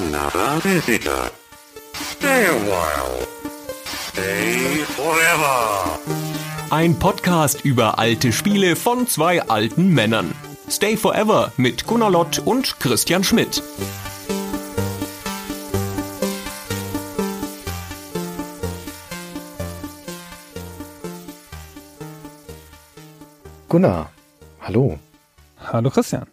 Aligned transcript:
another 0.00 0.60
visitor. 0.60 1.30
Stay 1.92 2.46
a 2.46 2.56
while. 2.70 3.26
Stay 3.84 4.84
forever. 4.96 5.98
Ein 6.70 6.98
Podcast 6.98 7.64
über 7.64 7.98
alte 7.98 8.32
Spiele 8.32 8.76
von 8.76 9.06
zwei 9.06 9.42
alten 9.42 9.92
Männern. 9.92 10.32
Stay 10.68 10.96
Forever 10.96 11.52
mit 11.56 11.86
Gunnar 11.86 12.10
Lott 12.10 12.38
und 12.38 12.78
Christian 12.80 13.24
Schmidt. 13.24 13.62
Gunnar, 23.68 24.10
hallo. 24.60 24.98
Hallo 25.72 25.90
Christian. 25.90 26.26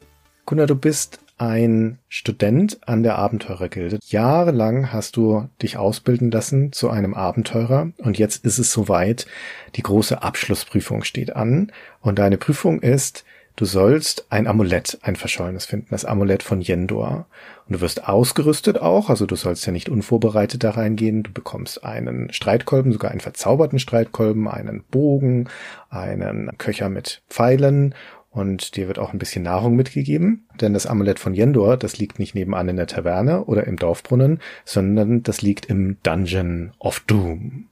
Gunnar, 0.45 0.67
du 0.67 0.75
bist 0.75 1.19
ein 1.37 1.99
Student 2.09 2.79
an 2.87 3.03
der 3.03 3.17
Abenteurergilde. 3.17 3.99
Jahrelang 4.05 4.91
hast 4.91 5.17
du 5.17 5.49
dich 5.61 5.77
ausbilden 5.77 6.31
lassen 6.31 6.71
zu 6.71 6.89
einem 6.89 7.13
Abenteurer 7.13 7.91
und 7.97 8.17
jetzt 8.17 8.43
ist 8.45 8.57
es 8.57 8.71
soweit. 8.71 9.27
Die 9.75 9.83
große 9.83 10.21
Abschlussprüfung 10.21 11.03
steht 11.03 11.35
an 11.35 11.71
und 12.01 12.19
deine 12.19 12.37
Prüfung 12.37 12.81
ist, 12.81 13.23
du 13.55 13.65
sollst 13.65 14.25
ein 14.29 14.47
Amulett, 14.47 14.97
ein 15.01 15.15
verschollenes 15.15 15.65
finden, 15.65 15.87
das 15.91 16.05
Amulett 16.05 16.41
von 16.41 16.61
Yendor. 16.61 17.27
Und 17.67 17.73
du 17.73 17.81
wirst 17.81 18.07
ausgerüstet 18.07 18.79
auch, 18.79 19.09
also 19.09 19.25
du 19.25 19.35
sollst 19.35 19.65
ja 19.65 19.71
nicht 19.73 19.89
unvorbereitet 19.89 20.63
da 20.63 20.71
reingehen. 20.71 21.23
Du 21.23 21.31
bekommst 21.31 21.83
einen 21.83 22.31
Streitkolben, 22.31 22.93
sogar 22.93 23.11
einen 23.11 23.19
verzauberten 23.19 23.79
Streitkolben, 23.79 24.47
einen 24.47 24.83
Bogen, 24.83 25.49
einen 25.89 26.49
Köcher 26.57 26.89
mit 26.89 27.21
Pfeilen 27.29 27.93
und 28.29 28.75
dir 28.75 28.87
wird 28.87 28.99
auch 28.99 29.13
ein 29.13 29.19
bisschen 29.19 29.43
Nahrung 29.43 29.75
mitgegeben, 29.75 30.47
denn 30.61 30.73
das 30.73 30.85
Amulett 30.85 31.19
von 31.19 31.33
Yendor, 31.33 31.77
das 31.77 31.97
liegt 31.97 32.19
nicht 32.19 32.35
nebenan 32.35 32.69
in 32.69 32.75
der 32.75 32.87
Taverne 32.87 33.45
oder 33.45 33.65
im 33.65 33.77
Dorfbrunnen, 33.77 34.39
sondern 34.65 35.23
das 35.23 35.41
liegt 35.41 35.65
im 35.67 35.97
Dungeon 36.03 36.73
of 36.79 36.99
Doom. 37.01 37.69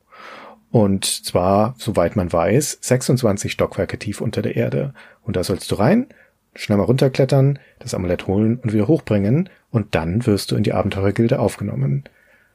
Und 0.71 1.05
zwar, 1.05 1.75
soweit 1.77 2.15
man 2.15 2.33
weiß, 2.33 2.79
26 2.81 3.51
Stockwerke 3.51 3.97
tief 3.97 4.19
unter 4.19 4.41
der 4.41 4.55
Erde. 4.55 4.93
Und 5.21 5.35
da 5.37 5.43
sollst 5.43 5.71
du 5.71 5.75
rein, 5.75 6.07
schnell 6.53 6.77
mal 6.77 6.83
runterklettern, 6.83 7.59
das 7.79 7.93
Amulett 7.93 8.27
holen 8.27 8.57
und 8.57 8.73
wieder 8.73 8.87
hochbringen 8.87 9.49
und 9.69 9.95
dann 9.95 10.25
wirst 10.25 10.51
du 10.51 10.55
in 10.55 10.63
die 10.63 10.73
Abenteurergilde 10.73 11.39
aufgenommen. 11.39 12.05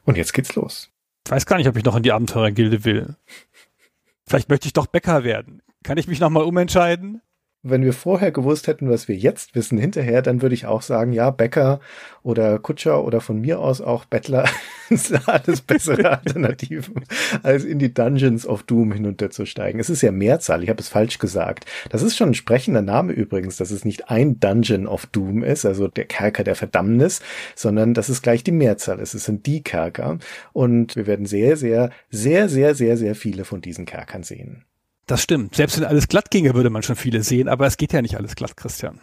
Und 0.05 0.16
jetzt 0.16 0.32
geht's 0.32 0.55
los. 0.55 0.91
Ich 1.27 1.30
weiß 1.30 1.47
gar 1.47 1.58
nicht, 1.58 1.69
ob 1.69 1.77
ich 1.77 1.84
noch 1.84 1.97
in 1.97 2.03
die 2.03 2.12
Abenteurergilde 2.12 2.84
will. 2.84 3.16
Vielleicht 4.27 4.48
möchte 4.48 4.66
ich 4.66 4.72
doch 4.72 4.86
Bäcker 4.86 5.25
werden. 5.25 5.62
Kann 5.82 5.98
ich 5.98 6.08
mich 6.08 6.20
nochmal 6.20 6.44
umentscheiden? 6.44 7.22
Wenn 7.62 7.84
wir 7.84 7.92
vorher 7.92 8.33
gewusst 8.33 8.69
hätten, 8.69 8.89
was 8.89 9.06
wir 9.06 9.16
jetzt 9.16 9.55
wissen 9.55 9.77
hinterher, 9.77 10.22
dann 10.22 10.41
würde 10.41 10.55
ich 10.55 10.64
auch 10.64 10.80
sagen, 10.80 11.12
ja, 11.12 11.30
Bäcker 11.30 11.80
oder 12.22 12.58
Kutscher 12.58 13.05
oder 13.05 13.20
von 13.20 13.39
mir 13.39 13.61
aus 13.61 13.83
auch 13.83 14.06
Bettler 14.06 14.48
sind 14.91 15.28
alles 15.28 15.61
bessere 15.61 16.11
Alternativen, 16.19 17.05
als 17.42 17.64
in 17.64 17.78
die 17.78 17.92
Dungeons 17.92 18.47
of 18.47 18.62
Doom 18.62 18.92
hinunterzusteigen. 18.92 19.78
Es 19.78 19.91
ist 19.91 20.00
ja 20.00 20.11
Mehrzahl, 20.11 20.62
ich 20.62 20.70
habe 20.70 20.81
es 20.81 20.88
falsch 20.88 21.19
gesagt. 21.19 21.66
Das 21.91 22.03
ist 22.03 22.16
schon 22.16 22.31
ein 22.31 22.34
sprechender 22.34 22.83
Name 22.83 23.12
übrigens, 23.12 23.58
dass 23.58 23.70
es 23.70 23.84
nicht 23.84 24.11
ein 24.11 24.41
Dungeon 24.41 24.86
of 24.86 25.05
Doom 25.06 25.42
ist, 25.42 25.66
also 25.66 25.86
der 25.86 26.06
Kerker 26.06 26.44
der 26.44 26.56
Verdammnis, 26.56 27.20
sondern 27.55 27.92
dass 27.92 28.08
es 28.08 28.22
gleich 28.22 28.42
die 28.42 28.53
Mehrzahl 28.53 29.00
ist. 29.00 29.12
Es 29.12 29.25
sind 29.25 29.44
die 29.44 29.62
Kerker 29.62 30.19
und 30.55 30.97
wir 30.97 31.06
werden 31.06 31.27
sehr, 31.27 31.58
sehr, 31.58 31.91
sehr, 32.11 32.48
sehr, 32.48 32.75
sehr, 32.75 32.97
sehr 32.97 33.14
viele 33.14 33.44
von 33.44 33.61
diesen 33.61 33.84
Kerkern 33.84 34.22
sehen. 34.22 34.64
Das 35.11 35.22
stimmt. 35.22 35.56
Selbst 35.56 35.77
wenn 35.77 35.84
alles 35.84 36.06
glatt 36.06 36.30
ginge, 36.30 36.55
würde 36.55 36.70
man 36.70 36.84
schon 36.84 36.94
viele 36.94 37.25
sehen, 37.25 37.48
aber 37.48 37.66
es 37.66 37.77
geht 37.77 37.92
ja 37.92 38.00
nicht 38.00 38.16
alles 38.16 38.36
glatt, 38.36 38.56
Christian. 38.56 39.00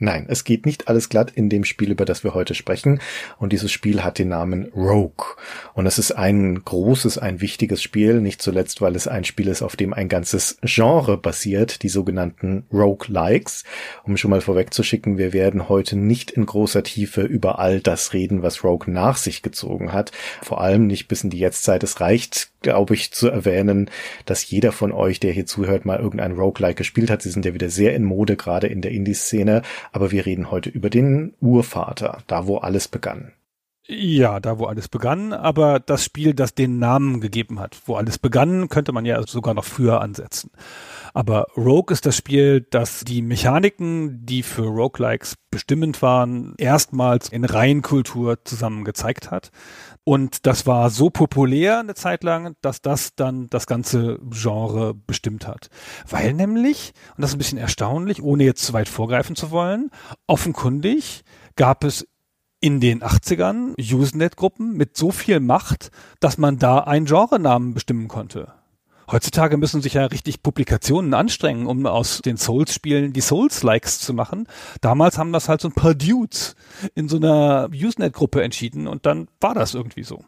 Nein, 0.00 0.26
es 0.28 0.42
geht 0.42 0.66
nicht 0.66 0.88
alles 0.88 1.08
glatt 1.08 1.30
in 1.30 1.48
dem 1.48 1.62
Spiel, 1.62 1.92
über 1.92 2.04
das 2.04 2.24
wir 2.24 2.34
heute 2.34 2.56
sprechen. 2.56 3.00
Und 3.38 3.52
dieses 3.52 3.70
Spiel 3.70 4.02
hat 4.02 4.18
den 4.18 4.28
Namen 4.30 4.72
Rogue. 4.74 5.36
Und 5.72 5.86
es 5.86 6.00
ist 6.00 6.10
ein 6.10 6.64
großes, 6.64 7.18
ein 7.18 7.40
wichtiges 7.40 7.80
Spiel, 7.80 8.20
nicht 8.20 8.42
zuletzt, 8.42 8.80
weil 8.80 8.96
es 8.96 9.06
ein 9.06 9.22
Spiel 9.22 9.46
ist, 9.46 9.62
auf 9.62 9.76
dem 9.76 9.94
ein 9.94 10.08
ganzes 10.08 10.58
Genre 10.62 11.16
basiert, 11.16 11.84
die 11.84 11.88
sogenannten 11.88 12.66
Rogue-Likes. 12.72 13.62
Um 14.02 14.16
schon 14.16 14.32
mal 14.32 14.40
vorwegzuschicken, 14.40 15.16
wir 15.16 15.32
werden 15.32 15.68
heute 15.68 15.96
nicht 15.96 16.32
in 16.32 16.44
großer 16.46 16.82
Tiefe 16.82 17.22
über 17.22 17.60
all 17.60 17.78
das 17.78 18.12
reden, 18.12 18.42
was 18.42 18.64
Rogue 18.64 18.92
nach 18.92 19.16
sich 19.16 19.42
gezogen 19.42 19.92
hat. 19.92 20.10
Vor 20.42 20.60
allem 20.60 20.88
nicht 20.88 21.06
bis 21.06 21.22
in 21.22 21.30
die 21.30 21.38
Jetztzeit. 21.38 21.84
Es 21.84 22.00
reicht, 22.00 22.50
glaube 22.64 22.94
ich, 22.94 23.12
zu 23.12 23.28
erwähnen, 23.28 23.88
dass 24.24 24.50
jeder 24.50 24.72
von 24.72 24.90
euch, 24.90 25.20
der 25.20 25.30
hier 25.30 25.46
zuhört, 25.46 25.84
mal 25.84 26.00
irgendein 26.00 26.32
Rogue-like 26.32 26.76
gespielt 26.76 27.10
hat. 27.10 27.22
Sie 27.22 27.30
sind 27.30 27.44
ja 27.44 27.54
wieder 27.54 27.70
sehr 27.70 27.94
in 27.94 28.02
Mode, 28.02 28.34
gerade 28.34 28.66
in 28.66 28.80
der 28.82 28.90
Indie-Szene 28.90 29.62
aber 29.92 30.10
wir 30.10 30.26
reden 30.26 30.50
heute 30.50 30.70
über 30.70 30.90
den 30.90 31.34
Urvater, 31.40 32.22
da 32.26 32.46
wo 32.46 32.58
alles 32.58 32.88
begann. 32.88 33.32
Ja, 33.86 34.40
da 34.40 34.58
wo 34.58 34.64
alles 34.64 34.88
begann, 34.88 35.32
aber 35.34 35.78
das 35.78 36.04
Spiel, 36.04 36.32
das 36.32 36.54
den 36.54 36.78
Namen 36.78 37.20
gegeben 37.20 37.60
hat, 37.60 37.76
wo 37.84 37.96
alles 37.96 38.18
begann, 38.18 38.68
könnte 38.68 38.92
man 38.92 39.04
ja 39.04 39.22
sogar 39.26 39.52
noch 39.52 39.64
früher 39.64 40.00
ansetzen. 40.00 40.50
Aber 41.14 41.46
Rogue 41.56 41.92
ist 41.92 42.06
das 42.06 42.16
Spiel, 42.16 42.66
das 42.70 43.04
die 43.04 43.22
Mechaniken, 43.22 44.26
die 44.26 44.42
für 44.42 44.66
Roguelikes 44.66 45.36
bestimmend 45.48 46.02
waren, 46.02 46.54
erstmals 46.58 47.28
in 47.28 47.44
Reihenkultur 47.44 48.44
zusammen 48.44 48.84
gezeigt 48.84 49.30
hat. 49.30 49.52
Und 50.02 50.44
das 50.44 50.66
war 50.66 50.90
so 50.90 51.10
populär 51.10 51.78
eine 51.78 51.94
Zeit 51.94 52.24
lang, 52.24 52.56
dass 52.62 52.82
das 52.82 53.14
dann 53.14 53.46
das 53.46 53.68
ganze 53.68 54.18
Genre 54.28 54.92
bestimmt 54.92 55.46
hat. 55.46 55.68
Weil 56.10 56.34
nämlich, 56.34 56.92
und 57.16 57.22
das 57.22 57.30
ist 57.30 57.36
ein 57.36 57.38
bisschen 57.38 57.58
erstaunlich, 57.58 58.20
ohne 58.20 58.42
jetzt 58.42 58.66
zu 58.66 58.72
weit 58.72 58.88
vorgreifen 58.88 59.36
zu 59.36 59.52
wollen, 59.52 59.90
offenkundig 60.26 61.22
gab 61.54 61.84
es 61.84 62.08
in 62.60 62.80
den 62.80 63.02
80ern 63.02 63.74
Usenet-Gruppen 63.78 64.76
mit 64.76 64.96
so 64.96 65.12
viel 65.12 65.38
Macht, 65.38 65.90
dass 66.18 66.38
man 66.38 66.58
da 66.58 66.78
einen 66.78 67.06
Genrenamen 67.06 67.72
bestimmen 67.72 68.08
konnte. 68.08 68.52
Heutzutage 69.10 69.56
müssen 69.56 69.82
sich 69.82 69.94
ja 69.94 70.06
richtig 70.06 70.42
Publikationen 70.42 71.14
anstrengen, 71.14 71.66
um 71.66 71.86
aus 71.86 72.20
den 72.22 72.36
Souls-Spielen 72.36 73.12
die 73.12 73.20
Souls-Likes 73.20 73.98
zu 73.98 74.14
machen. 74.14 74.46
Damals 74.80 75.18
haben 75.18 75.32
das 75.32 75.48
halt 75.48 75.60
so 75.60 75.68
ein 75.68 75.74
paar 75.74 75.94
Dudes 75.94 76.56
in 76.94 77.08
so 77.08 77.16
einer 77.16 77.68
Usenet-Gruppe 77.72 78.42
entschieden 78.42 78.86
und 78.86 79.06
dann 79.06 79.28
war 79.40 79.54
das 79.54 79.74
irgendwie 79.74 80.04
so. 80.04 80.24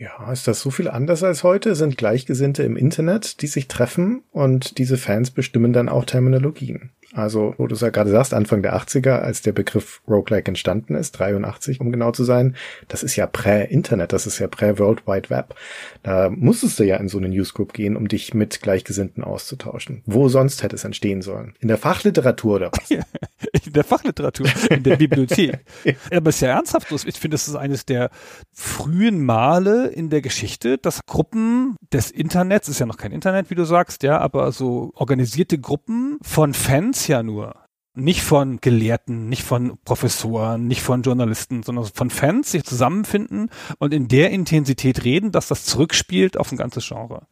Ja, 0.00 0.30
ist 0.32 0.46
das 0.46 0.60
so 0.60 0.70
viel 0.70 0.88
anders 0.88 1.24
als 1.24 1.42
heute? 1.42 1.74
Sind 1.74 1.96
Gleichgesinnte 1.96 2.62
im 2.62 2.76
Internet, 2.76 3.42
die 3.42 3.48
sich 3.48 3.66
treffen 3.66 4.22
und 4.30 4.78
diese 4.78 4.96
Fans 4.96 5.32
bestimmen 5.32 5.72
dann 5.72 5.88
auch 5.88 6.04
Terminologien. 6.04 6.90
Also, 7.14 7.54
wo 7.58 7.66
du 7.66 7.74
es 7.74 7.80
ja 7.80 7.88
gerade 7.90 8.10
sagst, 8.10 8.32
Anfang 8.32 8.62
der 8.62 8.76
80er, 8.76 9.18
als 9.18 9.42
der 9.42 9.52
Begriff 9.52 10.02
Roguelike 10.06 10.48
entstanden 10.48 10.94
ist, 10.94 11.12
83, 11.12 11.80
um 11.80 11.90
genau 11.90 12.12
zu 12.12 12.22
sein, 12.22 12.54
das 12.86 13.02
ist 13.02 13.16
ja 13.16 13.26
prä-Internet, 13.26 14.12
das 14.12 14.26
ist 14.26 14.38
ja 14.38 14.46
prä-World 14.46 15.06
Wide 15.08 15.30
Web. 15.30 15.56
Da 16.04 16.30
musstest 16.30 16.78
du 16.78 16.84
ja 16.84 16.96
in 16.98 17.08
so 17.08 17.18
eine 17.18 17.30
Newsgroup 17.30 17.72
gehen, 17.72 17.96
um 17.96 18.06
dich 18.06 18.34
mit 18.34 18.60
Gleichgesinnten 18.60 19.24
auszutauschen. 19.24 20.02
Wo 20.06 20.28
sonst 20.28 20.62
hätte 20.62 20.76
es 20.76 20.84
entstehen 20.84 21.22
sollen? 21.22 21.54
In 21.58 21.68
der 21.68 21.78
Fachliteratur 21.78 22.56
oder 22.56 22.70
was? 22.72 22.88
in 23.64 23.72
der 23.72 23.84
Fachliteratur, 23.84 24.46
in 24.70 24.82
der 24.82 24.96
Bibliothek. 24.96 25.64
Aber 26.12 26.30
es 26.30 26.36
ist 26.36 26.40
ja 26.42 26.48
ernsthaft, 26.50 26.90
ich 26.90 27.18
finde, 27.18 27.34
das 27.34 27.48
ist 27.48 27.54
eines 27.54 27.84
der 27.86 28.10
frühen 28.52 29.24
Male 29.24 29.88
in 29.88 30.10
der 30.10 30.20
Geschichte, 30.20 30.78
dass 30.78 31.00
Gruppen 31.06 31.76
des 31.92 32.10
Internets, 32.10 32.68
ist 32.68 32.78
ja 32.78 32.86
noch 32.86 32.96
kein 32.96 33.12
Internet, 33.12 33.50
wie 33.50 33.54
du 33.54 33.64
sagst, 33.64 34.02
ja, 34.02 34.18
aber 34.18 34.52
so 34.52 34.90
organisierte 34.94 35.58
Gruppen 35.58 36.18
von 36.22 36.54
Fans 36.54 37.06
ja 37.06 37.22
nur. 37.22 37.54
Nicht 37.94 38.22
von 38.22 38.60
Gelehrten, 38.60 39.28
nicht 39.28 39.42
von 39.42 39.78
Professoren, 39.84 40.68
nicht 40.68 40.82
von 40.82 41.02
Journalisten, 41.02 41.62
sondern 41.64 41.86
von 41.86 42.10
Fans 42.10 42.52
sich 42.52 42.62
zusammenfinden 42.62 43.50
und 43.78 43.92
in 43.92 44.06
der 44.06 44.30
Intensität 44.30 45.04
reden, 45.04 45.32
dass 45.32 45.48
das 45.48 45.64
zurückspielt 45.64 46.36
auf 46.36 46.52
ein 46.52 46.58
ganzes 46.58 46.86
Genre. 46.86 47.26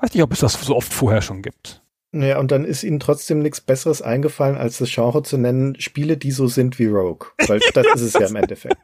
Weiß 0.00 0.12
nicht, 0.12 0.22
ob 0.22 0.32
es 0.32 0.40
das 0.40 0.54
so 0.54 0.76
oft 0.76 0.92
vorher 0.92 1.22
schon 1.22 1.40
gibt. 1.40 1.83
Naja, 2.14 2.38
und 2.38 2.52
dann 2.52 2.64
ist 2.64 2.84
ihnen 2.84 3.00
trotzdem 3.00 3.40
nichts 3.40 3.60
Besseres 3.60 4.00
eingefallen, 4.00 4.56
als 4.56 4.78
das 4.78 4.88
Genre 4.88 5.24
zu 5.24 5.36
nennen, 5.36 5.74
Spiele, 5.80 6.16
die 6.16 6.30
so 6.30 6.46
sind 6.46 6.78
wie 6.78 6.86
Rogue. 6.86 7.26
Weil 7.48 7.58
das 7.74 7.86
ist 7.96 8.02
es 8.02 8.12
ja 8.14 8.28
im 8.28 8.36
Endeffekt. 8.36 8.76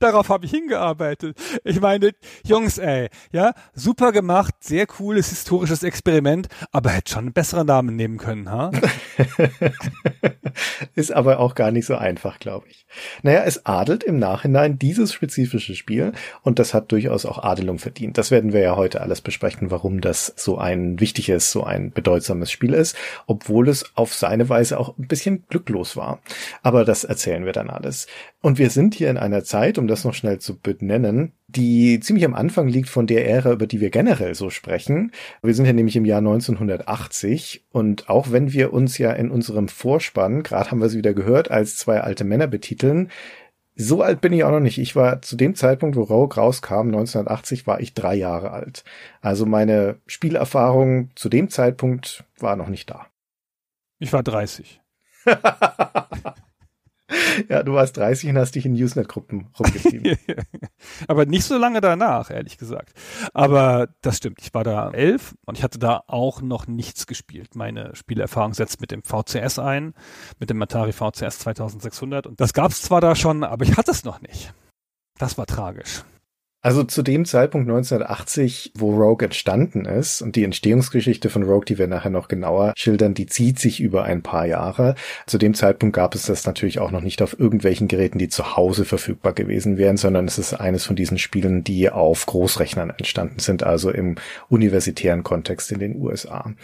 Darauf 0.00 0.28
habe 0.28 0.44
ich 0.44 0.50
hingearbeitet. 0.50 1.38
Ich 1.64 1.80
meine, 1.80 2.10
Jungs, 2.44 2.76
ey, 2.76 3.08
ja, 3.32 3.54
super 3.72 4.12
gemacht, 4.12 4.52
sehr 4.60 4.86
cooles 4.86 5.30
historisches 5.30 5.82
Experiment, 5.82 6.48
aber 6.72 6.90
hätte 6.90 7.12
schon 7.12 7.20
einen 7.20 7.32
besseren 7.32 7.68
Namen 7.68 7.96
nehmen 7.96 8.18
können, 8.18 8.50
ha? 8.50 8.70
Ist 10.94 11.12
aber 11.12 11.38
auch 11.38 11.54
gar 11.54 11.70
nicht 11.70 11.86
so 11.86 11.94
einfach, 11.94 12.38
glaube 12.38 12.66
ich. 12.68 12.81
Naja, 13.22 13.42
es 13.44 13.66
adelt 13.66 14.04
im 14.04 14.18
Nachhinein 14.18 14.78
dieses 14.78 15.12
spezifische 15.12 15.74
Spiel 15.74 16.12
und 16.42 16.58
das 16.58 16.74
hat 16.74 16.92
durchaus 16.92 17.26
auch 17.26 17.42
Adelung 17.42 17.78
verdient. 17.78 18.18
Das 18.18 18.30
werden 18.30 18.52
wir 18.52 18.60
ja 18.60 18.76
heute 18.76 19.00
alles 19.00 19.20
besprechen, 19.20 19.70
warum 19.70 20.00
das 20.00 20.32
so 20.36 20.58
ein 20.58 21.00
wichtiges, 21.00 21.50
so 21.50 21.64
ein 21.64 21.92
bedeutsames 21.92 22.50
Spiel 22.50 22.74
ist, 22.74 22.96
obwohl 23.26 23.68
es 23.68 23.92
auf 23.94 24.14
seine 24.14 24.48
Weise 24.48 24.78
auch 24.78 24.96
ein 24.98 25.06
bisschen 25.06 25.44
glücklos 25.48 25.96
war. 25.96 26.20
Aber 26.62 26.84
das 26.84 27.04
erzählen 27.04 27.44
wir 27.44 27.52
dann 27.52 27.70
alles. 27.70 28.06
Und 28.40 28.58
wir 28.58 28.70
sind 28.70 28.94
hier 28.94 29.10
in 29.10 29.18
einer 29.18 29.44
Zeit, 29.44 29.78
um 29.78 29.86
das 29.86 30.04
noch 30.04 30.14
schnell 30.14 30.38
zu 30.38 30.58
benennen, 30.58 31.32
die 31.52 32.00
ziemlich 32.00 32.24
am 32.24 32.34
Anfang 32.34 32.68
liegt 32.68 32.88
von 32.88 33.06
der 33.06 33.28
Ära, 33.28 33.52
über 33.52 33.66
die 33.66 33.80
wir 33.80 33.90
generell 33.90 34.34
so 34.34 34.50
sprechen. 34.50 35.12
Wir 35.42 35.54
sind 35.54 35.66
ja 35.66 35.72
nämlich 35.72 35.96
im 35.96 36.04
Jahr 36.04 36.18
1980 36.18 37.64
und 37.70 38.08
auch 38.08 38.30
wenn 38.32 38.52
wir 38.52 38.72
uns 38.72 38.98
ja 38.98 39.12
in 39.12 39.30
unserem 39.30 39.68
Vorspann, 39.68 40.42
gerade 40.42 40.70
haben 40.70 40.80
wir 40.80 40.86
es 40.86 40.96
wieder 40.96 41.14
gehört, 41.14 41.50
als 41.50 41.76
zwei 41.76 42.00
alte 42.00 42.24
Männer 42.24 42.46
betiteln, 42.46 43.10
So 43.74 44.02
alt 44.02 44.20
bin 44.20 44.32
ich 44.34 44.44
auch 44.44 44.50
noch 44.50 44.60
nicht. 44.60 44.78
Ich 44.78 44.96
war 44.96 45.22
zu 45.22 45.34
dem 45.36 45.54
Zeitpunkt, 45.54 45.96
wo 45.96 46.02
Rogue 46.02 46.36
rauskam, 46.36 46.88
1980, 46.88 47.66
war 47.66 47.80
ich 47.80 47.94
drei 47.94 48.14
Jahre 48.14 48.50
alt. 48.50 48.84
Also 49.22 49.46
meine 49.46 49.96
Spielerfahrung 50.06 51.10
zu 51.14 51.28
dem 51.30 51.48
Zeitpunkt 51.48 52.24
war 52.38 52.56
noch 52.56 52.68
nicht 52.68 52.90
da. 52.90 53.06
Ich 53.98 54.12
war 54.12 54.22
30. 54.22 54.80
ja, 57.48 57.62
du 57.62 57.72
warst 57.74 57.96
30 57.96 58.30
und 58.30 58.38
hast 58.38 58.54
dich 58.54 58.66
in 58.66 58.74
Usenet-Gruppen 58.74 59.48
rumgetrieben. 59.58 60.16
Aber 61.08 61.26
nicht 61.26 61.44
so 61.44 61.56
lange 61.56 61.80
danach, 61.80 62.30
ehrlich 62.30 62.58
gesagt. 62.58 62.92
Aber 63.32 63.88
das 64.02 64.18
stimmt. 64.18 64.38
Ich 64.40 64.52
war 64.54 64.64
da 64.64 64.90
elf 64.90 65.34
und 65.46 65.58
ich 65.58 65.64
hatte 65.64 65.78
da 65.78 66.02
auch 66.06 66.42
noch 66.42 66.66
nichts 66.66 67.06
gespielt. 67.06 67.54
Meine 67.54 67.94
Spielerfahrung 67.94 68.54
setzt 68.54 68.80
mit 68.80 68.90
dem 68.90 69.02
VCS 69.02 69.58
ein, 69.58 69.94
mit 70.38 70.50
dem 70.50 70.60
Atari 70.62 70.92
VCS 70.92 71.40
2600. 71.40 72.26
Und 72.26 72.40
das 72.40 72.52
gab 72.52 72.70
es 72.70 72.82
zwar 72.82 73.00
da 73.00 73.14
schon, 73.14 73.44
aber 73.44 73.64
ich 73.64 73.76
hatte 73.76 73.90
es 73.90 74.04
noch 74.04 74.20
nicht. 74.20 74.52
Das 75.18 75.38
war 75.38 75.46
tragisch. 75.46 76.02
Also 76.64 76.84
zu 76.84 77.02
dem 77.02 77.24
Zeitpunkt 77.24 77.68
1980, 77.68 78.70
wo 78.76 78.94
Rogue 78.94 79.24
entstanden 79.24 79.84
ist 79.84 80.22
und 80.22 80.36
die 80.36 80.44
Entstehungsgeschichte 80.44 81.28
von 81.28 81.42
Rogue, 81.42 81.64
die 81.64 81.76
wir 81.76 81.88
nachher 81.88 82.10
noch 82.10 82.28
genauer 82.28 82.72
schildern, 82.76 83.14
die 83.14 83.26
zieht 83.26 83.58
sich 83.58 83.80
über 83.80 84.04
ein 84.04 84.22
paar 84.22 84.46
Jahre. 84.46 84.94
Zu 85.26 85.38
dem 85.38 85.54
Zeitpunkt 85.54 85.96
gab 85.96 86.14
es 86.14 86.26
das 86.26 86.46
natürlich 86.46 86.78
auch 86.78 86.92
noch 86.92 87.00
nicht 87.00 87.20
auf 87.20 87.36
irgendwelchen 87.36 87.88
Geräten, 87.88 88.18
die 88.18 88.28
zu 88.28 88.56
Hause 88.56 88.84
verfügbar 88.84 89.32
gewesen 89.32 89.76
wären, 89.76 89.96
sondern 89.96 90.28
es 90.28 90.38
ist 90.38 90.54
eines 90.54 90.84
von 90.84 90.94
diesen 90.94 91.18
Spielen, 91.18 91.64
die 91.64 91.90
auf 91.90 92.26
Großrechnern 92.26 92.90
entstanden 92.90 93.40
sind, 93.40 93.64
also 93.64 93.90
im 93.90 94.14
universitären 94.48 95.24
Kontext 95.24 95.72
in 95.72 95.80
den 95.80 95.96
USA. 96.00 96.54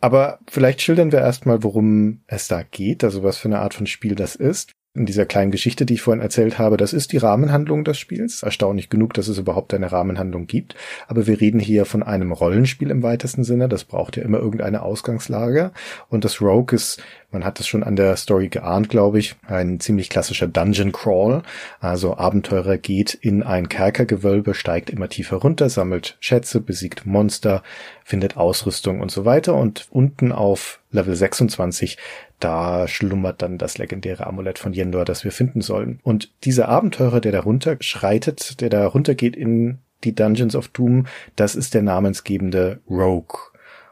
Aber 0.00 0.38
vielleicht 0.48 0.82
schildern 0.82 1.10
wir 1.10 1.18
erstmal, 1.18 1.64
worum 1.64 2.20
es 2.28 2.46
da 2.46 2.62
geht, 2.62 3.02
also 3.02 3.24
was 3.24 3.38
für 3.38 3.48
eine 3.48 3.58
Art 3.58 3.74
von 3.74 3.88
Spiel 3.88 4.14
das 4.14 4.36
ist 4.36 4.70
in 4.94 5.06
dieser 5.06 5.24
kleinen 5.24 5.50
Geschichte, 5.50 5.86
die 5.86 5.94
ich 5.94 6.02
vorhin 6.02 6.22
erzählt 6.22 6.58
habe, 6.58 6.76
das 6.76 6.92
ist 6.92 7.12
die 7.12 7.16
Rahmenhandlung 7.16 7.82
des 7.82 7.98
Spiels. 7.98 8.42
Erstaunlich 8.42 8.90
genug, 8.90 9.14
dass 9.14 9.26
es 9.26 9.38
überhaupt 9.38 9.72
eine 9.72 9.90
Rahmenhandlung 9.90 10.46
gibt. 10.46 10.74
Aber 11.08 11.26
wir 11.26 11.40
reden 11.40 11.60
hier 11.60 11.86
von 11.86 12.02
einem 12.02 12.30
Rollenspiel 12.30 12.90
im 12.90 13.02
weitesten 13.02 13.42
Sinne. 13.42 13.70
Das 13.70 13.84
braucht 13.84 14.18
ja 14.18 14.22
immer 14.22 14.38
irgendeine 14.38 14.82
Ausgangslage. 14.82 15.72
Und 16.10 16.26
das 16.26 16.42
Rogue 16.42 16.76
ist, 16.76 17.02
man 17.30 17.42
hat 17.42 17.58
es 17.58 17.66
schon 17.66 17.82
an 17.82 17.96
der 17.96 18.16
Story 18.16 18.48
geahnt, 18.48 18.90
glaube 18.90 19.18
ich, 19.18 19.34
ein 19.46 19.80
ziemlich 19.80 20.10
klassischer 20.10 20.46
Dungeon 20.46 20.92
Crawl. 20.92 21.42
Also 21.80 22.18
Abenteurer 22.18 22.76
geht 22.76 23.14
in 23.14 23.42
ein 23.42 23.70
Kerkergewölbe, 23.70 24.52
steigt 24.52 24.90
immer 24.90 25.08
tiefer 25.08 25.38
runter, 25.38 25.70
sammelt 25.70 26.18
Schätze, 26.20 26.60
besiegt 26.60 27.06
Monster, 27.06 27.62
findet 28.04 28.36
Ausrüstung 28.36 29.00
und 29.00 29.10
so 29.10 29.24
weiter. 29.24 29.54
Und 29.54 29.86
unten 29.90 30.32
auf 30.32 30.80
Level 30.90 31.16
26 31.16 31.96
da 32.42 32.88
schlummert 32.88 33.40
dann 33.42 33.56
das 33.56 33.78
legendäre 33.78 34.26
Amulett 34.26 34.58
von 34.58 34.74
Yendor, 34.74 35.04
das 35.04 35.24
wir 35.24 35.32
finden 35.32 35.60
sollen. 35.60 36.00
Und 36.02 36.32
dieser 36.44 36.68
Abenteurer, 36.68 37.20
der 37.20 37.32
da 37.32 37.40
runter 37.40 37.76
schreitet, 37.80 38.60
der 38.60 38.68
da 38.68 38.86
runtergeht 38.86 39.36
in 39.36 39.78
die 40.04 40.14
Dungeons 40.14 40.56
of 40.56 40.68
Doom, 40.68 41.06
das 41.36 41.54
ist 41.54 41.74
der 41.74 41.82
namensgebende 41.82 42.80
Rogue. 42.90 43.38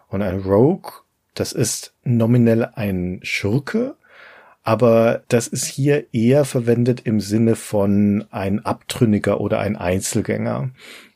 Und 0.08 0.22
ein 0.22 0.40
Rogue, 0.40 0.90
das 1.34 1.52
ist 1.52 1.94
nominell 2.02 2.64
ein 2.64 3.20
Schurke, 3.22 3.94
aber 4.62 5.22
das 5.28 5.46
ist 5.46 5.66
hier 5.66 6.12
eher 6.12 6.44
verwendet 6.44 7.02
im 7.04 7.20
Sinne 7.20 7.54
von 7.54 8.24
ein 8.30 8.64
Abtrünniger 8.64 9.40
oder 9.40 9.60
ein 9.60 9.76
Einzelgänger. 9.76 10.70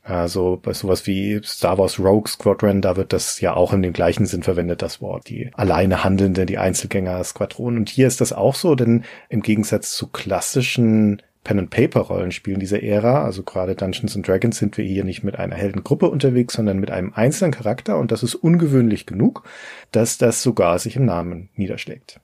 Also 0.05 0.61
bei 0.63 0.75
sowas 0.75 1.07
wie 1.07 1.41
Star 1.43 1.79
Wars 1.79 1.99
Rogue 1.99 2.29
Squadron, 2.29 2.83
da 2.83 2.97
wird 2.97 3.15
das 3.15 3.41
ja 3.41 3.55
auch 3.55 3.73
in 3.73 3.81
dem 3.81 3.95
gleichen 3.95 4.27
Sinn 4.27 4.43
verwendet, 4.43 4.83
das 4.83 5.01
Wort. 5.01 5.29
Die 5.29 5.51
alleine 5.55 6.05
handelnde, 6.05 6.45
die 6.45 6.59
Einzelgänger-Squadron. 6.59 7.79
Und 7.79 7.89
hier 7.89 8.07
ist 8.07 8.21
das 8.21 8.35
auch 8.35 8.55
so, 8.55 8.75
denn 8.75 9.05
im 9.31 9.41
Gegensatz 9.41 9.95
zu 9.95 10.09
klassischen 10.09 11.23
Pen-and-Paper-Rollenspielen 11.43 12.61
dieser 12.61 12.83
Ära, 12.83 13.25
also 13.25 13.43
gerade 13.43 13.75
Dungeons 13.75 14.15
and 14.15 14.29
Dragons, 14.29 14.59
sind 14.59 14.77
wir 14.77 14.85
hier 14.85 15.05
nicht 15.05 15.25
mit 15.25 15.39
einer 15.39 15.57
Heldengruppe 15.57 16.11
unterwegs, 16.11 16.55
sondern 16.55 16.79
mit 16.81 16.91
einem 16.91 17.13
einzelnen 17.15 17.53
Charakter 17.53 17.99
und 17.99 18.13
das 18.13 18.23
ist 18.23 18.35
ungewöhnlich 18.35 19.07
genug, 19.07 19.45
dass 19.91 20.19
das 20.19 20.43
sogar 20.43 20.79
sich 20.79 20.97
im 20.97 21.05
Namen 21.05 21.51
niederschlägt. 21.55 22.21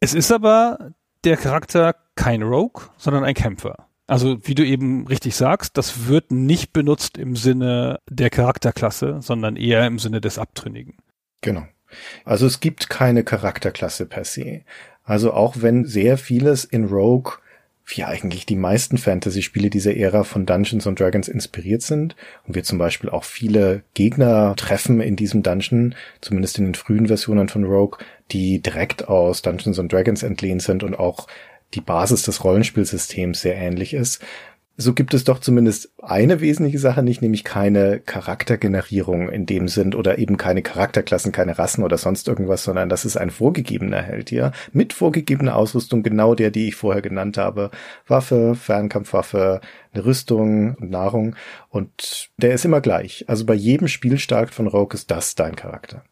Es 0.00 0.14
ist 0.14 0.32
aber 0.32 0.92
der 1.24 1.36
Charakter 1.36 1.94
kein 2.14 2.42
Rogue, 2.42 2.82
sondern 2.96 3.24
ein 3.24 3.34
Kämpfer. 3.34 3.88
Also 4.12 4.46
wie 4.46 4.54
du 4.54 4.62
eben 4.62 5.06
richtig 5.06 5.34
sagst, 5.36 5.78
das 5.78 6.06
wird 6.06 6.32
nicht 6.32 6.74
benutzt 6.74 7.16
im 7.16 7.34
Sinne 7.34 7.98
der 8.10 8.28
Charakterklasse, 8.28 9.20
sondern 9.22 9.56
eher 9.56 9.86
im 9.86 9.98
Sinne 9.98 10.20
des 10.20 10.38
Abtrünnigen. 10.38 10.98
Genau. 11.40 11.62
Also 12.26 12.44
es 12.44 12.60
gibt 12.60 12.90
keine 12.90 13.24
Charakterklasse 13.24 14.04
per 14.04 14.26
se. 14.26 14.64
Also 15.02 15.32
auch 15.32 15.54
wenn 15.62 15.86
sehr 15.86 16.18
vieles 16.18 16.64
in 16.64 16.84
Rogue 16.84 17.38
wie 17.86 18.04
eigentlich 18.04 18.44
die 18.44 18.56
meisten 18.56 18.98
Fantasy-Spiele 18.98 19.70
dieser 19.70 19.96
Ära 19.96 20.24
von 20.24 20.44
Dungeons 20.44 20.86
and 20.86 21.00
Dragons 21.00 21.28
inspiriert 21.28 21.80
sind 21.80 22.14
und 22.46 22.54
wir 22.54 22.64
zum 22.64 22.76
Beispiel 22.76 23.08
auch 23.08 23.24
viele 23.24 23.82
Gegner 23.94 24.54
treffen 24.56 25.00
in 25.00 25.16
diesem 25.16 25.42
Dungeon, 25.42 25.94
zumindest 26.20 26.58
in 26.58 26.66
den 26.66 26.74
frühen 26.74 27.06
Versionen 27.06 27.48
von 27.48 27.64
Rogue, 27.64 27.98
die 28.30 28.60
direkt 28.60 29.08
aus 29.08 29.40
Dungeons 29.40 29.78
and 29.78 29.90
Dragons 29.90 30.22
entlehnt 30.22 30.62
sind 30.62 30.82
und 30.82 30.98
auch 30.98 31.26
die 31.74 31.80
Basis 31.80 32.22
des 32.22 32.44
Rollenspielsystems 32.44 33.40
sehr 33.40 33.56
ähnlich 33.56 33.94
ist, 33.94 34.22
so 34.76 34.94
gibt 34.94 35.12
es 35.12 35.24
doch 35.24 35.38
zumindest 35.38 35.92
eine 36.02 36.40
wesentliche 36.40 36.78
Sache 36.78 37.02
nicht, 37.02 37.20
nämlich 37.20 37.44
keine 37.44 38.00
Charaktergenerierung 38.00 39.28
in 39.28 39.44
dem 39.44 39.68
Sinn 39.68 39.94
oder 39.94 40.18
eben 40.18 40.38
keine 40.38 40.62
Charakterklassen, 40.62 41.30
keine 41.30 41.58
Rassen 41.58 41.84
oder 41.84 41.98
sonst 41.98 42.26
irgendwas, 42.26 42.64
sondern 42.64 42.88
das 42.88 43.04
ist 43.04 43.16
ein 43.16 43.30
vorgegebener 43.30 44.00
Held 44.00 44.30
hier 44.30 44.52
mit 44.72 44.94
vorgegebener 44.94 45.56
Ausrüstung, 45.56 46.02
genau 46.02 46.34
der, 46.34 46.50
die 46.50 46.68
ich 46.68 46.74
vorher 46.74 47.02
genannt 47.02 47.36
habe. 47.36 47.70
Waffe, 48.06 48.54
Fernkampfwaffe, 48.54 49.60
eine 49.92 50.04
Rüstung 50.04 50.74
und 50.76 50.90
Nahrung 50.90 51.36
und 51.68 52.30
der 52.38 52.54
ist 52.54 52.64
immer 52.64 52.80
gleich. 52.80 53.26
Also 53.28 53.44
bei 53.44 53.54
jedem 53.54 53.88
Spielstart 53.88 54.54
von 54.54 54.66
Rogue 54.66 54.94
ist 54.94 55.10
das 55.10 55.34
dein 55.34 55.54
Charakter. 55.54 56.02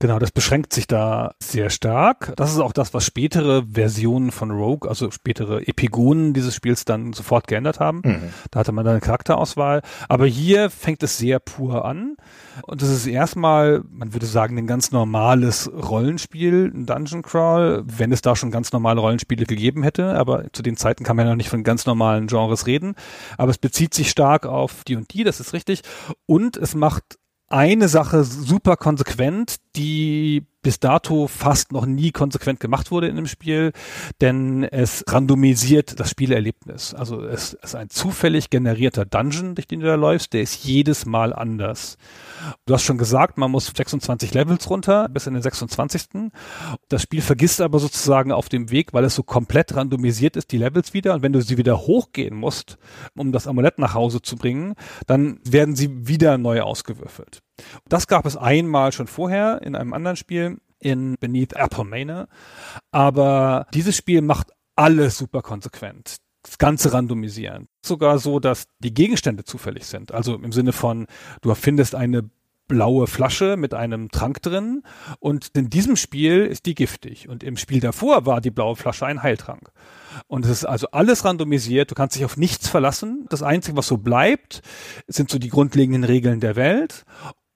Genau, 0.00 0.20
das 0.20 0.30
beschränkt 0.30 0.72
sich 0.72 0.86
da 0.86 1.34
sehr 1.42 1.70
stark. 1.70 2.32
Das 2.36 2.52
ist 2.52 2.60
auch 2.60 2.72
das, 2.72 2.94
was 2.94 3.04
spätere 3.04 3.64
Versionen 3.72 4.30
von 4.30 4.52
Rogue, 4.52 4.88
also 4.88 5.10
spätere 5.10 5.66
Epigonen 5.66 6.34
dieses 6.34 6.54
Spiels 6.54 6.84
dann 6.84 7.12
sofort 7.12 7.48
geändert 7.48 7.80
haben. 7.80 8.02
Mhm. 8.04 8.28
Da 8.52 8.60
hatte 8.60 8.70
man 8.70 8.84
dann 8.84 8.92
eine 8.92 9.00
Charakterauswahl. 9.00 9.82
Aber 10.08 10.24
hier 10.26 10.70
fängt 10.70 11.02
es 11.02 11.18
sehr 11.18 11.40
pur 11.40 11.84
an. 11.84 12.16
Und 12.62 12.80
das 12.80 12.90
ist 12.90 13.08
erstmal, 13.08 13.82
man 13.90 14.12
würde 14.12 14.26
sagen, 14.26 14.56
ein 14.56 14.68
ganz 14.68 14.92
normales 14.92 15.68
Rollenspiel, 15.72 16.70
ein 16.72 16.86
Dungeon 16.86 17.22
Crawl, 17.22 17.82
wenn 17.84 18.12
es 18.12 18.22
da 18.22 18.36
schon 18.36 18.52
ganz 18.52 18.70
normale 18.70 19.00
Rollenspiele 19.00 19.46
gegeben 19.46 19.82
hätte. 19.82 20.14
Aber 20.14 20.44
zu 20.52 20.62
den 20.62 20.76
Zeiten 20.76 21.02
kann 21.02 21.16
man 21.16 21.26
ja 21.26 21.32
noch 21.32 21.36
nicht 21.36 21.50
von 21.50 21.64
ganz 21.64 21.86
normalen 21.86 22.28
Genres 22.28 22.68
reden. 22.68 22.94
Aber 23.36 23.50
es 23.50 23.58
bezieht 23.58 23.94
sich 23.94 24.10
stark 24.10 24.46
auf 24.46 24.84
die 24.84 24.94
und 24.94 25.12
die, 25.12 25.24
das 25.24 25.40
ist 25.40 25.54
richtig. 25.54 25.82
Und 26.26 26.56
es 26.56 26.76
macht 26.76 27.18
eine 27.48 27.88
Sache 27.88 28.24
super 28.24 28.76
konsequent, 28.76 29.56
die 29.78 30.44
bis 30.60 30.80
dato 30.80 31.28
fast 31.28 31.72
noch 31.72 31.86
nie 31.86 32.10
konsequent 32.10 32.58
gemacht 32.58 32.90
wurde 32.90 33.06
in 33.06 33.16
dem 33.16 33.28
Spiel, 33.28 33.72
denn 34.20 34.64
es 34.64 35.04
randomisiert 35.06 36.00
das 36.00 36.10
Spielerlebnis. 36.10 36.94
Also 36.94 37.22
es 37.22 37.54
ist 37.54 37.76
ein 37.76 37.88
zufällig 37.88 38.50
generierter 38.50 39.04
Dungeon, 39.04 39.54
durch 39.54 39.68
den 39.68 39.80
du 39.80 39.86
da 39.86 39.94
läufst, 39.94 40.32
der 40.32 40.42
ist 40.42 40.64
jedes 40.64 41.06
Mal 41.06 41.32
anders. 41.32 41.96
Du 42.66 42.74
hast 42.74 42.82
schon 42.82 42.98
gesagt, 42.98 43.38
man 43.38 43.52
muss 43.52 43.72
26 43.74 44.34
Levels 44.34 44.68
runter, 44.68 45.08
bis 45.08 45.28
in 45.28 45.34
den 45.34 45.42
26. 45.42 46.30
Das 46.88 47.02
Spiel 47.02 47.22
vergisst 47.22 47.60
aber 47.60 47.78
sozusagen 47.78 48.32
auf 48.32 48.48
dem 48.48 48.70
Weg, 48.70 48.92
weil 48.92 49.04
es 49.04 49.14
so 49.14 49.22
komplett 49.22 49.76
randomisiert 49.76 50.36
ist, 50.36 50.50
die 50.50 50.58
Levels 50.58 50.92
wieder. 50.92 51.14
Und 51.14 51.22
wenn 51.22 51.32
du 51.32 51.40
sie 51.40 51.56
wieder 51.56 51.78
hochgehen 51.78 52.36
musst, 52.36 52.78
um 53.16 53.30
das 53.30 53.46
Amulett 53.46 53.78
nach 53.78 53.94
Hause 53.94 54.22
zu 54.22 54.36
bringen, 54.36 54.74
dann 55.06 55.40
werden 55.44 55.76
sie 55.76 56.08
wieder 56.08 56.36
neu 56.36 56.62
ausgewürfelt. 56.62 57.42
Das 57.88 58.06
gab 58.06 58.26
es 58.26 58.36
einmal 58.36 58.92
schon 58.92 59.06
vorher 59.06 59.62
in 59.62 59.74
einem 59.74 59.92
anderen 59.92 60.16
Spiel 60.16 60.58
in 60.78 61.16
Beneath 61.18 61.54
Apple 61.54 61.84
Manor. 61.84 62.28
Aber 62.92 63.66
dieses 63.74 63.96
Spiel 63.96 64.22
macht 64.22 64.52
alles 64.76 65.18
super 65.18 65.42
konsequent 65.42 66.18
das 66.42 66.58
Ganze 66.58 66.92
randomisieren. 66.92 67.68
Sogar 67.84 68.18
so, 68.18 68.40
dass 68.40 68.66
die 68.78 68.94
Gegenstände 68.94 69.44
zufällig 69.44 69.86
sind. 69.86 70.12
Also 70.12 70.34
im 70.34 70.52
Sinne 70.52 70.72
von, 70.72 71.06
du 71.42 71.54
findest 71.54 71.94
eine 71.94 72.30
blaue 72.68 73.06
Flasche 73.06 73.56
mit 73.56 73.72
einem 73.72 74.10
Trank 74.10 74.42
drin 74.42 74.82
und 75.20 75.48
in 75.54 75.70
diesem 75.70 75.96
Spiel 75.96 76.44
ist 76.44 76.66
die 76.66 76.74
giftig 76.74 77.28
und 77.28 77.42
im 77.42 77.56
Spiel 77.56 77.80
davor 77.80 78.26
war 78.26 78.42
die 78.42 78.50
blaue 78.50 78.76
Flasche 78.76 79.06
ein 79.06 79.22
Heiltrank. 79.22 79.72
Und 80.26 80.44
es 80.44 80.50
ist 80.50 80.64
also 80.66 80.88
alles 80.90 81.24
randomisiert, 81.24 81.90
du 81.90 81.94
kannst 81.94 82.16
dich 82.16 82.26
auf 82.26 82.36
nichts 82.36 82.68
verlassen. 82.68 83.26
Das 83.30 83.42
Einzige, 83.42 83.76
was 83.78 83.86
so 83.86 83.96
bleibt, 83.96 84.60
sind 85.06 85.30
so 85.30 85.38
die 85.38 85.48
grundlegenden 85.48 86.04
Regeln 86.04 86.40
der 86.40 86.56
Welt 86.56 87.04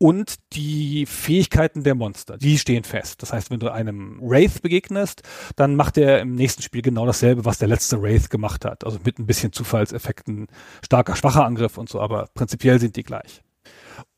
und 0.02 0.34
die 0.52 1.06
Fähigkeiten 1.06 1.84
der 1.84 1.94
Monster, 1.94 2.36
die 2.36 2.58
stehen 2.58 2.82
fest. 2.82 3.22
Das 3.22 3.32
heißt, 3.32 3.52
wenn 3.52 3.60
du 3.60 3.68
einem 3.68 4.18
Wraith 4.20 4.60
begegnest, 4.60 5.22
dann 5.54 5.76
macht 5.76 5.96
er 5.96 6.18
im 6.18 6.34
nächsten 6.34 6.60
Spiel 6.60 6.82
genau 6.82 7.06
dasselbe, 7.06 7.44
was 7.44 7.58
der 7.58 7.68
letzte 7.68 8.02
Wraith 8.02 8.28
gemacht 8.28 8.64
hat. 8.64 8.84
Also 8.84 8.98
mit 9.04 9.20
ein 9.20 9.26
bisschen 9.26 9.52
Zufallseffekten, 9.52 10.48
starker, 10.84 11.14
schwacher 11.14 11.44
Angriff 11.44 11.78
und 11.78 11.88
so, 11.88 12.00
aber 12.00 12.28
prinzipiell 12.34 12.80
sind 12.80 12.96
die 12.96 13.04
gleich. 13.04 13.42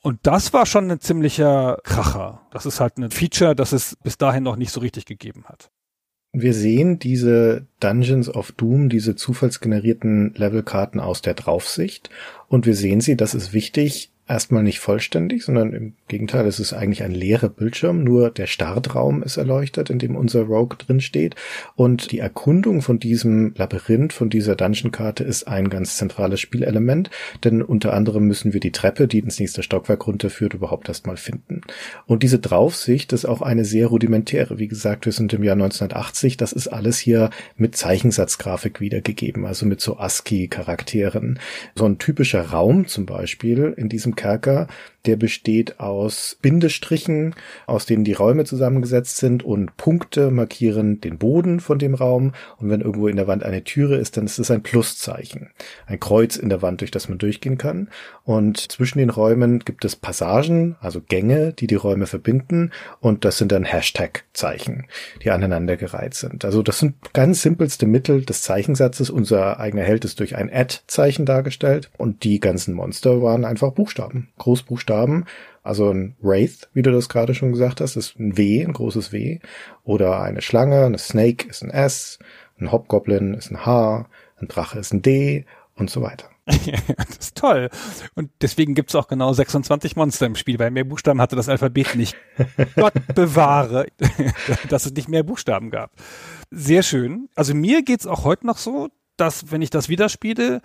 Und 0.01 0.21
das 0.23 0.55
war 0.55 0.65
schon 0.65 0.91
ein 0.91 1.01
ziemlicher 1.01 1.77
Kracher. 1.85 2.41
Das 2.51 2.65
ist 2.65 2.81
halt 2.81 2.97
ein 2.97 3.11
Feature, 3.11 3.55
das 3.55 3.73
es 3.73 3.95
bis 4.03 4.17
dahin 4.17 4.43
noch 4.43 4.57
nicht 4.57 4.73
so 4.73 4.81
richtig 4.81 5.05
gegeben 5.05 5.45
hat. 5.45 5.71
Wir 6.33 6.55
sehen 6.55 6.99
diese 6.99 7.67
Dungeons 7.81 8.31
of 8.35 8.53
Doom, 8.53 8.89
diese 8.89 9.17
zufallsgenerierten 9.17 10.33
Levelkarten 10.35 10.99
aus 10.99 11.21
der 11.21 11.35
Draufsicht 11.35 12.09
und 12.49 12.65
wir 12.65 12.75
sehen 12.75 13.03
sie, 13.03 13.19
das 13.19 13.35
ist 13.35 13.53
wichtig, 13.53 14.14
erstmal 14.27 14.63
nicht 14.63 14.81
vollständig, 14.81 15.45
sondern 15.45 15.73
im 15.75 15.93
Gegenteil, 16.09 16.47
es 16.47 16.59
ist 16.59 16.73
eigentlich 16.73 17.03
ein 17.03 17.11
leerer 17.11 17.51
Bildschirm, 17.51 18.03
nur 18.03 18.31
der 18.31 18.47
Startraum 18.47 19.23
ist 19.23 19.37
erleuchtet, 19.37 19.91
in 19.91 19.99
dem 19.99 20.17
unser 20.17 20.43
Rogue 20.43 20.79
drin 20.79 21.01
steht 21.01 21.35
und 21.77 22.11
die 22.11 22.21
Erkundung 22.21 22.81
von 22.81 22.99
diesem 22.99 23.53
Labyrinth, 23.57 24.13
von 24.13 24.31
dieser 24.31 24.57
Dungeon-Karte 24.57 25.25
ist 25.25 25.47
ein 25.47 25.69
ganz 25.69 25.97
zentrales 25.97 26.41
Spielelement, 26.41 27.11
denn 27.45 27.61
unter 27.61 27.93
anderem 27.93 28.27
müssen 28.27 28.55
wir 28.55 28.61
die 28.61 28.73
Treppe, 28.73 29.09
die 29.09 29.19
ins 29.19 29.39
nächste 29.39 29.63
Stockwerk 29.63 30.07
runterführt, 30.07 30.55
überhaupt 30.55 30.89
erstmal 30.89 31.19
finden. 31.19 31.61
Und 32.07 32.23
diese 32.23 32.39
Draufsicht 32.39 33.13
ist 33.13 33.27
auch 33.27 33.43
eine 33.43 33.65
sehr 33.65 33.89
rudimentäre. 33.89 34.59
Wie 34.59 34.69
gesagt, 34.69 35.05
wir 35.05 35.13
sind 35.13 35.33
im 35.35 35.45
Jahr 35.45 35.55
1980, 35.55 36.39
das 36.39 36.53
ist 36.53 36.69
alles 36.69 36.99
hier 36.99 37.31
mit 37.57 37.77
Zeichensatzgrafik 37.77 38.81
wiedergegeben, 38.81 39.45
also 39.45 39.67
mit 39.67 39.81
so 39.83 39.99
ASCII-Charakteren. 39.99 41.39
So 41.75 41.85
ein 41.85 41.99
typischer 41.99 42.43
Raum 42.43 42.87
zum 42.87 43.05
Beispiel 43.05 43.75
in 43.77 43.89
diesem 43.89 44.14
Kerker, 44.15 44.67
der 45.07 45.17
besteht 45.17 45.81
aus 45.81 46.39
Bindestrichen, 46.41 47.35
aus 47.67 47.87
denen 47.87 48.05
die 48.05 48.15
Räume 48.15 48.45
zusammengesetzt 48.45 49.19
sind 49.19 49.43
und 49.43 49.77
Punkte 49.77 50.31
markieren 50.31 51.01
den 51.01 51.19
Boden 51.19 51.61
von 51.61 51.79
dem 51.79 51.95
Raum. 51.95 52.33
Und 52.59 52.71
wenn 52.71 52.81
irgendwo 52.81 53.09
in 53.09 53.17
der 53.17 53.27
Wand 53.27 53.43
eine 53.43 53.65
Türe 53.65 53.97
ist, 53.97 54.17
dann 54.17 54.25
ist 54.25 54.39
es 54.39 54.51
ein 54.51 54.63
Pluszeichen. 54.63 55.51
Ein 55.87 56.01
Kreuz 56.01 56.37
in 56.37 56.49
der 56.49 56.63
Wand, 56.63 56.81
durch 56.81 56.91
das 56.91 57.09
man 57.09 57.19
durchgehen 57.19 57.59
kann. 57.59 57.89
Und 58.25 58.73
zwischen 58.73 58.99
den 58.99 59.11
Räumen 59.11 59.59
gibt 59.59 59.85
es 59.85 59.97
Passagen, 59.97 60.77
also 60.81 61.01
Gänge, 61.01 61.53
die 61.53 61.67
die 61.67 61.75
Räume 61.75 62.07
verbinden. 62.07 62.71
Und 63.01 63.25
das 63.25 63.39
sind 63.39 63.53
dann 63.53 63.65
Hashtag-Zeichen, 63.65 64.87
die 65.23 65.31
aneinandergereiht 65.31 66.15
sind. 66.15 66.45
Also 66.45 66.63
das 66.63 66.79
sind 66.79 66.95
ganz 67.13 67.43
simpelste 67.43 67.87
Mittel 67.87 68.25
des 68.25 68.43
Zeichensatzes. 68.43 69.11
Unser 69.11 69.61
eigener 69.61 69.83
Held 69.83 70.05
ist 70.05 70.21
durch 70.21 70.37
ein 70.37 70.51
Add-Zeichen 70.51 71.27
dargestellt. 71.27 71.91
Und 71.99 72.25
die 72.25 72.41
ganzen 72.41 72.75
Monster 72.75 73.21
waren 73.21 73.45
einfach 73.45 73.73
Buchstaben, 73.73 74.29
Großbuchstaben 74.39 74.94
Buchstaben. 74.95 75.25
Also 75.63 75.91
ein 75.91 76.17
Wraith, 76.21 76.69
wie 76.75 76.83
du 76.83 76.93
das 76.93 77.09
gerade 77.09 77.35
schon 77.35 77.53
gesagt 77.53 77.81
hast, 77.81 77.97
ist 77.97 78.19
ein 78.19 78.37
W, 78.37 78.63
ein 78.63 78.73
großes 78.73 79.13
W. 79.13 79.41
Oder 79.83 80.21
eine 80.21 80.43
Schlange, 80.43 80.85
eine 80.85 80.99
Snake 80.99 81.49
ist 81.49 81.63
ein 81.63 81.71
S, 81.71 82.19
ein 82.61 82.71
Hobgoblin 82.71 83.35
ist 83.35 83.51
ein 83.51 83.65
H, 83.65 84.07
ein 84.41 84.49
Drache 84.49 84.79
ist 84.79 84.93
ein 84.93 85.03
D 85.03 85.47
und 85.75 85.89
so 85.89 86.03
weiter. 86.03 86.29
das 86.47 87.17
ist 87.19 87.39
toll. 87.39 87.71
Und 88.15 88.31
deswegen 88.43 88.75
gibt's 88.75 88.95
auch 88.95 89.09
genau 89.09 89.33
26 89.33 89.97
Monster 89.97 90.27
im 90.27 90.37
Spiel, 90.37 90.59
weil 90.59 90.71
mehr 90.71 90.85
Buchstaben 90.85 91.23
hatte 91.23 91.37
das 91.37 91.49
Alphabet 91.49 91.95
nicht. 91.95 92.15
Gott 92.77 92.93
bewahre, 93.15 93.87
dass 94.69 94.85
es 94.85 94.93
nicht 94.93 95.09
mehr 95.09 95.23
Buchstaben 95.23 95.71
gab. 95.71 95.93
Sehr 96.51 96.83
schön. 96.83 97.31
Also 97.35 97.55
mir 97.55 97.83
geht's 97.83 98.07
auch 98.07 98.25
heute 98.25 98.47
noch 98.47 98.59
so, 98.59 98.91
dass 99.17 99.51
wenn 99.51 99.63
ich 99.63 99.71
das 99.71 99.89
wieder 99.89 100.11
spiele, 100.11 100.61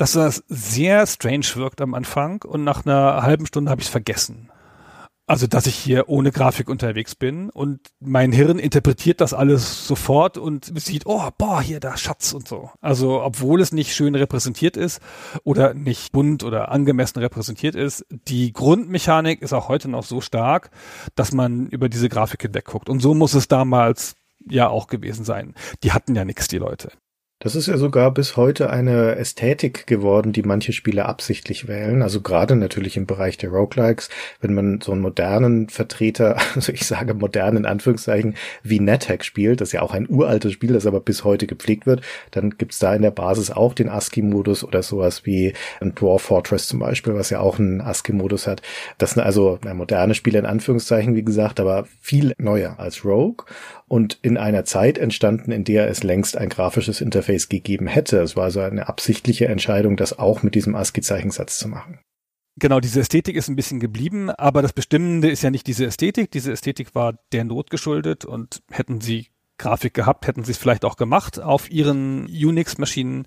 dass 0.00 0.12
das 0.12 0.42
sehr 0.48 1.06
strange 1.06 1.44
wirkt 1.56 1.82
am 1.82 1.92
Anfang 1.92 2.42
und 2.42 2.64
nach 2.64 2.86
einer 2.86 3.22
halben 3.22 3.44
Stunde 3.44 3.70
habe 3.70 3.82
ich 3.82 3.88
es 3.88 3.92
vergessen. 3.92 4.50
Also, 5.26 5.46
dass 5.46 5.66
ich 5.66 5.76
hier 5.76 6.08
ohne 6.08 6.32
Grafik 6.32 6.70
unterwegs 6.70 7.14
bin 7.14 7.50
und 7.50 7.80
mein 8.00 8.32
Hirn 8.32 8.58
interpretiert 8.58 9.20
das 9.20 9.34
alles 9.34 9.86
sofort 9.86 10.38
und 10.38 10.72
sieht, 10.80 11.04
oh, 11.04 11.28
boah, 11.36 11.60
hier 11.60 11.80
der 11.80 11.98
Schatz 11.98 12.32
und 12.32 12.48
so. 12.48 12.70
Also, 12.80 13.22
obwohl 13.22 13.60
es 13.60 13.72
nicht 13.72 13.94
schön 13.94 14.14
repräsentiert 14.14 14.78
ist 14.78 15.00
oder 15.44 15.74
nicht 15.74 16.12
bunt 16.12 16.44
oder 16.44 16.70
angemessen 16.70 17.18
repräsentiert 17.18 17.74
ist, 17.74 18.06
die 18.10 18.54
Grundmechanik 18.54 19.42
ist 19.42 19.52
auch 19.52 19.68
heute 19.68 19.88
noch 19.88 20.02
so 20.02 20.22
stark, 20.22 20.70
dass 21.14 21.30
man 21.30 21.68
über 21.68 21.90
diese 21.90 22.08
Grafik 22.08 22.40
hinwegguckt. 22.40 22.88
Und 22.88 23.00
so 23.00 23.12
muss 23.12 23.34
es 23.34 23.48
damals 23.48 24.14
ja 24.48 24.68
auch 24.68 24.86
gewesen 24.86 25.26
sein. 25.26 25.54
Die 25.84 25.92
hatten 25.92 26.14
ja 26.14 26.24
nichts, 26.24 26.48
die 26.48 26.58
Leute. 26.58 26.90
Das 27.42 27.56
ist 27.56 27.68
ja 27.68 27.78
sogar 27.78 28.12
bis 28.12 28.36
heute 28.36 28.68
eine 28.68 29.16
Ästhetik 29.16 29.86
geworden, 29.86 30.34
die 30.34 30.42
manche 30.42 30.74
Spiele 30.74 31.06
absichtlich 31.06 31.66
wählen. 31.68 32.02
Also 32.02 32.20
gerade 32.20 32.54
natürlich 32.54 32.98
im 32.98 33.06
Bereich 33.06 33.38
der 33.38 33.48
Roguelikes, 33.48 34.10
wenn 34.42 34.52
man 34.52 34.82
so 34.82 34.92
einen 34.92 35.00
modernen 35.00 35.70
Vertreter, 35.70 36.36
also 36.54 36.70
ich 36.70 36.84
sage 36.86 37.14
modernen 37.14 37.64
Anführungszeichen, 37.64 38.34
wie 38.62 38.78
NetHack 38.78 39.24
spielt, 39.24 39.62
das 39.62 39.72
ja 39.72 39.80
auch 39.80 39.94
ein 39.94 40.06
uraltes 40.06 40.52
Spiel, 40.52 40.74
das 40.74 40.84
aber 40.84 41.00
bis 41.00 41.24
heute 41.24 41.46
gepflegt 41.46 41.86
wird, 41.86 42.02
dann 42.32 42.50
gibt's 42.58 42.78
da 42.78 42.94
in 42.94 43.00
der 43.00 43.10
Basis 43.10 43.50
auch 43.50 43.72
den 43.72 43.88
ASCII-Modus 43.88 44.62
oder 44.62 44.82
sowas 44.82 45.24
wie 45.24 45.54
ein 45.80 45.94
Dwarf 45.94 46.20
Fortress 46.20 46.68
zum 46.68 46.80
Beispiel, 46.80 47.14
was 47.14 47.30
ja 47.30 47.40
auch 47.40 47.58
einen 47.58 47.80
ASCII-Modus 47.80 48.46
hat. 48.46 48.60
Das 48.98 49.12
sind 49.12 49.22
also 49.22 49.58
moderne 49.72 50.14
Spiele 50.14 50.38
in 50.38 50.46
Anführungszeichen, 50.46 51.14
wie 51.14 51.24
gesagt, 51.24 51.58
aber 51.58 51.86
viel 52.02 52.34
neuer 52.36 52.78
als 52.78 53.02
Rogue 53.02 53.46
und 53.90 54.20
in 54.22 54.36
einer 54.36 54.64
Zeit 54.64 54.98
entstanden, 54.98 55.50
in 55.50 55.64
der 55.64 55.88
es 55.88 56.04
längst 56.04 56.36
ein 56.36 56.48
grafisches 56.48 57.00
Interface 57.00 57.48
gegeben 57.48 57.88
hätte. 57.88 58.20
Es 58.20 58.36
war 58.36 58.44
also 58.44 58.60
eine 58.60 58.88
absichtliche 58.88 59.48
Entscheidung, 59.48 59.96
das 59.96 60.16
auch 60.16 60.44
mit 60.44 60.54
diesem 60.54 60.76
ASCII-Zeichensatz 60.76 61.58
zu 61.58 61.66
machen. 61.66 61.98
Genau, 62.56 62.78
diese 62.78 63.00
Ästhetik 63.00 63.34
ist 63.34 63.48
ein 63.48 63.56
bisschen 63.56 63.80
geblieben, 63.80 64.30
aber 64.30 64.62
das 64.62 64.72
Bestimmende 64.72 65.28
ist 65.28 65.42
ja 65.42 65.50
nicht 65.50 65.66
diese 65.66 65.86
Ästhetik. 65.86 66.30
Diese 66.30 66.52
Ästhetik 66.52 66.94
war 66.94 67.18
der 67.32 67.42
Not 67.42 67.68
geschuldet 67.68 68.24
und 68.24 68.62
hätten 68.70 69.00
sie 69.00 69.26
Grafik 69.60 69.94
gehabt, 69.94 70.26
hätten 70.26 70.44
sie 70.44 70.52
es 70.52 70.58
vielleicht 70.58 70.84
auch 70.84 70.96
gemacht 70.96 71.40
auf 71.40 71.70
ihren 71.70 72.26
Unix-Maschinen. 72.26 73.26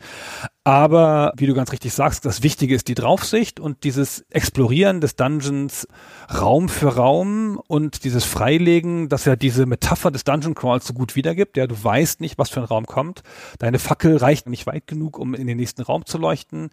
Aber 0.66 1.34
wie 1.36 1.46
du 1.46 1.54
ganz 1.54 1.74
richtig 1.74 1.94
sagst, 1.94 2.26
das 2.26 2.42
Wichtige 2.42 2.74
ist 2.74 2.88
die 2.88 2.96
Draufsicht 2.96 3.60
und 3.60 3.84
dieses 3.84 4.26
Explorieren 4.30 5.02
des 5.02 5.18
Dungeons 5.18 5.88
Raum 6.34 6.70
für 6.70 6.96
Raum 6.96 7.62
und 7.68 8.06
dieses 8.06 8.24
Freilegen, 8.24 9.10
dass 9.10 9.26
ja 9.26 9.36
diese 9.36 9.66
Metapher 9.66 10.10
des 10.10 10.24
Dungeon 10.24 10.56
Crawls 10.56 10.88
so 10.88 10.94
gut 10.94 11.18
wiedergibt. 11.18 11.58
Ja, 11.58 11.68
du 11.68 11.76
weißt 11.82 12.22
nicht, 12.22 12.38
was 12.38 12.50
für 12.50 12.62
ein 12.62 12.66
Raum 12.66 12.86
kommt. 12.86 13.24
Deine 13.60 13.78
Fackel 13.78 14.16
reicht 14.16 14.48
nicht 14.48 14.66
weit 14.66 14.88
genug, 14.88 15.20
um 15.20 15.34
in 15.34 15.48
den 15.48 15.58
nächsten 15.58 15.82
Raum 15.82 16.06
zu 16.06 16.18
leuchten. 16.18 16.70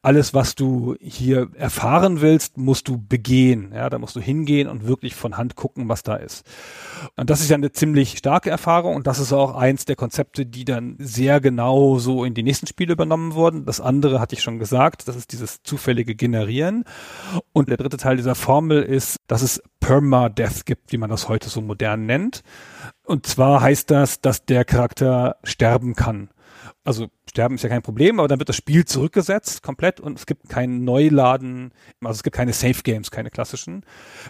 Alles, 0.00 0.32
was 0.32 0.54
du 0.54 0.96
hier 1.00 1.50
erfahren 1.54 2.22
willst, 2.22 2.56
musst 2.56 2.88
du 2.88 2.96
begehen. 2.96 3.72
Ja, 3.74 3.90
da 3.90 3.98
musst 3.98 4.16
du 4.16 4.20
hingehen 4.20 4.68
und 4.68 4.86
wirklich 4.86 5.14
von 5.14 5.36
Hand 5.36 5.54
gucken, 5.54 5.88
was 5.90 6.02
da 6.02 6.16
ist. 6.16 6.46
Und 7.16 7.28
das 7.28 7.42
ist 7.42 7.50
ja 7.50 7.56
eine 7.56 7.72
ziemlich 7.72 8.16
starke 8.16 8.48
Erfahrung 8.48 8.96
und 9.04 9.08
das 9.08 9.18
ist 9.18 9.34
auch 9.34 9.54
eins 9.54 9.84
der 9.84 9.96
Konzepte, 9.96 10.46
die 10.46 10.64
dann 10.64 10.96
sehr 10.98 11.38
genau 11.42 11.98
so 11.98 12.24
in 12.24 12.32
die 12.32 12.42
nächsten 12.42 12.66
Spiele 12.66 12.94
übernommen 12.94 13.34
worden. 13.34 13.66
Das 13.66 13.78
andere 13.78 14.18
hatte 14.18 14.34
ich 14.34 14.42
schon 14.42 14.58
gesagt, 14.58 15.06
das 15.06 15.14
ist 15.14 15.30
dieses 15.32 15.62
zufällige 15.62 16.14
Generieren. 16.14 16.84
Und 17.52 17.68
der 17.68 17.76
dritte 17.76 17.98
Teil 17.98 18.16
dieser 18.16 18.34
Formel 18.34 18.82
ist, 18.82 19.18
dass 19.26 19.42
es 19.42 19.62
Permadeath 19.78 20.64
gibt, 20.64 20.90
wie 20.90 20.96
man 20.96 21.10
das 21.10 21.28
heute 21.28 21.50
so 21.50 21.60
modern 21.60 22.06
nennt. 22.06 22.42
Und 23.04 23.26
zwar 23.26 23.60
heißt 23.60 23.90
das, 23.90 24.22
dass 24.22 24.46
der 24.46 24.64
Charakter 24.64 25.36
sterben 25.44 25.94
kann. 25.94 26.30
Also 26.84 27.08
Sterben 27.30 27.54
ist 27.54 27.62
ja 27.62 27.70
kein 27.70 27.82
Problem, 27.82 28.18
aber 28.20 28.28
dann 28.28 28.38
wird 28.38 28.50
das 28.50 28.56
Spiel 28.56 28.84
zurückgesetzt 28.84 29.62
komplett 29.62 30.00
und 30.00 30.18
es 30.18 30.26
gibt 30.26 30.50
kein 30.50 30.84
Neuladen, 30.84 31.72
also 32.02 32.18
es 32.18 32.22
gibt 32.22 32.36
keine 32.36 32.52
Safe 32.52 32.82
Games, 32.82 33.10
keine 33.10 33.30
klassischen. 33.30 33.84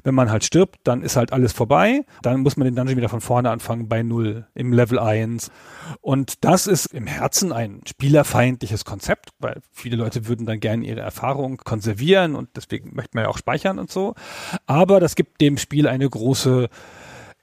Wenn 0.04 0.14
man 0.14 0.30
halt 0.30 0.44
stirbt, 0.44 0.76
dann 0.84 1.02
ist 1.02 1.16
halt 1.16 1.32
alles 1.32 1.52
vorbei. 1.52 2.06
Dann 2.22 2.40
muss 2.40 2.56
man 2.56 2.64
den 2.64 2.76
Dungeon 2.76 2.96
wieder 2.96 3.08
von 3.08 3.20
vorne 3.20 3.50
anfangen 3.50 3.88
bei 3.88 4.04
Null 4.04 4.46
im 4.54 4.72
Level 4.72 5.00
1. 5.00 5.50
Und 6.00 6.44
das 6.44 6.68
ist 6.68 6.86
im 6.86 7.08
Herzen 7.08 7.52
ein 7.52 7.80
spielerfeindliches 7.88 8.84
Konzept, 8.84 9.30
weil 9.40 9.60
viele 9.72 9.96
Leute 9.96 10.28
würden 10.28 10.46
dann 10.46 10.60
gerne 10.60 10.86
ihre 10.86 11.00
Erfahrung 11.00 11.56
konservieren 11.56 12.36
und 12.36 12.50
deswegen 12.54 12.94
möchte 12.94 13.16
man 13.16 13.24
ja 13.24 13.30
auch 13.30 13.38
speichern 13.38 13.80
und 13.80 13.90
so. 13.90 14.14
Aber 14.66 15.00
das 15.00 15.16
gibt 15.16 15.40
dem 15.40 15.58
Spiel 15.58 15.88
eine 15.88 16.08
große 16.08 16.68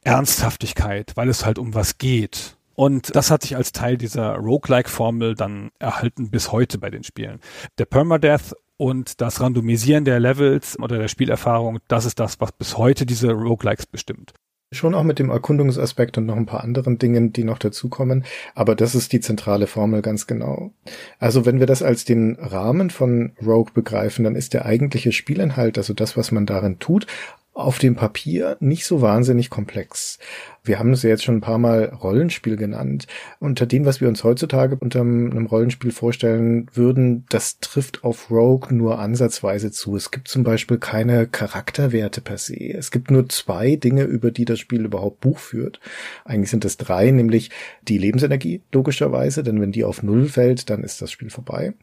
Ernsthaftigkeit, 0.04 1.12
weil 1.16 1.28
es 1.28 1.46
halt 1.46 1.60
um 1.60 1.74
was 1.76 1.98
geht. 1.98 2.58
Und 2.76 3.16
das 3.16 3.32
hat 3.32 3.44
sich 3.44 3.56
als 3.56 3.72
Teil 3.72 3.98
dieser 3.98 4.36
Roguelike-Formel 4.36 5.36
dann 5.36 5.72
erhalten 5.80 6.30
bis 6.30 6.52
heute 6.52 6.78
bei 6.78 6.90
den 6.90 7.04
Spielen. 7.04 7.40
Der 7.78 7.86
Permadeath 7.86 8.56
und 8.78 9.22
das 9.22 9.42
Randomisieren 9.42 10.06
der 10.06 10.20
Levels 10.20 10.80
oder 10.80 10.98
der 10.98 11.08
Spielerfahrung, 11.08 11.80
das 11.88 12.06
ist 12.06 12.20
das, 12.20 12.40
was 12.40 12.52
bis 12.52 12.78
heute 12.78 13.06
diese 13.06 13.32
Roguelikes 13.32 13.86
bestimmt. 13.86 14.34
Schon 14.74 14.96
auch 14.96 15.04
mit 15.04 15.20
dem 15.20 15.30
Erkundungsaspekt 15.30 16.18
und 16.18 16.26
noch 16.26 16.38
ein 16.38 16.46
paar 16.46 16.64
anderen 16.64 16.98
Dingen, 16.98 17.34
die 17.34 17.44
noch 17.44 17.60
dazukommen. 17.60 18.24
Aber 18.56 18.74
das 18.74 18.96
ist 18.96 19.12
die 19.12 19.20
zentrale 19.20 19.68
Formel 19.68 20.02
ganz 20.02 20.28
genau. 20.28 20.72
Also 21.20 21.46
wenn 21.46 21.60
wir 21.60 21.68
das 21.68 21.84
als 21.84 22.06
den 22.06 22.38
Rahmen 22.40 22.90
von 22.90 23.34
Rogue 23.46 23.74
begreifen, 23.74 24.24
dann 24.24 24.36
ist 24.36 24.54
der 24.54 24.66
eigentliche 24.66 25.12
Spielinhalt, 25.12 25.78
also 25.78 25.94
das, 25.94 26.16
was 26.16 26.32
man 26.32 26.46
darin 26.46 26.80
tut, 26.80 27.06
auf 27.54 27.80
dem 27.80 27.96
Papier 27.96 28.56
nicht 28.62 28.86
so 28.86 29.02
wahnsinnig 29.02 29.50
komplex. 29.50 30.20
Wir 30.64 30.78
haben 30.78 30.94
es 30.94 31.02
ja 31.02 31.10
jetzt 31.10 31.24
schon 31.24 31.38
ein 31.38 31.42
paar 31.42 31.58
Mal 31.58 31.86
Rollenspiel 31.86 32.56
genannt. 32.56 33.08
Unter 33.40 33.66
dem, 33.66 33.84
was 33.84 34.00
wir 34.00 34.08
uns 34.08 34.24
heutzutage 34.24 34.76
unter 34.76 35.02
einem 35.02 35.48
Rollenspiel 35.48 35.92
vorstellen 35.92 36.68
würden, 36.72 37.26
das 37.30 37.60
trifft 37.62 38.04
auf 38.04 38.30
Rogue 38.30 38.72
nur 38.72 39.00
ansatzweise 39.00 39.72
zu. 39.72 39.96
Es 39.96 40.12
gibt 40.12 40.28
zum 40.28 40.44
Beispiel 40.44 40.78
keine 40.78 41.26
Charakterwerte 41.26 42.22
per 42.22 42.38
se. 42.38 42.76
Es 42.76 42.92
gibt 42.92 43.10
nur 43.10 43.28
zwei 43.28 43.76
Dinge, 43.76 44.04
über 44.04 44.30
die 44.30 44.46
das 44.46 44.60
Spiel 44.60 44.86
überhaupt 44.86 45.22
Buch 45.22 45.40
führt. 45.40 45.80
Eigentlich 46.26 46.52
sind 46.52 46.64
es 46.64 46.78
drei, 46.78 47.10
nämlich 47.10 47.50
die 47.88 47.98
Lebensenergie, 47.98 48.62
logischerweise, 48.72 49.42
denn 49.42 49.62
wenn 49.62 49.72
die 49.72 49.84
auf 49.84 50.04
Null 50.04 50.28
fällt, 50.28 50.70
dann 50.70 50.84
ist 50.84 51.02
das 51.02 51.10
Spiel 51.10 51.32
vorbei. 51.32 51.74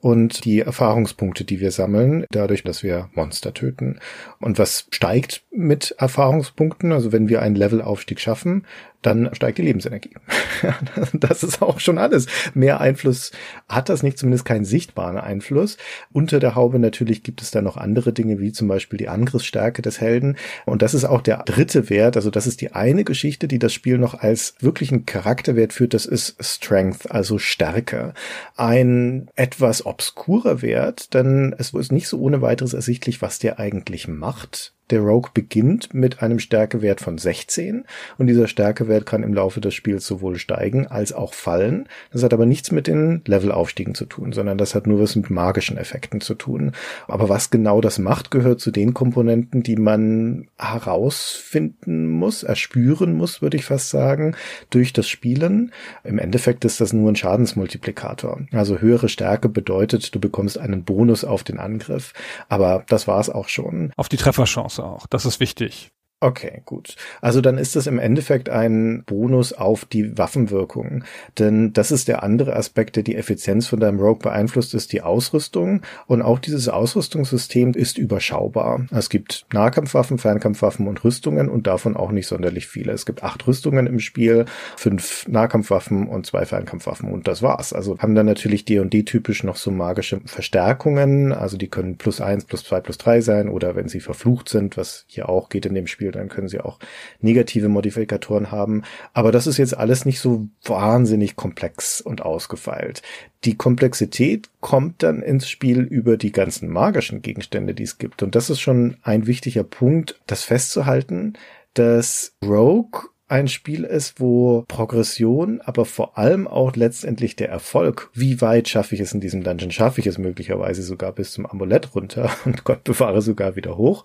Und 0.00 0.44
die 0.44 0.58
Erfahrungspunkte, 0.58 1.44
die 1.44 1.60
wir 1.60 1.70
sammeln, 1.70 2.26
dadurch, 2.32 2.64
dass 2.64 2.82
wir 2.82 3.10
Monster 3.14 3.54
töten. 3.54 4.00
Und 4.40 4.58
was 4.58 4.88
steigt 4.90 5.44
mit 5.52 5.94
Erfahrungspunkten? 5.98 6.90
Also 6.90 7.12
wenn 7.12 7.28
wir 7.28 7.40
einen 7.40 7.54
Levelaufstieg 7.54 8.23
schaffen, 8.24 8.66
dann 9.04 9.34
steigt 9.34 9.58
die 9.58 9.62
Lebensenergie. 9.62 10.14
das 11.12 11.42
ist 11.42 11.60
auch 11.62 11.78
schon 11.78 11.98
alles. 11.98 12.26
Mehr 12.54 12.80
Einfluss 12.80 13.32
hat 13.68 13.88
das 13.88 14.02
nicht, 14.02 14.18
zumindest 14.18 14.44
keinen 14.44 14.64
sichtbaren 14.64 15.18
Einfluss. 15.18 15.76
Unter 16.12 16.40
der 16.40 16.54
Haube 16.54 16.78
natürlich 16.78 17.22
gibt 17.22 17.42
es 17.42 17.50
da 17.50 17.60
noch 17.60 17.76
andere 17.76 18.12
Dinge, 18.12 18.40
wie 18.40 18.52
zum 18.52 18.66
Beispiel 18.66 18.98
die 18.98 19.08
Angriffsstärke 19.08 19.82
des 19.82 20.00
Helden. 20.00 20.36
Und 20.64 20.82
das 20.82 20.94
ist 20.94 21.04
auch 21.04 21.20
der 21.20 21.42
dritte 21.44 21.90
Wert. 21.90 22.16
Also 22.16 22.30
das 22.30 22.46
ist 22.46 22.60
die 22.60 22.72
eine 22.72 23.04
Geschichte, 23.04 23.46
die 23.46 23.58
das 23.58 23.74
Spiel 23.74 23.98
noch 23.98 24.14
als 24.14 24.54
wirklichen 24.60 25.04
Charakterwert 25.04 25.74
führt. 25.74 25.92
Das 25.92 26.06
ist 26.06 26.36
Strength, 26.40 27.10
also 27.10 27.38
Stärke. 27.38 28.14
Ein 28.56 29.28
etwas 29.36 29.84
obskurer 29.84 30.62
Wert, 30.62 31.12
denn 31.12 31.54
es 31.58 31.74
ist 31.74 31.92
nicht 31.92 32.08
so 32.08 32.18
ohne 32.20 32.40
weiteres 32.40 32.72
ersichtlich, 32.72 33.20
was 33.20 33.38
der 33.38 33.58
eigentlich 33.58 34.08
macht. 34.08 34.74
Der 34.90 35.00
Rogue 35.00 35.30
beginnt 35.32 35.94
mit 35.94 36.22
einem 36.22 36.38
Stärkewert 36.38 37.00
von 37.00 37.16
16 37.16 37.84
und 38.18 38.26
dieser 38.26 38.48
Stärkewert 38.48 38.93
kann 39.02 39.22
im 39.22 39.34
Laufe 39.34 39.60
des 39.60 39.74
Spiels 39.74 40.06
sowohl 40.06 40.38
steigen 40.38 40.86
als 40.86 41.12
auch 41.12 41.34
fallen. 41.34 41.88
Das 42.12 42.22
hat 42.22 42.32
aber 42.32 42.46
nichts 42.46 42.72
mit 42.72 42.86
den 42.86 43.22
Levelaufstiegen 43.26 43.94
zu 43.94 44.06
tun, 44.06 44.32
sondern 44.32 44.58
das 44.58 44.74
hat 44.74 44.86
nur 44.86 45.00
was 45.00 45.16
mit 45.16 45.28
magischen 45.28 45.76
Effekten 45.76 46.20
zu 46.20 46.34
tun. 46.34 46.72
Aber 47.06 47.28
was 47.28 47.50
genau 47.50 47.80
das 47.80 47.98
macht, 47.98 48.30
gehört 48.30 48.60
zu 48.60 48.70
den 48.70 48.94
Komponenten, 48.94 49.62
die 49.62 49.76
man 49.76 50.48
herausfinden 50.58 52.08
muss, 52.08 52.42
erspüren 52.42 53.14
muss, 53.14 53.42
würde 53.42 53.56
ich 53.56 53.66
fast 53.66 53.90
sagen, 53.90 54.36
durch 54.70 54.92
das 54.92 55.08
Spielen. 55.08 55.72
Im 56.04 56.18
Endeffekt 56.18 56.64
ist 56.64 56.80
das 56.80 56.92
nur 56.92 57.12
ein 57.12 57.16
Schadensmultiplikator. 57.16 58.40
Also 58.52 58.78
höhere 58.78 59.08
Stärke 59.08 59.48
bedeutet, 59.48 60.14
du 60.14 60.20
bekommst 60.20 60.58
einen 60.58 60.84
Bonus 60.84 61.24
auf 61.24 61.44
den 61.44 61.58
Angriff. 61.58 62.12
Aber 62.48 62.84
das 62.88 63.06
war 63.06 63.20
es 63.20 63.30
auch 63.30 63.48
schon. 63.48 63.92
Auf 63.96 64.08
die 64.08 64.16
Trefferchance. 64.16 64.54
Chance 64.54 64.84
auch. 64.84 65.06
Das 65.06 65.26
ist 65.26 65.40
wichtig. 65.40 65.90
Okay, 66.20 66.62
gut. 66.64 66.96
Also 67.20 67.42
dann 67.42 67.58
ist 67.58 67.76
das 67.76 67.86
im 67.86 67.98
Endeffekt 67.98 68.48
ein 68.48 69.04
Bonus 69.04 69.52
auf 69.52 69.84
die 69.84 70.16
Waffenwirkung. 70.16 71.04
Denn 71.38 71.74
das 71.74 71.90
ist 71.90 72.08
der 72.08 72.22
andere 72.22 72.56
Aspekt, 72.56 72.96
der 72.96 73.02
die 73.02 73.14
Effizienz 73.14 73.66
von 73.66 73.78
deinem 73.78 74.00
Rogue 74.00 74.20
beeinflusst, 74.22 74.72
ist 74.72 74.94
die 74.94 75.02
Ausrüstung. 75.02 75.82
Und 76.06 76.22
auch 76.22 76.38
dieses 76.38 76.70
Ausrüstungssystem 76.70 77.72
ist 77.74 77.98
überschaubar. 77.98 78.86
Es 78.90 79.10
gibt 79.10 79.44
Nahkampfwaffen, 79.52 80.16
Fernkampfwaffen 80.16 80.88
und 80.88 81.04
Rüstungen 81.04 81.50
und 81.50 81.66
davon 81.66 81.94
auch 81.94 82.10
nicht 82.10 82.26
sonderlich 82.26 82.68
viele. 82.68 82.92
Es 82.92 83.04
gibt 83.04 83.22
acht 83.22 83.46
Rüstungen 83.46 83.86
im 83.86 84.00
Spiel, 84.00 84.46
fünf 84.78 85.28
Nahkampfwaffen 85.28 86.08
und 86.08 86.24
zwei 86.24 86.46
Fernkampfwaffen 86.46 87.12
und 87.12 87.28
das 87.28 87.42
war's. 87.42 87.74
Also 87.74 87.98
haben 87.98 88.14
dann 88.14 88.24
natürlich 88.24 88.64
D&D 88.64 89.02
typisch 89.02 89.44
noch 89.44 89.56
so 89.56 89.70
magische 89.70 90.22
Verstärkungen. 90.24 91.34
Also 91.34 91.58
die 91.58 91.68
können 91.68 91.98
plus 91.98 92.22
eins, 92.22 92.46
plus 92.46 92.64
zwei, 92.64 92.80
plus 92.80 92.96
drei 92.96 93.20
sein 93.20 93.50
oder 93.50 93.76
wenn 93.76 93.88
sie 93.88 94.00
verflucht 94.00 94.48
sind, 94.48 94.78
was 94.78 95.04
hier 95.06 95.28
auch 95.28 95.50
geht 95.50 95.66
in 95.66 95.74
dem 95.74 95.86
Spiel, 95.86 96.13
dann 96.14 96.28
können 96.28 96.48
sie 96.48 96.60
auch 96.60 96.78
negative 97.20 97.68
Modifikatoren 97.68 98.50
haben. 98.50 98.82
Aber 99.12 99.32
das 99.32 99.46
ist 99.46 99.58
jetzt 99.58 99.76
alles 99.76 100.04
nicht 100.04 100.20
so 100.20 100.48
wahnsinnig 100.64 101.36
komplex 101.36 102.00
und 102.00 102.22
ausgefeilt. 102.22 103.02
Die 103.44 103.56
Komplexität 103.56 104.48
kommt 104.60 105.02
dann 105.02 105.22
ins 105.22 105.48
Spiel 105.48 105.80
über 105.80 106.16
die 106.16 106.32
ganzen 106.32 106.68
magischen 106.68 107.22
Gegenstände, 107.22 107.74
die 107.74 107.82
es 107.82 107.98
gibt. 107.98 108.22
Und 108.22 108.34
das 108.34 108.50
ist 108.50 108.60
schon 108.60 108.96
ein 109.02 109.26
wichtiger 109.26 109.64
Punkt, 109.64 110.20
das 110.26 110.44
festzuhalten, 110.44 111.34
dass 111.74 112.34
Rogue 112.44 113.10
ein 113.26 113.48
Spiel 113.48 113.84
ist, 113.84 114.20
wo 114.20 114.64
Progression, 114.68 115.60
aber 115.62 115.84
vor 115.84 116.18
allem 116.18 116.46
auch 116.46 116.76
letztendlich 116.76 117.36
der 117.36 117.48
Erfolg, 117.48 118.10
wie 118.12 118.40
weit 118.40 118.68
schaffe 118.68 118.94
ich 118.94 119.00
es 119.00 119.12
in 119.12 119.20
diesem 119.20 119.42
Dungeon, 119.42 119.70
schaffe 119.70 120.00
ich 120.00 120.06
es 120.06 120.18
möglicherweise 120.18 120.82
sogar 120.82 121.12
bis 121.12 121.32
zum 121.32 121.46
Amulett 121.46 121.94
runter 121.94 122.30
und 122.44 122.64
Gott 122.64 122.84
bewahre 122.84 123.22
sogar 123.22 123.56
wieder 123.56 123.76
hoch. 123.76 124.04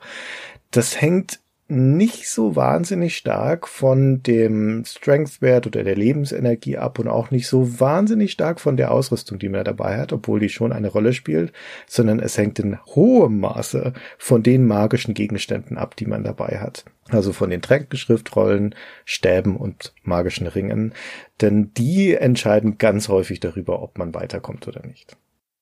Das 0.71 0.99
hängt 1.01 1.39
nicht 1.69 2.27
so 2.27 2.55
wahnsinnig 2.55 3.15
stark 3.15 3.67
von 3.67 4.23
dem 4.23 4.83
Strength-Wert 4.85 5.67
oder 5.67 5.83
der 5.83 5.95
Lebensenergie 5.95 6.77
ab 6.77 6.97
und 6.97 7.07
auch 7.07 7.29
nicht 7.29 7.47
so 7.47 7.79
wahnsinnig 7.79 8.31
stark 8.31 8.59
von 8.59 8.75
der 8.75 8.91
Ausrüstung, 8.91 9.37
die 9.37 9.49
man 9.49 9.63
dabei 9.63 9.97
hat, 9.97 10.11
obwohl 10.11 10.39
die 10.39 10.49
schon 10.49 10.71
eine 10.71 10.87
Rolle 10.87 11.13
spielt, 11.13 11.53
sondern 11.85 12.19
es 12.19 12.37
hängt 12.37 12.57
in 12.57 12.79
hohem 12.87 13.39
Maße 13.39 13.93
von 14.17 14.41
den 14.41 14.65
magischen 14.65 15.13
Gegenständen 15.13 15.77
ab, 15.77 15.95
die 15.95 16.07
man 16.07 16.23
dabei 16.23 16.59
hat. 16.59 16.85
Also 17.09 17.33
von 17.33 17.51
den 17.51 17.61
Tränkenschriftrollen, 17.61 18.73
Stäben 19.05 19.55
und 19.55 19.93
magischen 20.03 20.47
Ringen, 20.47 20.93
denn 21.39 21.71
die 21.75 22.15
entscheiden 22.15 22.77
ganz 22.79 23.09
häufig 23.09 23.39
darüber, 23.39 23.81
ob 23.81 23.97
man 23.97 24.13
weiterkommt 24.13 24.67
oder 24.67 24.85
nicht. 24.85 25.17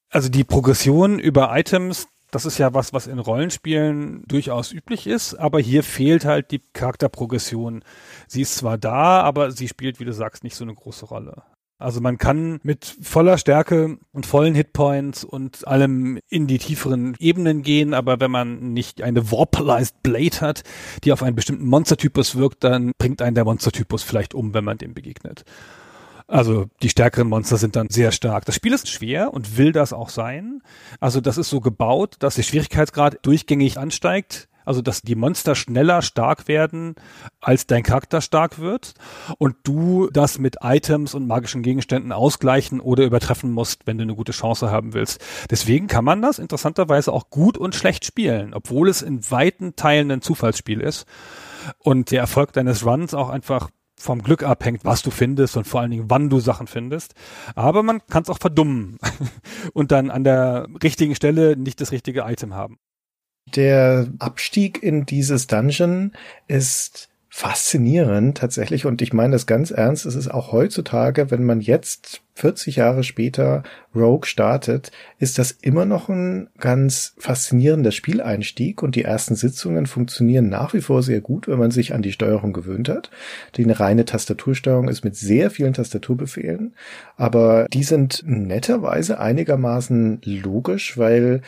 Also 0.10 0.30
die 0.30 0.46
Progression 0.46 1.20
über 1.20 1.52
Items, 1.58 2.08
das 2.32 2.46
ist 2.46 2.58
ja 2.58 2.74
was, 2.74 2.94
was 2.94 3.08
in 3.08 3.20
Rollenspielen 3.20 4.24
durchaus 4.28 4.72
üblich 4.72 5.08
ist, 5.08 5.36
aber 5.36 5.60
hier 5.60 5.84
fehlt 5.84 6.26
halt 6.26 6.52
die 6.52 6.62
Charakterprogression. 6.74 7.84
Sie 8.28 8.42
ist 8.42 8.56
zwar 8.56 8.78
da, 8.78 9.22
aber 9.22 9.52
sie 9.52 9.68
spielt, 9.68 10.00
wie 10.00 10.06
du 10.06 10.14
sagst, 10.14 10.44
nicht 10.44 10.56
so 10.56 10.64
eine 10.64 10.74
große 10.74 11.06
Rolle. 11.06 11.44
Also 11.80 12.02
man 12.02 12.18
kann 12.18 12.60
mit 12.64 12.86
voller 13.02 13.38
Stärke 13.38 14.00
und 14.12 14.26
vollen 14.26 14.56
Hitpoints 14.56 15.24
und 15.24 15.68
allem 15.68 16.20
in 16.28 16.48
die 16.48 16.58
tieferen 16.58 17.16
Ebenen 17.20 17.62
gehen, 17.62 17.94
aber 17.94 18.20
wenn 18.20 18.32
man 18.32 18.74
nicht 18.74 19.04
eine 19.04 19.32
Warpalized 19.32 20.02
Blade 20.02 20.42
hat, 20.42 20.64
die 21.04 21.14
auf 21.14 21.22
einen 21.22 21.36
bestimmten 21.36 21.68
Monstertypus 21.68 22.36
wirkt, 22.36 22.64
dann 22.64 22.94
bringt 22.98 23.22
einen 23.22 23.36
der 23.36 23.46
Monstertypus 23.46 24.02
vielleicht 24.02 24.34
um, 24.34 24.56
wenn 24.56 24.64
man 24.64 24.80
dem 24.80 24.96
begegnet. 24.96 25.46
Also 26.28 26.66
die 26.82 26.90
stärkeren 26.90 27.30
Monster 27.30 27.58
sind 27.58 27.76
dann 27.76 27.90
sehr 27.90 28.12
stark. 28.12 28.46
Das 28.46 28.56
Spiel 28.56 28.74
ist 28.74 28.90
schwer 28.90 29.34
und 29.34 29.58
will 29.58 29.72
das 29.72 29.94
auch 29.94 30.10
sein. 30.10 30.62
Also 31.00 31.22
das 31.22 31.38
ist 31.38 31.50
so 31.50 31.62
gebaut, 31.62 32.16
dass 32.20 32.36
der 32.36 32.44
Schwierigkeitsgrad 32.44 33.26
durchgängig 33.26 33.78
ansteigt. 33.78 34.50
Also, 34.66 34.82
dass 34.82 35.02
die 35.02 35.16
Monster 35.16 35.56
schneller 35.56 36.02
stark 36.02 36.50
werden, 36.50 36.96
als 37.40 37.68
dein 37.68 37.84
Charakter 37.84 38.20
stark 38.20 38.60
wird 38.60 38.96
und 39.38 39.56
du 39.64 40.10
das 40.12 40.40
mit 40.40 40.58
Items 40.62 41.14
und 41.14 41.26
magischen 41.26 41.64
Gegenständen 41.64 42.12
ausgleichen 42.12 42.82
oder 42.82 43.06
übertreffen 43.06 43.50
musst, 43.50 43.88
wenn 43.88 43.98
du 43.98 44.02
eine 44.02 44.16
gute 44.16 44.34
Chance 44.34 44.70
haben 44.70 44.94
willst. 44.94 45.24
Deswegen 45.50 45.88
kann 45.88 46.04
man 46.04 46.22
das 46.22 46.38
interessanterweise 46.38 47.14
auch 47.14 47.30
gut 47.30 47.58
und 47.58 47.76
schlecht 47.76 48.04
spielen, 48.04 48.54
obwohl 48.54 48.90
es 48.90 49.02
in 49.02 49.32
weiten 49.32 49.78
Teilen 49.78 50.12
ein 50.12 50.22
Zufallsspiel 50.22 50.82
ist 50.82 51.06
und 51.80 52.12
der 52.12 52.20
Erfolg 52.20 52.52
deines 52.52 52.86
Runs 52.86 53.14
auch 53.14 53.30
einfach 53.30 53.70
vom 54.00 54.22
Glück 54.22 54.44
abhängt, 54.44 54.86
was 54.86 55.02
du 55.02 55.12
findest 55.12 55.58
und 55.58 55.66
vor 55.66 55.82
allen 55.82 55.92
Dingen, 55.92 56.10
wann 56.10 56.30
du 56.30 56.40
Sachen 56.40 56.68
findest. 56.68 57.14
Aber 57.56 57.84
man 57.84 58.02
kann 58.08 58.24
es 58.24 58.30
auch 58.30 58.38
verdummen 58.38 59.00
und 59.74 59.92
dann 59.92 60.12
an 60.12 60.24
der 60.24 60.68
richtigen 60.84 61.16
Stelle 61.16 61.58
nicht 61.58 61.82
das 61.82 61.92
richtige 61.92 62.22
Item 62.22 62.54
haben. 62.54 62.78
Der 63.56 64.08
Abstieg 64.20 64.84
in 64.84 65.06
dieses 65.06 65.48
Dungeon 65.48 66.12
ist 66.48 67.10
faszinierend 67.38 68.36
tatsächlich 68.36 68.88
und 68.88 69.00
ich 69.04 69.14
meine 69.14 69.34
das 69.34 69.46
ganz 69.46 69.70
ernst. 69.70 70.08
Es 70.08 70.16
ist 70.16 70.28
auch 70.28 70.52
heutzutage, 70.52 71.30
wenn 71.30 71.44
man 71.44 71.62
jetzt 71.62 72.24
40 72.34 72.78
Jahre 72.78 73.04
später 73.04 73.62
Rogue 73.96 74.26
startet, 74.26 74.92
ist 75.20 75.38
das 75.38 75.52
immer 75.52 75.86
noch 75.86 76.10
ein 76.10 76.50
ganz 76.58 77.14
faszinierender 77.20 77.92
Spieleinstieg 77.92 78.82
und 78.82 78.96
die 78.96 79.04
ersten 79.04 79.36
Sitzungen 79.36 79.86
funktionieren 79.86 80.50
nach 80.50 80.74
wie 80.74 80.82
vor 80.82 81.04
sehr 81.04 81.22
gut, 81.22 81.48
wenn 81.48 81.60
man 81.60 81.70
sich 81.70 81.94
an 81.94 82.02
die 82.02 82.12
Steuerung 82.12 82.54
gewöhnt 82.54 82.90
hat. 82.90 83.12
Die 83.56 83.70
reine 83.70 84.06
Tastatursteuerung 84.06 84.88
ist 84.88 85.04
mit 85.04 85.16
sehr 85.16 85.52
vielen 85.52 85.74
Tastaturbefehlen, 85.74 86.74
aber 87.18 87.68
die 87.72 87.84
sind 87.84 88.24
netterweise 88.26 89.20
einigermaßen 89.20 90.22
logisch, 90.24 90.98
weil 90.98 91.42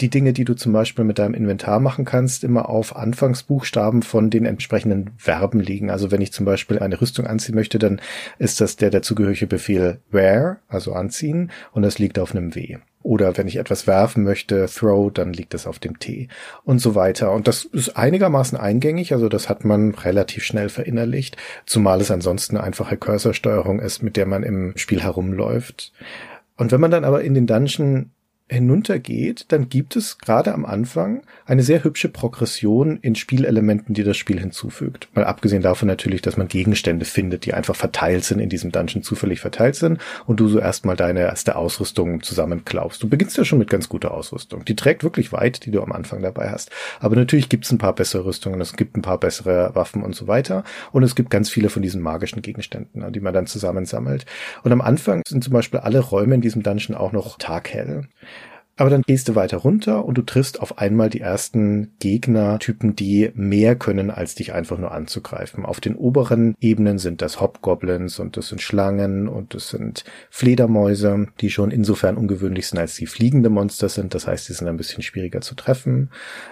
die 0.00 0.10
Dinge, 0.10 0.32
die 0.32 0.44
du 0.44 0.54
zum 0.54 0.72
Beispiel 0.72 1.04
mit 1.04 1.18
deinem 1.18 1.34
Inventar 1.34 1.80
machen 1.80 2.04
kannst, 2.04 2.44
immer 2.44 2.68
auf 2.68 2.96
Anfangsbuchstaben 2.96 4.02
von 4.02 4.28
den 4.28 4.44
entsprechenden 4.44 5.12
Verben 5.16 5.60
liegen. 5.60 5.90
Also 5.90 6.10
wenn 6.10 6.20
ich 6.20 6.32
zum 6.32 6.44
Beispiel 6.44 6.78
eine 6.78 7.00
Rüstung 7.00 7.26
anziehen 7.26 7.54
möchte, 7.54 7.78
dann 7.78 8.00
ist 8.38 8.60
das 8.60 8.76
der 8.76 8.90
dazugehörige 8.90 9.46
Befehl 9.46 10.00
wear, 10.10 10.58
also 10.68 10.92
anziehen, 10.92 11.50
und 11.72 11.82
das 11.82 11.98
liegt 11.98 12.18
auf 12.18 12.34
einem 12.34 12.54
W. 12.54 12.76
Oder 13.02 13.36
wenn 13.36 13.46
ich 13.46 13.56
etwas 13.56 13.86
werfen 13.86 14.24
möchte, 14.24 14.66
throw, 14.66 15.12
dann 15.12 15.32
liegt 15.32 15.54
das 15.54 15.66
auf 15.66 15.78
dem 15.78 15.98
T 15.98 16.28
und 16.64 16.80
so 16.80 16.94
weiter. 16.94 17.32
Und 17.32 17.46
das 17.46 17.64
ist 17.64 17.96
einigermaßen 17.96 18.58
eingängig, 18.58 19.12
also 19.12 19.28
das 19.28 19.48
hat 19.48 19.64
man 19.64 19.94
relativ 19.94 20.42
schnell 20.42 20.68
verinnerlicht, 20.68 21.36
zumal 21.64 22.00
es 22.00 22.10
ansonsten 22.10 22.56
eine 22.56 22.66
einfache 22.66 22.96
Cursorsteuerung 22.96 23.78
ist, 23.78 24.02
mit 24.02 24.16
der 24.16 24.26
man 24.26 24.42
im 24.42 24.72
Spiel 24.76 25.02
herumläuft. 25.02 25.92
Und 26.56 26.72
wenn 26.72 26.80
man 26.80 26.90
dann 26.90 27.04
aber 27.04 27.22
in 27.22 27.34
den 27.34 27.46
Dungeon 27.46 28.10
hinuntergeht, 28.48 29.46
dann 29.48 29.68
gibt 29.68 29.96
es 29.96 30.18
gerade 30.18 30.54
am 30.54 30.64
Anfang 30.64 31.22
eine 31.46 31.62
sehr 31.62 31.82
hübsche 31.82 32.08
Progression 32.08 32.98
in 33.02 33.16
Spielelementen, 33.16 33.92
die 33.92 34.04
das 34.04 34.16
Spiel 34.16 34.38
hinzufügt. 34.38 35.08
Mal 35.14 35.24
abgesehen 35.24 35.62
davon 35.62 35.88
natürlich, 35.88 36.22
dass 36.22 36.36
man 36.36 36.46
Gegenstände 36.46 37.04
findet, 37.04 37.44
die 37.44 37.54
einfach 37.54 37.74
verteilt 37.74 38.22
sind 38.22 38.38
in 38.38 38.48
diesem 38.48 38.70
Dungeon, 38.70 39.02
zufällig 39.02 39.40
verteilt 39.40 39.74
sind 39.74 40.00
und 40.26 40.38
du 40.38 40.46
so 40.46 40.60
erstmal 40.60 40.94
deine 40.94 41.20
erste 41.20 41.56
Ausrüstung 41.56 42.22
zusammenklaubst. 42.22 43.02
Du 43.02 43.08
beginnst 43.08 43.36
ja 43.36 43.44
schon 43.44 43.58
mit 43.58 43.68
ganz 43.68 43.88
guter 43.88 44.12
Ausrüstung. 44.12 44.64
Die 44.64 44.76
trägt 44.76 45.02
wirklich 45.02 45.32
weit, 45.32 45.66
die 45.66 45.72
du 45.72 45.82
am 45.82 45.90
Anfang 45.90 46.22
dabei 46.22 46.50
hast. 46.50 46.70
Aber 47.00 47.16
natürlich 47.16 47.48
gibt 47.48 47.64
es 47.64 47.72
ein 47.72 47.78
paar 47.78 47.94
bessere 47.94 48.26
Rüstungen, 48.26 48.60
es 48.60 48.76
gibt 48.76 48.96
ein 48.96 49.02
paar 49.02 49.18
bessere 49.18 49.74
Waffen 49.74 50.04
und 50.04 50.14
so 50.14 50.28
weiter. 50.28 50.62
Und 50.92 51.02
es 51.02 51.16
gibt 51.16 51.30
ganz 51.30 51.50
viele 51.50 51.68
von 51.68 51.82
diesen 51.82 52.00
magischen 52.00 52.42
Gegenständen, 52.42 53.12
die 53.12 53.20
man 53.20 53.34
dann 53.34 53.48
zusammensammelt. 53.48 54.24
Und 54.62 54.70
am 54.70 54.80
Anfang 54.80 55.22
sind 55.26 55.42
zum 55.42 55.52
Beispiel 55.52 55.80
alle 55.80 55.98
Räume 55.98 56.36
in 56.36 56.40
diesem 56.40 56.62
Dungeon 56.62 56.96
auch 56.96 57.10
noch 57.10 57.38
taghell. 57.38 58.04
Aber 58.78 58.90
dann 58.90 59.02
gehst 59.02 59.28
du 59.28 59.34
weiter 59.34 59.56
runter 59.56 60.04
und 60.04 60.18
du 60.18 60.22
triffst 60.22 60.60
auf 60.60 60.76
einmal 60.76 61.08
die 61.08 61.22
ersten 61.22 61.92
Gegnertypen, 61.98 62.94
die 62.94 63.30
mehr 63.34 63.74
können, 63.74 64.10
als 64.10 64.34
dich 64.34 64.52
einfach 64.52 64.76
nur 64.76 64.92
anzugreifen. 64.92 65.64
Auf 65.64 65.80
den 65.80 65.96
oberen 65.96 66.54
Ebenen 66.60 66.98
sind 66.98 67.22
das 67.22 67.40
Hobgoblins 67.40 68.18
und 68.18 68.36
das 68.36 68.48
sind 68.48 68.60
Schlangen 68.60 69.28
und 69.28 69.54
das 69.54 69.70
sind 69.70 70.04
Fledermäuse, 70.28 71.28
die 71.40 71.48
schon 71.48 71.70
insofern 71.70 72.18
ungewöhnlich 72.18 72.66
sind, 72.66 72.78
als 72.78 72.96
sie 72.96 73.06
fliegende 73.06 73.48
Monster 73.48 73.88
sind. 73.88 74.14
Das 74.14 74.26
heißt, 74.26 74.46
die 74.50 74.52
sind 74.52 74.68
ein 74.68 74.76
bisschen 74.76 75.02
schwieriger 75.02 75.40
zu 75.40 75.54
treffen. 75.54 76.10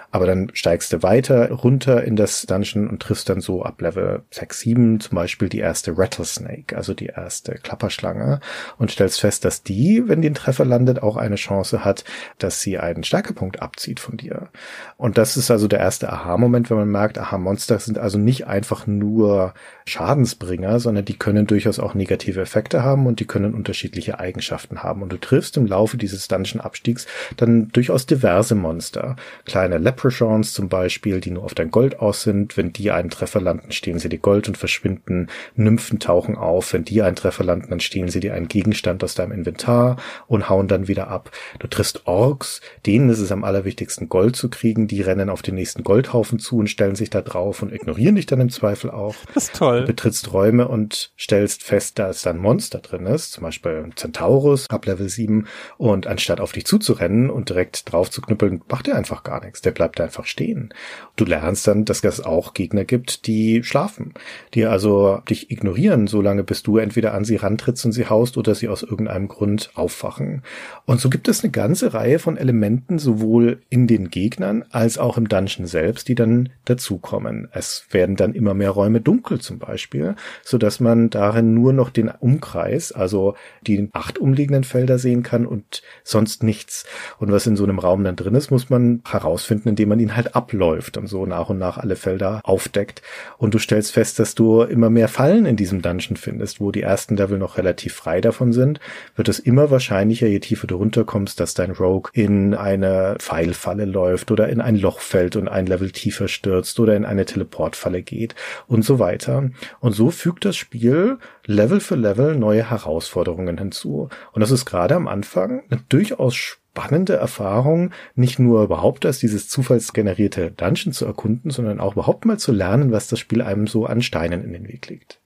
Aber 0.09 0.25
dann 0.25 0.49
steigst 0.53 0.93
du 0.93 1.03
weiter 1.03 1.51
runter 1.51 2.03
in 2.05 2.15
das 2.15 2.47
Dungeon 2.47 2.87
und 2.87 3.01
triffst 3.01 3.29
dann 3.29 3.41
so 3.41 3.61
ab 3.63 3.81
Level 3.81 4.23
6, 4.31 4.59
7 4.61 4.99
zum 4.99 5.15
Beispiel 5.15 5.49
die 5.49 5.59
erste 5.59 5.95
Rattlesnake, 5.95 6.75
also 6.75 6.93
die 6.93 7.07
erste 7.07 7.55
Klapperschlange 7.55 8.39
und 8.77 8.89
stellst 8.89 9.19
fest, 9.19 9.45
dass 9.45 9.61
die, 9.61 10.03
wenn 10.07 10.21
die 10.21 10.29
einen 10.29 10.35
Treffer 10.35 10.65
landet, 10.65 11.03
auch 11.03 11.17
eine 11.17 11.35
Chance 11.35 11.83
hat, 11.83 12.05
dass 12.39 12.61
sie 12.61 12.77
einen 12.77 13.03
Stärkepunkt 13.03 13.61
abzieht 13.61 13.99
von 13.99 14.17
dir. 14.17 14.49
Und 14.97 15.17
das 15.17 15.37
ist 15.37 15.51
also 15.51 15.67
der 15.67 15.79
erste 15.79 16.11
Aha-Moment, 16.11 16.69
wenn 16.69 16.77
man 16.77 16.89
merkt, 16.89 17.17
aha, 17.17 17.37
Monster 17.37 17.79
sind 17.79 17.97
also 17.97 18.17
nicht 18.17 18.47
einfach 18.47 18.87
nur 18.87 19.53
Schadensbringer, 19.85 20.79
sondern 20.79 21.05
die 21.05 21.17
können 21.17 21.47
durchaus 21.47 21.79
auch 21.79 21.93
negative 21.93 22.41
Effekte 22.41 22.83
haben 22.83 23.05
und 23.05 23.19
die 23.19 23.25
können 23.25 23.53
unterschiedliche 23.53 24.19
Eigenschaften 24.19 24.83
haben. 24.83 25.01
Und 25.01 25.11
du 25.11 25.17
triffst 25.17 25.57
im 25.57 25.65
Laufe 25.65 25.97
dieses 25.97 26.27
Dungeon-Abstiegs 26.27 27.07
dann 27.37 27.69
durchaus 27.69 28.05
diverse 28.05 28.55
Monster. 28.55 29.15
Kleine 29.45 29.77
Leprechauns 29.77 30.53
zum 30.53 30.69
Beispiel, 30.69 31.21
die 31.21 31.31
nur 31.31 31.43
auf 31.43 31.53
dein 31.53 31.71
Gold 31.71 31.99
aus 31.99 32.23
sind. 32.23 32.57
Wenn 32.57 32.73
die 32.73 32.91
einen 32.91 33.09
Treffer 33.09 33.41
landen, 33.41 33.71
stehen 33.71 33.99
sie 33.99 34.09
dir 34.09 34.19
Gold 34.19 34.47
und 34.47 34.57
verschwinden. 34.57 35.27
Nymphen 35.55 35.99
tauchen 35.99 36.35
auf. 36.35 36.73
Wenn 36.73 36.85
die 36.85 37.01
einen 37.01 37.15
Treffer 37.15 37.43
landen, 37.43 37.69
dann 37.69 37.79
stehlen 37.79 38.09
sie 38.09 38.19
dir 38.19 38.33
einen 38.33 38.47
Gegenstand 38.47 39.03
aus 39.03 39.15
deinem 39.15 39.31
Inventar 39.31 39.97
und 40.27 40.49
hauen 40.49 40.67
dann 40.67 40.87
wieder 40.87 41.07
ab. 41.09 41.31
Du 41.59 41.67
triffst 41.67 42.04
Orks, 42.05 42.61
denen 42.85 43.09
ist 43.09 43.19
es 43.19 43.31
am 43.31 43.43
allerwichtigsten, 43.43 44.09
Gold 44.09 44.35
zu 44.35 44.49
kriegen. 44.49 44.87
Die 44.87 45.01
rennen 45.01 45.29
auf 45.29 45.41
den 45.41 45.55
nächsten 45.55 45.83
Goldhaufen 45.83 46.39
zu 46.39 46.57
und 46.57 46.69
stellen 46.69 46.95
sich 46.95 47.09
da 47.09 47.21
drauf 47.21 47.61
und 47.61 47.73
ignorieren 47.73 48.15
dich 48.15 48.25
dann 48.25 48.41
im 48.41 48.49
Zweifel 48.49 48.89
auch. 48.89 49.15
Das 49.33 49.45
ist 49.45 49.55
toll. 49.55 49.81
Du 49.81 49.87
betrittst 49.87 50.31
Räume 50.31 50.67
und 50.67 51.11
stellst 51.19 51.63
fest, 51.63 51.99
dass 51.99 52.21
da 52.21 52.29
ein 52.29 52.37
Monster 52.37 52.79
drin 52.79 53.05
ist, 53.05 53.33
zum 53.33 53.43
Beispiel 53.43 53.89
Centaurus 53.95 54.69
ab 54.69 54.85
Level 54.85 55.09
7 55.09 55.47
und 55.77 56.07
anstatt 56.07 56.39
auf 56.39 56.51
dich 56.51 56.65
zuzurennen 56.65 57.29
und 57.29 57.49
direkt 57.49 57.91
drauf 57.91 58.09
zu 58.09 58.21
knüppeln, 58.21 58.61
macht 58.69 58.87
er 58.87 58.95
einfach 58.95 59.23
gar 59.23 59.43
nichts. 59.43 59.61
Der 59.61 59.71
bleibt 59.71 59.99
einfach 59.99 60.25
stehen. 60.25 60.73
Du 61.15 61.25
lernst 61.25 61.67
dann, 61.67 61.85
dass 61.85 62.03
es 62.05 62.21
auch 62.21 62.53
Gegner 62.53 62.85
gibt, 62.85 63.27
die 63.27 63.63
schlafen, 63.63 64.13
die 64.53 64.65
also 64.65 65.21
dich 65.29 65.51
ignorieren, 65.51 66.07
solange 66.07 66.43
bis 66.43 66.63
du 66.63 66.77
entweder 66.77 67.13
an 67.13 67.25
sie 67.25 67.35
rantrittst 67.35 67.85
und 67.85 67.91
sie 67.91 68.07
haust 68.07 68.37
oder 68.37 68.53
sie 68.55 68.69
aus 68.69 68.83
irgendeinem 68.83 69.27
Grund 69.27 69.71
aufwachen. 69.73 70.43
Und 70.85 71.01
so 71.01 71.09
gibt 71.09 71.27
es 71.27 71.43
eine 71.43 71.51
ganze 71.51 71.93
Reihe 71.95 72.19
von 72.19 72.37
Elementen, 72.37 72.99
sowohl 72.99 73.61
in 73.69 73.87
den 73.87 74.09
Gegnern 74.09 74.63
als 74.69 74.97
auch 74.97 75.17
im 75.17 75.27
Dungeon 75.27 75.65
selbst, 75.65 76.07
die 76.07 76.15
dann 76.15 76.49
dazukommen. 76.65 77.47
Es 77.51 77.87
werden 77.91 78.15
dann 78.15 78.33
immer 78.33 78.53
mehr 78.53 78.71
Räume 78.71 79.01
dunkel 79.01 79.39
zum 79.39 79.59
Beispiel, 79.59 80.15
so 80.43 80.57
dass 80.57 80.79
man 80.79 81.09
darin 81.09 81.53
nur 81.53 81.73
noch 81.73 81.89
den 81.89 82.09
Umkreis, 82.09 82.91
also 82.91 83.35
die 83.65 83.89
acht 83.93 84.19
umliegenden 84.19 84.63
Felder 84.63 84.99
sehen 84.99 85.23
kann 85.23 85.45
und 85.45 85.81
sonst 86.03 86.43
nichts. 86.43 86.85
Und 87.17 87.31
was 87.31 87.47
in 87.47 87.55
so 87.55 87.63
einem 87.63 87.79
Raum 87.79 88.03
dann 88.03 88.15
drin 88.15 88.35
ist, 88.35 88.51
muss 88.51 88.69
man 88.69 89.01
herausfinden, 89.07 89.69
indem 89.69 89.89
man 89.89 89.99
ihn 89.99 90.15
halt 90.15 90.35
abläuft 90.35 90.97
und 90.97 91.07
so 91.07 91.25
nach 91.25 91.49
und 91.49 91.57
nach 91.57 91.77
alle 91.77 91.95
Felder 91.95 92.41
aufdeckt. 92.43 93.01
Und 93.37 93.53
du 93.53 93.59
stellst 93.59 93.93
fest, 93.93 94.19
dass 94.19 94.35
du 94.35 94.61
immer 94.61 94.89
mehr 94.89 95.07
Fallen 95.07 95.45
in 95.45 95.55
diesem 95.55 95.81
Dungeon 95.81 96.17
findest, 96.17 96.59
wo 96.59 96.71
die 96.71 96.81
ersten 96.81 97.15
Level 97.15 97.37
noch 97.37 97.57
relativ 97.57 97.93
frei 97.93 98.21
davon 98.21 98.53
sind, 98.53 98.79
wird 99.15 99.29
es 99.29 99.39
immer 99.39 99.71
wahrscheinlicher, 99.71 100.27
je 100.27 100.39
tiefer 100.39 100.67
du 100.67 100.75
runterkommst, 100.75 101.39
dass 101.39 101.53
dein 101.53 101.71
Rogue 101.85 102.09
in 102.13 102.53
eine 102.53 103.15
Pfeilfalle 103.19 103.85
läuft 103.85 104.31
oder 104.31 104.49
in 104.49 104.61
ein 104.61 104.75
Loch 104.75 104.99
fällt 104.99 105.35
und 105.35 105.47
ein 105.47 105.67
Level 105.67 105.91
tiefer 105.91 106.27
stürzt 106.27 106.79
oder 106.79 106.95
in 106.95 107.05
eine 107.05 107.25
Teleportfalle 107.25 108.01
geht 108.01 108.35
und 108.67 108.83
so 108.83 108.99
weiter. 108.99 109.49
Und 109.79 109.93
so 109.93 110.09
fügt 110.09 110.45
das 110.45 110.55
Spiel 110.55 111.17
Level 111.45 111.79
für 111.79 111.95
Level 111.95 112.35
neue 112.35 112.69
Herausforderungen 112.69 113.57
hinzu. 113.57 114.09
Und 114.33 114.41
das 114.41 114.51
ist 114.51 114.65
gerade 114.65 114.95
am 114.95 115.07
Anfang 115.07 115.63
eine 115.69 115.81
durchaus 115.89 116.35
spannende 116.35 117.13
Erfahrung, 117.13 117.91
nicht 118.15 118.39
nur 118.39 118.63
überhaupt 118.63 119.05
als 119.05 119.19
dieses 119.19 119.47
zufallsgenerierte 119.47 120.51
Dungeon 120.51 120.91
zu 120.91 121.05
erkunden, 121.05 121.51
sondern 121.51 121.79
auch 121.79 121.93
überhaupt 121.93 122.25
mal 122.25 122.37
zu 122.37 122.51
lernen, 122.51 122.91
was 122.91 123.07
das 123.07 123.19
Spiel 123.19 123.41
einem 123.41 123.67
so 123.67 123.85
an 123.85 124.01
Steinen 124.01 124.43
in 124.43 124.51
den 124.51 124.67
Weg 124.67 124.89
legt. 124.89 125.21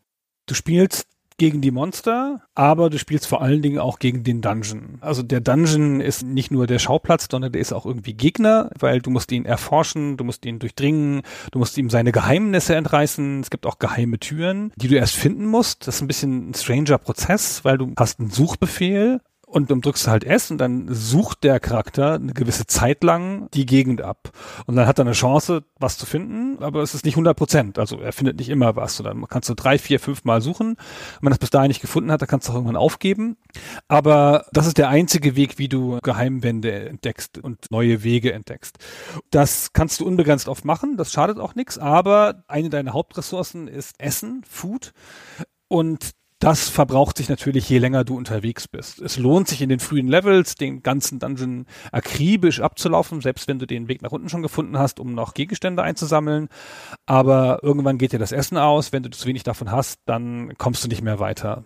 Du 0.45 0.53
spielst 0.53 1.08
gegen 1.39 1.61
die 1.61 1.71
Monster, 1.71 2.43
aber 2.53 2.89
du 2.91 2.99
spielst 2.99 3.25
vor 3.25 3.41
allen 3.41 3.61
Dingen 3.61 3.79
auch 3.79 3.97
gegen 3.97 4.23
den 4.23 4.41
Dungeon. 4.41 4.99
Also 5.01 5.23
der 5.23 5.41
Dungeon 5.41 6.01
ist 6.01 6.23
nicht 6.23 6.51
nur 6.51 6.67
der 6.67 6.77
Schauplatz, 6.77 7.27
sondern 7.31 7.51
der 7.51 7.61
ist 7.61 7.73
auch 7.73 7.85
irgendwie 7.85 8.13
Gegner, 8.13 8.69
weil 8.77 9.01
du 9.01 9.09
musst 9.09 9.31
ihn 9.31 9.45
erforschen, 9.45 10.17
du 10.17 10.23
musst 10.23 10.45
ihn 10.45 10.59
durchdringen, 10.59 11.21
du 11.51 11.59
musst 11.59 11.77
ihm 11.77 11.89
seine 11.89 12.11
Geheimnisse 12.11 12.75
entreißen. 12.75 13.41
Es 13.41 13.49
gibt 13.49 13.65
auch 13.65 13.79
geheime 13.79 14.19
Türen, 14.19 14.71
die 14.75 14.87
du 14.87 14.95
erst 14.95 15.15
finden 15.15 15.45
musst. 15.45 15.87
Das 15.87 15.95
ist 15.95 16.01
ein 16.01 16.07
bisschen 16.07 16.51
ein 16.51 16.53
stranger 16.53 16.97
Prozess, 16.97 17.65
weil 17.65 17.77
du 17.77 17.93
hast 17.97 18.19
einen 18.19 18.29
Suchbefehl 18.29 19.21
und 19.49 19.71
dann 19.71 19.81
drückst 19.81 20.05
du 20.05 20.11
halt 20.11 20.23
S 20.23 20.51
und 20.51 20.59
dann 20.59 20.87
sucht 20.93 21.43
der 21.43 21.59
Charakter 21.59 22.13
eine 22.13 22.33
gewisse 22.33 22.67
Zeit 22.67 23.03
lang 23.03 23.49
die 23.55 23.65
Gegend 23.65 24.01
ab. 24.01 24.29
Und 24.67 24.75
dann 24.75 24.85
hat 24.85 24.99
er 24.99 25.05
eine 25.05 25.13
Chance, 25.13 25.63
was 25.79 25.97
zu 25.97 26.05
finden, 26.05 26.61
aber 26.63 26.83
es 26.83 26.93
ist 26.93 27.03
nicht 27.03 27.15
100 27.15 27.35
Prozent. 27.35 27.79
Also 27.79 27.99
er 27.99 28.13
findet 28.13 28.37
nicht 28.37 28.49
immer 28.49 28.75
was. 28.75 28.99
Und 28.99 29.05
dann 29.05 29.27
kannst 29.27 29.49
du 29.49 29.55
drei, 29.55 29.79
vier, 29.79 29.99
fünf 29.99 30.23
Mal 30.23 30.41
suchen. 30.41 30.75
Wenn 30.77 31.23
man 31.23 31.31
das 31.31 31.39
bis 31.39 31.49
dahin 31.49 31.69
nicht 31.69 31.81
gefunden 31.81 32.11
hat, 32.11 32.21
dann 32.21 32.27
kannst 32.27 32.47
du 32.47 32.51
auch 32.51 32.57
irgendwann 32.57 32.75
aufgeben. 32.75 33.37
Aber 33.87 34.45
das 34.53 34.67
ist 34.67 34.77
der 34.77 34.89
einzige 34.89 35.35
Weg, 35.35 35.57
wie 35.57 35.67
du 35.67 35.97
Geheimwände 36.03 36.87
entdeckst 36.87 37.39
und 37.39 37.71
neue 37.71 38.03
Wege 38.03 38.31
entdeckst. 38.33 38.77
Das 39.31 39.73
kannst 39.73 39.99
du 39.99 40.05
unbegrenzt 40.05 40.47
oft 40.47 40.63
machen. 40.63 40.95
Das 40.95 41.11
schadet 41.11 41.39
auch 41.39 41.55
nichts. 41.55 41.79
Aber 41.79 42.43
eine 42.47 42.69
deiner 42.69 42.93
Hauptressourcen 42.93 43.67
ist 43.67 43.99
Essen, 43.99 44.43
Food. 44.47 44.93
Und 45.67 46.11
das 46.39 46.69
verbraucht 46.69 47.17
sich 47.17 47.27
natürlich, 47.27 47.69
je 47.69 47.79
länger 47.79 48.05
du 48.05 48.15
unterwegs 48.15 48.67
bist. 48.67 49.01
Es 49.01 49.17
lohnt 49.17 49.49
sich 49.49 49.61
in 49.61 49.67
den 49.67 49.81
frühen 49.81 50.07
Levels, 50.07 50.55
den 50.55 50.81
ganzen 50.81 51.19
Dungeon 51.19 51.65
akribisch 51.91 52.61
abzulaufen, 52.61 53.19
selbst 53.19 53.49
wenn 53.49 53.59
du 53.59 53.67
den 53.67 53.89
Weg 53.89 54.01
nach 54.01 54.13
unten 54.13 54.29
schon 54.29 54.41
gefunden 54.41 54.77
hast, 54.79 55.01
um 55.01 55.13
noch 55.13 55.33
Gegenstände 55.33 55.83
einzusammeln. 55.83 56.47
Aber 57.05 57.59
irgendwann 57.61 57.97
geht 57.97 58.13
dir 58.13 58.19
das 58.19 58.31
Essen 58.31 58.57
aus. 58.57 58.93
Wenn 58.93 59.03
du 59.03 59.09
zu 59.09 59.27
wenig 59.27 59.43
davon 59.43 59.69
hast, 59.69 59.99
dann 60.05 60.57
kommst 60.57 60.83
du 60.83 60.87
nicht 60.87 61.01
mehr 61.01 61.19
weiter. 61.19 61.65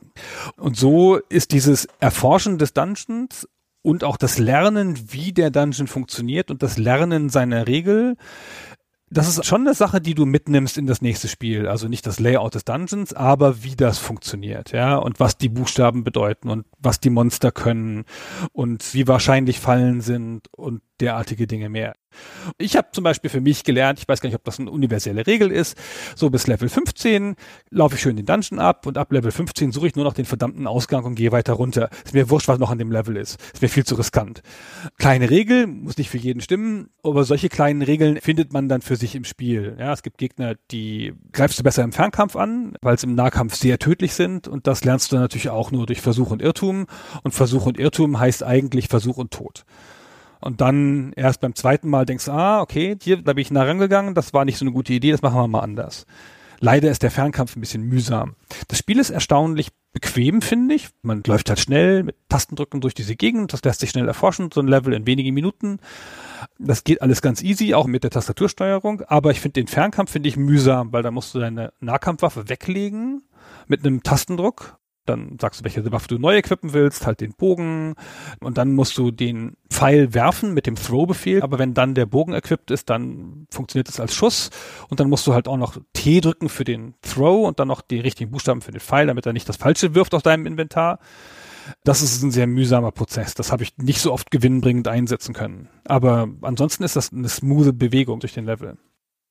Und 0.58 0.76
so 0.76 1.18
ist 1.30 1.52
dieses 1.52 1.88
Erforschen 2.00 2.58
des 2.58 2.74
Dungeons 2.74 3.48
und 3.84 4.04
auch 4.04 4.18
das 4.18 4.40
Lernen, 4.40 5.12
wie 5.12 5.34
der 5.34 5.52
Dungeon 5.52 5.88
funktioniert 5.88 6.50
und 6.50 6.64
das 6.64 6.78
Lernen 6.78 7.30
seiner 7.30 7.68
Regel 7.68 8.16
das 9.14 9.28
ist 9.28 9.46
schon 9.46 9.62
eine 9.62 9.74
Sache, 9.74 10.02
die 10.02 10.16
du 10.16 10.26
mitnimmst 10.26 10.78
in 10.78 10.88
das 10.88 11.02
nächste 11.02 11.28
Spiel. 11.28 11.68
Also 11.68 11.88
nicht 11.88 12.06
das 12.06 12.20
Layout 12.20 12.56
des 12.56 12.66
Dungeons, 12.66 13.14
aber 13.14 13.64
wie 13.64 13.76
das 13.76 13.98
funktioniert, 13.98 14.72
ja, 14.72 14.96
und 14.96 15.20
was 15.20 15.38
die 15.38 15.50
Buchstaben 15.50 16.04
bedeuten 16.04 16.50
und 16.50 16.66
was 16.80 17.00
die 17.00 17.10
Monster 17.10 17.52
können 17.52 18.06
und 18.52 18.94
wie 18.94 19.08
wahrscheinlich 19.08 19.60
Fallen 19.60 20.02
sind 20.02 20.48
und 20.52 20.82
derartige 21.04 21.48
Dinge 21.48 21.70
mehr. 21.70 21.94
Ich 22.58 22.76
habe 22.76 22.90
zum 22.92 23.04
Beispiel 23.04 23.30
für 23.30 23.42
mich 23.42 23.64
gelernt, 23.64 24.00
ich 24.00 24.08
weiß 24.08 24.22
gar 24.22 24.28
nicht, 24.28 24.36
ob 24.36 24.44
das 24.44 24.60
eine 24.60 24.72
universelle 24.72 25.26
Regel 25.26 25.52
ist, 25.52 25.78
so 26.16 26.30
bis 26.30 26.48
Level 26.48 26.70
15 26.70 27.36
laufe 27.70 27.96
ich 27.96 28.02
schön 28.02 28.16
den 28.16 28.26
Dungeon 28.26 28.60
ab 28.60 28.86
und 28.86 28.98
ab 28.98 29.12
Level 29.12 29.32
15 29.32 29.72
suche 29.72 29.88
ich 29.88 29.96
nur 29.96 30.06
noch 30.06 30.14
den 30.14 30.26
verdammten 30.26 30.68
Ausgang 30.68 31.04
und 31.04 31.16
gehe 31.16 31.32
weiter 31.32 31.54
runter. 31.54 31.90
Ist 32.06 32.14
mir 32.14 32.30
wurscht, 32.30 32.48
was 32.48 32.60
noch 32.60 32.72
an 32.72 32.78
dem 32.78 32.92
Level 32.92 33.18
ist. 33.18 33.40
Ist 33.54 33.62
mir 33.62 33.70
viel 33.70 33.84
zu 33.84 33.96
riskant. 33.96 34.42
Kleine 34.98 35.30
Regel, 35.30 35.68
muss 35.68 35.98
nicht 35.98 36.10
für 36.10 36.18
jeden 36.18 36.42
stimmen, 36.42 36.90
aber 37.04 37.24
solche 37.24 37.50
kleinen 37.50 37.82
Regeln 37.82 38.20
findet 38.22 38.54
man 38.54 38.70
dann 38.70 38.82
für 38.82 38.96
sich 38.96 39.16
im 39.16 39.24
Spiel. 39.24 39.76
Ja, 39.80 39.92
es 39.94 40.04
gibt 40.04 40.18
Gegner, 40.18 40.56
die 40.72 41.14
greifst 41.32 41.60
du 41.60 41.64
besser 41.64 41.84
im 41.84 41.92
Fernkampf 41.92 42.36
an, 42.36 42.76
weil 42.82 42.98
sie 42.98 43.08
im 43.08 43.16
Nahkampf 43.16 43.56
sehr 43.56 43.80
tödlich 43.80 44.14
sind 44.14 44.48
und 44.48 44.68
das 44.68 44.84
lernst 44.84 45.12
du 45.12 45.18
natürlich 45.18 45.50
auch 45.50 45.72
nur 45.72 45.86
durch 45.86 46.02
Versuch 46.02 46.32
und 46.32 46.42
Irrtum 46.42 46.86
und 47.24 47.34
Versuch 47.34 47.66
und 47.66 47.78
Irrtum 47.78 48.20
heißt 48.20 48.44
eigentlich 48.44 48.88
Versuch 48.88 49.18
und 49.18 49.32
Tod. 49.32 49.66
Und 50.44 50.60
dann 50.60 51.14
erst 51.16 51.40
beim 51.40 51.56
zweiten 51.56 51.90
Mal 51.90 52.06
denkst 52.06 52.26
du, 52.26 52.32
ah, 52.32 52.62
okay, 52.62 52.98
hier, 53.02 53.22
da 53.22 53.34
bin 53.34 53.42
ich 53.42 53.52
nah 53.52 53.64
rangegangen, 53.64 54.14
das 54.14 54.34
war 54.34 54.44
nicht 54.44 54.58
so 54.58 54.66
eine 54.66 54.74
gute 54.74 54.92
Idee, 54.92 55.12
das 55.12 55.22
machen 55.22 55.38
wir 55.38 55.48
mal 55.48 55.62
anders. 55.62 56.06
Leider 56.60 56.92
ist 56.92 57.04
der 57.04 57.12
Fernkampf 57.12 57.56
ein 57.56 57.62
bisschen 57.62 57.84
mühsam. 57.84 58.36
Das 58.68 58.78
Spiel 58.78 59.00
ist 59.00 59.10
erstaunlich 59.10 59.70
bequem, 59.94 60.42
finde 60.42 60.76
ich. 60.76 60.90
Man 61.02 61.22
läuft 61.26 61.50
halt 61.50 61.60
schnell 61.60 62.04
mit 62.04 62.16
Tastendrücken 62.30 62.82
durch 62.82 62.94
diese 62.94 63.16
Gegend, 63.16 63.54
das 63.54 63.64
lässt 63.64 63.80
sich 63.80 63.90
schnell 63.90 64.08
erforschen, 64.08 64.50
so 64.54 64.60
ein 64.60 64.68
Level 64.68 64.94
in 64.94 65.06
wenigen 65.06 65.34
Minuten. 65.34 65.80
Das 66.60 66.84
geht 66.84 67.02
alles 67.02 67.22
ganz 67.22 67.42
easy, 67.42 67.74
auch 67.74 67.88
mit 67.88 68.04
der 68.04 68.12
Tastatursteuerung, 68.12 69.02
aber 69.08 69.32
ich 69.32 69.40
finde 69.40 69.62
den 69.62 69.68
Fernkampf 69.68 70.12
finde 70.12 70.30
ich 70.30 70.38
mühsam, 70.38 70.92
weil 70.92 71.04
da 71.04 71.12
musst 71.12 71.34
du 71.34 71.40
deine 71.40 71.72
Nahkampfwaffe 71.80 72.50
weglegen 72.50 73.24
mit 73.68 73.86
einem 73.86 74.04
Tastendruck 74.04 74.78
dann 75.06 75.38
sagst 75.40 75.60
du, 75.60 75.64
welche 75.64 75.92
Waffe 75.92 76.08
du 76.08 76.18
neu 76.18 76.36
equippen 76.38 76.74
willst, 76.74 77.06
halt 77.06 77.22
den 77.22 77.34
Bogen 77.34 77.96
und 78.40 78.58
dann 78.58 78.74
musst 78.74 78.98
du 78.98 79.12
den 79.12 79.58
Pfeil 79.70 80.14
werfen 80.14 80.54
mit 80.54 80.68
dem 80.68 80.76
Throw-Befehl, 80.76 81.42
aber 81.42 81.60
wenn 81.60 81.74
dann 81.74 81.96
der 81.96 82.06
Bogen 82.06 82.34
equipped 82.34 82.72
ist, 82.72 82.90
dann 82.90 83.48
funktioniert 83.50 83.90
es 83.90 84.00
als 84.00 84.14
Schuss 84.14 84.50
und 84.90 85.00
dann 85.00 85.10
musst 85.10 85.28
du 85.28 85.34
halt 85.34 85.48
auch 85.48 85.58
noch 85.58 85.78
T 85.94 86.22
drücken 86.22 86.50
für 86.50 86.64
den 86.64 86.94
Throw 87.02 87.48
und 87.48 87.60
dann 87.60 87.68
noch 87.68 87.82
die 87.82 88.00
richtigen 88.00 88.32
Buchstaben 88.32 88.62
für 88.62 88.72
den 88.72 88.82
Pfeil, 88.82 89.08
damit 89.08 89.26
er 89.26 89.34
nicht 89.34 89.50
das 89.50 89.58
Falsche 89.58 89.96
wirft 89.96 90.14
aus 90.14 90.24
deinem 90.24 90.46
Inventar. 90.46 91.00
Das 91.84 92.02
ist 92.02 92.22
ein 92.24 92.32
sehr 92.32 92.48
mühsamer 92.48 92.92
Prozess. 92.92 93.36
Das 93.36 93.52
habe 93.52 93.64
ich 93.64 93.78
nicht 93.78 94.02
so 94.02 94.12
oft 94.12 94.32
gewinnbringend 94.32 94.88
einsetzen 94.88 95.34
können. 95.34 95.70
Aber 95.86 96.28
ansonsten 96.42 96.84
ist 96.84 96.96
das 96.96 97.14
eine 97.14 97.30
smooth 97.30 97.78
Bewegung 97.78 98.20
durch 98.20 98.34
den 98.34 98.46
Level. 98.46 98.78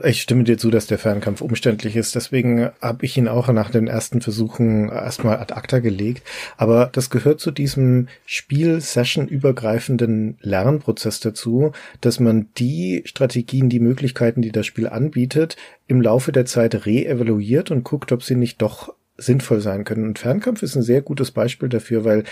Ich 0.05 0.23
stimme 0.23 0.45
dir 0.45 0.59
zu, 0.59 0.71
dass 0.71 0.87
der 0.87 0.99
Fernkampf 0.99 1.41
umständlich 1.41 1.97
ist. 1.97 2.15
Deswegen 2.15 2.71
habe 2.81 3.05
ich 3.05 3.17
ihn 3.17 3.29
auch 3.29 3.49
nach 3.49 3.71
den 3.71 3.87
ersten 3.87 4.21
Versuchen 4.21 4.89
erstmal 4.89 5.39
ad 5.39 5.55
acta 5.55 5.79
gelegt. 5.79 6.23
Aber 6.57 6.91
das 6.93 7.11
gehört 7.11 7.41
zu 7.41 7.51
diesem 7.51 8.09
Spiel-Session-übergreifenden 8.27 10.39
Lernprozess 10.41 11.21
dazu, 11.21 11.73
dass 12.01 12.21
man 12.21 12.49
die 12.59 13.03
Strategien, 13.05 13.69
die 13.69 13.81
Möglichkeiten, 13.81 14.43
die 14.43 14.53
das 14.53 14.67
Spiel 14.67 14.89
anbietet, 14.89 15.57
im 15.87 16.01
Laufe 16.01 16.33
der 16.33 16.47
Zeit 16.47 16.87
re-evaluiert 16.87 17.71
und 17.71 17.85
guckt, 17.85 18.13
ob 18.13 18.23
sie 18.23 18.37
nicht 18.37 18.63
doch 18.63 18.95
sinnvoll 19.23 19.61
sein 19.61 19.85
können. 19.85 20.05
Und 20.05 20.19
Fernkampf 20.19 20.63
ist 20.63 20.77
ein 20.77 20.83
sehr 20.83 21.03
gutes 21.03 21.31
Beispiel 21.31 21.69
dafür, 21.69 22.05
weil 22.05 22.25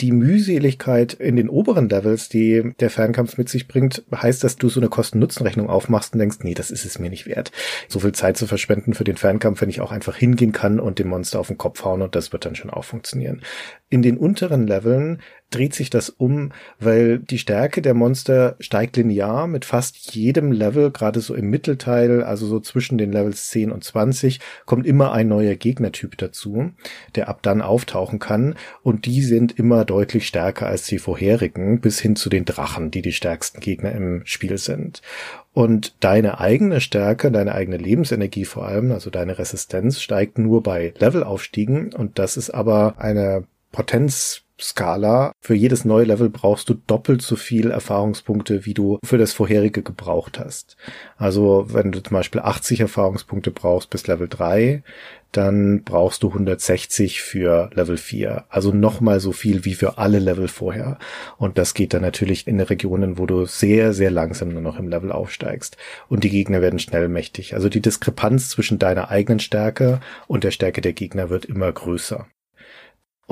die 0.00 0.12
Mühseligkeit 0.12 1.14
in 1.14 1.36
den 1.36 1.48
oberen 1.48 1.88
Levels, 1.88 2.28
die 2.28 2.72
der 2.80 2.90
Fernkampf 2.90 3.38
mit 3.38 3.48
sich 3.48 3.68
bringt, 3.68 4.04
heißt, 4.14 4.42
dass 4.44 4.56
du 4.56 4.68
so 4.68 4.80
eine 4.80 4.88
Kosten-Nutzen-Rechnung 4.88 5.68
aufmachst 5.68 6.14
und 6.14 6.18
denkst, 6.18 6.38
nee, 6.42 6.54
das 6.54 6.70
ist 6.70 6.84
es 6.84 6.98
mir 6.98 7.10
nicht 7.10 7.26
wert. 7.26 7.52
So 7.88 8.00
viel 8.00 8.12
Zeit 8.12 8.36
zu 8.36 8.46
verschwenden 8.46 8.94
für 8.94 9.04
den 9.04 9.16
Fernkampf, 9.16 9.60
wenn 9.60 9.70
ich 9.70 9.80
auch 9.80 9.92
einfach 9.92 10.16
hingehen 10.16 10.52
kann 10.52 10.80
und 10.80 10.98
dem 10.98 11.08
Monster 11.08 11.40
auf 11.40 11.48
den 11.48 11.58
Kopf 11.58 11.84
hauen 11.84 12.02
und 12.02 12.14
das 12.14 12.32
wird 12.32 12.44
dann 12.44 12.54
schon 12.54 12.70
auch 12.70 12.84
funktionieren. 12.84 13.42
In 13.92 14.00
den 14.00 14.16
unteren 14.16 14.66
Leveln 14.66 15.18
dreht 15.50 15.74
sich 15.74 15.90
das 15.90 16.08
um, 16.08 16.52
weil 16.80 17.18
die 17.18 17.36
Stärke 17.36 17.82
der 17.82 17.92
Monster 17.92 18.56
steigt 18.58 18.96
linear 18.96 19.46
mit 19.46 19.66
fast 19.66 20.14
jedem 20.14 20.50
Level, 20.50 20.90
gerade 20.90 21.20
so 21.20 21.34
im 21.34 21.50
Mittelteil, 21.50 22.22
also 22.22 22.46
so 22.46 22.58
zwischen 22.58 22.96
den 22.96 23.12
Levels 23.12 23.50
10 23.50 23.70
und 23.70 23.84
20, 23.84 24.40
kommt 24.64 24.86
immer 24.86 25.12
ein 25.12 25.28
neuer 25.28 25.56
Gegnertyp 25.56 26.16
dazu, 26.16 26.72
der 27.16 27.28
ab 27.28 27.42
dann 27.42 27.60
auftauchen 27.60 28.18
kann 28.18 28.54
und 28.82 29.04
die 29.04 29.20
sind 29.20 29.58
immer 29.58 29.84
deutlich 29.84 30.26
stärker 30.26 30.68
als 30.68 30.86
die 30.86 30.98
vorherigen, 30.98 31.82
bis 31.82 32.00
hin 32.00 32.16
zu 32.16 32.30
den 32.30 32.46
Drachen, 32.46 32.90
die 32.90 33.02
die 33.02 33.12
stärksten 33.12 33.60
Gegner 33.60 33.92
im 33.92 34.22
Spiel 34.24 34.56
sind. 34.56 35.02
Und 35.52 35.96
deine 36.00 36.40
eigene 36.40 36.80
Stärke, 36.80 37.30
deine 37.30 37.54
eigene 37.54 37.76
Lebensenergie 37.76 38.46
vor 38.46 38.66
allem, 38.66 38.90
also 38.90 39.10
deine 39.10 39.38
Resistenz, 39.38 40.00
steigt 40.00 40.38
nur 40.38 40.62
bei 40.62 40.94
Levelaufstiegen 40.98 41.92
und 41.92 42.18
das 42.18 42.38
ist 42.38 42.48
aber 42.48 42.94
eine 42.96 43.44
Potenz 43.72 44.44
Skala. 44.62 45.32
Für 45.40 45.54
jedes 45.54 45.84
neue 45.84 46.04
Level 46.04 46.30
brauchst 46.30 46.68
du 46.68 46.74
doppelt 46.74 47.22
so 47.22 47.36
viel 47.36 47.70
Erfahrungspunkte, 47.70 48.64
wie 48.64 48.74
du 48.74 48.98
für 49.04 49.18
das 49.18 49.32
vorherige 49.32 49.82
gebraucht 49.82 50.38
hast. 50.38 50.76
Also 51.16 51.66
wenn 51.68 51.92
du 51.92 52.02
zum 52.02 52.14
Beispiel 52.14 52.40
80 52.40 52.80
Erfahrungspunkte 52.80 53.50
brauchst 53.50 53.90
bis 53.90 54.06
Level 54.06 54.28
3, 54.28 54.82
dann 55.32 55.82
brauchst 55.82 56.22
du 56.22 56.28
160 56.28 57.22
für 57.22 57.70
Level 57.74 57.96
4. 57.96 58.44
Also 58.50 58.70
nochmal 58.70 59.18
so 59.18 59.32
viel 59.32 59.64
wie 59.64 59.74
für 59.74 59.98
alle 59.98 60.18
Level 60.18 60.46
vorher. 60.46 60.98
Und 61.38 61.58
das 61.58 61.74
geht 61.74 61.94
dann 61.94 62.02
natürlich 62.02 62.46
in 62.46 62.60
Regionen, 62.60 63.18
wo 63.18 63.26
du 63.26 63.46
sehr, 63.46 63.94
sehr 63.94 64.10
langsam 64.10 64.50
nur 64.50 64.62
noch 64.62 64.78
im 64.78 64.88
Level 64.88 65.10
aufsteigst. 65.10 65.76
Und 66.08 66.22
die 66.22 66.30
Gegner 66.30 66.60
werden 66.60 66.78
schnell 66.78 67.08
mächtig. 67.08 67.54
Also 67.54 67.68
die 67.68 67.80
Diskrepanz 67.80 68.50
zwischen 68.50 68.78
deiner 68.78 69.10
eigenen 69.10 69.40
Stärke 69.40 70.00
und 70.28 70.44
der 70.44 70.50
Stärke 70.50 70.82
der 70.82 70.92
Gegner 70.92 71.30
wird 71.30 71.46
immer 71.46 71.72
größer. 71.72 72.26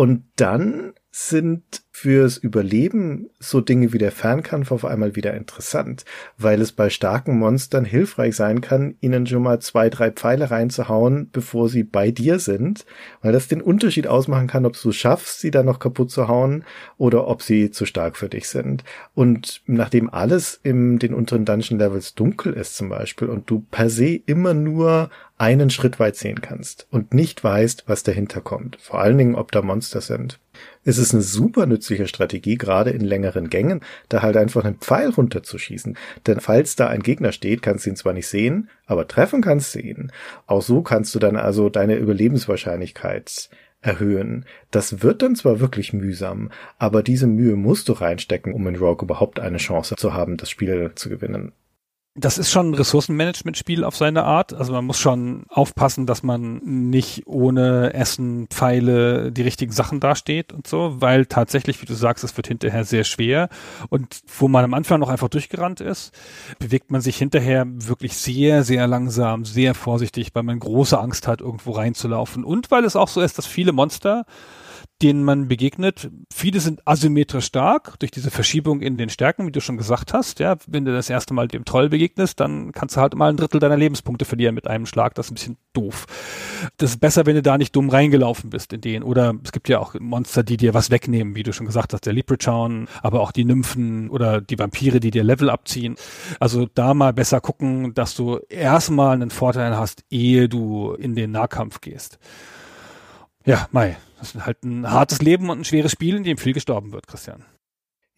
Und 0.00 0.32
dann 0.36 0.94
sind 1.10 1.82
fürs 1.90 2.38
Überleben 2.38 3.28
so 3.40 3.60
Dinge 3.60 3.92
wie 3.92 3.98
der 3.98 4.12
Fernkampf 4.12 4.70
auf 4.70 4.84
einmal 4.84 5.16
wieder 5.16 5.34
interessant, 5.34 6.04
weil 6.38 6.60
es 6.60 6.72
bei 6.72 6.88
starken 6.88 7.38
Monstern 7.38 7.84
hilfreich 7.84 8.36
sein 8.36 8.60
kann, 8.60 8.94
ihnen 9.00 9.26
schon 9.26 9.42
mal 9.42 9.60
zwei, 9.60 9.90
drei 9.90 10.12
Pfeile 10.12 10.50
reinzuhauen, 10.50 11.28
bevor 11.32 11.68
sie 11.68 11.82
bei 11.82 12.10
dir 12.12 12.38
sind, 12.38 12.86
weil 13.22 13.32
das 13.32 13.48
den 13.48 13.60
Unterschied 13.60 14.06
ausmachen 14.06 14.46
kann, 14.46 14.64
ob 14.66 14.80
du 14.80 14.92
schaffst, 14.92 15.40
sie 15.40 15.50
dann 15.50 15.66
noch 15.66 15.80
kaputt 15.80 16.10
zu 16.10 16.28
hauen 16.28 16.64
oder 16.96 17.26
ob 17.26 17.42
sie 17.42 17.70
zu 17.70 17.86
stark 17.86 18.16
für 18.16 18.28
dich 18.28 18.48
sind. 18.48 18.84
Und 19.14 19.62
nachdem 19.66 20.08
alles 20.08 20.58
in 20.62 21.00
den 21.00 21.12
unteren 21.12 21.44
Dungeon 21.44 21.78
Levels 21.78 22.14
dunkel 22.14 22.52
ist 22.52 22.76
zum 22.76 22.88
Beispiel 22.88 23.28
und 23.28 23.50
du 23.50 23.66
per 23.70 23.90
se 23.90 24.14
immer 24.14 24.54
nur 24.54 25.10
einen 25.40 25.70
Schritt 25.70 25.98
weit 25.98 26.16
sehen 26.16 26.40
kannst 26.42 26.86
und 26.90 27.14
nicht 27.14 27.42
weißt, 27.42 27.84
was 27.86 28.02
dahinter 28.02 28.42
kommt, 28.42 28.76
vor 28.80 29.00
allen 29.00 29.16
Dingen, 29.16 29.34
ob 29.34 29.50
da 29.52 29.62
Monster 29.62 30.02
sind, 30.02 30.38
es 30.84 30.98
ist 30.98 31.12
eine 31.12 31.22
super 31.22 31.66
nützliche 31.66 32.06
Strategie, 32.06 32.56
gerade 32.56 32.90
in 32.90 33.02
längeren 33.02 33.50
Gängen, 33.50 33.80
da 34.08 34.22
halt 34.22 34.36
einfach 34.36 34.64
einen 34.64 34.78
Pfeil 34.78 35.10
runterzuschießen. 35.10 35.96
Denn 36.26 36.40
falls 36.40 36.76
da 36.76 36.88
ein 36.88 37.02
Gegner 37.02 37.32
steht, 37.32 37.62
kannst 37.62 37.84
du 37.84 37.90
ihn 37.90 37.96
zwar 37.96 38.12
nicht 38.12 38.28
sehen, 38.28 38.70
aber 38.86 39.06
treffen 39.06 39.42
kannst 39.42 39.74
du 39.74 39.80
ihn. 39.80 40.10
Auch 40.46 40.62
so 40.62 40.82
kannst 40.82 41.14
du 41.14 41.18
dann 41.18 41.36
also 41.36 41.68
deine 41.68 41.96
Überlebenswahrscheinlichkeit 41.96 43.50
erhöhen. 43.82 44.44
Das 44.70 45.02
wird 45.02 45.22
dann 45.22 45.36
zwar 45.36 45.60
wirklich 45.60 45.92
mühsam, 45.92 46.50
aber 46.78 47.02
diese 47.02 47.26
Mühe 47.26 47.56
musst 47.56 47.88
du 47.88 47.92
reinstecken, 47.92 48.52
um 48.52 48.66
in 48.66 48.76
Rogue 48.76 49.04
überhaupt 49.04 49.40
eine 49.40 49.58
Chance 49.58 49.96
zu 49.96 50.14
haben, 50.14 50.36
das 50.36 50.50
Spiel 50.50 50.92
zu 50.94 51.08
gewinnen 51.08 51.52
das 52.20 52.38
ist 52.38 52.50
schon 52.50 52.70
ein 52.70 52.74
Ressourcenmanagement-Spiel 52.74 53.84
auf 53.84 53.96
seine 53.96 54.24
Art. 54.24 54.52
Also 54.52 54.72
man 54.72 54.84
muss 54.84 54.98
schon 54.98 55.44
aufpassen, 55.48 56.06
dass 56.06 56.22
man 56.22 56.58
nicht 56.64 57.26
ohne 57.26 57.94
Essen, 57.94 58.46
Pfeile, 58.48 59.32
die 59.32 59.42
richtigen 59.42 59.72
Sachen 59.72 60.00
dasteht 60.00 60.52
und 60.52 60.66
so, 60.66 61.00
weil 61.00 61.26
tatsächlich, 61.26 61.80
wie 61.82 61.86
du 61.86 61.94
sagst, 61.94 62.22
es 62.24 62.36
wird 62.36 62.46
hinterher 62.46 62.84
sehr 62.84 63.04
schwer. 63.04 63.48
Und 63.88 64.20
wo 64.38 64.48
man 64.48 64.64
am 64.64 64.74
Anfang 64.74 65.00
noch 65.00 65.08
einfach 65.08 65.28
durchgerannt 65.28 65.80
ist, 65.80 66.12
bewegt 66.58 66.90
man 66.90 67.00
sich 67.00 67.16
hinterher 67.16 67.66
wirklich 67.66 68.16
sehr, 68.16 68.62
sehr 68.64 68.86
langsam, 68.86 69.44
sehr 69.44 69.74
vorsichtig, 69.74 70.30
weil 70.34 70.42
man 70.42 70.58
große 70.58 70.98
Angst 70.98 71.26
hat, 71.26 71.40
irgendwo 71.40 71.72
reinzulaufen. 71.72 72.44
Und 72.44 72.70
weil 72.70 72.84
es 72.84 72.96
auch 72.96 73.08
so 73.08 73.20
ist, 73.20 73.38
dass 73.38 73.46
viele 73.46 73.72
Monster 73.72 74.26
denen 75.02 75.24
man 75.24 75.48
begegnet. 75.48 76.10
Viele 76.32 76.60
sind 76.60 76.86
asymmetrisch 76.86 77.46
stark 77.46 77.98
durch 77.98 78.10
diese 78.10 78.30
Verschiebung 78.30 78.80
in 78.80 78.96
den 78.96 79.08
Stärken, 79.08 79.46
wie 79.46 79.52
du 79.52 79.60
schon 79.60 79.76
gesagt 79.76 80.12
hast. 80.12 80.40
Ja, 80.40 80.56
wenn 80.66 80.84
du 80.84 80.92
das 80.92 81.08
erste 81.08 81.32
Mal 81.32 81.48
dem 81.48 81.64
Troll 81.64 81.88
begegnest, 81.88 82.38
dann 82.40 82.72
kannst 82.72 82.96
du 82.96 83.00
halt 83.00 83.14
mal 83.14 83.30
ein 83.30 83.36
Drittel 83.36 83.60
deiner 83.60 83.76
Lebenspunkte 83.76 84.24
verlieren 84.24 84.54
mit 84.54 84.66
einem 84.66 84.86
Schlag. 84.86 85.14
Das 85.14 85.26
ist 85.26 85.32
ein 85.32 85.34
bisschen 85.34 85.56
doof. 85.72 86.06
Das 86.76 86.90
ist 86.90 87.00
besser, 87.00 87.26
wenn 87.26 87.34
du 87.34 87.42
da 87.42 87.56
nicht 87.56 87.74
dumm 87.74 87.88
reingelaufen 87.88 88.50
bist 88.50 88.72
in 88.72 88.80
den. 88.80 89.02
Oder 89.02 89.34
es 89.42 89.52
gibt 89.52 89.68
ja 89.68 89.78
auch 89.78 89.94
Monster, 89.98 90.42
die 90.42 90.56
dir 90.56 90.74
was 90.74 90.90
wegnehmen, 90.90 91.34
wie 91.34 91.42
du 91.42 91.52
schon 91.52 91.66
gesagt 91.66 91.94
hast, 91.94 92.04
der 92.04 92.12
Leprechaun, 92.12 92.88
aber 93.02 93.20
auch 93.20 93.32
die 93.32 93.44
Nymphen 93.44 94.10
oder 94.10 94.40
die 94.40 94.58
Vampire, 94.58 95.00
die 95.00 95.10
dir 95.10 95.24
Level 95.24 95.48
abziehen. 95.48 95.96
Also 96.38 96.66
da 96.74 96.94
mal 96.94 97.12
besser 97.12 97.40
gucken, 97.40 97.94
dass 97.94 98.14
du 98.14 98.38
erstmal 98.48 99.14
einen 99.14 99.30
Vorteil 99.30 99.76
hast, 99.76 100.04
ehe 100.10 100.48
du 100.48 100.92
in 100.92 101.14
den 101.14 101.30
Nahkampf 101.30 101.80
gehst. 101.80 102.18
Ja, 103.44 103.68
Mai, 103.72 103.96
das 104.18 104.34
ist 104.34 104.46
halt 104.46 104.62
ein 104.64 104.90
hartes 104.90 105.22
Leben 105.22 105.48
und 105.50 105.60
ein 105.60 105.64
schweres 105.64 105.92
Spiel, 105.92 106.16
in 106.16 106.24
dem 106.24 106.36
viel 106.36 106.52
gestorben 106.52 106.92
wird, 106.92 107.06
Christian. 107.06 107.44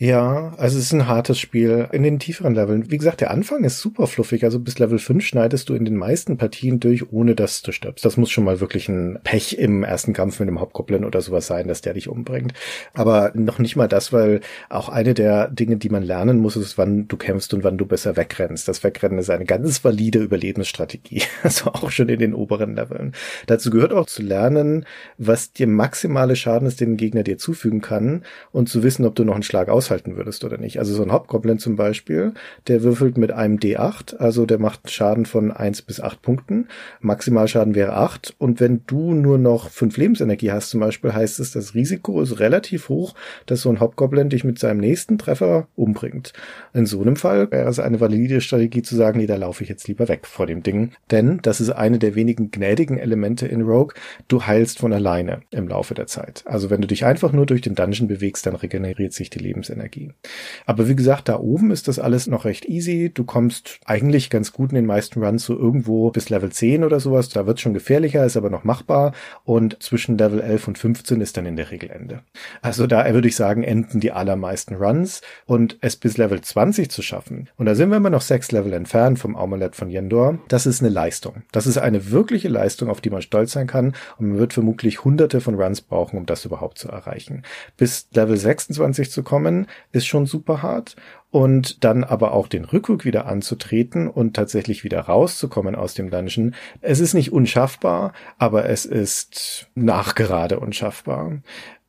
Ja, 0.03 0.53
also 0.57 0.79
es 0.79 0.87
ist 0.87 0.93
ein 0.95 1.07
hartes 1.07 1.39
Spiel 1.39 1.89
in 1.93 2.03
den 2.03 2.19
tieferen 2.19 2.57
Leveln. 2.57 2.91
Wie 2.91 2.99
gesagt, 2.99 3.21
der 3.21 3.31
Anfang 3.31 3.63
ist 3.63 3.79
super 3.79 4.09
fluffig. 4.09 4.43
Also 4.43 4.59
bis 4.59 4.81
Level 4.81 4.99
5 4.99 5.25
schneidest 5.25 5.69
du 5.69 5.75
in 5.75 5.85
den 5.85 5.95
meisten 5.95 6.39
Partien 6.39 6.81
durch, 6.81 7.13
ohne 7.13 7.37
dass 7.37 7.63
du 7.63 7.71
stirbst. 7.71 8.05
Das 8.05 8.17
muss 8.17 8.33
schon 8.33 8.43
mal 8.43 8.59
wirklich 8.59 8.89
ein 8.89 9.21
Pech 9.23 9.59
im 9.61 9.85
ersten 9.85 10.13
Kampf 10.13 10.41
mit 10.41 10.49
dem 10.49 10.59
Hauptgoblin 10.59 11.05
oder 11.05 11.21
sowas 11.21 11.47
sein, 11.47 11.69
dass 11.69 11.83
der 11.83 11.95
dich 11.95 12.09
umbringt. 12.09 12.53
Aber 12.95 13.31
noch 13.35 13.61
nicht 13.61 13.77
mal 13.77 13.87
das, 13.87 14.13
weil 14.13 14.41
auch 14.69 14.89
eine 14.89 15.15
der 15.15 15.47
Dinge, 15.47 15.77
die 15.77 15.89
man 15.89 16.03
lernen 16.03 16.41
muss, 16.41 16.57
ist, 16.57 16.79
wann 16.79 17.07
du 17.07 17.17
kämpfst 17.17 17.55
und 17.55 17.63
wann 17.63 17.79
du 17.79 17.87
besser 17.87 18.17
wegrennst. 18.17 18.67
Das 18.67 18.83
Wegrennen 18.83 19.21
ist 19.21 19.31
eine 19.31 19.45
ganz 19.45 19.85
valide 19.85 20.19
Überlebensstrategie. 20.19 21.23
Also 21.45 21.71
auch 21.73 21.91
schon 21.91 22.09
in 22.09 22.21
den 22.21 22.35
oberen 22.35 22.77
Leveln. 22.77 23.13
Dazu 23.47 23.71
gehört 23.71 23.93
auch 23.93 24.07
zu 24.07 24.23
lernen, 24.23 24.87
was 25.19 25.53
dir 25.53 25.67
maximale 25.67 26.37
Schaden 26.37 26.67
ist, 26.67 26.81
den 26.81 26.97
Gegner 26.97 27.25
dir 27.25 27.37
zufügen 27.37 27.81
kann 27.81 28.23
und 28.53 28.69
zu 28.69 28.83
wissen, 28.83 29.05
ob 29.05 29.15
du 29.17 29.25
noch 29.25 29.35
einen 29.35 29.43
Schlag 29.43 29.69
aushalten 29.69 29.92
aushalten 29.93 30.17
würdest 30.17 30.45
oder 30.45 30.59
nicht. 30.59 30.79
Also 30.79 30.95
so 30.95 31.03
ein 31.03 31.13
Hauptgoblin 31.13 31.59
zum 31.59 31.77
Beispiel, 31.77 32.33
der 32.67 32.83
würfelt 32.83 33.19
mit 33.19 33.31
einem 33.31 33.59
D8, 33.59 34.17
also 34.17 34.47
der 34.47 34.59
macht 34.59 34.91
Schaden 34.91 35.27
von 35.27 35.53
eins 35.53 35.83
bis 35.83 36.01
acht 36.01 36.23
Punkten. 36.23 36.69
Maximalschaden 37.01 37.75
wäre 37.75 37.95
acht 37.95 38.35
Und 38.39 38.61
wenn 38.61 38.83
du 38.87 39.13
nur 39.13 39.39
noch 39.39 39.69
fünf 39.69 39.97
Lebensenergie 39.97 40.51
hast 40.51 40.71
zum 40.71 40.81
Beispiel, 40.81 41.13
heißt 41.13 41.41
es, 41.41 41.53
das 41.53 41.75
Risiko 41.75 42.23
ist 42.23 42.41
relativ 42.41 42.89
hoch, 42.89 43.15
dass 43.47 43.61
so 43.61 43.71
ein 43.71 43.81
Hauptgoblin 43.81 44.31
dich 44.31 44.45
mit 44.45 44.59
seinem 44.59 44.81
nächsten 44.81 45.19
Treffer 45.19 45.69
umbringt. 45.77 46.33
In 46.73 46.87
so 46.87 47.01
einem 47.01 47.17
Fall 47.17 47.51
wäre 47.51 47.69
es 47.69 47.79
eine 47.79 48.01
valide 48.01 48.41
Strategie 48.41 48.83
zu 48.83 48.97
sagen, 48.97 49.19
nee, 49.19 49.27
da 49.27 49.37
laufe 49.37 49.63
ich 49.63 49.69
jetzt 49.69 49.89
lieber 49.89 50.09
weg 50.09 50.27
vor 50.27 50.47
dem 50.47 50.63
Ding. 50.63 50.93
Denn 51.11 51.41
das 51.43 51.61
ist 51.61 51.71
eine 51.71 51.99
der 51.99 52.15
wenigen 52.15 52.51
gnädigen 52.51 52.99
Elemente 52.99 53.47
in 53.47 53.63
Rogue. 53.63 53.95
Du 54.29 54.47
heilst 54.47 54.79
von 54.79 54.93
alleine 54.93 55.43
im 55.51 55.69
Laufe 55.69 55.95
der 55.95 56.07
Zeit. 56.07 56.43
Also 56.47 56.71
wenn 56.71 56.81
du 56.81 56.87
dich 56.87 57.05
einfach 57.05 57.33
nur 57.33 57.47
durch 57.47 57.61
den 57.61 57.75
Dungeon 57.75 58.09
bewegst, 58.09 58.47
dann 58.47 58.55
regeneriert 58.57 59.13
sich 59.13 59.29
die 59.29 59.39
Lebensenergie 59.39 59.72
Lebensenergie. 59.73 60.13
Aber 60.67 60.89
wie 60.89 60.97
gesagt, 60.97 61.29
da 61.29 61.39
oben 61.39 61.71
ist 61.71 61.89
das 61.89 61.99
alles 61.99 62.27
noch 62.27 62.45
recht 62.45 62.67
easy. 62.67 63.11
Du 63.13 63.25
kommst 63.25 63.81
eigentlich 63.85 64.31
ganz 64.31 64.53
gut 64.53 64.71
in 64.71 64.77
den 64.77 64.87
meisten 64.87 65.23
Runs 65.23 65.45
so 65.45 65.59
irgendwo 65.59 66.11
bis 66.11 66.31
Level 66.31 66.51
10 66.51 66.85
oder 66.85 67.01
sowas. 67.01 67.29
Da 67.29 67.47
wird 67.47 67.61
schon 67.61 67.75
gefährlicher, 67.75 68.25
ist 68.25 68.37
aber 68.37 68.51
noch 68.51 68.65
machbar. 68.65 69.13
Und 69.45 69.83
zwischen 69.83 70.19
Level 70.19 70.41
11 70.41 70.69
und 70.69 70.79
15 70.79 71.21
ist 71.21 71.37
dann 71.37 71.47
in 71.47 71.57
der 71.57 71.71
Regel 71.71 71.91
Ende. 71.91 72.23
Also 72.61 72.87
da 72.87 73.13
würde 73.13 73.29
ich 73.29 73.37
sagen, 73.37 73.63
enden 73.63 74.01
die 74.01 74.13
allermeisten 74.13 74.75
Runs. 74.75 75.23
Und 75.47 75.79
es 75.81 75.97
bis 75.97 76.17
Level 76.17 76.41
20 76.41 76.91
zu 76.91 77.03
schaffen, 77.03 77.49
und 77.57 77.67
da 77.67 77.75
sind 77.75 77.91
wir 77.91 77.97
immer 77.97 78.11
noch 78.11 78.23
sechs 78.23 78.53
Level 78.53 78.73
entfernt 78.73 79.19
vom 79.19 79.37
Amulett 79.37 79.77
von 79.77 79.91
Yendor, 79.91 80.39
das 80.49 80.67
ist 80.67 80.81
eine 80.81 80.91
Leistung. 80.91 81.43
Das 81.53 81.67
ist 81.67 81.79
eine 81.79 82.11
wirkliche 82.11 82.49
Leistung, 82.49 82.89
auf 82.89 83.01
die 83.01 83.11
man 83.11 83.23
stolz 83.23 83.53
sein 83.53 83.67
kann. 83.67 83.95
Und 84.19 84.29
man 84.29 84.39
wird 84.39 84.53
vermutlich 84.53 85.05
hunderte 85.05 85.41
von 85.41 85.55
Runs 85.55 85.81
brauchen, 85.81 86.17
um 86.17 86.27
das 86.27 86.45
überhaupt 86.45 86.79
zu 86.79 86.89
erreichen. 86.89 87.43
Bis 87.77 88.09
Level 88.13 88.37
26 88.37 89.11
zu 89.11 89.23
kommen, 89.23 89.62
ist 89.93 90.07
schon 90.07 90.27
super 90.27 90.63
hart 90.63 90.97
und 91.31 91.83
dann 91.83 92.05
aber 92.05 92.33
auch 92.33 92.47
den 92.47 92.65
Rückrück 92.65 93.05
wieder 93.05 93.27
anzutreten 93.27 94.07
und 94.09 94.35
tatsächlich 94.35 94.85
wieder 94.85 95.01
rauszukommen 95.01 95.75
aus 95.75 95.95
dem 95.95 96.11
Dungeon. 96.11 96.55
Es 96.81 97.01
ist 97.01 97.15
nicht 97.15 97.33
unschaffbar, 97.33 98.13
aber 98.39 98.69
es 98.69 98.85
ist 98.85 99.69
nachgerade 99.75 100.61
unschaffbar. 100.61 101.39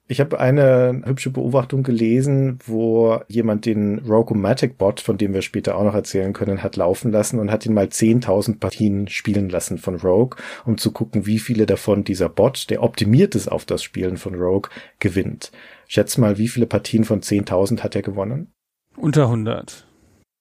Ich 0.09 0.19
habe 0.19 0.39
eine 0.39 1.01
hübsche 1.05 1.29
Beobachtung 1.29 1.81
gelesen, 1.81 2.59
wo 2.65 3.21
jemand 3.29 3.65
den 3.65 3.99
Rogomatic 3.99 4.77
Bot, 4.77 4.99
von 4.99 5.17
dem 5.17 5.33
wir 5.33 5.41
später 5.41 5.77
auch 5.77 5.83
noch 5.83 5.95
erzählen 5.95 6.33
können, 6.33 6.61
hat 6.61 6.75
laufen 6.75 7.11
lassen 7.11 7.39
und 7.39 7.49
hat 7.49 7.65
ihn 7.65 7.73
mal 7.73 7.85
10.000 7.85 8.59
Partien 8.59 9.07
spielen 9.07 9.49
lassen 9.49 9.77
von 9.77 9.95
Rogue, 9.95 10.37
um 10.65 10.77
zu 10.77 10.91
gucken, 10.91 11.25
wie 11.25 11.39
viele 11.39 11.65
davon 11.65 12.03
dieser 12.03 12.27
Bot, 12.27 12.69
der 12.69 12.83
optimiert 12.83 13.33
ist 13.33 13.47
auf 13.47 13.63
das 13.65 13.81
Spielen 13.81 14.17
von 14.17 14.35
Rogue, 14.35 14.69
gewinnt. 14.99 15.51
Schätz 15.87 16.17
mal, 16.17 16.37
wie 16.37 16.47
viele 16.47 16.65
Partien 16.65 17.03
von 17.03 17.21
10.000 17.21 17.81
hat 17.81 17.95
er 17.95 18.01
gewonnen? 18.01 18.53
Unter 18.95 19.23
100. 19.23 19.87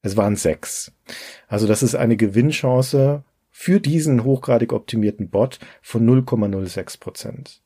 Es 0.02 0.16
waren 0.16 0.37
sechs. 0.37 0.92
Also 1.46 1.66
das 1.66 1.83
ist 1.83 1.94
eine 1.94 2.16
Gewinnchance 2.16 3.24
für 3.50 3.81
diesen 3.81 4.24
hochgradig 4.24 4.72
optimierten 4.72 5.31
Bot 5.31 5.59
von 5.81 6.09
0,06 6.09 6.98
Prozent. 6.98 7.62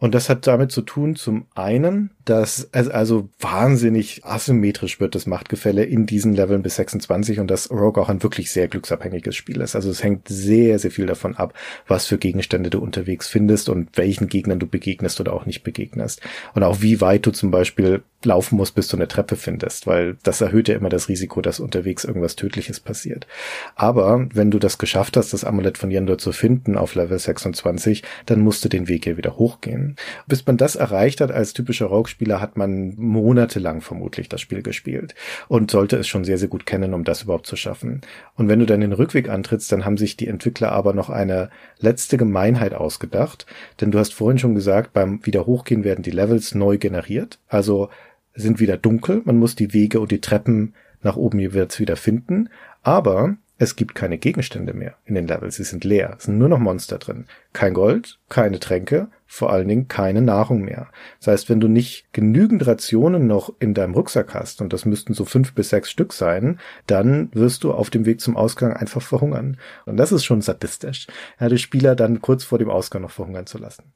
Und 0.00 0.14
das 0.14 0.30
hat 0.30 0.46
damit 0.46 0.72
zu 0.72 0.80
tun, 0.80 1.14
zum 1.14 1.46
einen, 1.54 2.10
dass 2.24 2.66
es 2.72 2.88
also 2.88 3.28
wahnsinnig 3.38 4.24
asymmetrisch 4.24 4.98
wird, 4.98 5.14
das 5.14 5.26
Machtgefälle 5.26 5.84
in 5.84 6.06
diesen 6.06 6.34
Leveln 6.34 6.62
bis 6.62 6.76
26 6.76 7.38
und 7.38 7.50
dass 7.50 7.70
Rogue 7.70 8.02
auch 8.02 8.08
ein 8.08 8.22
wirklich 8.22 8.50
sehr 8.50 8.66
glücksabhängiges 8.66 9.36
Spiel 9.36 9.60
ist. 9.60 9.76
Also 9.76 9.90
es 9.90 10.02
hängt 10.02 10.26
sehr, 10.26 10.78
sehr 10.78 10.90
viel 10.90 11.04
davon 11.04 11.36
ab, 11.36 11.52
was 11.86 12.06
für 12.06 12.16
Gegenstände 12.16 12.70
du 12.70 12.80
unterwegs 12.80 13.28
findest 13.28 13.68
und 13.68 13.90
welchen 13.98 14.28
Gegnern 14.28 14.58
du 14.58 14.66
begegnest 14.66 15.20
oder 15.20 15.34
auch 15.34 15.44
nicht 15.44 15.64
begegnest. 15.64 16.22
Und 16.54 16.62
auch 16.62 16.80
wie 16.80 17.02
weit 17.02 17.26
du 17.26 17.30
zum 17.30 17.50
Beispiel 17.50 18.02
laufen 18.24 18.56
musst, 18.56 18.74
bis 18.74 18.88
du 18.88 18.96
eine 18.96 19.08
Treppe 19.08 19.36
findest, 19.36 19.86
weil 19.86 20.16
das 20.22 20.40
erhöht 20.40 20.68
ja 20.68 20.76
immer 20.76 20.88
das 20.88 21.08
Risiko, 21.08 21.40
dass 21.40 21.60
unterwegs 21.60 22.04
irgendwas 22.04 22.36
Tödliches 22.36 22.80
passiert. 22.80 23.26
Aber 23.74 24.28
wenn 24.32 24.50
du 24.50 24.58
das 24.58 24.78
geschafft 24.78 25.16
hast, 25.16 25.32
das 25.32 25.44
Amulett 25.44 25.78
von 25.78 25.90
Yendor 25.90 26.18
zu 26.18 26.32
finden 26.32 26.76
auf 26.76 26.94
Level 26.94 27.18
26, 27.18 28.02
dann 28.26 28.40
musst 28.40 28.64
du 28.64 28.68
den 28.68 28.88
Weg 28.88 29.06
ja 29.06 29.16
wieder 29.16 29.36
hochgehen. 29.36 29.96
Bis 30.26 30.44
man 30.46 30.56
das 30.56 30.76
erreicht 30.76 31.20
hat 31.20 31.32
als 31.32 31.54
typischer 31.54 31.86
Rogue-Spieler, 31.86 32.40
hat 32.40 32.56
man 32.56 32.94
monatelang 32.96 33.80
vermutlich 33.80 34.28
das 34.28 34.40
Spiel 34.40 34.62
gespielt 34.62 35.14
und 35.48 35.70
sollte 35.70 35.96
es 35.96 36.06
schon 36.06 36.24
sehr, 36.24 36.38
sehr 36.38 36.48
gut 36.48 36.66
kennen, 36.66 36.94
um 36.94 37.04
das 37.04 37.22
überhaupt 37.22 37.46
zu 37.46 37.56
schaffen. 37.56 38.02
Und 38.36 38.48
wenn 38.48 38.58
du 38.58 38.66
dann 38.66 38.80
den 38.80 38.92
Rückweg 38.92 39.28
antrittst, 39.28 39.72
dann 39.72 39.84
haben 39.84 39.96
sich 39.96 40.16
die 40.16 40.28
Entwickler 40.28 40.72
aber 40.72 40.92
noch 40.92 41.08
eine 41.08 41.50
letzte 41.78 42.18
Gemeinheit 42.18 42.74
ausgedacht, 42.74 43.46
denn 43.80 43.90
du 43.90 43.98
hast 43.98 44.12
vorhin 44.12 44.38
schon 44.38 44.54
gesagt, 44.54 44.92
beim 44.92 45.24
Wiederhochgehen 45.24 45.84
werden 45.84 46.02
die 46.02 46.10
Levels 46.10 46.54
neu 46.54 46.76
generiert. 46.76 47.38
Also 47.48 47.88
sind 48.34 48.60
wieder 48.60 48.76
dunkel, 48.76 49.22
man 49.24 49.38
muss 49.38 49.54
die 49.54 49.72
Wege 49.72 50.00
und 50.00 50.10
die 50.10 50.20
Treppen 50.20 50.74
nach 51.02 51.16
oben 51.16 51.38
jeweils 51.38 51.78
wieder 51.78 51.96
finden, 51.96 52.48
aber 52.82 53.36
es 53.62 53.76
gibt 53.76 53.94
keine 53.94 54.16
Gegenstände 54.16 54.72
mehr 54.72 54.94
in 55.04 55.14
den 55.14 55.26
Levels, 55.26 55.56
sie 55.56 55.64
sind 55.64 55.84
leer, 55.84 56.14
es 56.16 56.24
sind 56.24 56.38
nur 56.38 56.48
noch 56.48 56.58
Monster 56.58 56.96
drin. 56.96 57.26
Kein 57.52 57.74
Gold, 57.74 58.18
keine 58.30 58.58
Tränke, 58.58 59.08
vor 59.26 59.52
allen 59.52 59.68
Dingen 59.68 59.86
keine 59.86 60.22
Nahrung 60.22 60.62
mehr. 60.62 60.88
Das 61.18 61.26
heißt, 61.26 61.50
wenn 61.50 61.60
du 61.60 61.68
nicht 61.68 62.10
genügend 62.14 62.66
Rationen 62.66 63.26
noch 63.26 63.52
in 63.58 63.74
deinem 63.74 63.92
Rucksack 63.92 64.32
hast, 64.32 64.62
und 64.62 64.72
das 64.72 64.86
müssten 64.86 65.12
so 65.12 65.26
fünf 65.26 65.52
bis 65.52 65.68
sechs 65.68 65.90
Stück 65.90 66.14
sein, 66.14 66.58
dann 66.86 67.28
wirst 67.34 67.62
du 67.62 67.72
auf 67.72 67.90
dem 67.90 68.06
Weg 68.06 68.22
zum 68.22 68.34
Ausgang 68.34 68.72
einfach 68.72 69.02
verhungern. 69.02 69.58
Und 69.84 69.98
das 69.98 70.10
ist 70.10 70.24
schon 70.24 70.40
sadistisch, 70.40 71.06
ja, 71.38 71.50
die 71.50 71.58
Spieler 71.58 71.94
dann 71.94 72.22
kurz 72.22 72.44
vor 72.44 72.58
dem 72.58 72.70
Ausgang 72.70 73.02
noch 73.02 73.10
verhungern 73.10 73.44
zu 73.44 73.58
lassen. 73.58 73.92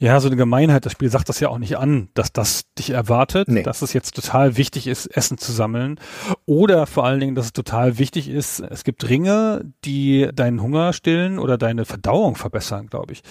Ja, 0.00 0.20
so 0.20 0.28
eine 0.28 0.36
Gemeinheit, 0.36 0.86
das 0.86 0.92
Spiel 0.92 1.10
sagt 1.10 1.28
das 1.28 1.40
ja 1.40 1.48
auch 1.48 1.58
nicht 1.58 1.76
an, 1.76 2.08
dass 2.14 2.32
das 2.32 2.72
dich 2.78 2.90
erwartet, 2.90 3.48
nee. 3.48 3.64
dass 3.64 3.82
es 3.82 3.92
jetzt 3.92 4.14
total 4.14 4.56
wichtig 4.56 4.86
ist, 4.86 5.06
Essen 5.06 5.38
zu 5.38 5.50
sammeln. 5.50 5.98
Oder 6.46 6.86
vor 6.86 7.04
allen 7.04 7.18
Dingen, 7.18 7.34
dass 7.34 7.46
es 7.46 7.52
total 7.52 7.98
wichtig 7.98 8.28
ist, 8.28 8.60
es 8.60 8.84
gibt 8.84 9.08
Ringe, 9.08 9.72
die 9.84 10.28
deinen 10.32 10.62
Hunger 10.62 10.92
stillen 10.92 11.40
oder 11.40 11.58
deine 11.58 11.84
Verdauung 11.84 12.36
verbessern, 12.36 12.86
glaube 12.86 13.12
ich. 13.12 13.22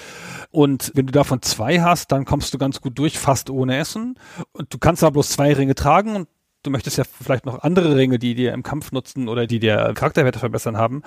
Und 0.52 0.92
wenn 0.94 1.06
du 1.06 1.14
davon 1.14 1.42
zwei 1.42 1.80
hast, 1.80 2.12
dann 2.12 2.26
kommst 2.26 2.54
du 2.54 2.58
ganz 2.58 2.82
gut 2.82 3.00
durch, 3.00 3.18
fast 3.18 3.50
ohne 3.50 3.78
Essen. 3.78 4.20
Und 4.52 4.74
du 4.74 4.78
kannst 4.78 5.04
aber 5.04 5.14
bloß 5.14 5.30
zwei 5.30 5.54
Ringe 5.54 5.74
tragen 5.74 6.18
und 6.18 6.28
du 6.64 6.72
möchtest 6.72 6.98
ja 6.98 7.04
vielleicht 7.04 7.46
noch 7.46 7.62
andere 7.62 7.96
Ringe, 7.96 8.20
die 8.20 8.36
dir 8.36 8.54
im 8.54 8.64
Kampf 8.64 8.92
nutzen 8.92 9.30
oder 9.30 9.48
die 9.48 9.60
dir 9.60 9.94
Charakterwerte 9.96 10.40
verbessern 10.40 10.78
haben. 10.78 11.02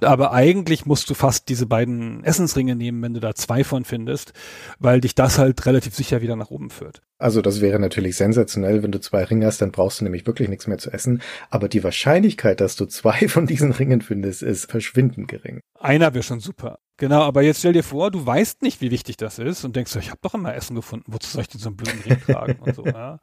Aber 0.00 0.32
eigentlich 0.32 0.86
musst 0.86 1.08
du 1.10 1.14
fast 1.14 1.48
diese 1.48 1.66
beiden 1.66 2.22
Essensringe 2.24 2.76
nehmen, 2.76 3.02
wenn 3.02 3.14
du 3.14 3.20
da 3.20 3.34
zwei 3.34 3.64
von 3.64 3.84
findest, 3.84 4.32
weil 4.78 5.00
dich 5.00 5.14
das 5.14 5.38
halt 5.38 5.64
relativ 5.66 5.94
sicher 5.94 6.22
wieder 6.22 6.36
nach 6.36 6.50
oben 6.50 6.70
führt. 6.70 7.02
Also 7.18 7.40
das 7.40 7.60
wäre 7.60 7.78
natürlich 7.78 8.16
sensationell, 8.16 8.82
wenn 8.82 8.92
du 8.92 9.00
zwei 9.00 9.24
Ringe 9.24 9.46
hast, 9.46 9.62
dann 9.62 9.72
brauchst 9.72 10.00
du 10.00 10.04
nämlich 10.04 10.26
wirklich 10.26 10.48
nichts 10.48 10.66
mehr 10.66 10.78
zu 10.78 10.90
essen. 10.92 11.22
Aber 11.48 11.68
die 11.68 11.82
Wahrscheinlichkeit, 11.82 12.60
dass 12.60 12.76
du 12.76 12.86
zwei 12.86 13.28
von 13.28 13.46
diesen 13.46 13.72
Ringen 13.72 14.02
findest, 14.02 14.42
ist 14.42 14.70
verschwindend 14.70 15.28
gering. 15.28 15.60
Einer 15.78 16.12
wäre 16.14 16.22
schon 16.22 16.40
super. 16.40 16.78
Genau, 16.98 17.20
aber 17.20 17.42
jetzt 17.42 17.58
stell 17.58 17.74
dir 17.74 17.82
vor, 17.82 18.10
du 18.10 18.24
weißt 18.24 18.62
nicht, 18.62 18.80
wie 18.80 18.90
wichtig 18.90 19.18
das 19.18 19.38
ist 19.38 19.66
und 19.66 19.76
denkst, 19.76 19.94
ich 19.96 20.08
habe 20.08 20.20
doch 20.22 20.32
immer 20.32 20.54
Essen 20.54 20.74
gefunden, 20.74 21.12
wozu 21.12 21.28
soll 21.28 21.42
ich 21.42 21.48
denn 21.48 21.60
so 21.60 21.68
einen 21.68 21.76
blöden 21.76 22.00
Ring 22.00 22.18
tragen 22.24 22.56
und 22.60 22.74
so. 22.74 22.84
Ja. 22.96 23.18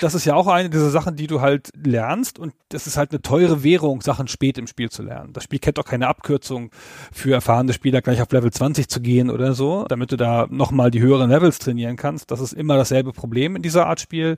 Das 0.00 0.14
ist 0.14 0.24
ja 0.26 0.34
auch 0.34 0.46
eine 0.46 0.70
dieser 0.70 0.90
Sachen, 0.90 1.16
die 1.16 1.26
du 1.26 1.40
halt 1.40 1.70
lernst 1.74 2.38
und 2.38 2.52
das 2.68 2.86
ist 2.86 2.96
halt 2.96 3.10
eine 3.10 3.22
teure 3.22 3.64
Währung, 3.64 4.02
Sachen 4.02 4.28
spät 4.28 4.58
im 4.58 4.66
Spiel 4.66 4.90
zu 4.90 5.02
lernen. 5.02 5.32
Das 5.32 5.44
Spiel 5.44 5.58
kennt 5.58 5.78
auch 5.78 5.84
keine 5.84 6.06
Abkürzung 6.06 6.70
für 7.12 7.32
erfahrene 7.32 7.72
Spieler, 7.72 8.02
gleich 8.02 8.20
auf 8.22 8.30
Level 8.30 8.52
20 8.52 8.88
zu 8.88 9.00
gehen 9.00 9.30
oder 9.30 9.54
so, 9.54 9.84
damit 9.88 10.12
du 10.12 10.16
da 10.16 10.46
nochmal 10.50 10.90
die 10.90 11.00
höheren 11.00 11.30
Levels 11.30 11.58
trainieren 11.58 11.96
kannst. 11.96 12.30
Das 12.30 12.40
ist 12.40 12.52
immer 12.52 12.76
dasselbe 12.76 13.12
Problem 13.12 13.35
in 13.44 13.62
dieser 13.62 13.86
Art 13.86 14.00
Spiel. 14.00 14.36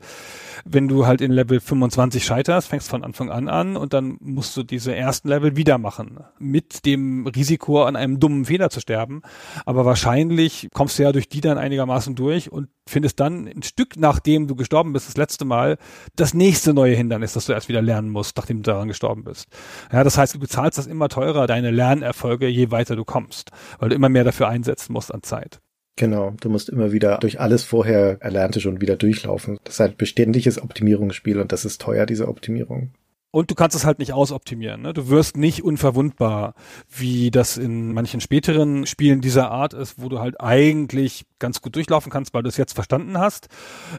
Wenn 0.64 0.88
du 0.88 1.06
halt 1.06 1.20
in 1.20 1.30
Level 1.30 1.60
25 1.60 2.24
scheiterst, 2.24 2.68
fängst 2.68 2.88
von 2.88 3.04
Anfang 3.04 3.30
an 3.30 3.48
an 3.48 3.76
und 3.76 3.92
dann 3.92 4.16
musst 4.20 4.56
du 4.56 4.62
diese 4.62 4.94
ersten 4.94 5.28
Level 5.28 5.56
wieder 5.56 5.78
machen. 5.78 6.20
Mit 6.38 6.84
dem 6.84 7.26
Risiko, 7.26 7.84
an 7.84 7.94
einem 7.94 8.18
dummen 8.18 8.46
Fehler 8.46 8.70
zu 8.70 8.78
zu 8.78 8.80
sterben. 8.80 9.22
Aber 9.66 9.84
wahrscheinlich 9.84 10.68
kommst 10.72 10.98
du 10.98 11.02
ja 11.02 11.12
durch 11.12 11.28
die 11.28 11.40
dann 11.40 11.58
einigermaßen 11.58 12.14
durch 12.14 12.50
und 12.50 12.68
findest 12.88 13.20
dann 13.20 13.46
ein 13.46 13.62
Stück 13.62 13.96
nachdem 13.96 14.46
du 14.46 14.54
gestorben 14.54 14.92
bist, 14.92 15.08
das 15.08 15.16
letzte 15.16 15.44
Mal, 15.44 15.76
das 16.16 16.34
nächste 16.34 16.72
neue 16.72 16.94
Hindernis, 16.94 17.34
das 17.34 17.46
du 17.46 17.52
erst 17.52 17.68
wieder 17.68 17.82
lernen 17.82 18.10
musst, 18.10 18.36
nachdem 18.36 18.58
du 18.58 18.70
daran 18.70 18.88
gestorben 18.88 19.24
bist. 19.24 19.46
Ja, 19.92 20.04
das 20.04 20.16
heißt, 20.16 20.34
du 20.34 20.38
bezahlst 20.38 20.78
das 20.78 20.86
immer 20.86 21.08
teurer, 21.08 21.46
deine 21.46 21.70
Lernerfolge, 21.70 22.48
je 22.48 22.70
weiter 22.70 22.96
du 22.96 23.04
kommst, 23.04 23.50
weil 23.78 23.90
du 23.90 23.94
immer 23.94 24.08
mehr 24.08 24.24
dafür 24.24 24.48
einsetzen 24.48 24.92
musst 24.92 25.12
an 25.12 25.22
Zeit. 25.22 25.60
Genau, 25.98 26.32
du 26.40 26.48
musst 26.48 26.68
immer 26.68 26.92
wieder 26.92 27.18
durch 27.18 27.40
alles 27.40 27.64
vorher 27.64 28.18
Erlernte 28.20 28.60
schon 28.60 28.80
wieder 28.80 28.94
durchlaufen. 28.94 29.58
Das 29.64 29.74
ist 29.74 29.80
halt 29.80 29.98
beständiges 29.98 30.62
Optimierungsspiel 30.62 31.40
und 31.40 31.50
das 31.50 31.64
ist 31.64 31.80
teuer, 31.80 32.06
diese 32.06 32.28
Optimierung. 32.28 32.92
Und 33.32 33.50
du 33.50 33.56
kannst 33.56 33.76
es 33.76 33.84
halt 33.84 33.98
nicht 33.98 34.12
ausoptimieren. 34.12 34.80
Ne? 34.80 34.94
Du 34.94 35.08
wirst 35.08 35.36
nicht 35.36 35.64
unverwundbar, 35.64 36.54
wie 36.88 37.32
das 37.32 37.56
in 37.56 37.92
manchen 37.92 38.20
späteren 38.20 38.86
Spielen 38.86 39.20
dieser 39.20 39.50
Art 39.50 39.74
ist, 39.74 40.00
wo 40.00 40.08
du 40.08 40.20
halt 40.20 40.40
eigentlich 40.40 41.26
ganz 41.40 41.60
gut 41.60 41.74
durchlaufen 41.74 42.12
kannst, 42.12 42.32
weil 42.32 42.44
du 42.44 42.48
es 42.48 42.56
jetzt 42.56 42.74
verstanden 42.74 43.18
hast. 43.18 43.48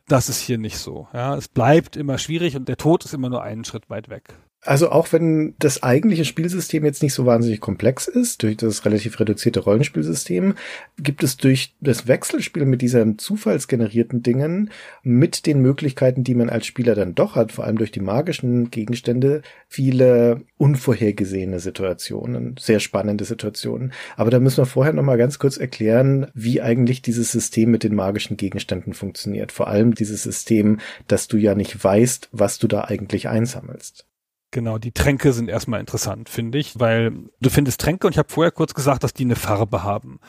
Das 0.08 0.30
ist 0.30 0.40
hier 0.40 0.58
nicht 0.58 0.78
so. 0.78 1.10
Ja? 1.14 1.36
Es 1.36 1.50
bleibt 1.50 1.98
immer 1.98 2.18
schwierig 2.18 2.56
und 2.56 2.70
der 2.70 2.78
Tod 2.78 3.04
ist 3.04 3.14
immer 3.14 3.30
nur 3.30 3.44
einen 3.44 3.66
Schritt 3.66 3.90
weit 3.90 4.10
weg. 4.10 4.36
Also 4.62 4.92
auch 4.92 5.14
wenn 5.14 5.56
das 5.58 5.84
eigentliche 5.84 6.26
Spielsystem 6.26 6.84
jetzt 6.84 7.02
nicht 7.02 7.14
so 7.14 7.26
wahnsinnig 7.26 7.62
komplex 7.62 8.10
ist, 8.10 8.44
durch 8.44 8.58
das 8.58 8.84
relativ 8.84 9.18
reduzierte 9.18 9.62
Rollenspielsystem, 9.62 10.56
gibt 10.98 11.24
es 11.24 11.38
durch 11.38 11.76
das 11.80 12.10
Wechselspiel 12.10 12.66
mit 12.66 12.82
diesen 12.82 13.18
zufallsgenerierten 13.18 14.22
Dingen, 14.22 14.72
mit 15.02 15.46
den 15.46 15.62
Möglichkeiten, 15.62 16.26
die 16.26 16.36
man 16.36 16.50
als 16.50 16.66
Spieler 16.66 16.94
dann 16.94 17.16
doch 17.16 17.38
hat, 17.38 17.54
vor 17.54 17.64
allem 17.64 17.78
durch 17.78 17.92
die 17.92 18.02
magischen 18.02 18.70
Gegenstände, 18.70 19.44
viele 19.70 20.42
unvorhergesehene 20.58 21.62
Situationen, 21.62 22.56
sehr 22.60 22.82
spannende 22.82 23.24
Situationen. 23.24 23.94
Aber 24.18 24.30
da 24.30 24.42
müssen 24.42 24.58
wir 24.58 24.66
vorher 24.66 24.92
noch 24.92 25.04
mal 25.04 25.18
ganz 25.18 25.40
kurz 25.40 25.56
erklären, 25.56 26.28
wie 26.34 26.62
eigentlich 26.62 27.02
dieses 27.02 27.32
System 27.32 27.72
mit 27.72 27.86
den 27.86 27.96
magischen 27.96 28.36
Gegenständen 28.36 28.94
funktioniert. 28.94 29.54
Vor 29.54 29.70
allem 29.70 29.96
dieses 29.96 30.24
System, 30.24 30.80
dass 31.08 31.30
du 31.30 31.38
ja 31.38 31.56
nicht 31.56 31.82
weißt, 31.82 32.28
was 32.34 32.60
du 32.60 32.68
da 32.68 32.84
eigentlich 32.84 33.30
einsammelst. 33.30 34.09
Genau, 34.52 34.80
die 34.80 34.92
Tränke 34.92 35.32
sind 35.32 35.48
erstmal 35.50 35.80
interessant, 35.80 36.28
finde 36.28 36.58
ich, 36.58 36.80
weil 36.80 37.30
du 37.40 37.50
findest 37.50 37.82
Tränke 37.82 38.08
und 38.08 38.14
ich 38.14 38.18
habe 38.18 38.30
vorher 38.30 38.52
kurz 38.52 38.74
gesagt, 38.74 39.04
dass 39.04 39.14
die 39.14 39.26
eine 39.26 39.36
Farbe 39.36 39.84
haben. 39.84 40.20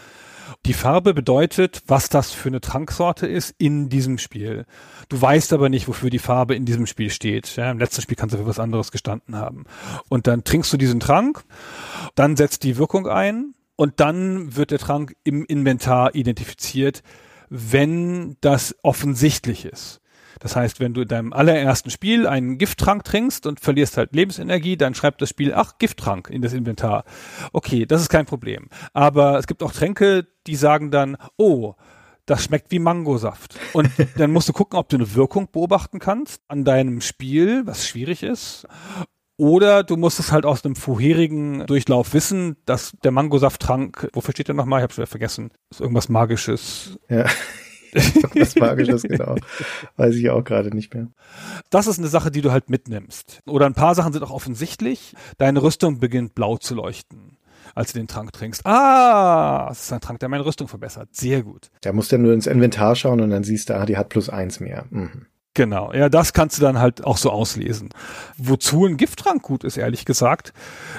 Die 0.67 0.75
Farbe 0.75 1.15
bedeutet, 1.15 1.83
was 1.87 2.11
das 2.11 2.33
für 2.33 2.49
eine 2.49 2.61
Tranksorte 2.61 3.27
ist 3.27 3.55
in 3.57 3.89
diesem 3.89 4.19
Spiel. 4.19 4.67
Du 5.09 5.21
weißt 5.21 5.55
aber 5.55 5.71
nicht, 5.71 5.89
wofür 5.89 6.11
die 6.11 6.19
Farbe 6.19 6.55
in 6.55 6.67
diesem 6.67 6.87
Spiel 6.87 7.09
steht. 7.09 7.57
Ja, 7.57 7.71
Im 7.71 7.79
letzten 7.79 8.03
Spiel 8.03 8.17
kannst 8.17 8.35
du 8.35 8.39
für 8.39 8.47
was 8.47 8.59
anderes 8.59 8.93
gestanden 8.93 9.37
haben. 9.37 9.65
Und 10.09 10.27
dann 10.27 10.45
trinkst 10.45 10.71
du 10.73 10.77
diesen 10.77 11.01
Trank, 11.01 11.45
dann 12.15 12.37
setzt 12.37 12.63
die 12.65 12.77
Wirkung 12.77 13.07
ein 13.07 13.55
und 13.77 14.01
dann 14.01 14.55
wird 14.55 14.71
der 14.71 14.79
Trank 14.79 15.15
im 15.25 15.47
Inventar 15.47 16.15
identifiziert, 16.15 17.03
wenn 17.49 18.37
das 18.43 18.77
offensichtlich 18.83 19.65
ist. 19.65 20.00
Das 20.41 20.57
heißt, 20.57 20.81
wenn 20.81 20.95
du 20.95 21.03
in 21.03 21.09
deinem 21.09 21.33
allerersten 21.33 21.91
Spiel 21.91 22.27
einen 22.27 22.59
Gifttrank 22.59 23.05
trinkst 23.05 23.47
und 23.47 23.61
verlierst 23.61 23.97
halt 23.97 24.15
Lebensenergie, 24.15 24.77
dann 24.77 24.95
schreibt 24.95 25.23
das 25.23 25.29
Spiel, 25.29 25.55
ach, 25.55 25.79
Gifttrank 25.79 26.29
in 26.31 26.43
das 26.43 26.55
Inventar. 26.55 27.05
Okay, 27.53 27.87
das 27.87 28.01
ist 28.01 28.09
kein 28.09 28.27
Problem. 28.27 28.69
Aber 28.93 29.39
es 29.39 29.47
gibt 29.47 29.63
auch 29.63 29.73
Tränke, 29.73 30.27
die 30.47 30.57
sagen 30.57 30.91
dann, 30.91 31.17
oh, 31.37 31.75
das 32.27 32.45
schmeckt 32.45 32.71
wie 32.71 32.79
Mangosaft. 32.79 33.59
Und 33.75 33.91
dann 34.17 34.33
musst 34.33 34.49
du 34.49 34.53
gucken, 34.53 34.79
ob 34.79 34.89
du 34.89 34.97
eine 34.97 35.15
Wirkung 35.15 35.49
beobachten 35.53 35.99
kannst 35.99 36.43
an 36.49 36.65
deinem 36.65 37.01
Spiel, 37.03 37.67
was 37.67 37.87
schwierig 37.87 38.23
ist. 38.23 38.67
Oder 39.37 39.85
du 39.85 39.97
musst 39.97 40.21
es 40.21 40.33
halt 40.33 40.45
aus 40.45 40.65
einem 40.65 40.77
vorherigen 40.77 41.67
Durchlauf 41.67 42.13
wissen, 42.13 42.57
dass 42.67 42.93
der 43.03 43.11
Mangosafttrank, 43.11 44.11
wofür 44.13 44.33
steht 44.33 44.49
der 44.49 44.55
nochmal? 44.55 44.81
Ich 44.81 44.83
habe 44.83 44.93
schon 44.93 45.07
vergessen. 45.07 45.51
ist 45.71 45.81
irgendwas 45.81 46.09
Magisches. 46.09 46.99
Ja. 47.09 47.27
Was 48.35 48.57
Magisches, 48.57 49.03
genau. 49.03 49.37
Weiß 49.97 50.15
ich 50.15 50.31
auch 50.31 50.45
gerade 50.45 50.75
nicht 50.75 50.95
mehr. 50.95 51.09
Das 51.71 51.87
ist 51.87 51.99
eine 51.99 52.09
Sache, 52.09 52.31
die 52.31 52.41
du 52.41 52.53
halt 52.53 52.71
mitnimmst. 52.71 53.41
Oder 53.47 53.67
ein 53.67 53.75
paar 53.75 53.95
Sachen 53.95 54.13
sind 54.13 54.23
auch 54.23 54.31
offensichtlich. 54.31 55.15
Deine 55.39 55.63
Rüstung 55.63 56.01
beginnt 56.01 56.35
blau 56.35 56.57
zu 56.57 56.75
leuchten 56.75 57.37
als 57.75 57.93
du 57.93 58.01
den 58.01 58.09
Trank 58.09 58.33
trinkst. 58.33 58.67
Ah, 58.67 59.67
das 59.69 59.85
ist 59.85 59.93
ein 59.93 60.01
Trank, 60.01 60.19
der 60.19 60.29
meine 60.29 60.45
Rüstung 60.45 60.67
verbessert. 60.67 61.09
Sehr 61.13 61.43
gut. 61.43 61.71
Da 61.83 61.93
musst 61.93 62.11
du 62.11 62.17
ja 62.17 62.23
nur 62.23 62.33
ins 62.33 62.49
Inventar 62.49 62.97
schauen 62.97 63.21
und 63.21 63.31
dann 63.31 63.45
siehst 63.45 63.71
du, 63.71 63.77
ah, 63.77 63.87
die 63.87 63.97
hat 63.97 64.09
plus 64.09 64.29
eins 64.29 64.59
mehr. 64.59 64.87
Mhm. 64.91 65.27
Genau, 65.55 65.93
ja, 65.93 66.09
das 66.09 66.33
kannst 66.33 66.59
du 66.59 66.63
dann 66.63 66.79
halt 66.79 67.05
auch 67.05 67.17
so 67.17 67.31
auslesen. 67.31 67.91
Wozu 68.39 68.87
ein 68.87 68.97
Gifttrank 68.97 69.43
gut 69.43 69.65
ist, 69.65 69.77
ehrlich 69.77 70.05
gesagt, 70.05 70.53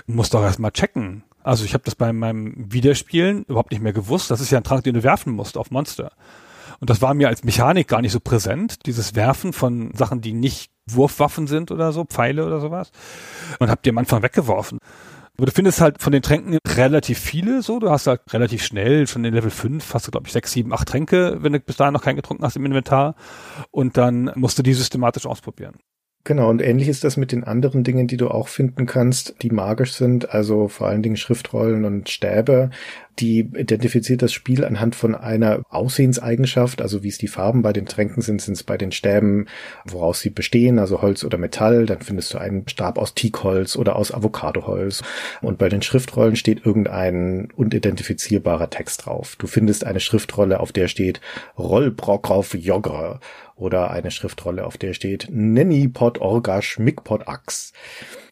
musst 0.08 0.34
du 0.34 0.39
auch 0.39 0.44
erstmal 0.44 0.72
checken. 0.72 1.24
Also 1.42 1.64
ich 1.64 1.74
habe 1.74 1.84
das 1.86 1.96
bei 1.96 2.12
meinem 2.14 2.54
Wiederspielen 2.72 3.46
überhaupt 3.46 3.72
nicht 3.72 3.82
mehr 3.82 3.94
gewusst. 3.94 4.30
Das 4.30 4.42
ist 4.42 4.52
ja 4.52 4.60
ein 4.60 4.64
Trank, 4.64 4.84
den 4.84 4.94
du 4.94 5.04
werfen 5.04 5.34
musst 5.34 5.58
auf 5.58 5.72
Monster. 5.72 6.12
Und 6.82 6.90
das 6.90 7.02
war 7.02 7.14
mir 7.14 7.30
als 7.30 7.44
Mechanik 7.44 7.88
gar 7.88 8.02
nicht 8.02 8.12
so 8.12 8.20
präsent, 8.20 8.88
dieses 8.88 9.16
Werfen 9.16 9.54
von 9.54 9.94
Sachen, 9.94 10.20
die 10.20 10.34
nicht 10.34 10.72
Wurfwaffen 10.90 11.46
sind 11.48 11.72
oder 11.72 11.94
so, 11.94 12.06
Pfeile 12.06 12.46
oder 12.46 12.60
sowas. 12.60 12.92
Und 13.60 13.70
hab 13.70 13.84
die 13.84 13.92
am 13.92 14.00
Anfang 14.00 14.24
weggeworfen. 14.24 14.80
Aber 15.38 15.46
du 15.46 15.52
findest 15.52 15.80
halt 15.80 16.02
von 16.02 16.12
den 16.12 16.24
Tränken 16.24 16.58
relativ 16.68 17.20
viele 17.20 17.62
so. 17.62 17.80
Du 17.80 17.90
hast 17.90 18.08
halt 18.08 18.22
relativ 18.34 18.64
schnell, 18.64 19.08
schon 19.08 19.24
in 19.24 19.34
Level 19.34 19.52
5, 19.52 19.94
hast 19.94 20.08
du, 20.08 20.12
glaube 20.12 20.28
ich, 20.28 20.34
6, 20.34 20.52
7, 20.52 20.74
8 20.74 20.88
Tränke, 20.88 21.38
wenn 21.42 21.54
du 21.54 21.60
bis 21.60 21.78
dahin 21.78 21.94
noch 21.94 22.04
keinen 22.04 22.18
getrunken 22.18 22.44
hast 22.44 22.56
im 22.56 22.66
Inventar. 22.66 23.16
Und 23.70 23.98
dann 23.98 24.32
musst 24.36 24.58
du 24.58 24.64
die 24.64 24.74
systematisch 24.74 25.26
ausprobieren. 25.26 25.76
Genau, 26.24 26.50
und 26.50 26.62
ähnlich 26.62 26.88
ist 26.88 27.04
das 27.04 27.18
mit 27.18 27.32
den 27.32 27.44
anderen 27.44 27.84
Dingen, 27.84 28.08
die 28.08 28.18
du 28.18 28.30
auch 28.30 28.48
finden 28.48 28.86
kannst, 28.86 29.42
die 29.42 29.50
magisch 29.50 29.94
sind, 29.94 30.30
also 30.30 30.68
vor 30.68 30.88
allen 30.88 31.02
Dingen 31.02 31.18
Schriftrollen 31.18 31.84
und 31.84 32.10
Stäbe. 32.10 32.70
Die 33.20 33.39
identifiziert 33.39 34.22
das 34.22 34.34
Spiel 34.34 34.64
anhand 34.64 34.95
von 34.95 35.16
einer 35.16 35.62
Aussehenseigenschaft, 35.70 36.82
also 36.82 37.03
wie 37.03 37.09
es 37.09 37.18
die 37.18 37.28
Farben 37.28 37.62
bei 37.62 37.74
den 37.74 37.86
Tränken 37.86 38.22
sind, 38.22 38.41
sind 38.41 38.53
es 38.53 38.64
bei 38.64 38.78
den 38.78 38.91
Stäben, 38.91 39.47
woraus 39.86 40.22
sie 40.22 40.30
bestehen, 40.30 40.80
also 40.80 41.01
Holz 41.01 41.24
oder 41.24 41.38
Metall. 41.38 41.86
Dann 41.86 42.01
findest 42.01 42.34
du 42.34 42.38
einen 42.38 42.68
Stab 42.68 42.97
aus 42.97 43.14
Teakholz 43.14 43.76
oder 43.76 43.95
aus 43.95 44.14
Avocadoholz. 44.14 45.03
Und 45.41 45.57
bei 45.57 45.70
den 45.70 45.82
Schriftrollen 45.82 46.36
steht 46.36 46.66
irgendein 46.66 47.49
unidentifizierbarer 47.55 48.70
Text 48.70 49.05
drauf. 49.05 49.36
Du 49.38 49.47
findest 49.47 49.86
eine 49.86 49.99
Schriftrolle, 49.99 50.59
auf 50.59 50.72
der 50.72 50.88
steht 50.88 51.22
Rollbrock 51.57 52.22
Jogger 52.53 53.20
oder 53.55 53.91
eine 53.91 54.09
Schriftrolle, 54.09 54.66
auf 54.66 54.78
der 54.78 54.93
steht 54.93 55.28
Nenny 55.30 55.88
Pot 55.88 56.20
Orga 56.20 56.62
Schmickpot 56.62 57.28
Ax. 57.28 57.74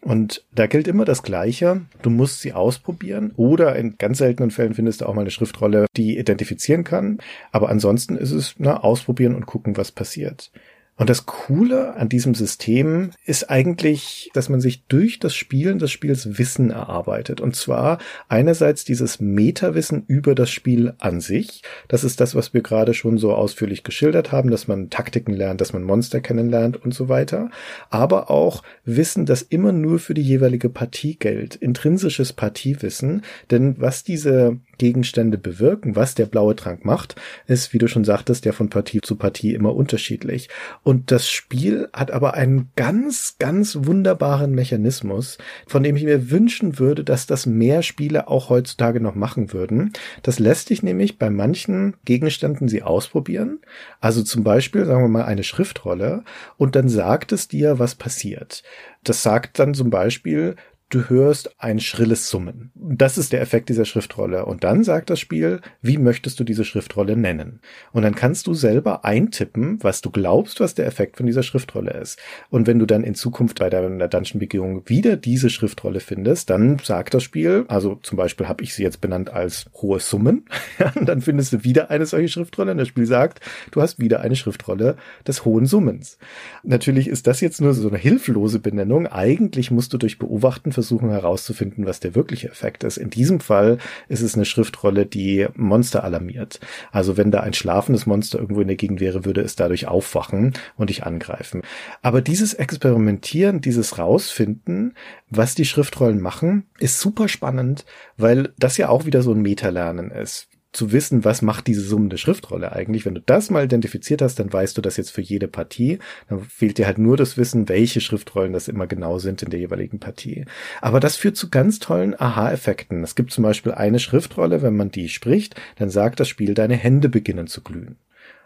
Und 0.02 0.46
da 0.54 0.66
gilt 0.66 0.88
immer 0.88 1.06
das 1.06 1.24
Gleiche. 1.24 1.82
Du 2.02 2.10
musst 2.10 2.42
sie 2.42 2.54
ausprobieren 2.54 3.34
oder 3.36 3.76
in 3.76 3.98
ganz 3.98 4.20
seltenen 4.20 4.50
Fällen 4.50 4.69
findest 4.74 5.02
du 5.02 5.06
auch 5.06 5.14
mal 5.14 5.22
eine 5.22 5.32
Schriftrolle, 5.32 5.86
die 5.96 6.18
identifizieren 6.18 6.84
kann. 6.84 7.20
Aber 7.52 7.70
ansonsten 7.70 8.18
ist 8.18 8.32
es, 8.32 8.56
na, 8.58 8.80
ausprobieren 8.82 9.36
und 9.36 9.46
gucken, 9.46 9.78
was 9.78 9.92
passiert. 9.92 10.52
Und 11.00 11.10
das 11.10 11.26
Coole 11.26 11.96
an 11.96 12.10
diesem 12.10 12.36
System 12.36 13.12
ist 13.26 13.50
eigentlich, 13.50 14.30
dass 14.34 14.50
man 14.50 14.60
sich 14.60 14.84
durch 14.88 15.18
das 15.18 15.34
Spielen 15.34 15.80
des 15.80 15.92
Spiels 15.92 16.38
Wissen 16.38 16.72
erarbeitet. 16.72 17.40
Und 17.40 17.56
zwar 17.56 18.00
einerseits 18.28 18.84
dieses 18.84 19.22
Metawissen 19.22 20.04
über 20.08 20.36
das 20.36 20.52
Spiel 20.52 20.94
an 21.00 21.22
sich. 21.22 21.64
Das 21.88 22.04
ist 22.04 22.20
das, 22.20 22.36
was 22.36 22.54
wir 22.54 22.62
gerade 22.62 22.94
schon 22.94 23.18
so 23.18 23.34
ausführlich 23.34 23.84
geschildert 23.84 24.34
haben, 24.34 24.52
dass 24.52 24.68
man 24.68 24.90
Taktiken 24.90 25.32
lernt, 25.32 25.62
dass 25.62 25.72
man 25.72 25.84
Monster 25.84 26.20
kennenlernt 26.20 26.84
und 26.84 26.94
so 26.94 27.08
weiter. 27.08 27.50
Aber 27.90 28.30
auch 28.30 28.62
Wissen, 28.84 29.26
das 29.26 29.42
immer 29.42 29.72
nur 29.72 30.00
für 30.00 30.14
die 30.14 30.22
jeweilige 30.22 30.68
Partie 30.68 31.16
gilt. 31.16 31.56
Intrinsisches 31.56 32.34
Partiewissen. 32.34 33.24
Denn 33.52 33.76
was 33.80 34.04
diese 34.04 34.60
Gegenstände 34.80 35.38
bewirken, 35.38 35.96
was 35.96 36.16
der 36.16 36.26
blaue 36.26 36.56
Trank 36.56 36.84
macht, 36.84 37.16
ist, 37.46 37.72
wie 37.74 37.78
du 37.78 37.88
schon 37.88 38.04
sagtest, 38.04 38.46
ja 38.46 38.52
von 38.52 38.70
Partie 38.70 39.02
zu 39.02 39.16
Partie 39.16 39.54
immer 39.54 39.76
unterschiedlich. 39.76 40.50
Und 40.82 41.12
das 41.12 41.30
Spiel 41.30 41.88
hat 41.94 42.10
aber 42.10 42.34
einen 42.34 42.72
ganz, 42.76 43.36
ganz 43.38 43.78
wunderbaren 43.82 44.56
Mechanismus, 44.56 45.38
von 45.68 45.84
dem 45.84 45.96
ich 45.96 46.04
mir 46.04 46.32
wünschen 46.32 46.80
würde, 46.80 47.04
dass 47.04 47.28
das 47.28 47.46
mehr 47.46 47.84
Spiele 47.84 48.28
auch 48.28 48.50
heutzutage 48.50 49.00
noch 49.00 49.14
machen 49.14 49.54
würden. 49.54 49.94
Das 50.24 50.40
lässt 50.40 50.70
sich 50.70 50.82
nämlich 50.82 51.20
bei 51.20 51.30
manchen 51.30 51.96
Gegenständen 52.06 52.68
sie 52.68 52.82
ausprobieren. 52.82 53.60
Also 54.00 54.24
zum 54.24 54.44
Beispiel, 54.44 54.86
sagen 54.86 55.04
wir 55.04 55.10
mal, 55.10 55.26
eine 55.26 55.44
Schriftrolle 55.44 56.24
und 56.58 56.76
dann 56.76 56.90
sagt 56.90 57.32
es 57.32 57.48
dir, 57.48 57.78
was 57.78 57.94
passiert. 57.96 58.64
Das 59.04 59.22
sagt 59.22 59.60
dann 59.60 59.74
zum 59.74 59.90
Beispiel, 59.90 60.56
du 60.90 61.08
hörst 61.08 61.62
ein 61.62 61.80
schrilles 61.80 62.30
Summen. 62.30 62.72
Das 62.74 63.20
ist 63.20 63.32
der 63.32 63.42
Effekt 63.42 63.70
dieser 63.70 63.86
Schriftrolle. 63.86 64.46
Und 64.46 64.64
dann 64.64 64.84
sagt 64.84 65.12
das 65.12 65.20
Spiel, 65.20 65.62
wie 65.82 66.00
möchtest 66.00 66.40
du 66.40 66.44
diese 66.44 66.66
Schriftrolle 66.66 67.16
nennen? 67.16 67.60
Und 67.92 68.02
dann 68.02 68.16
kannst 68.16 68.48
du 68.48 68.56
selber 68.56 69.06
eintippen, 69.06 69.78
was 69.82 70.02
du 70.02 70.10
glaubst, 70.10 70.60
was 70.60 70.74
der 70.74 70.88
Effekt 70.88 71.18
von 71.18 71.28
dieser 71.28 71.44
Schriftrolle 71.44 71.92
ist. 71.92 72.20
Und 72.50 72.66
wenn 72.66 72.80
du 72.80 72.88
dann 72.88 73.04
in 73.04 73.14
Zukunft 73.14 73.60
bei 73.60 73.70
deiner 73.70 74.08
Dungeon-Begehung 74.08 74.90
wieder 74.90 75.16
diese 75.16 75.52
Schriftrolle 75.52 76.00
findest, 76.00 76.50
dann 76.50 76.80
sagt 76.80 77.14
das 77.14 77.22
Spiel, 77.22 77.66
also 77.68 78.00
zum 78.02 78.18
Beispiel 78.18 78.48
habe 78.48 78.64
ich 78.64 78.74
sie 78.74 78.84
jetzt 78.84 79.00
benannt 79.00 79.30
als 79.30 79.68
hohe 79.76 80.00
Summen, 80.00 80.46
dann 81.02 81.22
findest 81.22 81.54
du 81.54 81.64
wieder 81.64 81.92
eine 81.92 82.08
solche 82.08 82.30
Schriftrolle 82.30 82.72
und 82.72 82.80
das 82.80 82.88
Spiel 82.88 83.06
sagt, 83.06 83.42
du 83.70 83.82
hast 83.82 84.00
wieder 84.00 84.22
eine 84.22 84.36
Schriftrolle 84.36 84.96
des 85.28 85.46
hohen 85.46 85.68
Summens. 85.68 86.18
Natürlich 86.64 87.08
ist 87.08 87.28
das 87.28 87.42
jetzt 87.42 87.62
nur 87.62 87.76
so 87.76 87.88
eine 87.88 87.98
hilflose 87.98 88.60
Benennung. 88.60 89.06
Eigentlich 89.06 89.70
musst 89.70 89.94
du 89.94 89.98
durch 90.00 90.18
Beobachten 90.18 90.72
versuchen 90.80 91.10
herauszufinden, 91.10 91.86
was 91.86 92.00
der 92.00 92.16
wirkliche 92.16 92.50
Effekt 92.50 92.86
ist. 92.86 92.98
In 92.98 93.10
diesem 93.10 93.42
Fall 93.42 93.80
ist 94.08 94.22
es 94.22 94.36
eine 94.36 94.46
Schriftrolle, 94.46 95.06
die 95.06 95.48
Monster 95.56 96.06
alarmiert. 96.06 96.62
Also 96.92 97.18
wenn 97.18 97.32
da 97.32 97.42
ein 97.42 97.54
schlafendes 97.54 98.06
Monster 98.06 98.40
irgendwo 98.40 98.62
in 98.62 98.68
der 98.68 98.78
Gegend 98.78 99.02
wäre, 99.02 99.26
würde 99.26 99.42
es 99.42 99.56
dadurch 99.56 99.88
aufwachen 99.88 100.54
und 100.78 100.90
dich 100.90 101.04
angreifen. 101.04 101.64
Aber 102.02 102.22
dieses 102.22 102.54
Experimentieren, 102.54 103.60
dieses 103.60 103.98
Rausfinden, 103.98 104.94
was 105.30 105.54
die 105.54 105.66
Schriftrollen 105.66 106.22
machen, 106.22 106.64
ist 106.80 107.00
super 107.00 107.28
spannend, 107.28 107.86
weil 108.16 108.54
das 108.58 108.78
ja 108.78 108.88
auch 108.88 109.06
wieder 109.06 109.22
so 109.22 109.34
ein 109.34 109.42
Metalernen 109.42 110.12
ist 110.12 110.49
zu 110.72 110.92
wissen, 110.92 111.26
was 111.26 111.42
macht 111.42 111.68
diese 111.68 111.82
summende 111.82 112.18
Schriftrolle 112.18 112.72
eigentlich. 112.72 113.06
Wenn 113.06 113.16
du 113.16 113.22
das 113.22 113.50
mal 113.50 113.66
identifiziert 113.66 114.22
hast, 114.22 114.40
dann 114.40 114.54
weißt 114.54 114.78
du 114.78 114.82
das 114.82 114.98
jetzt 114.98 115.12
für 115.12 115.22
jede 115.22 115.48
Partie. 115.48 116.00
Dann 116.28 116.42
fehlt 116.42 116.78
dir 116.78 116.86
halt 116.86 117.00
nur 117.00 117.18
das 117.18 117.38
Wissen, 117.38 117.70
welche 117.70 118.02
Schriftrollen 118.02 118.54
das 118.54 118.68
immer 118.68 118.86
genau 118.86 119.18
sind 119.18 119.42
in 119.42 119.50
der 119.50 119.60
jeweiligen 119.60 120.00
Partie. 120.00 120.46
Aber 120.82 121.00
das 121.00 121.16
führt 121.16 121.38
zu 121.38 121.50
ganz 121.50 121.80
tollen 121.80 122.20
Aha-Effekten. 122.20 123.04
Es 123.04 123.16
gibt 123.16 123.32
zum 123.32 123.44
Beispiel 123.44 123.72
eine 123.72 124.00
Schriftrolle, 124.00 124.62
wenn 124.62 124.76
man 124.76 124.92
die 124.92 125.10
spricht, 125.10 125.56
dann 125.78 125.90
sagt 125.90 126.20
das 126.20 126.28
Spiel, 126.28 126.54
deine 126.54 126.76
Hände 126.76 127.10
beginnen 127.10 127.48
zu 127.48 127.62
glühen. 127.62 127.98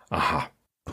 Aha. 0.10 0.50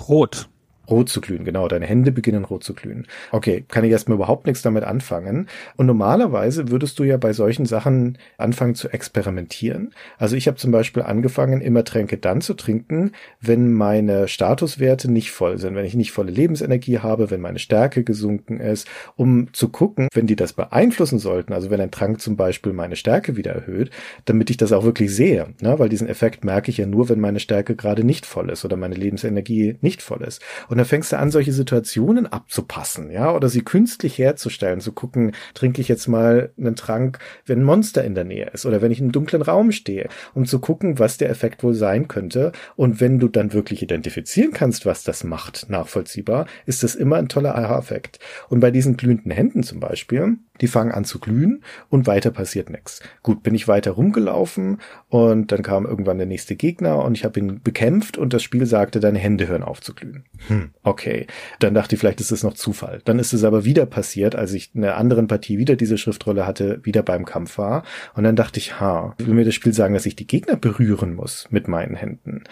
Rot. 0.08 0.48
Rot 0.90 1.08
zu 1.08 1.20
glühen, 1.20 1.44
genau, 1.44 1.68
deine 1.68 1.86
Hände 1.86 2.12
beginnen 2.12 2.44
rot 2.44 2.64
zu 2.64 2.74
glühen. 2.74 3.06
Okay, 3.32 3.64
kann 3.68 3.84
ich 3.84 3.90
erstmal 3.90 4.16
überhaupt 4.16 4.46
nichts 4.46 4.62
damit 4.62 4.84
anfangen. 4.84 5.48
Und 5.76 5.86
normalerweise 5.86 6.70
würdest 6.70 6.98
du 6.98 7.04
ja 7.04 7.16
bei 7.16 7.32
solchen 7.32 7.66
Sachen 7.66 8.18
anfangen 8.38 8.74
zu 8.74 8.88
experimentieren. 8.88 9.94
Also 10.18 10.36
ich 10.36 10.46
habe 10.46 10.56
zum 10.56 10.70
Beispiel 10.70 11.02
angefangen, 11.02 11.60
immer 11.60 11.84
Tränke 11.84 12.18
dann 12.18 12.40
zu 12.40 12.54
trinken, 12.54 13.12
wenn 13.40 13.72
meine 13.72 14.28
Statuswerte 14.28 15.10
nicht 15.10 15.30
voll 15.30 15.58
sind, 15.58 15.74
wenn 15.74 15.84
ich 15.84 15.94
nicht 15.94 16.12
volle 16.12 16.30
Lebensenergie 16.30 16.98
habe, 16.98 17.30
wenn 17.30 17.40
meine 17.40 17.58
Stärke 17.58 18.04
gesunken 18.04 18.60
ist, 18.60 18.88
um 19.16 19.52
zu 19.52 19.68
gucken, 19.68 20.08
wenn 20.12 20.26
die 20.26 20.36
das 20.36 20.52
beeinflussen 20.52 21.18
sollten, 21.18 21.52
also 21.52 21.70
wenn 21.70 21.80
ein 21.80 21.90
Trank 21.90 22.20
zum 22.20 22.36
Beispiel 22.36 22.72
meine 22.72 22.96
Stärke 22.96 23.36
wieder 23.36 23.52
erhöht, 23.52 23.90
damit 24.24 24.50
ich 24.50 24.56
das 24.56 24.72
auch 24.72 24.84
wirklich 24.84 25.14
sehe, 25.14 25.48
ne? 25.60 25.78
weil 25.78 25.88
diesen 25.88 26.08
Effekt 26.08 26.44
merke 26.44 26.70
ich 26.70 26.78
ja 26.78 26.86
nur, 26.86 27.08
wenn 27.08 27.20
meine 27.20 27.40
Stärke 27.40 27.76
gerade 27.76 28.04
nicht 28.04 28.26
voll 28.26 28.50
ist 28.50 28.64
oder 28.64 28.76
meine 28.76 28.94
Lebensenergie 28.94 29.76
nicht 29.80 30.02
voll 30.02 30.22
ist. 30.22 30.42
Und 30.68 30.78
dann 30.80 30.86
fängst 30.86 31.12
du 31.12 31.18
an, 31.18 31.30
solche 31.30 31.52
Situationen 31.52 32.26
abzupassen, 32.26 33.10
ja, 33.10 33.34
oder 33.34 33.50
sie 33.50 33.60
künstlich 33.60 34.16
herzustellen, 34.16 34.80
zu 34.80 34.92
gucken, 34.92 35.32
trinke 35.52 35.82
ich 35.82 35.88
jetzt 35.88 36.08
mal 36.08 36.54
einen 36.56 36.74
Trank, 36.74 37.18
wenn 37.44 37.60
ein 37.60 37.64
Monster 37.64 38.02
in 38.02 38.14
der 38.14 38.24
Nähe 38.24 38.48
ist 38.54 38.64
oder 38.64 38.80
wenn 38.80 38.90
ich 38.90 38.98
in 38.98 39.04
einem 39.04 39.12
dunklen 39.12 39.42
Raum 39.42 39.72
stehe, 39.72 40.08
um 40.32 40.46
zu 40.46 40.58
gucken, 40.58 40.98
was 40.98 41.18
der 41.18 41.28
Effekt 41.28 41.62
wohl 41.62 41.74
sein 41.74 42.08
könnte. 42.08 42.52
Und 42.76 42.98
wenn 42.98 43.18
du 43.18 43.28
dann 43.28 43.52
wirklich 43.52 43.82
identifizieren 43.82 44.52
kannst, 44.52 44.86
was 44.86 45.04
das 45.04 45.22
macht, 45.22 45.68
nachvollziehbar, 45.68 46.46
ist 46.64 46.82
das 46.82 46.94
immer 46.94 47.16
ein 47.16 47.28
toller 47.28 47.54
Aha-Effekt. 47.58 48.18
Und 48.48 48.60
bei 48.60 48.70
diesen 48.70 48.96
glühenden 48.96 49.32
Händen 49.32 49.62
zum 49.62 49.80
Beispiel, 49.80 50.38
die 50.60 50.68
fangen 50.68 50.92
an 50.92 51.04
zu 51.04 51.18
glühen 51.18 51.62
und 51.88 52.06
weiter 52.06 52.30
passiert 52.30 52.70
nichts. 52.70 53.00
Gut, 53.22 53.42
bin 53.42 53.54
ich 53.54 53.68
weiter 53.68 53.92
rumgelaufen 53.92 54.78
und 55.08 55.52
dann 55.52 55.62
kam 55.62 55.86
irgendwann 55.86 56.18
der 56.18 56.26
nächste 56.26 56.56
Gegner 56.56 57.04
und 57.04 57.16
ich 57.16 57.24
habe 57.24 57.40
ihn 57.40 57.60
bekämpft 57.62 58.18
und 58.18 58.32
das 58.32 58.42
Spiel 58.42 58.66
sagte, 58.66 59.00
deine 59.00 59.18
Hände 59.18 59.48
hören 59.48 59.62
auf 59.62 59.80
zu 59.80 59.94
glühen. 59.94 60.24
Hm, 60.48 60.69
okay. 60.82 61.26
Dann 61.58 61.74
dachte 61.74 61.94
ich, 61.94 62.00
vielleicht 62.00 62.20
ist 62.20 62.32
es 62.32 62.42
noch 62.42 62.54
Zufall. 62.54 63.00
Dann 63.04 63.18
ist 63.18 63.32
es 63.32 63.44
aber 63.44 63.64
wieder 63.64 63.86
passiert, 63.86 64.34
als 64.34 64.52
ich 64.52 64.74
in 64.74 64.84
einer 64.84 64.96
anderen 64.96 65.26
Partie 65.26 65.58
wieder 65.58 65.76
diese 65.76 65.98
Schriftrolle 65.98 66.46
hatte, 66.46 66.80
wieder 66.84 67.02
beim 67.02 67.24
Kampf 67.24 67.58
war. 67.58 67.84
Und 68.14 68.24
dann 68.24 68.36
dachte 68.36 68.58
ich, 68.58 68.80
ha, 68.80 69.14
will 69.18 69.34
mir 69.34 69.44
das 69.44 69.54
Spiel 69.54 69.72
sagen, 69.72 69.94
dass 69.94 70.06
ich 70.06 70.16
die 70.16 70.26
Gegner 70.26 70.56
berühren 70.56 71.14
muss 71.14 71.46
mit 71.50 71.68
meinen 71.68 71.94
Händen. 71.94 72.44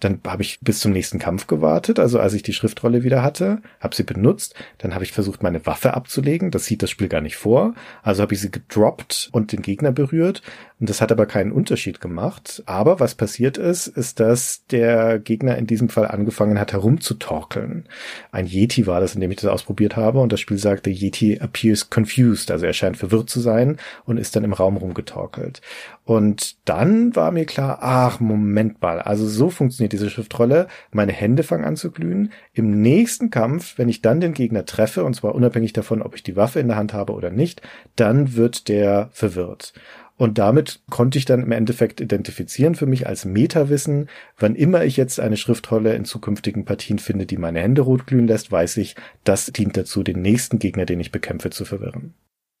Dann 0.00 0.20
habe 0.26 0.42
ich 0.42 0.60
bis 0.60 0.80
zum 0.80 0.92
nächsten 0.92 1.18
Kampf 1.18 1.46
gewartet, 1.46 1.98
also 1.98 2.18
als 2.18 2.34
ich 2.34 2.42
die 2.42 2.52
Schriftrolle 2.52 3.04
wieder 3.04 3.22
hatte, 3.22 3.62
habe 3.80 3.94
sie 3.94 4.02
benutzt, 4.02 4.54
dann 4.78 4.94
habe 4.94 5.04
ich 5.04 5.12
versucht, 5.12 5.42
meine 5.42 5.64
Waffe 5.66 5.94
abzulegen. 5.94 6.50
Das 6.50 6.66
sieht 6.66 6.82
das 6.82 6.90
Spiel 6.90 7.08
gar 7.08 7.20
nicht 7.20 7.36
vor. 7.36 7.74
Also 8.02 8.22
habe 8.22 8.34
ich 8.34 8.40
sie 8.40 8.50
gedroppt 8.50 9.30
und 9.32 9.52
den 9.52 9.62
Gegner 9.62 9.92
berührt. 9.92 10.42
Und 10.80 10.90
das 10.90 11.00
hat 11.00 11.12
aber 11.12 11.26
keinen 11.26 11.52
Unterschied 11.52 12.00
gemacht. 12.00 12.62
Aber 12.66 13.00
was 13.00 13.14
passiert 13.14 13.56
ist, 13.56 13.86
ist, 13.86 14.20
dass 14.20 14.66
der 14.66 15.18
Gegner 15.18 15.56
in 15.56 15.66
diesem 15.66 15.88
Fall 15.88 16.06
angefangen 16.06 16.58
hat 16.58 16.72
herumzutorkeln. 16.72 17.53
Ein 18.32 18.46
Yeti 18.46 18.86
war 18.86 19.00
das, 19.00 19.14
in 19.14 19.20
dem 19.20 19.30
ich 19.30 19.38
das 19.38 19.50
ausprobiert 19.50 19.96
habe. 19.96 20.20
Und 20.20 20.32
das 20.32 20.40
Spiel 20.40 20.58
sagte, 20.58 20.90
Yeti 20.90 21.38
appears 21.40 21.88
confused. 21.90 22.50
Also 22.50 22.66
er 22.66 22.72
scheint 22.72 22.96
verwirrt 22.96 23.30
zu 23.30 23.40
sein 23.40 23.78
und 24.04 24.18
ist 24.18 24.36
dann 24.36 24.44
im 24.44 24.52
Raum 24.52 24.76
rumgetorkelt. 24.76 25.60
Und 26.04 26.56
dann 26.68 27.16
war 27.16 27.30
mir 27.30 27.46
klar, 27.46 27.78
ach, 27.80 28.20
Moment 28.20 28.82
mal, 28.82 29.00
also 29.00 29.26
so 29.26 29.48
funktioniert 29.48 29.92
diese 29.92 30.10
Schriftrolle. 30.10 30.68
Meine 30.92 31.12
Hände 31.12 31.42
fangen 31.42 31.64
an 31.64 31.76
zu 31.76 31.90
glühen. 31.90 32.32
Im 32.52 32.82
nächsten 32.82 33.30
Kampf, 33.30 33.78
wenn 33.78 33.88
ich 33.88 34.02
dann 34.02 34.20
den 34.20 34.34
Gegner 34.34 34.66
treffe, 34.66 35.04
und 35.04 35.14
zwar 35.14 35.34
unabhängig 35.34 35.72
davon, 35.72 36.02
ob 36.02 36.14
ich 36.14 36.22
die 36.22 36.36
Waffe 36.36 36.60
in 36.60 36.68
der 36.68 36.76
Hand 36.76 36.92
habe 36.92 37.14
oder 37.14 37.30
nicht, 37.30 37.62
dann 37.96 38.34
wird 38.34 38.68
der 38.68 39.08
verwirrt. 39.12 39.72
Und 40.16 40.38
damit 40.38 40.80
konnte 40.90 41.18
ich 41.18 41.24
dann 41.24 41.42
im 41.42 41.50
Endeffekt 41.50 42.00
identifizieren 42.00 42.76
für 42.76 42.86
mich 42.86 43.06
als 43.06 43.24
Metawissen, 43.24 44.08
wann 44.38 44.54
immer 44.54 44.84
ich 44.84 44.96
jetzt 44.96 45.18
eine 45.18 45.36
Schriftrolle 45.36 45.94
in 45.94 46.04
zukünftigen 46.04 46.64
Partien 46.64 47.00
finde, 47.00 47.26
die 47.26 47.36
meine 47.36 47.60
Hände 47.60 47.82
rot 47.82 48.06
glühen 48.06 48.28
lässt, 48.28 48.52
weiß 48.52 48.76
ich, 48.76 48.94
das 49.24 49.46
dient 49.46 49.76
dazu, 49.76 50.04
den 50.04 50.22
nächsten 50.22 50.60
Gegner, 50.60 50.86
den 50.86 51.00
ich 51.00 51.10
bekämpfe, 51.10 51.50
zu 51.50 51.64
verwirren. 51.64 52.14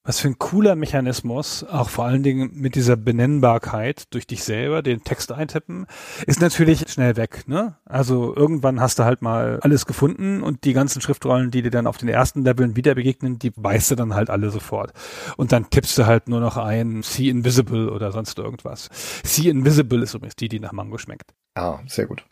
Was 0.06 0.20
für 0.20 0.28
ein 0.28 0.38
cooler 0.38 0.76
Mechanismus, 0.76 1.64
auch 1.64 1.88
vor 1.88 2.04
allen 2.04 2.22
Dingen 2.22 2.50
mit 2.52 2.74
dieser 2.74 2.94
Benennbarkeit 2.94 4.12
durch 4.12 4.26
dich 4.26 4.44
selber, 4.44 4.82
den 4.82 5.02
Text 5.02 5.32
eintippen, 5.32 5.86
ist 6.26 6.42
natürlich 6.42 6.90
schnell 6.90 7.16
weg. 7.16 7.44
Ne? 7.46 7.78
Also 7.86 8.36
irgendwann 8.36 8.82
hast 8.82 8.98
du 8.98 9.04
halt 9.04 9.22
mal 9.22 9.60
alles 9.62 9.86
gefunden 9.86 10.42
und 10.42 10.64
die 10.64 10.74
ganzen 10.74 11.00
Schriftrollen, 11.00 11.50
die 11.50 11.62
dir 11.62 11.70
dann 11.70 11.86
auf 11.86 11.96
den 11.96 12.10
ersten 12.10 12.44
Leveln 12.44 12.76
wieder 12.76 12.94
begegnen, 12.94 13.38
die 13.38 13.52
weißt 13.56 13.92
du 13.92 13.94
dann 13.94 14.12
halt 14.12 14.28
alle 14.28 14.50
sofort. 14.50 14.92
Und 15.38 15.52
dann 15.52 15.70
tippst 15.70 15.96
du 15.96 16.04
halt 16.04 16.28
nur 16.28 16.40
noch 16.40 16.58
ein 16.58 17.02
See 17.02 17.30
Invisible 17.30 17.90
oder 17.90 18.12
sonst 18.12 18.38
irgendwas. 18.38 18.90
See 19.24 19.48
Invisible 19.48 20.02
ist 20.02 20.12
übrigens 20.12 20.36
die, 20.36 20.50
die 20.50 20.60
nach 20.60 20.72
Mango 20.72 20.98
schmeckt. 20.98 21.32
Ah, 21.56 21.78
sehr 21.86 22.06
gut. 22.06 22.24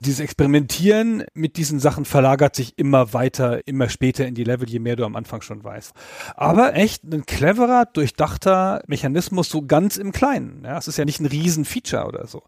Dieses 0.00 0.20
Experimentieren 0.20 1.24
mit 1.34 1.58
diesen 1.58 1.80
Sachen 1.80 2.06
verlagert 2.06 2.56
sich 2.56 2.78
immer 2.78 3.12
weiter, 3.12 3.66
immer 3.68 3.90
später 3.90 4.26
in 4.26 4.34
die 4.34 4.44
Level, 4.44 4.70
je 4.70 4.78
mehr 4.78 4.96
du 4.96 5.04
am 5.04 5.16
Anfang 5.16 5.42
schon 5.42 5.62
weißt. 5.62 5.92
Aber 6.34 6.74
echt 6.74 7.04
ein 7.04 7.26
cleverer, 7.26 7.84
durchdachter 7.84 8.82
Mechanismus, 8.86 9.50
so 9.50 9.60
ganz 9.60 9.98
im 9.98 10.12
Kleinen. 10.12 10.62
Ja, 10.64 10.78
es 10.78 10.88
ist 10.88 10.96
ja 10.96 11.04
nicht 11.04 11.20
ein 11.20 11.26
Riesenfeature 11.26 12.06
oder 12.06 12.26
so. 12.26 12.42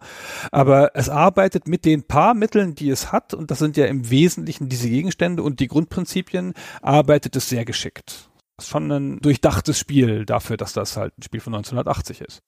Aber 0.51 0.93
es 0.95 1.11
arbeitet 1.11 1.69
mit 1.69 1.85
den 1.85 2.05
paar 2.05 2.33
Mitteln, 2.33 2.75
die 2.75 2.89
es 2.89 3.13
hat, 3.13 3.35
und 3.35 3.51
das 3.51 3.59
sind 3.59 3.77
ja 3.77 3.85
im 3.85 4.09
Wesentlichen 4.09 4.71
diese 4.71 4.89
Gegenstände 4.89 5.43
und 5.43 5.61
die 5.61 5.69
Grundprinzipien, 5.69 6.55
arbeitet 6.81 7.37
es 7.37 7.51
sehr 7.51 7.67
geschickt. 7.67 8.31
Das 8.57 8.65
ist 8.65 8.71
schon 8.71 8.91
ein 8.91 9.19
durchdachtes 9.19 9.79
Spiel 9.79 10.25
dafür, 10.25 10.57
dass 10.57 10.73
das 10.73 10.97
halt 10.97 11.13
ein 11.19 11.23
Spiel 11.23 11.41
von 11.41 11.55
1980 11.55 12.23
ist. 12.23 12.43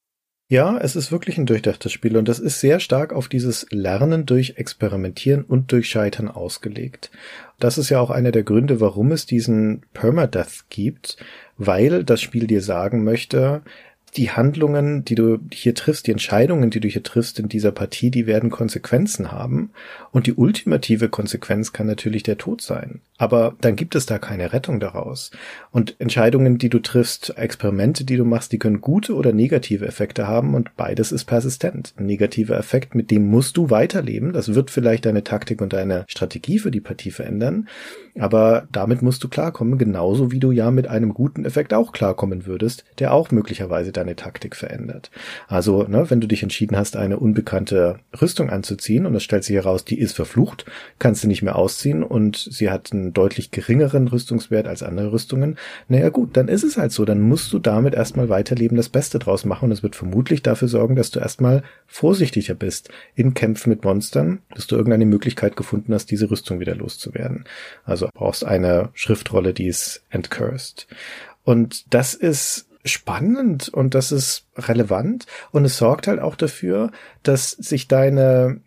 Ja, 0.55 0.78
es 0.78 0.94
ist 0.94 1.11
wirklich 1.11 1.36
ein 1.36 1.46
durchdachtes 1.46 1.90
Spiel 1.90 2.16
und 2.16 2.28
das 2.28 2.38
ist 2.38 2.61
sehr 2.61 2.78
stark 2.78 3.12
auf 3.12 3.26
dieses 3.26 3.66
Lernen 3.72 4.24
durch 4.24 4.55
Experimentieren 4.55 5.42
und 5.42 5.72
durch 5.72 5.88
Scheitern 5.88 6.28
ausgelegt. 6.28 7.11
Das 7.59 7.76
ist 7.76 7.90
ja 7.90 7.98
auch 7.98 8.11
einer 8.11 8.30
der 8.30 8.44
Gründe, 8.44 8.80
warum 8.80 9.11
es 9.11 9.26
diesen 9.26 9.82
Permadeath 9.94 10.66
gibt, 10.70 11.16
weil 11.59 12.05
das 12.05 12.20
Spiel 12.20 12.46
dir 12.46 12.62
sagen 12.62 13.02
möchte, 13.02 13.62
die 14.16 14.30
Handlungen, 14.30 15.05
die 15.05 15.16
du 15.16 15.40
hier 15.52 15.74
triffst, 15.74 16.07
die 16.07 16.12
Entscheidungen, 16.12 16.70
die 16.70 16.78
du 16.78 16.86
hier 16.86 17.02
triffst 17.02 17.40
in 17.40 17.48
dieser 17.48 17.72
Partie, 17.72 18.12
die 18.12 18.28
werden 18.28 18.50
Konsequenzen 18.50 19.32
haben. 19.32 19.70
Und 20.12 20.28
die 20.28 20.34
ultimative 20.34 21.09
Konsequenz 21.09 21.72
kann 21.72 21.88
natürlich 21.88 22.22
der 22.22 22.38
Tod 22.38 22.61
sein. 22.61 23.00
Aber 23.16 23.54
dann 23.60 23.76
gibt 23.76 23.94
es 23.94 24.06
da 24.06 24.18
keine 24.18 24.52
Rettung 24.52 24.80
daraus. 24.80 25.30
Und 25.70 25.94
Entscheidungen, 26.00 26.58
die 26.58 26.68
du 26.68 26.80
triffst, 26.80 27.38
Experimente, 27.38 28.04
die 28.04 28.16
du 28.16 28.24
machst, 28.24 28.50
die 28.50 28.58
können 28.58 28.80
gute 28.80 29.14
oder 29.14 29.32
negative 29.32 29.86
Effekte 29.86 30.26
haben 30.26 30.54
und 30.54 30.76
beides 30.76 31.12
ist 31.12 31.24
persistent. 31.24 31.94
Ein 31.96 32.06
negativer 32.06 32.58
Effekt, 32.58 32.96
mit 32.96 33.12
dem 33.12 33.28
musst 33.28 33.56
du 33.56 33.70
weiterleben. 33.70 34.32
Das 34.32 34.54
wird 34.54 34.70
vielleicht 34.70 35.06
deine 35.06 35.22
Taktik 35.22 35.62
und 35.62 35.72
deine 35.72 36.04
Strategie 36.08 36.58
für 36.58 36.72
die 36.72 36.80
Partie 36.80 37.12
verändern. 37.12 37.68
Aber 38.18 38.66
damit 38.72 39.02
musst 39.02 39.22
du 39.22 39.28
klarkommen, 39.28 39.78
genauso 39.78 40.32
wie 40.32 40.40
du 40.40 40.50
ja 40.50 40.70
mit 40.70 40.88
einem 40.88 41.14
guten 41.14 41.44
Effekt 41.44 41.72
auch 41.72 41.92
klarkommen 41.92 42.46
würdest, 42.46 42.84
der 42.98 43.12
auch 43.12 43.30
möglicherweise 43.30 43.92
deine 43.92 44.16
Taktik 44.16 44.56
verändert. 44.56 45.10
Also, 45.48 45.84
ne, 45.84 46.10
wenn 46.10 46.20
du 46.20 46.28
dich 46.28 46.42
entschieden 46.42 46.76
hast, 46.76 46.96
eine 46.96 47.18
unbekannte 47.18 48.00
Rüstung 48.20 48.50
anzuziehen 48.50 49.06
und 49.06 49.14
es 49.14 49.22
stellt 49.22 49.44
sich 49.44 49.56
heraus, 49.56 49.84
die 49.84 49.98
ist 49.98 50.14
verflucht, 50.14 50.64
kannst 50.98 51.24
du 51.24 51.28
nicht 51.28 51.42
mehr 51.42 51.56
ausziehen 51.56 52.02
und 52.02 52.36
sie 52.36 52.70
hat 52.70 52.92
einen 52.92 53.03
deutlich 53.12 53.50
geringeren 53.50 54.07
Rüstungswert 54.07 54.66
als 54.66 54.82
andere 54.82 55.12
Rüstungen. 55.12 55.59
Naja 55.88 56.11
gut, 56.11 56.36
dann 56.36 56.48
ist 56.48 56.62
es 56.62 56.76
halt 56.76 56.92
so, 56.92 57.05
dann 57.05 57.20
musst 57.20 57.52
du 57.52 57.59
damit 57.59 57.94
erstmal 57.94 58.28
weiterleben, 58.28 58.76
das 58.76 58.88
Beste 58.88 59.18
draus 59.18 59.44
machen 59.44 59.66
und 59.66 59.72
es 59.72 59.82
wird 59.82 59.96
vermutlich 59.96 60.42
dafür 60.42 60.68
sorgen, 60.68 60.96
dass 60.96 61.11
du 61.11 61.20
erstmal 61.20 61.62
vorsichtiger 61.86 62.55
bist 62.55 62.90
in 63.14 63.34
Kämpfen 63.34 63.70
mit 63.70 63.84
Monstern, 63.84 64.40
dass 64.55 64.66
du 64.66 64.76
irgendeine 64.76 65.07
Möglichkeit 65.07 65.57
gefunden 65.57 65.92
hast, 65.92 66.11
diese 66.11 66.30
Rüstung 66.30 66.61
wieder 66.61 66.74
loszuwerden. 66.74 67.44
Also 67.84 68.05
also 68.05 68.09
brauchst 68.12 68.44
eine 68.44 68.90
Schriftrolle, 68.94 69.55
die 69.55 69.66
ist 69.66 70.02
entcursed. 70.11 70.86
Und 71.44 71.94
das 71.94 72.14
ist 72.14 72.66
spannend 72.84 73.68
und 73.68 73.94
das 73.94 74.12
ist 74.12 74.46
relevant 74.57 75.26
und 75.52 75.64
es 75.64 75.78
sorgt 75.78 76.07
halt 76.07 76.20
auch 76.20 76.36
dafür, 76.36 76.90
dass 77.22 77.52
sich 77.52 77.88
deine 77.88 78.61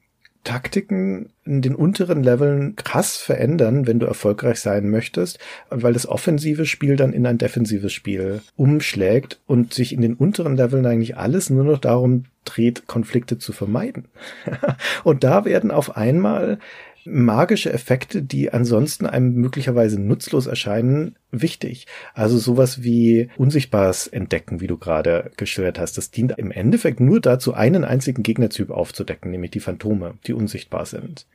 Taktiken 0.47 1.33
in 1.43 1.61
den 1.61 1.75
unteren 1.75 2.23
Leveln 2.23 2.77
krass 2.77 3.17
verändern, 3.17 3.85
wenn 3.85 3.99
du 3.99 4.05
erfolgreich 4.05 4.61
sein 4.61 4.89
möchtest, 4.89 5.39
weil 5.69 5.91
das 5.91 6.07
offensive 6.07 6.65
Spiel 6.65 6.95
dann 6.95 7.11
in 7.11 7.27
ein 7.27 7.37
defensives 7.37 7.91
Spiel 7.91 8.39
umschlägt 8.55 9.41
und 9.45 9.73
sich 9.73 9.91
in 9.91 9.99
den 9.99 10.13
unteren 10.13 10.55
Leveln 10.55 10.85
eigentlich 10.85 11.17
alles 11.17 11.49
nur 11.49 11.65
noch 11.65 11.79
darum 11.79 12.23
dreht, 12.45 12.87
Konflikte 12.87 13.37
zu 13.37 13.51
vermeiden. 13.51 14.05
und 15.03 15.25
da 15.25 15.43
werden 15.43 15.69
auf 15.69 15.97
einmal 15.97 16.59
magische 17.07 17.71
Effekte, 17.71 18.21
die 18.21 18.51
ansonsten 18.51 19.05
einem 19.05 19.33
möglicherweise 19.33 19.99
nutzlos 19.99 20.45
erscheinen, 20.45 21.15
wichtig. 21.31 21.87
Also 22.13 22.37
sowas 22.37 22.83
wie 22.83 23.29
Unsichtbares 23.37 24.07
entdecken, 24.07 24.59
wie 24.59 24.67
du 24.67 24.77
gerade 24.77 25.31
geschildert 25.37 25.79
hast. 25.79 25.97
Das 25.97 26.11
dient 26.11 26.33
im 26.37 26.51
Endeffekt 26.51 26.99
nur 26.99 27.19
dazu, 27.19 27.53
einen 27.53 27.83
einzigen 27.83 28.23
Gegnertyp 28.23 28.69
aufzudecken, 28.69 29.31
nämlich 29.31 29.51
die 29.51 29.59
Phantome, 29.59 30.15
die 30.25 30.33
unsichtbar 30.33 30.85
sind. 30.85 31.25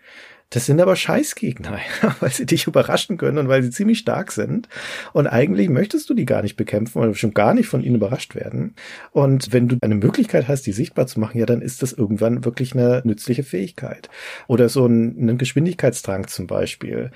Das 0.53 0.67
sind 0.67 0.81
aber 0.83 0.97
Scheißgegner, 0.97 1.79
weil 2.21 2.31
sie 2.31 2.45
dich 2.45 2.67
überraschen 2.67 3.17
können 3.17 3.39
und 3.39 3.49
weil 3.49 3.63
sie 3.63 3.71
ziemlich 3.71 3.99
stark 3.99 4.33
sind. 4.33 4.69
Und 5.15 5.27
eigentlich 5.27 5.71
möchtest 5.71 6.11
du 6.11 6.15
die 6.15 6.27
gar 6.27 6.43
nicht 6.43 6.57
bekämpfen 6.57 6.99
oder 6.99 7.15
schon 7.15 7.33
gar 7.33 7.55
nicht 7.55 7.69
von 7.69 7.83
ihnen 7.83 7.97
überrascht 7.97 8.35
werden. 8.35 8.75
Und 9.13 9.53
wenn 9.53 9.69
du 9.69 9.79
eine 9.81 9.95
Möglichkeit 9.95 10.49
hast, 10.49 10.67
die 10.67 10.73
sichtbar 10.73 11.07
zu 11.07 11.21
machen, 11.21 11.39
ja, 11.39 11.47
dann 11.47 11.63
ist 11.63 11.83
das 11.83 11.95
irgendwann 11.95 12.45
wirklich 12.45 12.75
eine 12.75 13.01
nützliche 13.05 13.45
Fähigkeit. 13.45 14.11
Oder 14.47 14.69
so 14.69 14.87
ein, 14.87 15.31
ein 15.31 15.39
Geschwindigkeitstrank 15.39 16.29
zum 16.29 16.47
Beispiel 16.47 17.11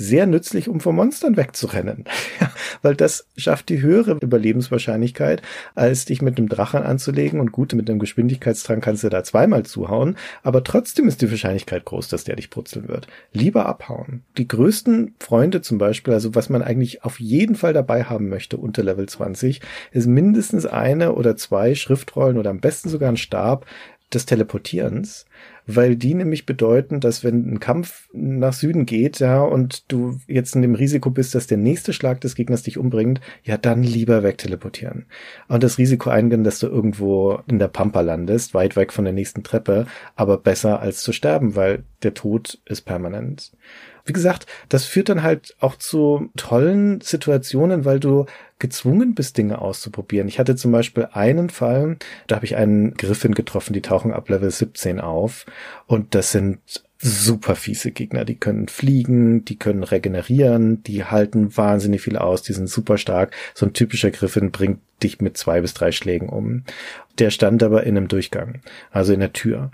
sehr 0.00 0.26
nützlich, 0.26 0.68
um 0.68 0.80
vor 0.80 0.94
Monstern 0.94 1.36
wegzurennen. 1.36 2.04
Weil 2.82 2.96
das 2.96 3.26
schafft 3.36 3.68
die 3.68 3.82
höhere 3.82 4.16
Überlebenswahrscheinlichkeit, 4.20 5.42
als 5.74 6.06
dich 6.06 6.22
mit 6.22 6.38
einem 6.38 6.48
Drachen 6.48 6.82
anzulegen 6.82 7.38
und 7.38 7.52
gut, 7.52 7.74
mit 7.74 7.90
einem 7.90 7.98
Geschwindigkeitstrang 7.98 8.80
kannst 8.80 9.04
du 9.04 9.10
da 9.10 9.22
zweimal 9.22 9.64
zuhauen, 9.64 10.16
aber 10.42 10.64
trotzdem 10.64 11.06
ist 11.06 11.20
die 11.20 11.30
Wahrscheinlichkeit 11.30 11.84
groß, 11.84 12.08
dass 12.08 12.24
der 12.24 12.36
dich 12.36 12.48
brutzeln 12.48 12.88
wird. 12.88 13.08
Lieber 13.32 13.66
abhauen. 13.66 14.22
Die 14.38 14.48
größten 14.48 15.14
Freunde 15.20 15.60
zum 15.60 15.76
Beispiel, 15.76 16.14
also 16.14 16.34
was 16.34 16.48
man 16.48 16.62
eigentlich 16.62 17.04
auf 17.04 17.20
jeden 17.20 17.54
Fall 17.54 17.74
dabei 17.74 18.04
haben 18.04 18.30
möchte 18.30 18.56
unter 18.56 18.82
Level 18.82 19.06
20, 19.06 19.60
ist 19.92 20.06
mindestens 20.06 20.64
eine 20.64 21.12
oder 21.12 21.36
zwei 21.36 21.74
Schriftrollen 21.74 22.38
oder 22.38 22.50
am 22.50 22.60
besten 22.60 22.88
sogar 22.88 23.10
ein 23.10 23.18
Stab, 23.18 23.66
des 24.12 24.26
Teleportierens, 24.26 25.26
weil 25.76 25.96
die 25.96 26.14
nämlich 26.14 26.46
bedeuten, 26.46 27.00
dass 27.00 27.24
wenn 27.24 27.52
ein 27.52 27.60
Kampf 27.60 28.08
nach 28.12 28.52
Süden 28.52 28.86
geht, 28.86 29.18
ja, 29.20 29.42
und 29.42 29.90
du 29.90 30.18
jetzt 30.26 30.54
in 30.54 30.62
dem 30.62 30.74
Risiko 30.74 31.10
bist, 31.10 31.34
dass 31.34 31.46
der 31.46 31.58
nächste 31.58 31.92
Schlag 31.92 32.20
des 32.20 32.34
Gegners 32.34 32.62
dich 32.62 32.78
umbringt, 32.78 33.20
ja, 33.42 33.56
dann 33.56 33.82
lieber 33.82 34.22
wegteleportieren. 34.22 35.06
Und 35.48 35.62
das 35.62 35.78
Risiko 35.78 36.10
eingehen, 36.10 36.44
dass 36.44 36.58
du 36.58 36.66
irgendwo 36.66 37.40
in 37.46 37.58
der 37.58 37.68
Pampa 37.68 38.00
landest, 38.00 38.54
weit 38.54 38.76
weg 38.76 38.92
von 38.92 39.04
der 39.04 39.14
nächsten 39.14 39.42
Treppe, 39.42 39.86
aber 40.16 40.38
besser 40.38 40.80
als 40.80 41.02
zu 41.02 41.12
sterben, 41.12 41.56
weil 41.56 41.84
der 42.02 42.14
Tod 42.14 42.58
ist 42.64 42.82
permanent. 42.82 43.52
Wie 44.10 44.12
gesagt, 44.12 44.46
das 44.68 44.86
führt 44.86 45.08
dann 45.08 45.22
halt 45.22 45.54
auch 45.60 45.76
zu 45.76 46.30
tollen 46.36 47.00
Situationen, 47.00 47.84
weil 47.84 48.00
du 48.00 48.26
gezwungen 48.58 49.14
bist, 49.14 49.38
Dinge 49.38 49.60
auszuprobieren. 49.60 50.26
Ich 50.26 50.40
hatte 50.40 50.56
zum 50.56 50.72
Beispiel 50.72 51.06
einen 51.12 51.48
Fall, 51.48 51.96
da 52.26 52.34
habe 52.34 52.44
ich 52.44 52.56
einen 52.56 52.94
Griffin 52.94 53.36
getroffen, 53.36 53.72
die 53.72 53.82
tauchen 53.82 54.12
ab 54.12 54.28
Level 54.28 54.50
17 54.50 54.98
auf 54.98 55.46
und 55.86 56.16
das 56.16 56.32
sind 56.32 56.58
super 56.98 57.54
fiese 57.54 57.92
Gegner. 57.92 58.24
Die 58.24 58.34
können 58.34 58.66
fliegen, 58.66 59.44
die 59.44 59.60
können 59.60 59.84
regenerieren, 59.84 60.82
die 60.82 61.04
halten 61.04 61.56
wahnsinnig 61.56 62.00
viel 62.00 62.16
aus, 62.16 62.42
die 62.42 62.52
sind 62.52 62.68
super 62.68 62.98
stark. 62.98 63.32
So 63.54 63.64
ein 63.64 63.74
typischer 63.74 64.10
Griffin 64.10 64.50
bringt 64.50 64.80
dich 65.04 65.20
mit 65.20 65.36
zwei 65.36 65.60
bis 65.60 65.72
drei 65.72 65.92
Schlägen 65.92 66.30
um. 66.30 66.64
Der 67.20 67.30
stand 67.30 67.62
aber 67.62 67.84
in 67.84 67.96
einem 67.96 68.08
Durchgang, 68.08 68.60
also 68.90 69.12
in 69.12 69.20
der 69.20 69.32
Tür 69.32 69.70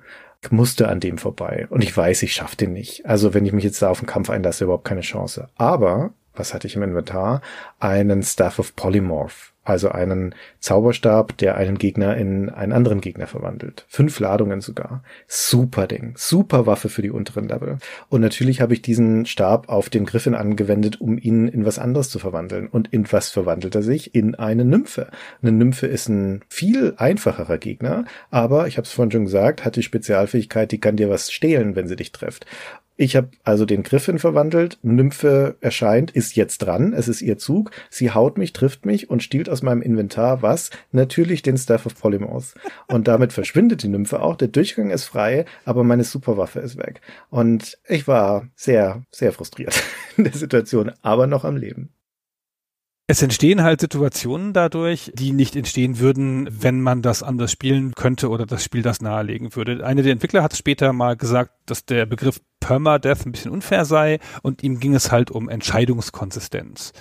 musste 0.51 0.89
an 0.89 1.01
dem 1.01 1.19
vorbei. 1.19 1.67
Und 1.71 1.83
ich 1.83 1.97
weiß, 1.97 2.23
ich 2.23 2.33
schaffe 2.33 2.57
den 2.57 2.73
nicht. 2.73 3.07
Also 3.07 3.35
wenn 3.35 3.47
ich 3.47 3.53
mich 3.53 3.65
jetzt 3.65 3.83
da 3.83 3.91
auf 3.91 4.01
den 4.01 4.07
Kampf 4.07 4.31
einlasse, 4.31 4.65
überhaupt 4.65 4.85
keine 4.85 5.01
Chance. 5.01 5.49
Aber, 5.57 6.11
was 6.35 6.55
hatte 6.55 6.67
ich 6.67 6.77
im 6.77 6.83
Inventar? 6.83 7.41
Einen 7.81 8.23
Staff 8.23 8.59
of 8.59 8.77
Polymorph 8.77 9.53
also 9.67 9.91
einen 9.91 10.35
Zauberstab, 10.61 11.37
der 11.39 11.57
einen 11.57 11.79
Gegner 11.79 12.17
in 12.17 12.49
einen 12.49 12.73
anderen 12.73 13.01
Gegner 13.01 13.27
verwandelt. 13.27 13.85
Fünf 13.89 14.21
Ladungen 14.21 14.61
sogar. 14.61 15.03
Super 15.27 15.87
Ding. 15.87 16.15
Super 16.17 16.67
Waffe 16.67 16.89
für 16.89 17.03
die 17.03 17.11
unteren 17.11 17.49
Level. 17.49 17.79
Und 18.09 18.21
natürlich 18.21 18.61
habe 18.61 18.75
ich 18.75 18.83
diesen 18.83 19.27
Stab 19.27 19.69
auf 19.69 19.91
den 19.91 20.07
Griffin 20.07 20.35
angewendet, 20.35 21.01
um 21.01 21.19
ihn 21.19 21.49
in 21.49 21.65
was 21.65 21.79
anderes 21.79 22.11
zu 22.11 22.19
verwandeln. 22.19 22.69
Und 22.69 22.93
in 22.93 23.11
was 23.11 23.31
verwandelt 23.31 23.75
er 23.75 23.83
sich? 23.83 24.15
In 24.15 24.35
eine 24.35 24.65
Nymphe. 24.65 25.09
Eine 25.43 25.53
Nymphe 25.53 25.87
ist 25.87 26.09
ein 26.09 26.43
viel 26.49 26.95
einfacherer 26.97 27.59
Gegner, 27.59 28.05
aber 28.31 28.67
ich 28.67 28.77
habe 28.77 28.87
es 28.87 28.93
vorhin 28.93 29.11
schon 29.11 29.25
gesagt, 29.25 29.65
hat 29.65 29.77
die 29.77 29.83
Spezialfähigkeit, 29.83 30.71
die 30.73 30.81
kann 30.81 30.97
dir 30.97 31.11
was 31.11 31.33
stehlen, 31.33 31.77
wenn 31.77 31.89
sie 31.89 31.97
dich 31.97 32.13
trifft. 32.13 32.47
Ich 32.99 33.15
habe 33.15 33.29
also 33.45 33.67
den 33.67 33.83
Griffin 33.83 34.19
verwandelt. 34.19 34.79
Nymphe 34.83 35.57
erscheint, 35.61 36.11
ist 36.11 36.35
jetzt 36.35 36.59
dran. 36.59 36.95
Es 36.95 37.09
ist 37.09 37.21
ihr 37.21 37.37
Zug. 37.37 37.71
Sie 37.91 38.11
haut 38.11 38.39
mich, 38.39 38.55
trifft 38.55 38.87
mich 38.87 39.11
und 39.11 39.23
stiehlt 39.23 39.51
aus 39.51 39.56
meinem 39.63 39.83
Inventar 39.83 40.43
was? 40.43 40.71
Natürlich 40.93 41.43
den 41.43 41.59
Staff 41.59 41.87
of 41.87 41.99
Polymorph. 41.99 42.55
Und 42.87 43.09
damit 43.09 43.33
verschwindet 43.33 43.83
die 43.83 43.89
Nymphe 43.89 44.21
auch. 44.21 44.37
Der 44.37 44.49
Durchgang 44.49 44.91
ist 44.91 45.05
frei, 45.05 45.45
aber 45.65 45.85
meine 45.85 46.05
Superwaffe 46.05 46.61
ist 46.61 46.77
weg. 46.77 47.01
Und 47.31 47.79
ich 47.87 48.09
war 48.09 48.49
sehr, 48.55 49.03
sehr 49.11 49.33
frustriert 49.33 49.83
in 50.17 50.25
der 50.25 50.35
Situation, 50.35 50.93
aber 51.03 51.27
noch 51.27 51.45
am 51.45 51.57
Leben. 51.57 51.91
Es 53.09 53.23
entstehen 53.23 53.63
halt 53.63 53.81
Situationen 53.81 54.53
dadurch, 54.53 55.13
die 55.15 55.33
nicht 55.33 55.55
entstehen 55.55 56.01
würden, 56.01 56.49
wenn 56.51 56.81
man 56.81 57.03
das 57.03 57.23
anders 57.23 57.53
spielen 57.53 57.95
könnte 57.95 58.29
oder 58.29 58.47
das 58.47 58.65
Spiel 58.65 58.83
das 58.83 59.01
nahelegen 59.01 59.55
würde. 59.55 59.87
Eine 59.87 60.03
der 60.03 60.11
Entwickler 60.11 60.43
hat 60.43 60.57
später 60.57 60.93
mal 60.93 61.17
gesagt, 61.17 61.53
dass 61.67 61.85
der 61.85 62.05
Begriff 62.05 62.41
Permadeath 62.61 63.27
ein 63.27 63.33
bisschen 63.33 63.51
unfair 63.51 63.85
sei 63.85 64.19
und 64.43 64.63
ihm 64.63 64.81
ging 64.81 64.95
es 64.95 65.13
halt 65.13 65.31
um 65.31 65.49
Entscheidungskonsistenz. 65.49 66.93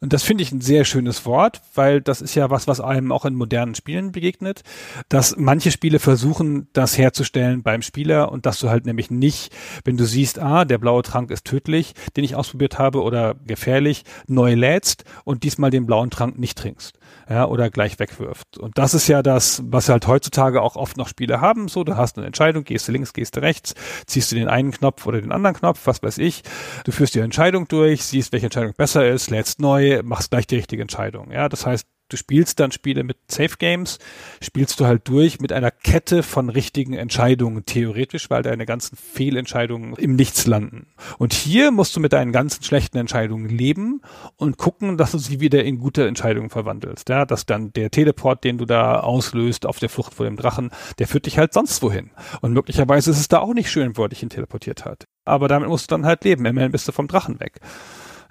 Und 0.00 0.12
das 0.12 0.22
finde 0.22 0.42
ich 0.42 0.52
ein 0.52 0.60
sehr 0.60 0.84
schönes 0.84 1.24
Wort, 1.24 1.62
weil 1.74 2.02
das 2.02 2.20
ist 2.20 2.34
ja 2.34 2.50
was, 2.50 2.66
was 2.68 2.80
einem 2.80 3.10
auch 3.10 3.24
in 3.24 3.34
modernen 3.34 3.74
Spielen 3.74 4.12
begegnet, 4.12 4.62
dass 5.08 5.36
manche 5.38 5.70
Spiele 5.70 5.98
versuchen, 5.98 6.68
das 6.74 6.98
herzustellen 6.98 7.62
beim 7.62 7.80
Spieler 7.80 8.30
und 8.30 8.44
dass 8.44 8.58
du 8.58 8.68
halt 8.68 8.84
nämlich 8.84 9.10
nicht, 9.10 9.54
wenn 9.84 9.96
du 9.96 10.04
siehst, 10.04 10.38
ah, 10.38 10.64
der 10.66 10.78
blaue 10.78 11.02
Trank 11.02 11.30
ist 11.30 11.46
tödlich, 11.46 11.94
den 12.16 12.24
ich 12.24 12.34
ausprobiert 12.34 12.78
habe 12.78 13.02
oder 13.02 13.34
gefährlich, 13.46 14.04
neu 14.26 14.54
lädst 14.54 15.04
und 15.24 15.42
diesmal 15.42 15.70
den 15.70 15.86
blauen 15.86 16.10
Trank 16.10 16.38
nicht 16.38 16.58
trinkst 16.58 16.98
ja, 17.28 17.46
oder 17.46 17.70
gleich 17.70 17.98
wegwirft. 17.98 18.58
Und 18.58 18.78
das 18.78 18.94
ist 18.94 19.08
ja 19.08 19.22
das, 19.22 19.62
was 19.66 19.88
halt 19.88 20.06
heutzutage 20.06 20.60
auch 20.62 20.76
oft 20.76 20.96
noch 20.96 21.08
Spiele 21.08 21.40
haben. 21.40 21.68
So, 21.68 21.84
du 21.84 21.96
hast 21.96 22.16
eine 22.16 22.26
Entscheidung, 22.26 22.64
gehst 22.64 22.88
du 22.88 22.92
links, 22.92 23.12
gehst 23.12 23.36
du 23.36 23.40
rechts, 23.40 23.74
ziehst 24.06 24.30
du 24.32 24.36
den 24.36 24.48
einen 24.48 24.70
Knopf 24.70 25.06
oder 25.06 25.20
den 25.20 25.32
anderen 25.32 25.56
Knopf, 25.56 25.80
was 25.84 26.02
weiß 26.02 26.18
ich. 26.18 26.42
Du 26.84 26.92
führst 26.92 27.14
die 27.14 27.20
Entscheidung 27.20 27.68
durch, 27.68 28.04
siehst, 28.04 28.32
welche 28.32 28.46
Entscheidung 28.46 28.74
besser 28.76 29.08
ist, 29.08 29.30
lädst 29.30 29.60
neu, 29.60 30.02
machst 30.02 30.30
gleich 30.30 30.46
die 30.46 30.56
richtige 30.56 30.82
Entscheidung. 30.82 31.30
Ja, 31.30 31.48
das 31.48 31.66
heißt, 31.66 31.86
du 32.08 32.16
spielst 32.16 32.60
dann 32.60 32.72
Spiele 32.72 33.04
mit 33.04 33.16
Safe 33.28 33.56
Games, 33.58 33.98
spielst 34.40 34.80
du 34.80 34.86
halt 34.86 35.08
durch 35.08 35.40
mit 35.40 35.52
einer 35.52 35.70
Kette 35.70 36.22
von 36.22 36.48
richtigen 36.48 36.94
Entscheidungen, 36.94 37.64
theoretisch, 37.66 38.30
weil 38.30 38.42
deine 38.42 38.66
ganzen 38.66 38.96
Fehlentscheidungen 38.96 39.94
im 39.96 40.16
Nichts 40.16 40.46
landen. 40.46 40.86
Und 41.18 41.32
hier 41.32 41.70
musst 41.70 41.96
du 41.96 42.00
mit 42.00 42.12
deinen 42.12 42.32
ganzen 42.32 42.62
schlechten 42.62 42.98
Entscheidungen 42.98 43.48
leben 43.48 44.02
und 44.36 44.58
gucken, 44.58 44.96
dass 44.96 45.12
du 45.12 45.18
sie 45.18 45.40
wieder 45.40 45.64
in 45.64 45.78
gute 45.78 46.06
Entscheidungen 46.06 46.50
verwandelst. 46.50 47.08
Ja, 47.08 47.24
dass 47.24 47.46
dann 47.46 47.72
der 47.72 47.90
Teleport, 47.90 48.44
den 48.44 48.58
du 48.58 48.64
da 48.64 49.00
auslöst 49.00 49.66
auf 49.66 49.78
der 49.78 49.88
Flucht 49.88 50.14
vor 50.14 50.26
dem 50.26 50.36
Drachen, 50.36 50.70
der 50.98 51.08
führt 51.08 51.26
dich 51.26 51.38
halt 51.38 51.52
sonst 51.52 51.82
wohin. 51.82 52.10
Und 52.40 52.52
möglicherweise 52.52 53.10
ist 53.10 53.20
es 53.20 53.28
da 53.28 53.38
auch 53.38 53.54
nicht 53.54 53.70
schön, 53.70 53.96
wo 53.96 54.02
er 54.02 54.08
dich 54.08 54.20
hin 54.20 54.30
teleportiert 54.30 54.84
hat. 54.84 55.04
Aber 55.24 55.48
damit 55.48 55.68
musst 55.68 55.90
du 55.90 55.94
dann 55.94 56.06
halt 56.06 56.24
leben. 56.24 56.44
Immerhin 56.44 56.72
bist 56.72 56.86
du 56.86 56.92
vom 56.92 57.08
Drachen 57.08 57.40
weg. 57.40 57.60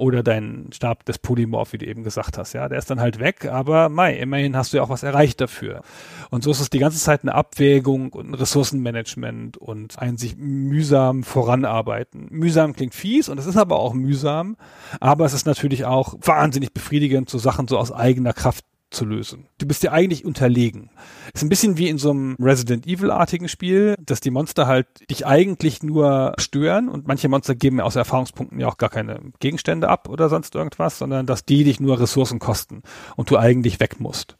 Oder 0.04 0.22
dein 0.22 0.68
Stab 0.74 1.06
des 1.06 1.18
Polymorph, 1.18 1.72
wie 1.72 1.78
du 1.78 1.86
eben 1.86 2.04
gesagt 2.04 2.38
hast. 2.38 2.52
Ja, 2.52 2.68
der 2.68 2.78
ist 2.78 2.90
dann 2.90 3.00
halt 3.00 3.20
weg, 3.20 3.46
aber 3.46 3.88
mei, 3.88 4.18
immerhin 4.18 4.58
hast 4.58 4.74
du 4.74 4.78
ja 4.78 4.84
auch 4.84 4.90
was 4.90 5.02
erreicht 5.02 5.40
dafür. 5.40 5.82
Und 6.30 6.44
so 6.44 6.52
ist 6.52 6.60
es 6.60 6.70
die 6.70 6.80
ganze 6.80 7.00
Zeit 7.00 7.22
eine 7.22 7.34
Abwägung 7.34 8.12
und 8.12 8.32
ein 8.32 8.34
Ressourcenmanagement 8.34 9.56
und 9.56 9.98
ein 9.98 10.18
sich 10.18 10.36
mühsam 10.36 11.24
voranarbeiten. 11.24 12.28
Mühsam 12.32 12.74
klingt 12.74 12.94
fies 12.94 13.30
und 13.30 13.40
es 13.40 13.46
ist 13.46 13.56
aber 13.56 13.80
auch 13.80 13.94
mühsam, 13.94 14.58
aber 15.00 15.24
es 15.24 15.32
ist 15.32 15.46
natürlich 15.46 15.86
auch 15.86 16.16
wahnsinnig 16.20 16.74
befriedigend, 16.74 17.30
so 17.30 17.38
Sachen 17.38 17.70
so 17.70 17.78
aus 17.78 17.94
eigener 17.94 18.34
Kraft 18.34 18.66
zu 18.94 19.06
lösen. 19.06 19.48
Du 19.58 19.68
bist 19.68 19.84
dir 19.84 19.92
eigentlich 19.92 20.26
unterlegen. 20.26 20.90
Ist 21.34 21.44
ein 21.44 21.50
bisschen 21.50 21.78
wie 21.78 21.90
in 21.90 21.98
so 21.98 22.12
einem 22.12 22.36
Resident 22.40 22.88
Evil-artigen 22.88 23.50
Spiel, 23.50 23.96
dass 24.00 24.20
die 24.20 24.32
Monster 24.32 24.68
halt 24.68 25.10
dich 25.10 25.26
eigentlich 25.26 25.84
nur 25.84 26.34
stören 26.38 26.90
und 26.90 27.08
manche 27.08 27.28
Monster 27.30 27.56
geben 27.56 27.82
aus 27.82 27.96
Erfahrungspunkten 27.96 28.60
ja 28.60 28.68
auch 28.68 28.78
gar 28.78 28.90
keine 28.90 29.20
Gegenstände 29.40 29.90
ab 29.90 30.10
oder 30.10 30.30
sonst 30.30 30.56
irgendwas, 30.56 30.98
sondern 30.98 31.26
dass 31.26 31.46
die 31.46 31.64
dich 31.64 31.80
nur 31.80 32.00
Ressourcen 32.00 32.40
kosten 32.40 32.84
und 33.16 33.30
du 33.30 33.38
eigentlich 33.38 33.80
weg 33.80 34.00
musst. 34.00 34.38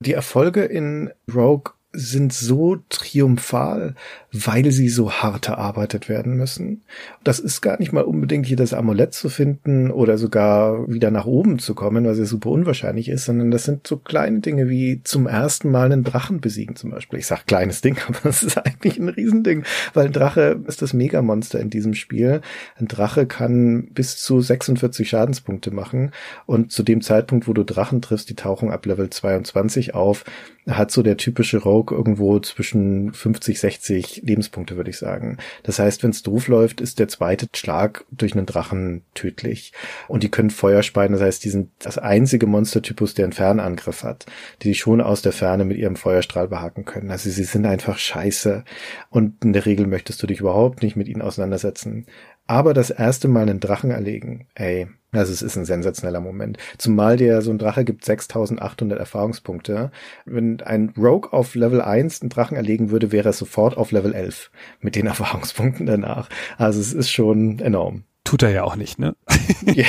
Die 0.00 0.12
Erfolge 0.12 0.64
in 0.64 1.10
Rogue 1.32 1.74
sind 1.92 2.32
so 2.32 2.76
triumphal, 2.88 3.96
weil 4.32 4.70
sie 4.70 4.88
so 4.88 5.10
hart 5.10 5.48
erarbeitet 5.48 6.08
werden 6.08 6.36
müssen. 6.36 6.82
Das 7.24 7.40
ist 7.40 7.62
gar 7.62 7.80
nicht 7.80 7.92
mal 7.92 8.04
unbedingt 8.04 8.46
hier 8.46 8.56
das 8.56 8.72
Amulett 8.72 9.12
zu 9.12 9.28
finden 9.28 9.90
oder 9.90 10.16
sogar 10.16 10.88
wieder 10.88 11.10
nach 11.10 11.26
oben 11.26 11.58
zu 11.58 11.74
kommen, 11.74 12.04
was 12.04 12.18
ja 12.18 12.24
super 12.24 12.50
unwahrscheinlich 12.50 13.08
ist, 13.08 13.24
sondern 13.24 13.50
das 13.50 13.64
sind 13.64 13.88
so 13.88 13.96
kleine 13.96 14.38
Dinge 14.38 14.68
wie 14.68 15.00
zum 15.02 15.26
ersten 15.26 15.70
Mal 15.70 15.86
einen 15.86 16.04
Drachen 16.04 16.40
besiegen 16.40 16.76
zum 16.76 16.90
Beispiel. 16.90 17.18
Ich 17.18 17.26
sag 17.26 17.46
kleines 17.46 17.80
Ding, 17.80 17.96
aber 18.06 18.18
das 18.22 18.44
ist 18.44 18.56
eigentlich 18.56 18.98
ein 18.98 19.08
Riesending, 19.08 19.64
weil 19.92 20.06
ein 20.06 20.12
Drache 20.12 20.60
ist 20.68 20.82
das 20.82 20.92
Megamonster 20.92 21.58
in 21.58 21.70
diesem 21.70 21.94
Spiel. 21.94 22.40
Ein 22.78 22.86
Drache 22.86 23.26
kann 23.26 23.88
bis 23.92 24.16
zu 24.18 24.40
46 24.40 25.08
Schadenspunkte 25.08 25.72
machen 25.72 26.12
und 26.46 26.70
zu 26.70 26.84
dem 26.84 27.00
Zeitpunkt, 27.00 27.48
wo 27.48 27.52
du 27.52 27.64
Drachen 27.64 28.00
triffst, 28.00 28.30
die 28.30 28.36
tauchen 28.36 28.70
ab 28.70 28.86
Level 28.86 29.10
22 29.10 29.94
auf, 29.94 30.24
hat 30.68 30.90
so 30.90 31.02
der 31.02 31.16
typische 31.16 31.58
Rogue 31.58 31.96
irgendwo 31.96 32.38
zwischen 32.40 33.12
50, 33.12 33.58
60 33.58 34.22
Lebenspunkte, 34.24 34.76
würde 34.76 34.90
ich 34.90 34.98
sagen. 34.98 35.38
Das 35.62 35.78
heißt, 35.78 36.02
wenn 36.02 36.10
es 36.10 36.22
doof 36.22 36.48
läuft, 36.48 36.80
ist 36.80 36.98
der 36.98 37.08
zweite 37.08 37.46
Schlag 37.54 38.04
durch 38.10 38.34
einen 38.34 38.46
Drachen 38.46 39.02
tödlich. 39.14 39.72
Und 40.06 40.22
die 40.22 40.30
können 40.30 40.50
Feuer 40.50 40.82
speien, 40.82 41.12
das 41.12 41.22
heißt, 41.22 41.44
die 41.44 41.50
sind 41.50 41.70
das 41.78 41.98
einzige 41.98 42.46
Monstertypus, 42.46 43.14
der 43.14 43.24
einen 43.24 43.32
Fernangriff 43.32 44.02
hat, 44.02 44.26
die 44.62 44.68
dich 44.68 44.80
schon 44.80 45.00
aus 45.00 45.22
der 45.22 45.32
Ferne 45.32 45.64
mit 45.64 45.78
ihrem 45.78 45.96
Feuerstrahl 45.96 46.48
behaken 46.48 46.84
können. 46.84 47.10
Also 47.10 47.30
sie 47.30 47.44
sind 47.44 47.66
einfach 47.66 47.98
scheiße. 47.98 48.64
Und 49.08 49.42
in 49.44 49.52
der 49.52 49.66
Regel 49.66 49.86
möchtest 49.86 50.22
du 50.22 50.26
dich 50.26 50.40
überhaupt 50.40 50.82
nicht 50.82 50.96
mit 50.96 51.08
ihnen 51.08 51.22
auseinandersetzen. 51.22 52.06
Aber 52.50 52.74
das 52.74 52.90
erste 52.90 53.28
Mal 53.28 53.42
einen 53.42 53.60
Drachen 53.60 53.92
erlegen, 53.92 54.48
ey, 54.56 54.88
also 55.12 55.32
es 55.32 55.40
ist 55.40 55.56
ein 55.56 55.64
sensationeller 55.64 56.18
Moment. 56.18 56.58
Zumal 56.78 57.16
der 57.16 57.42
so 57.42 57.52
ein 57.52 57.58
Drache 57.58 57.84
gibt 57.84 58.04
6800 58.04 58.98
Erfahrungspunkte. 58.98 59.92
Wenn 60.24 60.60
ein 60.60 60.92
Rogue 60.98 61.32
auf 61.32 61.54
Level 61.54 61.80
1 61.80 62.22
einen 62.22 62.28
Drachen 62.28 62.56
erlegen 62.56 62.90
würde, 62.90 63.12
wäre 63.12 63.28
er 63.28 63.34
sofort 63.34 63.76
auf 63.76 63.92
Level 63.92 64.14
11 64.14 64.50
mit 64.80 64.96
den 64.96 65.06
Erfahrungspunkten 65.06 65.86
danach. 65.86 66.28
Also 66.58 66.80
es 66.80 66.92
ist 66.92 67.12
schon 67.12 67.60
enorm. 67.60 68.02
Tut 68.24 68.42
er 68.42 68.50
ja 68.50 68.64
auch 68.64 68.74
nicht, 68.74 68.98
ne? 68.98 69.14
ja, 69.66 69.86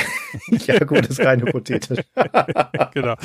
ja 0.64 0.84
gut, 0.84 1.06
ist 1.06 1.18
rein 1.18 1.40
hypothetisch. 1.42 1.98
genau. 2.94 3.16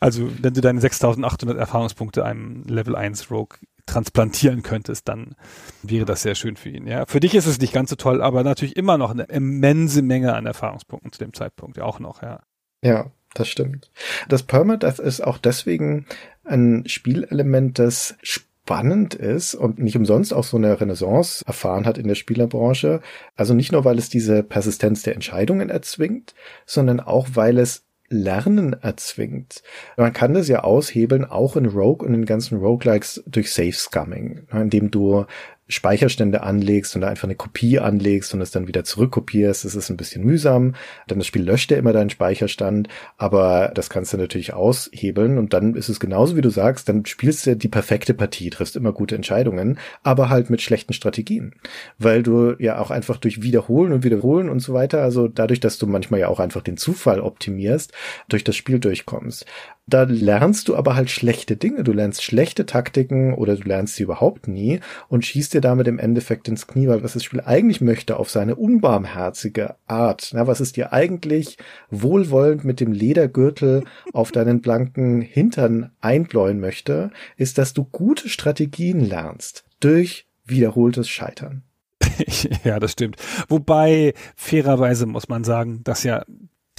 Also, 0.00 0.30
wenn 0.40 0.54
du 0.54 0.62
deine 0.62 0.80
6800 0.80 1.58
Erfahrungspunkte 1.58 2.24
einem 2.24 2.64
Level 2.66 2.96
1 2.96 3.30
Rogue 3.30 3.58
transplantieren 3.90 4.62
könntest, 4.62 5.08
dann 5.08 5.34
wäre 5.82 6.04
das 6.04 6.22
sehr 6.22 6.34
schön 6.34 6.56
für 6.56 6.70
ihn. 6.70 6.86
Ja, 6.86 7.06
für 7.06 7.20
dich 7.20 7.34
ist 7.34 7.46
es 7.46 7.60
nicht 7.60 7.72
ganz 7.72 7.90
so 7.90 7.96
toll, 7.96 8.22
aber 8.22 8.44
natürlich 8.44 8.76
immer 8.76 8.98
noch 8.98 9.10
eine 9.10 9.24
immense 9.24 10.02
Menge 10.02 10.34
an 10.34 10.46
Erfahrungspunkten 10.46 11.12
zu 11.12 11.18
dem 11.18 11.34
Zeitpunkt, 11.34 11.76
ja 11.76 11.84
auch 11.84 12.00
noch, 12.00 12.22
ja. 12.22 12.40
Ja, 12.82 13.10
das 13.34 13.48
stimmt. 13.48 13.90
Das 14.28 14.42
Permadeath 14.42 14.98
ist 14.98 15.20
auch 15.20 15.38
deswegen 15.38 16.06
ein 16.44 16.84
Spielelement, 16.86 17.78
das 17.78 18.16
spannend 18.22 19.14
ist 19.14 19.54
und 19.54 19.78
nicht 19.78 19.96
umsonst 19.96 20.32
auch 20.32 20.44
so 20.44 20.56
eine 20.56 20.80
Renaissance 20.80 21.44
erfahren 21.46 21.86
hat 21.86 21.98
in 21.98 22.08
der 22.08 22.14
Spielerbranche. 22.14 23.00
Also 23.34 23.54
nicht 23.54 23.72
nur, 23.72 23.84
weil 23.84 23.98
es 23.98 24.08
diese 24.08 24.42
Persistenz 24.42 25.02
der 25.02 25.14
Entscheidungen 25.14 25.70
erzwingt, 25.70 26.34
sondern 26.66 27.00
auch, 27.00 27.28
weil 27.34 27.58
es 27.58 27.84
Lernen 28.10 28.74
erzwingt. 28.82 29.62
Man 29.96 30.12
kann 30.12 30.34
das 30.34 30.48
ja 30.48 30.64
aushebeln, 30.64 31.24
auch 31.24 31.56
in 31.56 31.66
Rogue 31.66 32.06
und 32.06 32.12
in 32.12 32.26
ganzen 32.26 32.58
Roguelikes 32.58 33.22
durch 33.26 33.52
Safe 33.52 33.72
Scumming, 33.72 34.46
ne, 34.52 34.60
indem 34.62 34.90
du 34.90 35.24
Speicherstände 35.70 36.42
anlegst 36.42 36.94
und 36.94 37.02
da 37.02 37.08
einfach 37.08 37.24
eine 37.24 37.34
Kopie 37.34 37.78
anlegst 37.78 38.34
und 38.34 38.40
es 38.40 38.50
dann 38.50 38.68
wieder 38.68 38.84
zurückkopierst. 38.84 39.64
Das 39.64 39.74
ist 39.74 39.90
ein 39.90 39.96
bisschen 39.96 40.24
mühsam. 40.24 40.74
Dann 41.06 41.18
das 41.18 41.26
Spiel 41.26 41.42
löscht 41.42 41.70
ja 41.70 41.78
immer 41.78 41.92
deinen 41.92 42.10
Speicherstand, 42.10 42.88
aber 43.16 43.70
das 43.74 43.88
kannst 43.88 44.12
du 44.12 44.16
natürlich 44.16 44.52
aushebeln 44.52 45.38
und 45.38 45.52
dann 45.52 45.74
ist 45.74 45.88
es 45.88 46.00
genauso 46.00 46.36
wie 46.36 46.40
du 46.40 46.50
sagst, 46.50 46.88
dann 46.88 47.06
spielst 47.06 47.46
du 47.46 47.56
die 47.56 47.68
perfekte 47.68 48.14
Partie, 48.14 48.50
triffst 48.50 48.76
immer 48.76 48.92
gute 48.92 49.14
Entscheidungen, 49.14 49.78
aber 50.02 50.28
halt 50.28 50.50
mit 50.50 50.60
schlechten 50.60 50.92
Strategien, 50.92 51.54
weil 51.98 52.22
du 52.22 52.54
ja 52.58 52.78
auch 52.78 52.90
einfach 52.90 53.16
durch 53.16 53.42
Wiederholen 53.42 53.92
und 53.92 54.04
Wiederholen 54.04 54.48
und 54.48 54.60
so 54.60 54.74
weiter, 54.74 55.02
also 55.02 55.28
dadurch, 55.28 55.60
dass 55.60 55.78
du 55.78 55.86
manchmal 55.86 56.20
ja 56.20 56.28
auch 56.28 56.40
einfach 56.40 56.62
den 56.62 56.76
Zufall 56.76 57.20
optimierst, 57.20 57.92
durch 58.28 58.44
das 58.44 58.56
Spiel 58.56 58.78
durchkommst. 58.78 59.46
Da 59.90 60.04
lernst 60.04 60.68
du 60.68 60.76
aber 60.76 60.94
halt 60.94 61.10
schlechte 61.10 61.56
Dinge. 61.56 61.82
Du 61.82 61.92
lernst 61.92 62.22
schlechte 62.22 62.64
Taktiken 62.64 63.34
oder 63.34 63.56
du 63.56 63.68
lernst 63.68 63.96
sie 63.96 64.04
überhaupt 64.04 64.46
nie 64.46 64.78
und 65.08 65.26
schießt 65.26 65.52
dir 65.52 65.60
damit 65.60 65.88
im 65.88 65.98
Endeffekt 65.98 66.46
ins 66.46 66.68
Knie, 66.68 66.86
weil 66.86 67.02
was 67.02 67.14
das 67.14 67.24
Spiel 67.24 67.40
eigentlich 67.40 67.80
möchte 67.80 68.16
auf 68.16 68.30
seine 68.30 68.54
unbarmherzige 68.54 69.74
Art, 69.88 70.30
na, 70.32 70.46
was 70.46 70.60
es 70.60 70.72
dir 70.72 70.92
eigentlich 70.92 71.58
wohlwollend 71.90 72.64
mit 72.64 72.78
dem 72.78 72.92
Ledergürtel 72.92 73.82
auf 74.12 74.30
deinen 74.30 74.60
blanken 74.60 75.22
Hintern 75.22 75.90
einbläuen 76.00 76.60
möchte, 76.60 77.10
ist, 77.36 77.58
dass 77.58 77.72
du 77.72 77.84
gute 77.84 78.28
Strategien 78.28 79.00
lernst 79.00 79.64
durch 79.80 80.26
wiederholtes 80.44 81.08
Scheitern. 81.08 81.62
ja, 82.64 82.78
das 82.78 82.92
stimmt. 82.92 83.16
Wobei, 83.48 84.14
fairerweise 84.36 85.06
muss 85.06 85.28
man 85.28 85.42
sagen, 85.42 85.80
dass 85.82 86.04
ja 86.04 86.24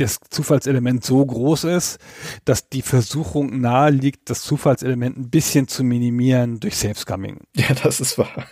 das 0.01 0.19
Zufallselement 0.29 1.03
so 1.03 1.25
groß 1.25 1.65
ist, 1.65 1.99
dass 2.45 2.69
die 2.69 2.81
Versuchung 2.81 3.61
nahe 3.61 3.91
liegt, 3.91 4.29
das 4.29 4.41
Zufallselement 4.41 5.17
ein 5.17 5.29
bisschen 5.29 5.67
zu 5.67 5.83
minimieren 5.83 6.59
durch 6.59 6.75
Safe-Scumming. 6.77 7.41
Ja, 7.55 7.73
das 7.83 7.99
ist 7.99 8.17
wahr. 8.17 8.45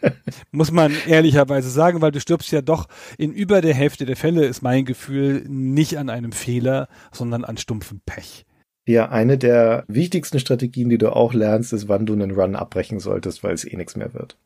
Muss 0.50 0.70
man 0.70 0.92
ehrlicherweise 1.06 1.70
sagen, 1.70 2.00
weil 2.00 2.12
du 2.12 2.20
stirbst 2.20 2.50
ja 2.52 2.62
doch 2.62 2.88
in 3.18 3.32
über 3.32 3.60
der 3.60 3.74
Hälfte 3.74 4.06
der 4.06 4.16
Fälle, 4.16 4.44
ist 4.46 4.62
mein 4.62 4.84
Gefühl, 4.84 5.44
nicht 5.48 5.98
an 5.98 6.10
einem 6.10 6.32
Fehler, 6.32 6.88
sondern 7.12 7.44
an 7.44 7.56
stumpfem 7.56 8.00
Pech. 8.04 8.46
Ja, 8.88 9.08
eine 9.08 9.36
der 9.36 9.84
wichtigsten 9.88 10.38
Strategien, 10.38 10.88
die 10.88 10.98
du 10.98 11.10
auch 11.10 11.34
lernst, 11.34 11.72
ist, 11.72 11.88
wann 11.88 12.06
du 12.06 12.12
einen 12.12 12.30
Run 12.30 12.54
abbrechen 12.54 13.00
solltest, 13.00 13.42
weil 13.42 13.52
es 13.52 13.64
eh 13.64 13.76
nichts 13.76 13.96
mehr 13.96 14.14
wird. 14.14 14.38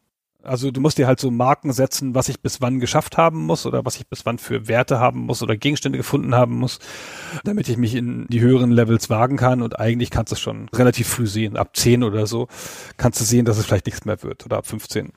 Also 0.43 0.71
du 0.71 0.81
musst 0.81 0.99
dir 0.99 1.07
halt 1.07 1.21
so 1.21 1.31
Marken 1.31 1.73
setzen, 1.73 2.15
was 2.15 2.29
ich 2.29 2.41
bis 2.41 2.61
wann 2.61 2.81
geschafft 2.81 3.17
haben 3.19 3.45
muss 3.45 3.67
oder 3.67 3.85
was 3.85 3.97
ich 3.97 4.09
bis 4.09 4.25
wann 4.25 4.39
für 4.39 4.69
Werte 4.69 4.99
haben 4.99 5.21
muss 5.21 5.43
oder 5.43 5.57
Gegenstände 5.57 5.99
gefunden 5.99 6.35
haben 6.35 6.57
muss, 6.57 6.79
damit 7.45 7.69
ich 7.69 7.77
mich 7.77 7.95
in 7.95 8.27
die 8.29 8.41
höheren 8.41 8.71
Levels 8.71 9.11
wagen 9.11 9.37
kann. 9.37 9.63
Und 9.63 9.79
eigentlich 9.79 10.11
kannst 10.11 10.33
du 10.33 10.37
schon 10.37 10.69
relativ 10.71 11.09
früh 11.09 11.27
sehen. 11.27 11.57
Ab 11.57 11.77
10 11.77 12.03
oder 12.05 12.27
so 12.27 12.49
kannst 12.97 13.21
du 13.21 13.25
sehen, 13.25 13.45
dass 13.45 13.59
es 13.59 13.67
vielleicht 13.67 13.87
nichts 13.87 14.05
mehr 14.05 14.23
wird 14.23 14.47
oder 14.47 14.59
ab 14.59 14.67
15. 14.67 15.13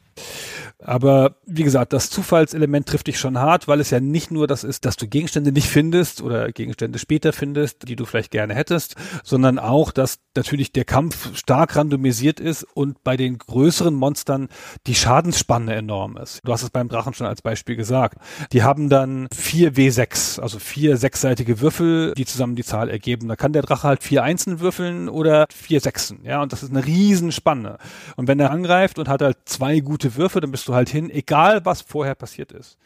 Aber 0.80 1.36
wie 1.46 1.64
gesagt, 1.64 1.94
das 1.94 2.10
Zufallselement 2.10 2.88
trifft 2.88 3.08
dich 3.08 3.20
schon 3.20 3.40
hart, 3.40 3.68
weil 3.68 3.80
es 3.80 3.90
ja 3.90 4.00
nicht 4.00 4.32
nur 4.32 4.48
das 4.48 4.64
ist, 4.64 4.86
dass 4.86 4.98
du 4.98 5.08
Gegenstände 5.08 5.52
nicht 5.52 5.68
findest 5.68 6.22
oder 6.22 6.52
Gegenstände 6.52 7.00
später 7.00 7.32
findest, 7.32 7.88
die 7.88 7.96
du 7.96 8.06
vielleicht 8.06 8.32
gerne 8.32 8.54
hättest, 8.54 8.96
sondern 9.24 9.60
auch, 9.60 9.92
dass 9.92 10.20
natürlich 10.36 10.72
der 10.72 10.86
Kampf 10.86 11.38
stark 11.38 11.76
randomisiert 11.76 12.40
ist 12.40 12.64
und 12.64 13.04
bei 13.04 13.16
den 13.18 13.38
größeren 13.38 13.94
Monstern 13.94 14.50
die 14.88 14.96
Schadensspanne 14.96 15.74
enorm 15.74 16.18
ist. 16.18 16.42
Du 16.44 16.52
hast 16.52 16.64
es 16.64 16.70
beim 16.70 16.90
Drachen 16.90 17.14
schon 17.14 17.28
als 17.28 17.42
Beispiel 17.42 17.76
gesagt. 17.76 18.18
Die 18.52 18.64
haben 18.64 18.90
dann 18.90 19.28
vier 19.34 19.74
W6, 19.74 20.40
also 20.40 20.60
vier 20.60 20.98
sechsseitige 20.98 21.62
Würfel, 21.62 22.14
die 22.16 22.26
zusammen 22.26 22.56
die 22.56 22.64
Zahl 22.64 22.90
ergeben. 22.90 23.28
Da 23.28 23.36
kann 23.36 23.54
der 23.54 23.62
Drache 23.62 23.88
halt 23.88 24.04
vier 24.04 24.24
Einsen 24.24 24.60
würfeln 24.60 25.08
oder 25.08 25.46
vier 25.54 25.80
Sechsen. 25.80 26.20
Ja, 26.24 26.42
und 26.42 26.52
das 26.52 26.64
ist 26.64 26.72
eine 26.72 26.86
Riesenspanne. 26.86 27.78
Und 28.16 28.28
wenn 28.28 28.40
er 28.40 28.52
angreift 28.52 29.00
und 29.00 29.08
hat 29.08 29.22
halt 29.22 29.38
zwei 29.46 29.80
gute 29.80 30.03
Würfe, 30.16 30.42
dann 30.42 30.52
bist 30.52 30.68
du 30.68 30.74
halt 30.74 30.90
hin, 30.90 31.10
egal 31.10 31.66
was 31.66 31.82
vorher 31.82 32.16
passiert 32.16 32.52
ist. 32.52 32.78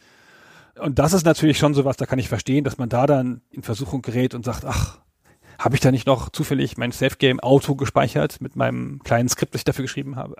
Und 0.78 0.98
das 0.98 1.12
ist 1.12 1.26
natürlich 1.26 1.58
schon 1.58 1.74
sowas, 1.74 1.96
da 1.96 2.06
kann 2.06 2.18
ich 2.18 2.28
verstehen, 2.28 2.64
dass 2.64 2.78
man 2.78 2.88
da 2.88 3.06
dann 3.06 3.40
in 3.50 3.62
Versuchung 3.62 4.02
gerät 4.02 4.34
und 4.34 4.44
sagt, 4.44 4.64
ach, 4.64 4.98
habe 5.58 5.74
ich 5.74 5.80
da 5.80 5.90
nicht 5.90 6.06
noch 6.06 6.30
zufällig 6.30 6.76
mein 6.76 6.92
Safe 6.92 7.16
Game 7.16 7.40
Auto 7.40 7.74
gespeichert 7.74 8.40
mit 8.40 8.54
meinem 8.54 9.00
kleinen 9.02 9.28
Skript, 9.28 9.54
das 9.54 9.62
ich 9.62 9.64
dafür 9.64 9.84
geschrieben 9.84 10.16
habe? 10.16 10.36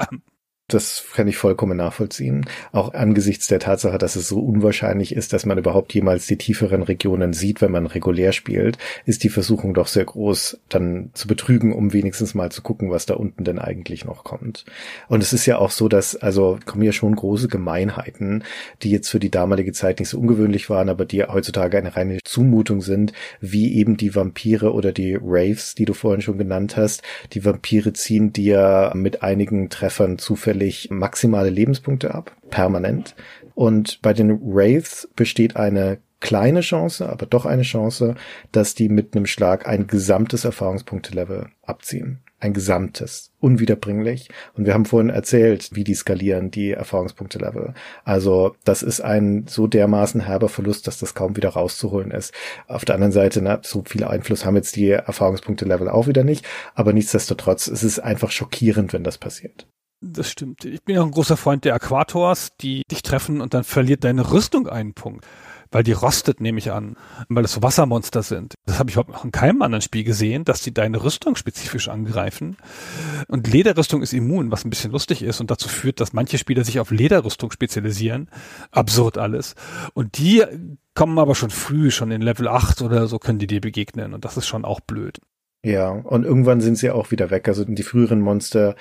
Das 0.70 1.02
kann 1.14 1.26
ich 1.28 1.38
vollkommen 1.38 1.78
nachvollziehen. 1.78 2.44
Auch 2.72 2.92
angesichts 2.92 3.46
der 3.46 3.58
Tatsache, 3.58 3.96
dass 3.96 4.16
es 4.16 4.28
so 4.28 4.40
unwahrscheinlich 4.40 5.16
ist, 5.16 5.32
dass 5.32 5.46
man 5.46 5.56
überhaupt 5.56 5.94
jemals 5.94 6.26
die 6.26 6.36
tieferen 6.36 6.82
Regionen 6.82 7.32
sieht, 7.32 7.62
wenn 7.62 7.72
man 7.72 7.86
regulär 7.86 8.32
spielt, 8.32 8.76
ist 9.06 9.24
die 9.24 9.30
Versuchung 9.30 9.72
doch 9.72 9.86
sehr 9.86 10.04
groß, 10.04 10.60
dann 10.68 11.08
zu 11.14 11.26
betrügen, 11.26 11.72
um 11.72 11.94
wenigstens 11.94 12.34
mal 12.34 12.52
zu 12.52 12.60
gucken, 12.60 12.90
was 12.90 13.06
da 13.06 13.14
unten 13.14 13.44
denn 13.44 13.58
eigentlich 13.58 14.04
noch 14.04 14.24
kommt. 14.24 14.66
Und 15.08 15.22
es 15.22 15.32
ist 15.32 15.46
ja 15.46 15.56
auch 15.56 15.70
so, 15.70 15.88
dass, 15.88 16.16
also 16.16 16.58
kommen 16.66 16.82
ja 16.82 16.92
schon 16.92 17.16
große 17.16 17.48
Gemeinheiten, 17.48 18.44
die 18.82 18.90
jetzt 18.90 19.08
für 19.08 19.20
die 19.20 19.30
damalige 19.30 19.72
Zeit 19.72 20.00
nicht 20.00 20.10
so 20.10 20.18
ungewöhnlich 20.18 20.68
waren, 20.68 20.90
aber 20.90 21.06
die 21.06 21.24
heutzutage 21.24 21.78
eine 21.78 21.96
reine 21.96 22.18
Zumutung 22.24 22.82
sind, 22.82 23.14
wie 23.40 23.74
eben 23.74 23.96
die 23.96 24.14
Vampire 24.14 24.74
oder 24.74 24.92
die 24.92 25.18
Wraiths, 25.18 25.74
die 25.74 25.86
du 25.86 25.94
vorhin 25.94 26.20
schon 26.20 26.36
genannt 26.36 26.76
hast. 26.76 27.00
Die 27.32 27.46
Vampire 27.46 27.94
ziehen 27.94 28.34
dir 28.34 28.92
mit 28.94 29.22
einigen 29.22 29.70
Treffern 29.70 30.18
zufällig 30.18 30.57
jährlich 30.58 30.90
maximale 30.90 31.50
Lebenspunkte 31.50 32.14
ab, 32.14 32.36
permanent. 32.50 33.14
Und 33.54 34.00
bei 34.02 34.12
den 34.12 34.40
Wraiths 34.40 35.08
besteht 35.14 35.56
eine 35.56 35.98
kleine 36.20 36.60
Chance, 36.60 37.08
aber 37.08 37.26
doch 37.26 37.46
eine 37.46 37.62
Chance, 37.62 38.16
dass 38.50 38.74
die 38.74 38.88
mit 38.88 39.14
einem 39.14 39.26
Schlag 39.26 39.68
ein 39.68 39.86
gesamtes 39.86 40.44
Erfahrungspunktelevel 40.44 41.46
abziehen. 41.62 42.20
Ein 42.40 42.52
gesamtes. 42.52 43.32
Unwiederbringlich. 43.40 44.28
Und 44.54 44.64
wir 44.64 44.74
haben 44.74 44.84
vorhin 44.84 45.10
erzählt, 45.10 45.70
wie 45.72 45.82
die 45.82 45.94
skalieren, 45.94 46.52
die 46.52 46.70
Erfahrungspunktelevel. 46.70 47.74
Also, 48.04 48.54
das 48.64 48.84
ist 48.84 49.00
ein 49.00 49.46
so 49.48 49.66
dermaßen 49.66 50.20
herber 50.20 50.48
Verlust, 50.48 50.86
dass 50.86 51.00
das 51.00 51.14
kaum 51.14 51.36
wieder 51.36 51.50
rauszuholen 51.50 52.12
ist. 52.12 52.32
Auf 52.68 52.84
der 52.84 52.94
anderen 52.94 53.12
Seite, 53.12 53.42
na, 53.42 53.58
so 53.62 53.82
viel 53.84 54.04
Einfluss 54.04 54.44
haben 54.44 54.54
jetzt 54.54 54.76
die 54.76 54.90
Erfahrungspunktelevel 54.90 55.88
auch 55.88 56.06
wieder 56.06 56.22
nicht. 56.22 56.46
Aber 56.76 56.92
nichtsdestotrotz, 56.92 57.66
es 57.66 57.82
ist 57.82 57.98
einfach 57.98 58.30
schockierend, 58.30 58.92
wenn 58.92 59.02
das 59.02 59.18
passiert. 59.18 59.66
Das 60.00 60.30
stimmt. 60.30 60.64
Ich 60.64 60.82
bin 60.84 60.96
auch 60.98 61.04
ein 61.04 61.10
großer 61.10 61.36
Freund 61.36 61.64
der 61.64 61.74
Aquators, 61.74 62.50
die 62.60 62.82
dich 62.88 63.02
treffen 63.02 63.40
und 63.40 63.52
dann 63.52 63.64
verliert 63.64 64.04
deine 64.04 64.30
Rüstung 64.30 64.68
einen 64.68 64.94
Punkt. 64.94 65.26
Weil 65.70 65.82
die 65.82 65.92
rostet, 65.92 66.40
nehme 66.40 66.58
ich 66.58 66.72
an, 66.72 66.96
weil 67.28 67.44
es 67.44 67.52
so 67.52 67.62
Wassermonster 67.62 68.22
sind. 68.22 68.54
Das 68.64 68.78
habe 68.78 68.88
ich 68.88 68.96
überhaupt 68.96 69.12
noch 69.12 69.24
in 69.24 69.32
keinem 69.32 69.60
anderen 69.60 69.82
Spiel 69.82 70.04
gesehen, 70.04 70.44
dass 70.44 70.62
die 70.62 70.72
deine 70.72 71.02
Rüstung 71.02 71.36
spezifisch 71.36 71.88
angreifen. 71.88 72.56
Und 73.26 73.52
Lederrüstung 73.52 74.00
ist 74.00 74.14
immun, 74.14 74.50
was 74.50 74.64
ein 74.64 74.70
bisschen 74.70 74.92
lustig 74.92 75.22
ist 75.22 75.40
und 75.40 75.50
dazu 75.50 75.68
führt, 75.68 76.00
dass 76.00 76.14
manche 76.14 76.38
Spieler 76.38 76.64
sich 76.64 76.80
auf 76.80 76.90
Lederrüstung 76.90 77.50
spezialisieren. 77.50 78.30
Absurd 78.70 79.18
alles. 79.18 79.56
Und 79.92 80.16
die 80.16 80.42
kommen 80.94 81.18
aber 81.18 81.34
schon 81.34 81.50
früh, 81.50 81.90
schon 81.90 82.12
in 82.12 82.22
Level 82.22 82.48
8 82.48 82.80
oder 82.80 83.06
so 83.08 83.18
können 83.18 83.38
die 83.38 83.46
dir 83.46 83.60
begegnen 83.60 84.14
und 84.14 84.24
das 84.24 84.36
ist 84.36 84.46
schon 84.46 84.64
auch 84.64 84.80
blöd. 84.80 85.18
Ja, 85.64 85.90
und 85.90 86.24
irgendwann 86.24 86.60
sind 86.60 86.76
sie 86.76 86.90
auch 86.90 87.10
wieder 87.10 87.30
weg. 87.30 87.48
Also 87.48 87.64
die 87.64 87.82
früheren 87.82 88.20
Monster 88.20 88.76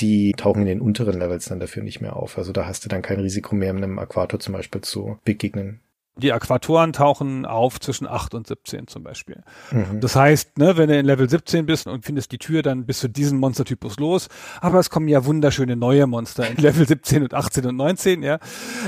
die 0.00 0.32
tauchen 0.32 0.62
in 0.62 0.66
den 0.66 0.80
unteren 0.80 1.18
Levels 1.18 1.46
dann 1.46 1.60
dafür 1.60 1.82
nicht 1.82 2.00
mehr 2.00 2.16
auf. 2.16 2.38
Also 2.38 2.52
da 2.52 2.66
hast 2.66 2.84
du 2.84 2.88
dann 2.88 3.02
kein 3.02 3.20
Risiko 3.20 3.54
mehr, 3.54 3.70
einem 3.70 3.98
Aquator 3.98 4.40
zum 4.40 4.54
Beispiel 4.54 4.80
zu 4.80 5.18
begegnen. 5.24 5.80
Die 6.16 6.32
Aquatoren 6.32 6.92
tauchen 6.92 7.44
auf 7.44 7.80
zwischen 7.80 8.06
8 8.06 8.34
und 8.34 8.46
17 8.46 8.86
zum 8.86 9.02
Beispiel. 9.02 9.42
Mhm. 9.72 9.98
Das 10.00 10.14
heißt, 10.14 10.58
ne, 10.58 10.76
wenn 10.76 10.88
du 10.88 10.96
in 10.96 11.06
Level 11.06 11.28
17 11.28 11.66
bist 11.66 11.88
und 11.88 12.04
findest 12.04 12.30
die 12.30 12.38
Tür, 12.38 12.62
dann 12.62 12.86
bist 12.86 13.02
du 13.02 13.08
diesen 13.08 13.40
Monstertypus 13.40 13.98
los. 13.98 14.28
Aber 14.60 14.78
es 14.78 14.90
kommen 14.90 15.08
ja 15.08 15.24
wunderschöne 15.24 15.74
neue 15.74 16.06
Monster 16.06 16.48
in 16.48 16.56
Level 16.62 16.86
17 16.86 17.24
und 17.24 17.34
18 17.34 17.66
und 17.66 17.76
19, 17.76 18.22
ja. 18.22 18.38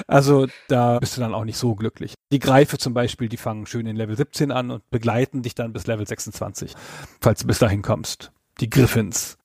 Also 0.07 0.47
da 0.69 1.01
bist 1.01 1.17
du 1.17 1.21
dann 1.21 1.35
auch 1.35 1.45
nicht 1.45 1.59
so 1.59 1.75
glücklich. 1.75 2.15
Die 2.31 2.39
Greife 2.39 2.79
zum 2.79 2.95
Beispiel, 2.95 3.29
die 3.29 3.39
fangen 3.39 3.67
schön 3.67 3.87
in 3.87 3.97
Level 3.97 4.17
17 4.17 4.53
an 4.53 4.71
und 4.71 4.89
begleiten 4.91 5.43
dich 5.43 5.57
dann 5.57 5.73
bis 5.73 5.89
Level 5.89 6.07
26, 6.07 6.75
falls 7.21 7.41
du 7.41 7.49
bis 7.49 7.59
dahin 7.59 7.83
kommst. 7.83 8.31
Die 8.61 8.71
Griffins 8.71 9.37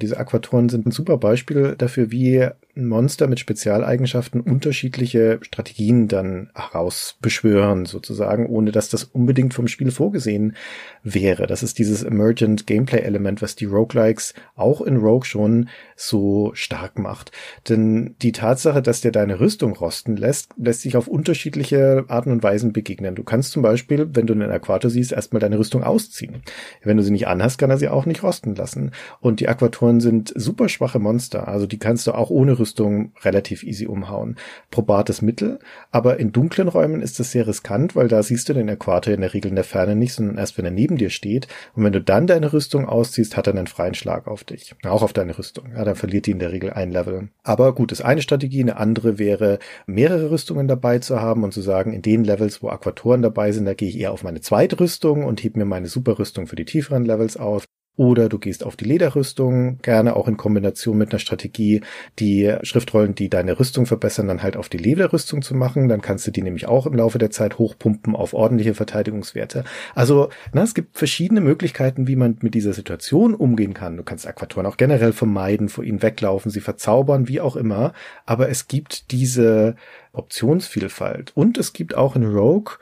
diese 0.00 0.18
Aquatoren 0.18 0.68
sind 0.68 0.86
ein 0.86 0.90
super 0.90 1.16
Beispiel 1.18 1.74
dafür, 1.76 2.10
wie 2.10 2.48
Monster 2.76 3.26
mit 3.26 3.40
Spezialeigenschaften 3.40 4.40
unterschiedliche 4.40 5.38
Strategien 5.42 6.08
dann 6.08 6.50
herausbeschwören, 6.54 7.86
sozusagen, 7.86 8.46
ohne 8.46 8.70
dass 8.70 8.90
das 8.90 9.04
unbedingt 9.04 9.54
vom 9.54 9.66
Spiel 9.66 9.90
vorgesehen 9.90 10.56
wäre. 11.02 11.46
Das 11.46 11.62
ist 11.62 11.78
dieses 11.78 12.02
Emergent 12.02 12.66
Gameplay-Element, 12.66 13.40
was 13.40 13.56
die 13.56 13.64
Roguelikes 13.64 14.34
auch 14.54 14.82
in 14.82 14.98
Rogue 14.98 15.24
schon 15.24 15.68
so 15.96 16.50
stark 16.54 16.98
macht. 16.98 17.32
Denn 17.68 18.14
die 18.20 18.32
Tatsache, 18.32 18.82
dass 18.82 19.00
der 19.00 19.12
deine 19.12 19.40
Rüstung 19.40 19.74
rosten 19.74 20.16
lässt, 20.16 20.50
lässt 20.58 20.82
sich 20.82 20.96
auf 20.96 21.08
unterschiedliche 21.08 22.04
Arten 22.08 22.30
und 22.30 22.42
Weisen 22.42 22.72
begegnen. 22.72 23.14
Du 23.14 23.24
kannst 23.24 23.52
zum 23.52 23.62
Beispiel, 23.62 24.08
wenn 24.12 24.26
du 24.26 24.34
einen 24.34 24.50
Aquator 24.50 24.90
siehst, 24.90 25.12
erstmal 25.12 25.40
deine 25.40 25.58
Rüstung 25.58 25.82
ausziehen. 25.82 26.42
Wenn 26.82 26.98
du 26.98 27.02
sie 27.02 27.12
nicht 27.12 27.26
anhast, 27.26 27.58
kann 27.58 27.70
er 27.70 27.78
sie 27.78 27.88
auch 27.88 28.04
nicht 28.04 28.22
rosten 28.22 28.54
lassen. 28.54 28.90
Und 29.20 29.40
die 29.40 29.48
Aquatoren 29.48 30.00
sind 30.00 30.32
super 30.36 30.68
schwache 30.68 30.98
Monster. 30.98 31.48
Also 31.48 31.66
die 31.66 31.78
kannst 31.78 32.06
du 32.06 32.12
auch 32.12 32.30
ohne 32.30 32.58
Rüstung 32.58 32.65
relativ 33.22 33.62
easy 33.62 33.86
umhauen. 33.86 34.36
Probates 34.70 35.22
Mittel. 35.22 35.58
Aber 35.90 36.18
in 36.18 36.32
dunklen 36.32 36.68
Räumen 36.68 37.00
ist 37.00 37.20
das 37.20 37.32
sehr 37.32 37.46
riskant, 37.46 37.94
weil 37.94 38.08
da 38.08 38.22
siehst 38.22 38.48
du 38.48 38.54
den 38.54 38.68
Äquator 38.68 39.12
in 39.14 39.20
der 39.20 39.34
Regel 39.34 39.48
in 39.50 39.54
der 39.54 39.64
Ferne 39.64 39.96
nicht, 39.96 40.14
sondern 40.14 40.38
erst 40.38 40.58
wenn 40.58 40.64
er 40.64 40.70
neben 40.70 40.96
dir 40.96 41.10
steht. 41.10 41.48
Und 41.74 41.84
wenn 41.84 41.92
du 41.92 42.00
dann 42.00 42.26
deine 42.26 42.52
Rüstung 42.52 42.86
ausziehst, 42.86 43.36
hat 43.36 43.46
er 43.46 43.54
einen 43.54 43.66
freien 43.66 43.94
Schlag 43.94 44.26
auf 44.26 44.44
dich. 44.44 44.74
Auch 44.84 45.02
auf 45.02 45.12
deine 45.12 45.38
Rüstung. 45.38 45.70
Ja, 45.74 45.84
dann 45.84 45.96
verliert 45.96 46.26
die 46.26 46.32
in 46.32 46.38
der 46.38 46.52
Regel 46.52 46.72
ein 46.72 46.90
Level. 46.90 47.28
Aber 47.42 47.74
gut, 47.74 47.92
ist 47.92 48.02
eine 48.02 48.22
Strategie. 48.22 48.62
Eine 48.62 48.76
andere 48.76 49.18
wäre, 49.18 49.58
mehrere 49.86 50.30
Rüstungen 50.30 50.68
dabei 50.68 50.98
zu 50.98 51.20
haben 51.20 51.44
und 51.44 51.52
zu 51.52 51.60
sagen, 51.60 51.92
in 51.92 52.02
den 52.02 52.24
Levels, 52.24 52.62
wo 52.62 52.68
Aquatoren 52.68 53.22
dabei 53.22 53.52
sind, 53.52 53.66
da 53.66 53.74
gehe 53.74 53.88
ich 53.88 53.98
eher 53.98 54.12
auf 54.12 54.22
meine 54.22 54.40
zweite 54.40 54.80
Rüstung 54.80 55.24
und 55.24 55.42
heb 55.42 55.56
mir 55.56 55.64
meine 55.64 55.88
Superrüstung 55.88 56.46
für 56.46 56.56
die 56.56 56.64
tieferen 56.64 57.04
Levels 57.04 57.36
auf. 57.36 57.64
Oder 57.96 58.28
du 58.28 58.38
gehst 58.38 58.62
auf 58.62 58.76
die 58.76 58.84
Lederrüstung, 58.84 59.78
gerne 59.80 60.16
auch 60.16 60.28
in 60.28 60.36
Kombination 60.36 60.98
mit 60.98 61.10
einer 61.10 61.18
Strategie, 61.18 61.80
die 62.18 62.54
Schriftrollen, 62.62 63.14
die 63.14 63.30
deine 63.30 63.58
Rüstung 63.58 63.86
verbessern, 63.86 64.28
dann 64.28 64.42
halt 64.42 64.56
auf 64.56 64.68
die 64.68 64.76
Lederrüstung 64.76 65.40
zu 65.40 65.54
machen. 65.54 65.88
Dann 65.88 66.02
kannst 66.02 66.26
du 66.26 66.30
die 66.30 66.42
nämlich 66.42 66.68
auch 66.68 66.86
im 66.86 66.94
Laufe 66.94 67.16
der 67.16 67.30
Zeit 67.30 67.58
hochpumpen 67.58 68.14
auf 68.14 68.34
ordentliche 68.34 68.74
Verteidigungswerte. 68.74 69.64
Also, 69.94 70.28
na, 70.52 70.62
es 70.62 70.74
gibt 70.74 70.98
verschiedene 70.98 71.40
Möglichkeiten, 71.40 72.06
wie 72.06 72.16
man 72.16 72.36
mit 72.42 72.54
dieser 72.54 72.74
Situation 72.74 73.34
umgehen 73.34 73.72
kann. 73.72 73.96
Du 73.96 74.02
kannst 74.02 74.26
Aquatoren 74.26 74.66
auch 74.66 74.76
generell 74.76 75.12
vermeiden, 75.12 75.70
vor 75.70 75.82
ihnen 75.82 76.02
weglaufen, 76.02 76.50
sie 76.50 76.60
verzaubern, 76.60 77.28
wie 77.28 77.40
auch 77.40 77.56
immer. 77.56 77.94
Aber 78.26 78.50
es 78.50 78.68
gibt 78.68 79.10
diese 79.10 79.76
Optionsvielfalt. 80.12 81.32
Und 81.34 81.56
es 81.56 81.72
gibt 81.72 81.94
auch 81.94 82.14
in 82.14 82.24
Rogue 82.24 82.74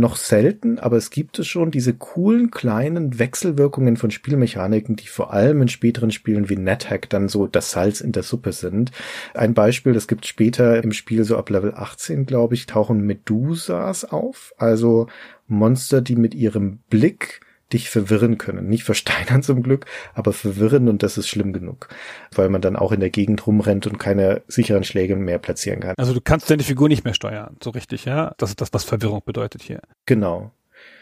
noch 0.00 0.16
selten, 0.16 0.78
aber 0.78 0.96
es 0.96 1.10
gibt 1.10 1.38
es 1.38 1.46
schon, 1.46 1.70
diese 1.70 1.94
coolen 1.94 2.50
kleinen 2.50 3.18
Wechselwirkungen 3.18 3.96
von 3.96 4.10
Spielmechaniken, 4.10 4.96
die 4.96 5.06
vor 5.06 5.32
allem 5.32 5.62
in 5.62 5.68
späteren 5.68 6.10
Spielen 6.10 6.48
wie 6.48 6.56
NetHack 6.56 7.08
dann 7.10 7.28
so 7.28 7.46
das 7.46 7.70
Salz 7.70 8.00
in 8.00 8.12
der 8.12 8.22
Suppe 8.22 8.52
sind. 8.52 8.92
Ein 9.34 9.54
Beispiel, 9.54 9.92
das 9.92 10.08
gibt 10.08 10.26
später 10.26 10.82
im 10.82 10.92
Spiel 10.92 11.24
so 11.24 11.36
ab 11.36 11.50
Level 11.50 11.74
18, 11.74 12.26
glaube 12.26 12.54
ich, 12.54 12.66
tauchen 12.66 13.00
Medusas 13.00 14.04
auf, 14.04 14.54
also 14.58 15.06
Monster, 15.46 16.00
die 16.00 16.16
mit 16.16 16.34
ihrem 16.34 16.78
Blick 16.90 17.40
dich 17.74 17.90
verwirren 17.90 18.38
können. 18.38 18.68
Nicht 18.68 18.84
versteinern 18.84 19.42
zum 19.42 19.62
Glück, 19.62 19.84
aber 20.14 20.32
verwirren 20.32 20.88
und 20.88 21.02
das 21.02 21.18
ist 21.18 21.28
schlimm 21.28 21.52
genug, 21.52 21.88
weil 22.34 22.48
man 22.48 22.62
dann 22.62 22.76
auch 22.76 22.92
in 22.92 23.00
der 23.00 23.10
Gegend 23.10 23.46
rumrennt 23.46 23.86
und 23.86 23.98
keine 23.98 24.42
sicheren 24.48 24.84
Schläge 24.84 25.16
mehr 25.16 25.38
platzieren 25.38 25.80
kann. 25.80 25.94
Also 25.98 26.14
du 26.14 26.20
kannst 26.22 26.50
deine 26.50 26.62
Figur 26.62 26.88
nicht 26.88 27.04
mehr 27.04 27.14
steuern, 27.14 27.56
so 27.62 27.70
richtig, 27.70 28.06
ja? 28.06 28.34
Das 28.38 28.50
ist 28.50 28.60
das, 28.60 28.72
was 28.72 28.84
Verwirrung 28.84 29.20
bedeutet 29.26 29.62
hier. 29.62 29.82
Genau. 30.06 30.52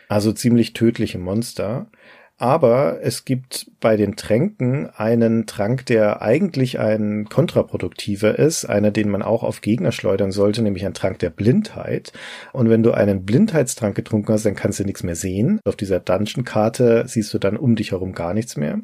Also 0.08 0.32
ziemlich 0.32 0.72
tödliche 0.72 1.18
Monster. 1.18 1.90
Aber 2.42 2.98
es 3.02 3.24
gibt 3.24 3.70
bei 3.78 3.96
den 3.96 4.16
Tränken 4.16 4.90
einen 4.96 5.46
Trank, 5.46 5.86
der 5.86 6.22
eigentlich 6.22 6.80
ein 6.80 7.28
kontraproduktiver 7.28 8.36
ist, 8.36 8.64
einer, 8.64 8.90
den 8.90 9.10
man 9.10 9.22
auch 9.22 9.44
auf 9.44 9.60
Gegner 9.60 9.92
schleudern 9.92 10.32
sollte, 10.32 10.60
nämlich 10.60 10.84
ein 10.84 10.92
Trank 10.92 11.20
der 11.20 11.30
Blindheit. 11.30 12.12
Und 12.52 12.68
wenn 12.68 12.82
du 12.82 12.90
einen 12.90 13.24
Blindheitstrank 13.24 13.94
getrunken 13.94 14.32
hast, 14.32 14.44
dann 14.44 14.56
kannst 14.56 14.80
du 14.80 14.84
nichts 14.84 15.04
mehr 15.04 15.14
sehen. 15.14 15.60
Auf 15.64 15.76
dieser 15.76 16.00
Dungeon-Karte 16.00 17.04
siehst 17.06 17.32
du 17.32 17.38
dann 17.38 17.56
um 17.56 17.76
dich 17.76 17.92
herum 17.92 18.12
gar 18.12 18.34
nichts 18.34 18.56
mehr. 18.56 18.80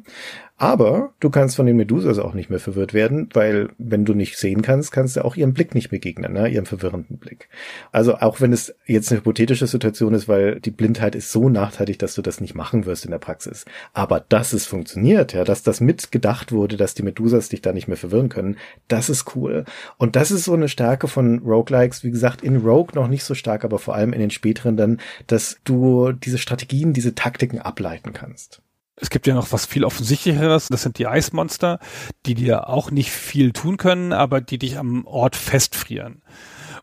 Aber 0.61 1.13
du 1.21 1.29
kannst 1.29 1.55
von 1.55 1.65
den 1.65 1.77
Medusas 1.77 2.19
auch 2.19 2.33
nicht 2.33 2.49
mehr 2.49 2.59
verwirrt 2.59 2.93
werden, 2.93 3.29
weil 3.31 3.69
wenn 3.77 4.03
du 4.03 4.13
nicht 4.13 4.37
sehen 4.37 4.61
kannst, 4.61 4.91
kannst 4.91 5.15
du 5.15 5.23
auch 5.23 5.37
ihrem 5.37 5.53
Blick 5.53 5.73
nicht 5.73 5.89
begegnen, 5.89 6.33
ne? 6.33 6.49
ihrem 6.49 6.65
verwirrenden 6.65 7.17
Blick. 7.17 7.47
Also 7.93 8.15
auch 8.17 8.41
wenn 8.41 8.51
es 8.51 8.75
jetzt 8.85 9.09
eine 9.09 9.21
hypothetische 9.21 9.67
Situation 9.67 10.13
ist, 10.13 10.27
weil 10.27 10.59
die 10.59 10.71
Blindheit 10.71 11.15
ist 11.15 11.31
so 11.31 11.47
nachteilig, 11.47 11.97
dass 11.97 12.13
du 12.13 12.21
das 12.21 12.41
nicht 12.41 12.55
machen 12.55 12.85
wirst 12.85 13.05
in 13.05 13.11
der 13.11 13.19
Praxis. 13.19 13.63
Aber 13.93 14.19
dass 14.19 14.51
es 14.51 14.65
funktioniert, 14.65 15.31
ja, 15.31 15.45
dass 15.45 15.63
das 15.63 15.79
mitgedacht 15.79 16.51
wurde, 16.51 16.75
dass 16.75 16.93
die 16.93 17.03
Medusas 17.03 17.47
dich 17.47 17.61
da 17.61 17.71
nicht 17.71 17.87
mehr 17.87 17.95
verwirren 17.95 18.27
können, 18.27 18.57
das 18.89 19.09
ist 19.09 19.37
cool. 19.37 19.63
Und 19.97 20.17
das 20.17 20.29
ist 20.29 20.43
so 20.43 20.55
eine 20.55 20.67
Stärke 20.67 21.07
von 21.07 21.39
Roguelikes, 21.39 22.03
wie 22.03 22.11
gesagt, 22.11 22.41
in 22.41 22.57
Rogue 22.57 22.95
noch 22.95 23.07
nicht 23.07 23.23
so 23.23 23.33
stark, 23.33 23.63
aber 23.63 23.79
vor 23.79 23.95
allem 23.95 24.11
in 24.11 24.19
den 24.19 24.29
späteren 24.29 24.75
dann, 24.75 24.99
dass 25.25 25.61
du 25.63 26.11
diese 26.11 26.37
Strategien, 26.37 26.91
diese 26.91 27.15
Taktiken 27.15 27.59
ableiten 27.59 28.11
kannst. 28.11 28.61
Es 29.01 29.09
gibt 29.09 29.27
ja 29.27 29.33
noch 29.33 29.51
was 29.51 29.65
viel 29.65 29.85
offensichtlicheres, 29.85 30.67
das 30.67 30.83
sind 30.83 30.97
die 30.97 31.07
Eismonster, 31.07 31.79
die 32.25 32.35
dir 32.35 32.67
auch 32.67 32.91
nicht 32.91 33.11
viel 33.11 33.53
tun 33.53 33.77
können, 33.77 34.11
aber 34.11 34.41
die 34.41 34.57
dich 34.57 34.77
am 34.77 35.05
Ort 35.05 35.35
festfrieren. 35.35 36.21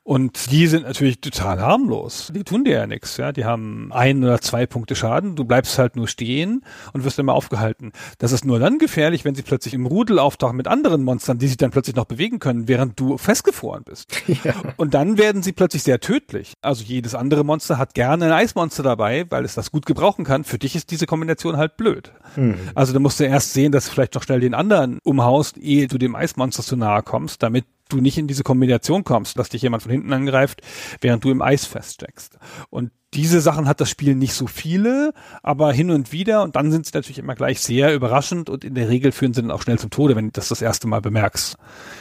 Und 0.07 0.53
die 0.53 0.69
sind 0.69 0.85
natürlich 0.85 1.21
total 1.21 1.61
harmlos. 1.61 2.31
Die 2.33 2.45
tun 2.45 2.63
dir 2.63 2.75
ja 2.75 2.87
nichts. 2.87 3.17
Ja? 3.17 3.33
Die 3.33 3.45
haben 3.45 3.91
ein 3.93 4.23
oder 4.23 4.41
zwei 4.41 4.65
Punkte 4.65 4.95
Schaden. 4.95 5.35
Du 5.35 5.45
bleibst 5.45 5.81
halt 5.81 5.97
nur 5.97 6.07
stehen 6.07 6.63
und 6.93 7.03
wirst 7.03 7.19
immer 7.19 7.35
aufgehalten. 7.35 7.91
Das 8.19 8.31
ist 8.31 8.45
nur 8.45 8.61
dann 8.61 8.79
gefährlich, 8.79 9.25
wenn 9.25 9.35
sie 9.35 9.43
plötzlich 9.43 9.75
im 9.75 9.85
Rudel 9.85 10.21
auftauchen 10.21 10.57
mit 10.57 10.69
anderen 10.69 11.03
Monstern, 11.03 11.39
die 11.39 11.49
sich 11.49 11.57
dann 11.57 11.73
plötzlich 11.73 11.97
noch 11.97 12.05
bewegen 12.05 12.39
können, 12.39 12.69
während 12.69 13.01
du 13.01 13.19
festgefroren 13.19 13.83
bist. 13.83 14.07
Ja. 14.45 14.55
Und 14.77 14.93
dann 14.93 15.17
werden 15.19 15.43
sie 15.43 15.53
plötzlich 15.53 15.83
sehr 15.83 15.99
tödlich. 15.99 16.53
Also 16.61 16.85
jedes 16.85 17.15
andere 17.15 17.43
Monster 17.43 17.79
hat 17.79 17.95
gerne 17.95 18.27
ein 18.27 18.33
Eismonster 18.33 18.83
dabei, 18.83 19.25
weil 19.31 19.45
es 19.45 19.55
das 19.55 19.73
gut 19.73 19.87
gebrauchen 19.87 20.25
kann. 20.25 20.45
Für 20.45 20.59
dich 20.59 20.77
ist 20.77 20.91
diese 20.91 21.07
Kombination 21.07 21.57
halt 21.57 21.77
blöd. 21.77 22.13
Mhm. 22.37 22.57
Also 22.75 22.93
du 22.93 23.01
musst 23.01 23.19
du 23.19 23.25
erst 23.25 23.55
sehen, 23.55 23.73
dass 23.73 23.87
du 23.87 23.93
vielleicht 23.93 24.15
noch 24.15 24.23
schnell 24.23 24.41
den 24.41 24.55
anderen 24.55 24.99
umhaust, 25.05 25.57
ehe 25.57 25.89
du 25.89 25.97
dem 25.97 26.15
Eismonster 26.15 26.63
zu 26.63 26.77
nahe 26.77 27.03
kommst, 27.03 27.43
damit 27.43 27.65
du 27.89 27.99
nicht 27.99 28.19
in 28.19 28.27
diese 28.27 28.43
Kombination 28.43 29.05
kommst, 29.05 29.39
dass 29.39 29.49
dich 29.49 29.63
jemand 29.63 29.83
von 29.83 29.93
hinten 29.93 30.13
angreift, 30.13 30.63
während 31.01 31.25
du 31.25 31.31
im 31.31 31.43
Eis 31.43 31.65
feststeckst. 31.67 32.39
Und 32.71 32.91
diese 33.15 33.41
Sachen 33.41 33.67
hat 33.67 33.81
das 33.81 33.89
Spiel 33.89 34.15
nicht 34.15 34.35
so 34.35 34.47
viele, 34.47 35.13
aber 35.43 35.73
hin 35.73 35.91
und 35.91 36.13
wieder 36.13 36.43
und 36.43 36.57
dann 36.57 36.71
sind 36.71 36.87
sie 36.87 36.93
natürlich 36.95 37.19
immer 37.19 37.35
gleich 37.35 37.61
sehr 37.61 37.95
überraschend 37.95 38.51
und 38.51 38.65
in 38.65 38.75
der 38.75 38.89
Regel 38.89 39.13
führen 39.13 39.33
sie 39.33 39.43
dann 39.43 39.51
auch 39.51 39.63
schnell 39.63 39.79
zum 39.79 39.91
Tode, 39.91 40.17
wenn 40.17 40.27
du 40.27 40.33
das 40.33 40.49
das 40.49 40.61
erste 40.61 40.87
Mal 40.87 41.01
bemerkst. 41.01 41.57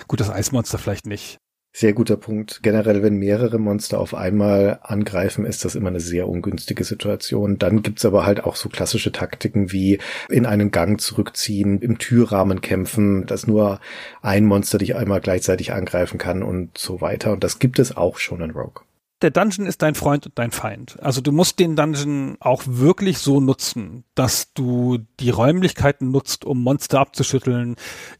Gut, 0.07 0.19
das 0.19 0.29
Eismonster 0.29 0.77
vielleicht 0.77 1.05
nicht. 1.05 1.39
Sehr 1.77 1.91
guter 1.91 2.15
Punkt. 2.15 2.61
Generell, 2.63 3.03
wenn 3.03 3.17
mehrere 3.17 3.59
Monster 3.59 3.99
auf 3.99 4.13
einmal 4.13 4.79
angreifen, 4.81 5.43
ist 5.43 5.65
das 5.65 5.75
immer 5.75 5.89
eine 5.89 5.99
sehr 5.99 6.29
ungünstige 6.29 6.85
Situation. 6.85 7.59
Dann 7.59 7.83
gibt's 7.83 8.05
aber 8.05 8.25
halt 8.25 8.45
auch 8.45 8.55
so 8.55 8.69
klassische 8.69 9.11
Taktiken 9.11 9.73
wie 9.73 9.99
in 10.29 10.45
einen 10.45 10.71
Gang 10.71 11.01
zurückziehen, 11.01 11.81
im 11.81 11.97
Türrahmen 11.97 12.61
kämpfen, 12.61 13.25
dass 13.25 13.45
nur 13.45 13.81
ein 14.21 14.45
Monster 14.45 14.77
dich 14.77 14.95
einmal 14.95 15.19
gleichzeitig 15.19 15.73
angreifen 15.73 16.17
kann 16.17 16.43
und 16.43 16.77
so 16.77 17.01
weiter. 17.01 17.33
Und 17.33 17.43
das 17.43 17.59
gibt 17.59 17.77
es 17.77 17.97
auch 17.97 18.19
schon 18.19 18.39
in 18.39 18.51
Rogue 18.51 18.85
der 19.21 19.31
Dungeon 19.31 19.65
ist 19.65 19.81
dein 19.81 19.95
Freund 19.95 20.25
und 20.27 20.37
dein 20.37 20.51
Feind. 20.51 20.97
Also 21.01 21.19
du 21.19 21.31
musst 21.31 21.57
den 21.57 21.75
Dungeon 21.75 22.35
auch 22.41 22.61
wirklich 22.67 23.17
so 23.17 23.39
nutzen, 23.39 24.03
dass 24.13 24.53
du 24.53 24.99
die 25.19 25.29
Räumlichkeiten 25.29 26.11
nutzt, 26.11 26.45
um 26.45 26.61
Monster 26.61 26.99
abzuschütteln. 26.99 27.75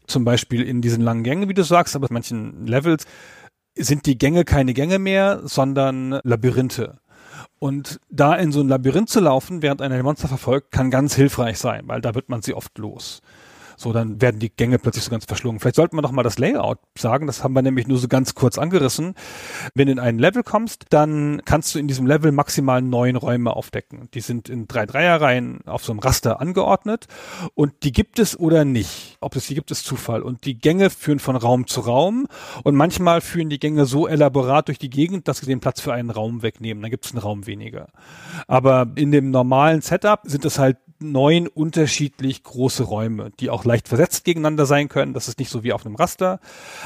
Zum 0.06 0.24
Beispiel 0.24 0.62
in 0.62 0.80
diesen 0.80 1.02
langen 1.02 1.22
Gängen, 1.22 1.48
wie 1.48 1.54
du 1.54 1.64
sagst, 1.64 1.94
aber 1.94 2.08
manchen 2.10 2.66
Levels 2.66 3.06
sind 3.76 4.06
die 4.06 4.18
Gänge 4.18 4.44
keine 4.44 4.74
Gänge 4.74 4.98
mehr, 4.98 5.40
sondern 5.44 6.20
Labyrinthe. 6.22 6.98
Und 7.58 8.00
da 8.10 8.34
in 8.34 8.52
so 8.52 8.60
ein 8.60 8.68
Labyrinth 8.68 9.08
zu 9.08 9.20
laufen, 9.20 9.62
während 9.62 9.80
einer 9.80 10.02
Monster 10.02 10.28
verfolgt, 10.28 10.72
kann 10.72 10.90
ganz 10.90 11.14
hilfreich 11.14 11.58
sein, 11.58 11.84
weil 11.86 12.00
da 12.00 12.14
wird 12.14 12.28
man 12.28 12.42
sie 12.42 12.54
oft 12.54 12.76
los. 12.78 13.22
So, 13.76 13.92
dann 13.92 14.20
werden 14.20 14.40
die 14.40 14.50
Gänge 14.50 14.78
plötzlich 14.78 15.04
so 15.04 15.10
ganz 15.10 15.26
verschlungen. 15.26 15.60
Vielleicht 15.60 15.76
sollten 15.76 15.96
wir 15.96 16.02
noch 16.02 16.12
mal 16.12 16.22
das 16.22 16.38
Layout 16.38 16.78
sagen. 16.98 17.26
Das 17.26 17.44
haben 17.44 17.54
wir 17.54 17.62
nämlich 17.62 17.86
nur 17.86 17.98
so 17.98 18.08
ganz 18.08 18.34
kurz 18.34 18.58
angerissen. 18.58 19.14
Wenn 19.74 19.86
du 19.86 19.92
in 19.92 19.98
ein 19.98 20.18
Level 20.18 20.42
kommst, 20.42 20.86
dann 20.90 21.42
kannst 21.44 21.74
du 21.74 21.78
in 21.78 21.86
diesem 21.86 22.06
Level 22.06 22.32
maximal 22.32 22.80
neun 22.80 23.16
Räume 23.16 23.54
aufdecken. 23.54 24.08
Die 24.14 24.20
sind 24.20 24.48
in 24.48 24.66
drei 24.66 24.86
Dreierreihen 24.86 25.60
auf 25.66 25.84
so 25.84 25.92
einem 25.92 26.00
Raster 26.00 26.40
angeordnet 26.40 27.06
und 27.54 27.72
die 27.82 27.92
gibt 27.92 28.18
es 28.18 28.38
oder 28.38 28.64
nicht. 28.64 29.18
Ob 29.20 29.36
es 29.36 29.46
die 29.46 29.54
gibt, 29.54 29.70
ist 29.70 29.84
Zufall. 29.84 30.22
Und 30.22 30.44
die 30.46 30.58
Gänge 30.58 30.90
führen 30.90 31.18
von 31.18 31.36
Raum 31.36 31.66
zu 31.66 31.80
Raum 31.80 32.26
und 32.64 32.74
manchmal 32.74 33.20
führen 33.20 33.50
die 33.50 33.58
Gänge 33.58 33.84
so 33.86 34.06
elaborat 34.06 34.68
durch 34.68 34.78
die 34.78 34.90
Gegend, 34.90 35.28
dass 35.28 35.38
sie 35.38 35.46
den 35.46 35.60
Platz 35.60 35.80
für 35.80 35.92
einen 35.92 36.10
Raum 36.10 36.42
wegnehmen. 36.42 36.82
Dann 36.82 36.90
gibt 36.90 37.04
es 37.04 37.12
einen 37.12 37.20
Raum 37.20 37.46
weniger. 37.46 37.88
Aber 38.46 38.90
in 38.94 39.12
dem 39.12 39.30
normalen 39.30 39.82
Setup 39.82 40.20
sind 40.24 40.44
es 40.44 40.58
halt 40.58 40.78
neun 41.00 41.46
unterschiedlich 41.48 42.42
große 42.42 42.84
Räume, 42.84 43.30
die 43.40 43.50
auch 43.50 43.64
leicht 43.64 43.88
versetzt 43.88 44.24
gegeneinander 44.24 44.66
sein 44.66 44.88
können. 44.88 45.14
Das 45.14 45.28
ist 45.28 45.38
nicht 45.38 45.50
so 45.50 45.62
wie 45.62 45.72
auf 45.72 45.84
einem 45.84 45.94
Raster. 45.96 46.40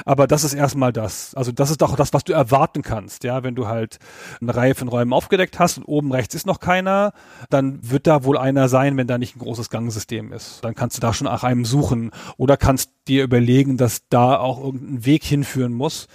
Aber 0.04 0.26
das 0.26 0.44
ist 0.44 0.54
erstmal 0.54 0.92
das. 0.92 1.34
Also 1.34 1.52
das 1.52 1.70
ist 1.70 1.82
auch 1.82 1.96
das, 1.96 2.12
was 2.12 2.24
du 2.24 2.32
erwarten 2.32 2.82
kannst. 2.82 3.24
Ja, 3.24 3.42
wenn 3.42 3.54
du 3.54 3.66
halt 3.66 3.98
eine 4.40 4.54
Reihe 4.54 4.74
von 4.74 4.88
Räumen 4.88 5.12
aufgedeckt 5.12 5.58
hast 5.58 5.78
und 5.78 5.84
oben 5.84 6.12
rechts 6.12 6.34
ist 6.34 6.46
noch 6.46 6.60
keiner, 6.60 7.12
dann 7.48 7.78
wird 7.82 8.06
da 8.06 8.24
wohl 8.24 8.38
einer 8.38 8.68
sein, 8.68 8.96
wenn 8.96 9.06
da 9.06 9.18
nicht 9.18 9.36
ein 9.36 9.40
großes 9.40 9.70
Gangsystem 9.70 10.32
ist. 10.32 10.64
Dann 10.64 10.74
kannst 10.74 10.96
du 10.96 11.00
da 11.00 11.12
schon 11.12 11.26
nach 11.26 11.44
einem 11.44 11.64
suchen 11.64 12.10
oder 12.36 12.56
kannst 12.56 12.90
dir 13.08 13.24
überlegen, 13.24 13.76
dass 13.76 14.08
da 14.08 14.38
auch 14.38 14.62
irgendein 14.62 15.04
Weg 15.04 15.24
hinführen 15.24 15.72
muss 15.72 16.08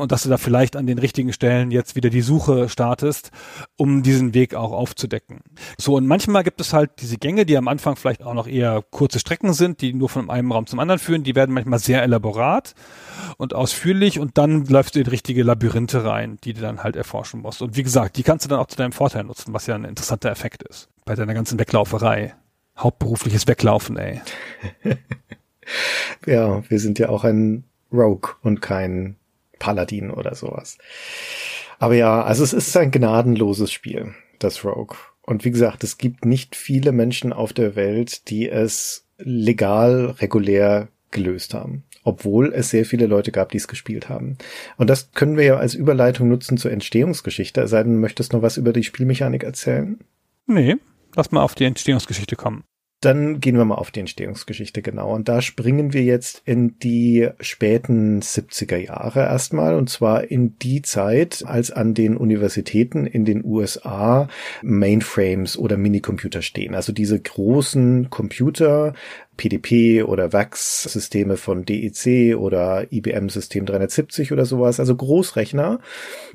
und 0.00 0.12
dass 0.12 0.22
du 0.22 0.28
da 0.28 0.38
vielleicht 0.38 0.76
an 0.76 0.86
den 0.86 0.98
richtigen 0.98 1.32
Stellen 1.32 1.70
jetzt 1.70 1.96
wieder 1.96 2.10
die 2.10 2.20
Suche 2.20 2.68
startest, 2.68 3.30
um 3.76 4.02
diesen 4.02 4.34
Weg 4.34 4.54
auch 4.54 4.72
aufzudecken. 4.72 5.40
So, 5.78 5.96
und 5.96 6.06
manchmal 6.06 6.44
gibt 6.44 6.60
es 6.60 6.72
halt 6.72 6.90
diese 7.00 7.18
Gänge, 7.18 7.46
die 7.46 7.56
am 7.56 7.68
Anfang 7.68 7.96
vielleicht 7.96 8.22
auch 8.22 8.34
noch 8.34 8.46
eher 8.46 8.82
kurze 8.90 9.18
Strecken 9.18 9.52
sind, 9.52 9.80
die 9.80 9.92
nur 9.92 10.08
von 10.08 10.30
einem 10.30 10.52
Raum 10.52 10.66
zum 10.66 10.78
anderen 10.78 10.98
führen, 10.98 11.22
die 11.22 11.34
werden 11.34 11.54
manchmal 11.54 11.78
sehr 11.78 12.02
elaborat 12.02 12.74
und 13.36 13.54
ausführlich 13.54 14.18
und 14.18 14.38
dann 14.38 14.66
läufst 14.66 14.94
du 14.94 15.00
in 15.00 15.06
richtige 15.06 15.42
Labyrinthe 15.42 16.04
rein, 16.04 16.38
die 16.44 16.52
du 16.52 16.60
dann 16.60 16.82
halt 16.82 16.96
erforschen 16.96 17.40
musst. 17.40 17.62
Und 17.62 17.76
wie 17.76 17.82
gesagt, 17.82 18.16
die 18.16 18.22
kannst 18.22 18.44
du 18.44 18.48
dann 18.48 18.58
auch 18.58 18.66
zu 18.66 18.76
deinem 18.76 18.92
Vorteil 18.92 19.24
nutzen, 19.24 19.52
was 19.54 19.66
ja 19.66 19.74
ein 19.74 19.84
interessanter 19.84 20.30
Effekt 20.30 20.62
ist 20.62 20.88
bei 21.04 21.14
deiner 21.14 21.34
ganzen 21.34 21.58
Weglauferei. 21.58 22.34
Hauptberufliches 22.76 23.46
Weglaufen, 23.46 23.96
ey. 23.96 24.20
ja, 26.26 26.68
wir 26.68 26.80
sind 26.80 26.98
ja 26.98 27.08
auch 27.08 27.24
ein 27.24 27.64
Rogue 27.92 28.32
und 28.42 28.60
kein 28.60 29.16
Paladin 29.58 30.10
oder 30.10 30.34
sowas. 30.34 30.78
Aber 31.78 31.94
ja, 31.94 32.22
also 32.22 32.44
es 32.44 32.52
ist 32.52 32.76
ein 32.76 32.90
gnadenloses 32.90 33.72
Spiel, 33.72 34.14
das 34.38 34.64
Rogue. 34.64 34.96
Und 35.22 35.44
wie 35.44 35.50
gesagt, 35.50 35.84
es 35.84 35.98
gibt 35.98 36.24
nicht 36.24 36.54
viele 36.54 36.92
Menschen 36.92 37.32
auf 37.32 37.52
der 37.52 37.76
Welt, 37.76 38.28
die 38.28 38.48
es 38.48 39.06
legal, 39.18 40.14
regulär 40.18 40.88
gelöst 41.10 41.54
haben. 41.54 41.84
Obwohl 42.02 42.52
es 42.52 42.68
sehr 42.68 42.84
viele 42.84 43.06
Leute 43.06 43.32
gab, 43.32 43.50
die 43.50 43.56
es 43.56 43.68
gespielt 43.68 44.10
haben. 44.10 44.36
Und 44.76 44.90
das 44.90 45.12
können 45.12 45.38
wir 45.38 45.44
ja 45.44 45.56
als 45.56 45.74
Überleitung 45.74 46.28
nutzen 46.28 46.58
zur 46.58 46.70
Entstehungsgeschichte. 46.70 47.62
Es 47.62 47.70
sei 47.70 47.82
denn, 47.82 47.94
du 47.94 47.98
möchtest 47.98 48.34
noch 48.34 48.42
was 48.42 48.58
über 48.58 48.74
die 48.74 48.82
Spielmechanik 48.82 49.42
erzählen? 49.42 49.98
Nee, 50.46 50.76
lass 51.16 51.32
mal 51.32 51.42
auf 51.42 51.54
die 51.54 51.64
Entstehungsgeschichte 51.64 52.36
kommen. 52.36 52.64
Dann 53.04 53.40
gehen 53.40 53.56
wir 53.58 53.64
mal 53.64 53.74
auf 53.74 53.90
die 53.90 54.00
Entstehungsgeschichte 54.00 54.80
genau. 54.80 55.14
Und 55.14 55.28
da 55.28 55.42
springen 55.42 55.92
wir 55.92 56.02
jetzt 56.02 56.42
in 56.46 56.78
die 56.78 57.28
späten 57.40 58.20
70er 58.20 58.76
Jahre 58.76 59.20
erstmal. 59.20 59.74
Und 59.74 59.90
zwar 59.90 60.30
in 60.30 60.58
die 60.58 60.80
Zeit, 60.80 61.44
als 61.46 61.70
an 61.70 61.92
den 61.92 62.16
Universitäten 62.16 63.06
in 63.06 63.24
den 63.24 63.44
USA 63.44 64.28
Mainframes 64.62 65.58
oder 65.58 65.76
Minicomputer 65.76 66.40
stehen. 66.40 66.74
Also 66.74 66.92
diese 66.92 67.20
großen 67.20 68.08
Computer, 68.08 68.94
PDP 69.36 70.04
oder 70.04 70.32
VAX-Systeme 70.32 71.36
von 71.36 71.64
DEC 71.64 72.36
oder 72.36 72.90
IBM 72.92 73.28
System 73.28 73.66
370 73.66 74.32
oder 74.32 74.46
sowas. 74.46 74.80
Also 74.80 74.94
Großrechner, 74.94 75.80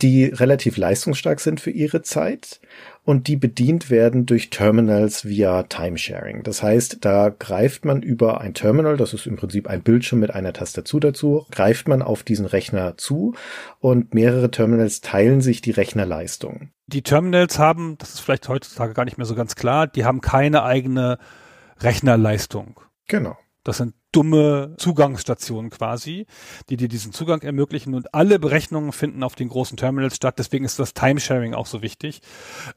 die 0.01 0.25
relativ 0.25 0.77
leistungsstark 0.77 1.39
sind 1.39 1.61
für 1.61 1.71
ihre 1.71 2.01
Zeit 2.01 2.59
und 3.03 3.27
die 3.27 3.35
bedient 3.35 3.89
werden 3.89 4.25
durch 4.25 4.49
Terminals 4.49 5.25
via 5.25 5.63
Timesharing. 5.63 6.43
Das 6.43 6.61
heißt, 6.61 6.99
da 7.01 7.29
greift 7.29 7.85
man 7.85 8.01
über 8.01 8.41
ein 8.41 8.53
Terminal, 8.53 8.97
das 8.97 9.13
ist 9.13 9.25
im 9.25 9.35
Prinzip 9.35 9.67
ein 9.67 9.81
Bildschirm 9.81 10.19
mit 10.19 10.33
einer 10.33 10.53
Tastatur 10.53 10.99
dazu, 10.99 11.45
greift 11.51 11.87
man 11.87 12.01
auf 12.01 12.23
diesen 12.23 12.45
Rechner 12.45 12.97
zu 12.97 13.33
und 13.79 14.13
mehrere 14.13 14.51
Terminals 14.51 15.01
teilen 15.01 15.41
sich 15.41 15.61
die 15.61 15.71
Rechnerleistung. 15.71 16.69
Die 16.87 17.03
Terminals 17.03 17.59
haben, 17.59 17.97
das 17.97 18.15
ist 18.15 18.19
vielleicht 18.19 18.49
heutzutage 18.49 18.93
gar 18.93 19.05
nicht 19.05 19.17
mehr 19.17 19.25
so 19.25 19.35
ganz 19.35 19.55
klar, 19.55 19.87
die 19.87 20.05
haben 20.05 20.21
keine 20.21 20.63
eigene 20.63 21.17
Rechnerleistung. 21.79 22.79
Genau. 23.07 23.37
Das 23.63 23.77
sind 23.77 23.93
dumme 24.11 24.75
Zugangsstationen 24.77 25.69
quasi, 25.69 26.25
die 26.69 26.77
dir 26.77 26.87
diesen 26.87 27.13
Zugang 27.13 27.41
ermöglichen 27.41 27.93
und 27.93 28.13
alle 28.13 28.39
Berechnungen 28.39 28.91
finden 28.91 29.23
auf 29.23 29.35
den 29.35 29.49
großen 29.49 29.77
Terminals 29.77 30.15
statt. 30.15 30.39
Deswegen 30.39 30.65
ist 30.65 30.79
das 30.79 30.93
Timesharing 30.93 31.53
auch 31.53 31.67
so 31.67 31.81
wichtig, 31.81 32.21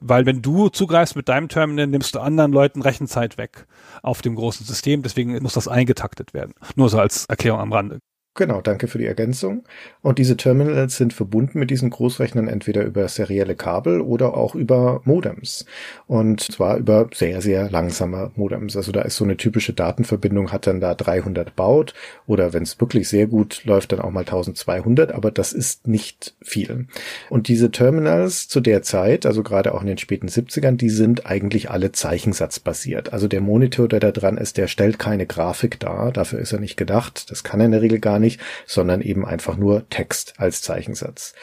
weil 0.00 0.26
wenn 0.26 0.42
du 0.42 0.68
zugreifst 0.68 1.16
mit 1.16 1.28
deinem 1.28 1.48
Terminal, 1.48 1.86
nimmst 1.86 2.14
du 2.14 2.20
anderen 2.20 2.52
Leuten 2.52 2.82
Rechenzeit 2.82 3.38
weg 3.38 3.66
auf 4.02 4.22
dem 4.22 4.34
großen 4.34 4.66
System. 4.66 5.02
Deswegen 5.02 5.40
muss 5.42 5.54
das 5.54 5.68
eingetaktet 5.68 6.34
werden. 6.34 6.54
Nur 6.76 6.88
so 6.88 6.98
als 6.98 7.26
Erklärung 7.26 7.60
am 7.60 7.72
Rande. 7.72 8.00
Genau, 8.34 8.62
danke 8.62 8.88
für 8.88 8.96
die 8.96 9.04
Ergänzung. 9.04 9.62
Und 10.00 10.18
diese 10.18 10.38
Terminals 10.38 10.96
sind 10.96 11.12
verbunden 11.12 11.58
mit 11.58 11.68
diesen 11.68 11.90
Großrechnern 11.90 12.48
entweder 12.48 12.82
über 12.82 13.06
serielle 13.06 13.54
Kabel 13.54 14.00
oder 14.00 14.38
auch 14.38 14.54
über 14.54 15.02
Modems. 15.04 15.66
Und 16.06 16.40
zwar 16.40 16.78
über 16.78 17.10
sehr, 17.12 17.42
sehr 17.42 17.68
langsame 17.68 18.30
Modems. 18.34 18.74
Also 18.74 18.90
da 18.90 19.02
ist 19.02 19.16
so 19.16 19.24
eine 19.24 19.36
typische 19.36 19.74
Datenverbindung, 19.74 20.50
hat 20.50 20.66
dann 20.66 20.80
da 20.80 20.94
300 20.94 21.54
baut 21.54 21.92
oder 22.26 22.54
wenn 22.54 22.62
es 22.62 22.80
wirklich 22.80 23.06
sehr 23.06 23.26
gut 23.26 23.66
läuft, 23.66 23.92
dann 23.92 24.00
auch 24.00 24.10
mal 24.10 24.20
1200, 24.20 25.12
aber 25.12 25.30
das 25.30 25.52
ist 25.52 25.86
nicht 25.86 26.34
viel. 26.40 26.86
Und 27.28 27.48
diese 27.48 27.70
Terminals 27.70 28.48
zu 28.48 28.60
der 28.60 28.80
Zeit, 28.80 29.26
also 29.26 29.42
gerade 29.42 29.74
auch 29.74 29.82
in 29.82 29.88
den 29.88 29.98
späten 29.98 30.28
70ern, 30.28 30.78
die 30.78 30.88
sind 30.88 31.26
eigentlich 31.26 31.70
alle 31.70 31.92
zeichensatzbasiert. 31.92 33.12
Also 33.12 33.28
der 33.28 33.42
Monitor, 33.42 33.88
der 33.88 34.00
da 34.00 34.10
dran 34.10 34.38
ist, 34.38 34.56
der 34.56 34.68
stellt 34.68 34.98
keine 34.98 35.26
Grafik 35.26 35.78
dar. 35.80 36.12
Dafür 36.12 36.38
ist 36.38 36.54
er 36.54 36.60
nicht 36.60 36.78
gedacht. 36.78 37.30
Das 37.30 37.44
kann 37.44 37.60
er 37.60 37.66
in 37.66 37.72
der 37.72 37.82
Regel 37.82 37.98
gar 37.98 38.18
nicht, 38.18 38.21
sondern 38.66 39.00
eben 39.00 39.24
einfach 39.24 39.56
nur 39.56 39.88
Text 39.88 40.34
als 40.38 40.62
Zeichensatz. 40.62 41.34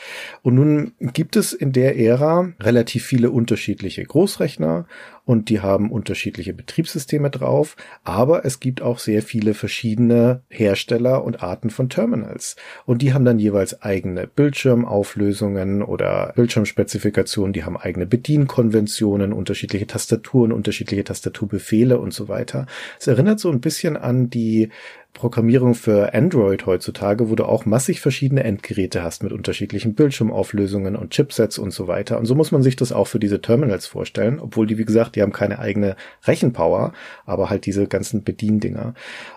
Und 0.41 0.55
nun 0.55 0.93
gibt 0.99 1.35
es 1.35 1.53
in 1.53 1.71
der 1.71 1.97
Ära 1.97 2.53
relativ 2.59 3.05
viele 3.05 3.31
unterschiedliche 3.31 4.03
Großrechner 4.03 4.85
und 5.29 5.49
die 5.49 5.59
haben 5.59 5.91
unterschiedliche 5.91 6.53
Betriebssysteme 6.53 7.29
drauf, 7.29 7.75
aber 8.03 8.45
es 8.45 8.59
gibt 8.59 8.81
auch 8.81 8.97
sehr 8.97 9.21
viele 9.21 9.53
verschiedene 9.53 10.41
Hersteller 10.49 11.23
und 11.23 11.43
Arten 11.43 11.69
von 11.69 11.87
Terminals 11.87 12.55
und 12.87 13.03
die 13.03 13.13
haben 13.13 13.25
dann 13.25 13.37
jeweils 13.37 13.83
eigene 13.83 14.25
Bildschirmauflösungen 14.25 15.83
oder 15.83 16.33
Bildschirmspezifikationen, 16.35 17.53
die 17.53 17.63
haben 17.63 17.77
eigene 17.77 18.07
Bedienkonventionen, 18.07 19.31
unterschiedliche 19.31 19.85
Tastaturen, 19.85 20.51
unterschiedliche 20.51 21.03
Tastaturbefehle 21.03 21.99
und 21.99 22.11
so 22.11 22.27
weiter. 22.27 22.65
Es 22.99 23.05
erinnert 23.05 23.39
so 23.39 23.51
ein 23.51 23.61
bisschen 23.61 23.97
an 23.97 24.31
die 24.31 24.69
Programmierung 25.13 25.75
für 25.75 26.13
Android 26.13 26.65
heutzutage, 26.65 27.29
wo 27.29 27.35
du 27.35 27.43
auch 27.43 27.65
massig 27.65 27.99
verschiedene 27.99 28.43
Endgeräte 28.43 29.03
hast 29.03 29.23
mit 29.23 29.33
unterschiedlichen 29.33 29.93
Bildschirmauflösungen 29.93 30.95
und 30.95 31.11
Chipsets 31.11 31.57
und 31.57 31.71
so 31.71 31.87
weiter. 31.87 32.17
Und 32.19 32.25
so 32.25 32.35
muss 32.35 32.51
man 32.51 32.61
sich 32.63 32.75
das 32.75 32.91
auch 32.91 33.07
für 33.07 33.19
diese 33.19 33.41
Terminals 33.41 33.85
vorstellen, 33.85 34.39
obwohl 34.39 34.67
die, 34.67 34.77
wie 34.77 34.85
gesagt, 34.85 35.15
die 35.15 35.21
haben 35.21 35.33
keine 35.33 35.59
eigene 35.59 35.95
Rechenpower, 36.25 36.93
aber 37.25 37.49
halt 37.49 37.65
diese 37.65 37.87
ganzen 37.87 38.23
Bediendinger. 38.23 38.93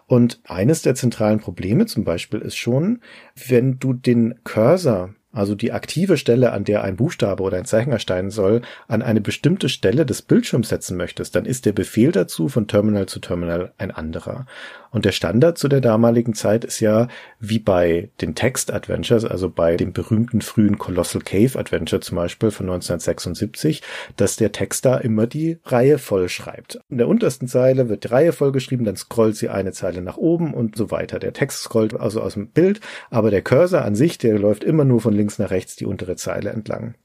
Und 0.07 0.41
eines 0.45 0.83
der 0.83 0.95
zentralen 0.95 1.41
Probleme 1.41 1.87
zum 1.87 2.05
Beispiel 2.05 2.41
ist 2.41 2.57
schon, 2.57 3.01
wenn 3.49 3.79
du 3.79 3.93
den 3.93 4.37
Cursor 4.45 5.15
also 5.33 5.55
die 5.55 5.73
aktive 5.73 6.17
Stelle, 6.17 6.53
an 6.53 6.65
der 6.65 6.85
ein 6.85 6.97
Buchstabe 6.97 7.43
oder 7.43 7.57
ein 7.57 7.65
Zeichen 7.65 7.93
erscheinen 7.93 8.31
soll, 8.31 8.63
an 8.87 9.03
eine 9.03 9.21
bestimmte 9.21 9.69
Stelle 9.69 10.07
des 10.07 10.23
Bildschirms 10.23 10.69
setzen 10.69 10.97
möchtest, 10.97 11.35
dann 11.35 11.47
ist 11.47 11.67
der 11.67 11.73
Befehl 11.73 12.13
dazu 12.13 12.49
von 12.49 12.69
Terminal 12.69 13.07
zu 13.07 13.19
Terminal 13.19 13.73
ein 13.79 13.91
anderer. 13.91 14.47
Und 14.93 15.07
der 15.07 15.13
Standard 15.13 15.57
zu 15.57 15.69
der 15.69 15.81
damaligen 15.81 16.35
Zeit 16.35 16.67
ist 16.67 16.81
ja 16.81 17.09
wie 17.41 17.59
bei 17.59 18.11
den 18.21 18.35
Text-Adventures, 18.35 19.25
also 19.25 19.49
bei 19.49 19.79
dem 19.79 19.95
berühmten 19.95 20.43
frühen 20.43 20.77
Colossal 20.77 21.23
Cave 21.23 21.59
Adventure 21.59 22.01
zum 22.01 22.17
Beispiel 22.17 22.51
von 22.51 22.67
1976, 22.67 23.83
dass 24.17 24.37
der 24.37 24.53
Text 24.53 24.85
da 24.85 24.99
immer 24.99 25.27
die 25.27 25.59
Reihe 25.65 25.97
voll 25.97 26.29
schreibt. 26.29 26.79
In 26.91 26.99
der 26.99 27.09
untersten 27.09 27.49
Zeile 27.49 27.89
wird 27.89 28.05
die 28.05 28.09
Reihe 28.09 28.33
voll 28.33 28.53
geschrieben, 28.53 28.85
dann 28.85 28.97
scrollt 28.97 29.37
sie 29.37 29.49
eine 29.49 29.73
Zeile 29.73 30.03
nach 30.03 30.19
oben 30.19 30.53
und 30.53 30.77
so 30.77 30.91
weiter. 30.91 31.19
Der 31.19 31.33
Text 31.33 31.63
scrollt 31.63 31.99
also 31.99 32.21
aus 32.21 32.35
dem 32.35 32.49
Bild, 32.49 32.81
aber 33.09 33.31
der 33.31 33.43
Cursor 33.43 33.83
an 33.83 33.95
sich, 33.95 34.19
der 34.19 34.39
läuft 34.39 34.63
immer 34.63 34.85
nur 34.85 35.01
von 35.01 35.15
links 35.23 35.39
nach 35.39 35.51
rechts 35.51 35.77
die 35.77 35.87
untere 35.87 36.17
Zeile 36.17 36.51
entlang. 36.51 36.97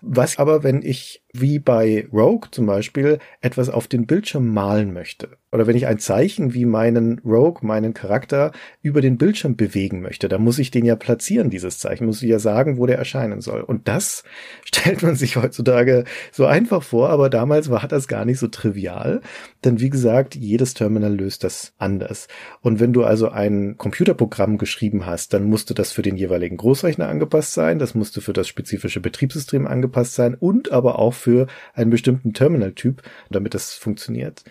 Was 0.00 0.38
aber, 0.38 0.62
wenn 0.62 0.82
ich 0.82 1.22
wie 1.32 1.58
bei 1.58 2.06
Rogue 2.12 2.48
zum 2.50 2.66
Beispiel 2.66 3.18
etwas 3.40 3.68
auf 3.68 3.86
den 3.86 4.06
Bildschirm 4.06 4.52
malen 4.52 4.92
möchte, 4.92 5.36
oder 5.50 5.66
wenn 5.66 5.76
ich 5.76 5.86
ein 5.86 5.98
Zeichen 5.98 6.52
wie 6.52 6.66
meinen 6.66 7.20
Rogue, 7.20 7.66
meinen 7.66 7.94
Charakter 7.94 8.52
über 8.82 9.00
den 9.00 9.16
Bildschirm 9.16 9.56
bewegen 9.56 10.02
möchte, 10.02 10.28
dann 10.28 10.42
muss 10.42 10.58
ich 10.58 10.70
den 10.70 10.84
ja 10.84 10.94
platzieren, 10.94 11.48
dieses 11.48 11.78
Zeichen, 11.78 12.04
muss 12.04 12.22
ich 12.22 12.28
ja 12.28 12.38
sagen, 12.38 12.76
wo 12.76 12.84
der 12.84 12.98
erscheinen 12.98 13.40
soll. 13.40 13.62
Und 13.62 13.88
das 13.88 14.24
stellt 14.64 15.02
man 15.02 15.16
sich 15.16 15.36
heutzutage 15.36 16.04
so 16.32 16.44
einfach 16.44 16.82
vor, 16.82 17.08
aber 17.08 17.30
damals 17.30 17.70
war 17.70 17.88
das 17.88 18.08
gar 18.08 18.26
nicht 18.26 18.38
so 18.38 18.48
trivial, 18.48 19.22
denn 19.64 19.80
wie 19.80 19.88
gesagt, 19.90 20.34
jedes 20.34 20.74
Terminal 20.74 21.14
löst 21.14 21.44
das 21.44 21.72
anders. 21.78 22.28
Und 22.60 22.78
wenn 22.78 22.92
du 22.92 23.04
also 23.04 23.30
ein 23.30 23.76
Computerprogramm 23.78 24.58
geschrieben 24.58 25.06
hast, 25.06 25.32
dann 25.32 25.44
musste 25.44 25.72
das 25.72 25.92
für 25.92 26.02
den 26.02 26.16
jeweiligen 26.16 26.58
Großrechner 26.58 27.08
angepasst 27.08 27.54
sein, 27.54 27.78
das 27.78 27.94
musste 27.94 28.20
für 28.20 28.34
das 28.34 28.48
spezifische 28.48 29.00
Betriebssystem 29.00 29.37
angepasst 29.66 30.14
sein 30.14 30.34
und 30.34 30.72
aber 30.72 30.98
auch 30.98 31.14
für 31.14 31.46
einen 31.74 31.90
bestimmten 31.90 32.32
Terminaltyp, 32.32 33.02
damit 33.30 33.54
das 33.54 33.74
funktioniert. 33.74 34.44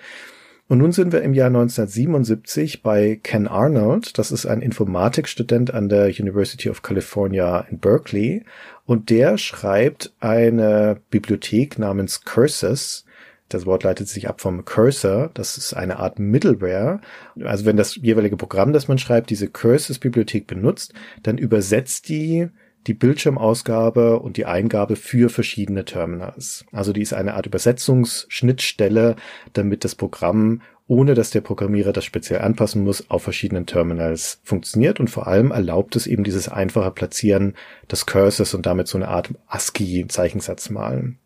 Und 0.70 0.80
nun 0.80 0.92
sind 0.92 1.14
wir 1.14 1.22
im 1.22 1.34
Jahr 1.34 1.48
1977 1.48 2.84
bei 2.84 3.20
Ken 3.24 3.48
Arnold. 3.48 4.18
Das 4.18 4.32
ist 4.34 4.46
ein 4.46 4.62
Informatikstudent 4.62 5.74
an 5.74 5.88
der 5.88 6.08
University 6.08 6.70
of 6.70 6.82
California 6.82 7.62
in 7.70 7.80
Berkeley. 7.80 8.44
Und 8.86 9.10
der 9.10 9.38
schreibt 9.38 10.14
eine 10.20 11.00
Bibliothek 11.10 11.80
namens 11.80 12.26
Curses, 12.26 13.06
Das 13.50 13.66
Wort 13.66 13.84
leitet 13.84 14.10
sich 14.10 14.28
ab 14.28 14.42
vom 14.42 14.66
Cursor. 14.66 15.32
Das 15.34 15.58
ist 15.58 15.74
eine 15.74 16.00
Art 16.00 16.20
Middleware. 16.20 17.00
Also 17.42 17.66
wenn 17.66 17.78
das 17.78 17.96
jeweilige 17.96 18.36
Programm, 18.36 18.74
das 18.74 18.90
man 18.90 18.98
schreibt, 18.98 19.30
diese 19.30 19.48
Cursors-Bibliothek 19.48 20.48
benutzt, 20.48 20.94
dann 21.24 21.38
übersetzt 21.38 22.10
die 22.10 22.50
die 22.86 22.94
Bildschirmausgabe 22.94 24.20
und 24.20 24.38
die 24.38 24.46
Eingabe 24.46 24.96
für 24.96 25.30
verschiedene 25.30 25.86
Terminals. 25.86 26.66
Also 26.72 26.94
die 26.94 27.02
ist 27.02 27.14
eine 27.14 27.34
Art 27.34 27.46
Übersetzungsschnittstelle, 27.46 29.16
damit 29.54 29.84
das 29.84 29.96
Programm 29.96 30.62
ohne 30.88 31.14
dass 31.14 31.32
der 31.32 31.42
Programmierer 31.42 31.92
das 31.92 32.06
speziell 32.06 32.40
anpassen 32.40 32.84
muss, 32.84 33.10
auf 33.10 33.24
verschiedenen 33.24 33.66
Terminals 33.66 34.40
funktioniert 34.44 35.00
und 35.00 35.10
vor 35.10 35.28
allem 35.28 35.52
erlaubt 35.52 35.96
es 35.96 36.08
eben 36.08 36.24
dieses 36.24 36.48
einfache 36.48 36.92
Platzieren 36.92 37.56
des 37.92 38.06
Cursors 38.06 38.54
und 38.54 38.66
damit 38.66 38.88
so 38.88 38.98
eine 38.98 39.10
Art 39.10 39.30
ASCII-Zeichensatz 39.48 40.70
malen. 40.70 41.20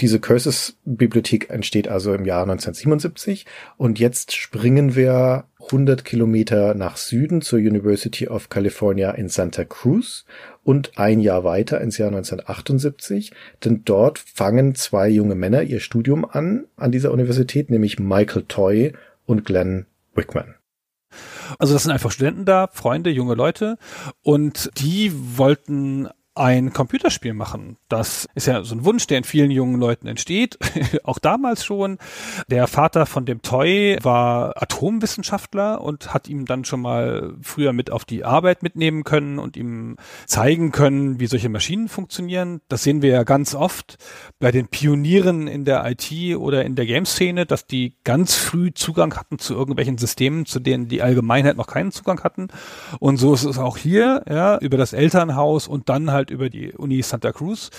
Diese 0.00 0.20
Curses-Bibliothek 0.20 1.48
entsteht 1.48 1.88
also 1.88 2.12
im 2.12 2.26
Jahr 2.26 2.42
1977 2.42 3.46
und 3.78 3.98
jetzt 3.98 4.34
springen 4.34 4.94
wir 4.94 5.44
100 5.60 6.04
Kilometer 6.04 6.74
nach 6.74 6.96
Süden 6.96 7.40
zur 7.40 7.58
University 7.58 8.28
of 8.28 8.50
California 8.50 9.10
in 9.12 9.28
Santa 9.28 9.64
Cruz 9.64 10.26
und 10.66 10.98
ein 10.98 11.20
Jahr 11.20 11.44
weiter 11.44 11.80
ins 11.80 11.96
Jahr 11.96 12.08
1978, 12.08 13.32
denn 13.64 13.84
dort 13.84 14.18
fangen 14.18 14.74
zwei 14.74 15.08
junge 15.08 15.36
Männer 15.36 15.62
ihr 15.62 15.78
Studium 15.78 16.24
an 16.24 16.66
an 16.76 16.90
dieser 16.90 17.12
Universität, 17.12 17.70
nämlich 17.70 18.00
Michael 18.00 18.46
Toy 18.48 18.92
und 19.26 19.44
Glenn 19.44 19.86
Wickman. 20.16 20.56
Also 21.60 21.72
das 21.72 21.84
sind 21.84 21.92
einfach 21.92 22.10
Studenten 22.10 22.44
da, 22.44 22.68
Freunde, 22.72 23.10
junge 23.10 23.34
Leute 23.34 23.78
und 24.22 24.70
die 24.76 25.12
wollten 25.14 26.08
ein 26.36 26.72
Computerspiel 26.72 27.32
machen. 27.32 27.78
Das 27.88 28.28
ist 28.34 28.46
ja 28.46 28.62
so 28.62 28.74
ein 28.74 28.84
Wunsch, 28.84 29.06
der 29.06 29.18
in 29.18 29.24
vielen 29.24 29.50
jungen 29.50 29.80
Leuten 29.80 30.06
entsteht, 30.06 30.58
auch 31.04 31.18
damals 31.18 31.64
schon. 31.64 31.98
Der 32.48 32.66
Vater 32.66 33.06
von 33.06 33.24
dem 33.24 33.42
Toy 33.42 33.98
war 34.02 34.60
Atomwissenschaftler 34.62 35.80
und 35.80 36.12
hat 36.12 36.28
ihm 36.28 36.44
dann 36.44 36.64
schon 36.64 36.80
mal 36.80 37.34
früher 37.40 37.72
mit 37.72 37.90
auf 37.90 38.04
die 38.04 38.24
Arbeit 38.24 38.62
mitnehmen 38.62 39.04
können 39.04 39.38
und 39.38 39.56
ihm 39.56 39.96
zeigen 40.26 40.72
können, 40.72 41.18
wie 41.20 41.26
solche 41.26 41.48
Maschinen 41.48 41.88
funktionieren. 41.88 42.60
Das 42.68 42.82
sehen 42.82 43.02
wir 43.02 43.10
ja 43.10 43.24
ganz 43.24 43.54
oft 43.54 43.96
bei 44.38 44.52
den 44.52 44.68
Pionieren 44.68 45.48
in 45.48 45.64
der 45.64 45.84
IT 45.86 46.36
oder 46.36 46.64
in 46.64 46.76
der 46.76 46.86
Game-Szene, 46.86 47.46
dass 47.46 47.66
die 47.66 47.94
ganz 48.04 48.34
früh 48.34 48.72
Zugang 48.74 49.16
hatten 49.16 49.38
zu 49.38 49.54
irgendwelchen 49.54 49.96
Systemen, 49.96 50.44
zu 50.44 50.60
denen 50.60 50.88
die 50.88 51.02
Allgemeinheit 51.02 51.56
noch 51.56 51.66
keinen 51.66 51.92
Zugang 51.92 52.22
hatten. 52.22 52.48
Und 53.00 53.16
so 53.16 53.32
ist 53.32 53.44
es 53.44 53.58
auch 53.58 53.78
hier, 53.78 54.22
ja, 54.28 54.58
über 54.58 54.76
das 54.76 54.92
Elternhaus 54.92 55.66
und 55.66 55.88
dann 55.88 56.10
halt 56.10 56.25
halt 56.26 56.30
über 56.30 56.50
die 56.50 56.72
Uni 56.72 57.02
Santa 57.02 57.32
Cruz, 57.32 57.70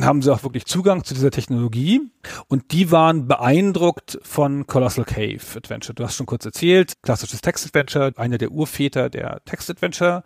haben 0.00 0.22
sie 0.22 0.32
auch 0.32 0.42
wirklich 0.42 0.66
Zugang 0.66 1.04
zu 1.04 1.14
dieser 1.14 1.30
Technologie 1.30 2.00
und 2.48 2.72
die 2.72 2.90
waren 2.90 3.28
beeindruckt 3.28 4.18
von 4.22 4.66
Colossal 4.66 5.04
Cave 5.04 5.40
Adventure. 5.56 5.94
Du 5.94 6.04
hast 6.04 6.16
schon 6.16 6.26
kurz 6.26 6.44
erzählt, 6.44 6.94
klassisches 7.02 7.40
Text-Adventure, 7.40 8.12
einer 8.16 8.38
der 8.38 8.50
Urväter 8.50 9.10
der 9.10 9.42
Text-Adventure, 9.44 10.24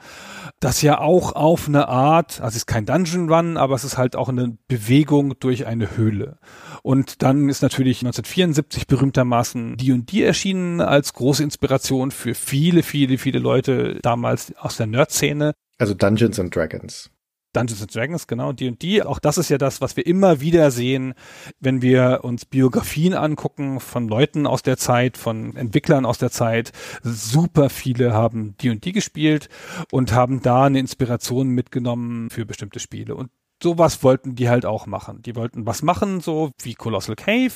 das 0.60 0.82
ja 0.82 0.98
auch 0.98 1.34
auf 1.34 1.68
eine 1.68 1.88
Art, 1.88 2.40
also 2.40 2.48
es 2.48 2.56
ist 2.56 2.66
kein 2.66 2.86
Dungeon 2.86 3.30
Run, 3.30 3.56
aber 3.56 3.74
es 3.74 3.84
ist 3.84 3.98
halt 3.98 4.16
auch 4.16 4.28
eine 4.28 4.56
Bewegung 4.68 5.38
durch 5.40 5.66
eine 5.66 5.96
Höhle. 5.96 6.38
Und 6.82 7.22
dann 7.22 7.48
ist 7.48 7.62
natürlich 7.62 8.00
1974 8.00 8.86
berühmtermaßen 8.86 9.76
D&D 9.76 10.22
erschienen 10.22 10.80
als 10.80 11.12
große 11.12 11.42
Inspiration 11.42 12.10
für 12.10 12.34
viele, 12.34 12.82
viele, 12.82 13.18
viele 13.18 13.38
Leute 13.38 13.98
damals 14.02 14.54
aus 14.56 14.76
der 14.76 14.86
Nerd-Szene. 14.86 15.52
Also 15.78 15.94
Dungeons 15.94 16.40
and 16.40 16.54
Dragons. 16.54 17.10
Dungeons 17.58 17.82
and 17.82 17.94
Dragons, 17.94 18.26
genau, 18.26 18.52
D&D. 18.52 19.02
Auch 19.02 19.18
das 19.18 19.38
ist 19.38 19.48
ja 19.48 19.58
das, 19.58 19.80
was 19.80 19.96
wir 19.96 20.06
immer 20.06 20.40
wieder 20.40 20.70
sehen, 20.70 21.14
wenn 21.60 21.82
wir 21.82 22.20
uns 22.22 22.44
Biografien 22.44 23.14
angucken 23.14 23.80
von 23.80 24.08
Leuten 24.08 24.46
aus 24.46 24.62
der 24.62 24.76
Zeit, 24.76 25.16
von 25.16 25.56
Entwicklern 25.56 26.06
aus 26.06 26.18
der 26.18 26.30
Zeit. 26.30 26.72
Super 27.02 27.70
viele 27.70 28.12
haben 28.12 28.56
D&D 28.58 28.92
gespielt 28.92 29.48
und 29.90 30.12
haben 30.12 30.42
da 30.42 30.64
eine 30.64 30.78
Inspiration 30.78 31.48
mitgenommen 31.48 32.30
für 32.30 32.46
bestimmte 32.46 32.80
Spiele. 32.80 33.14
Und 33.14 33.30
sowas 33.62 34.02
wollten 34.02 34.34
die 34.34 34.48
halt 34.48 34.66
auch 34.66 34.86
machen. 34.86 35.22
Die 35.22 35.36
wollten 35.36 35.66
was 35.66 35.82
machen, 35.82 36.20
so 36.20 36.52
wie 36.62 36.74
Colossal 36.74 37.16
Cave, 37.16 37.52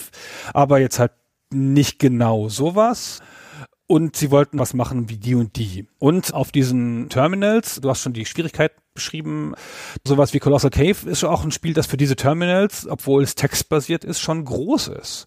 aber 0.52 0.80
jetzt 0.80 0.98
halt 0.98 1.12
nicht 1.50 1.98
genau 1.98 2.48
sowas 2.48 3.20
und 3.86 4.16
sie 4.16 4.30
wollten 4.30 4.58
was 4.58 4.74
machen 4.74 5.10
wie 5.10 5.18
die 5.18 5.34
und 5.34 5.56
die. 5.56 5.86
Und 5.98 6.32
auf 6.34 6.50
diesen 6.50 7.08
Terminals, 7.08 7.80
du 7.80 7.90
hast 7.90 8.00
schon 8.00 8.14
die 8.14 8.24
Schwierigkeit 8.24 8.72
beschrieben, 8.94 9.54
sowas 10.06 10.32
wie 10.34 10.38
Colossal 10.38 10.70
Cave 10.70 11.08
ist 11.08 11.24
auch 11.24 11.44
ein 11.44 11.50
Spiel, 11.50 11.74
das 11.74 11.86
für 11.86 11.96
diese 11.96 12.16
Terminals, 12.16 12.86
obwohl 12.86 13.22
es 13.22 13.34
textbasiert 13.34 14.04
ist, 14.04 14.20
schon 14.20 14.44
groß 14.44 14.88
ist. 14.88 15.26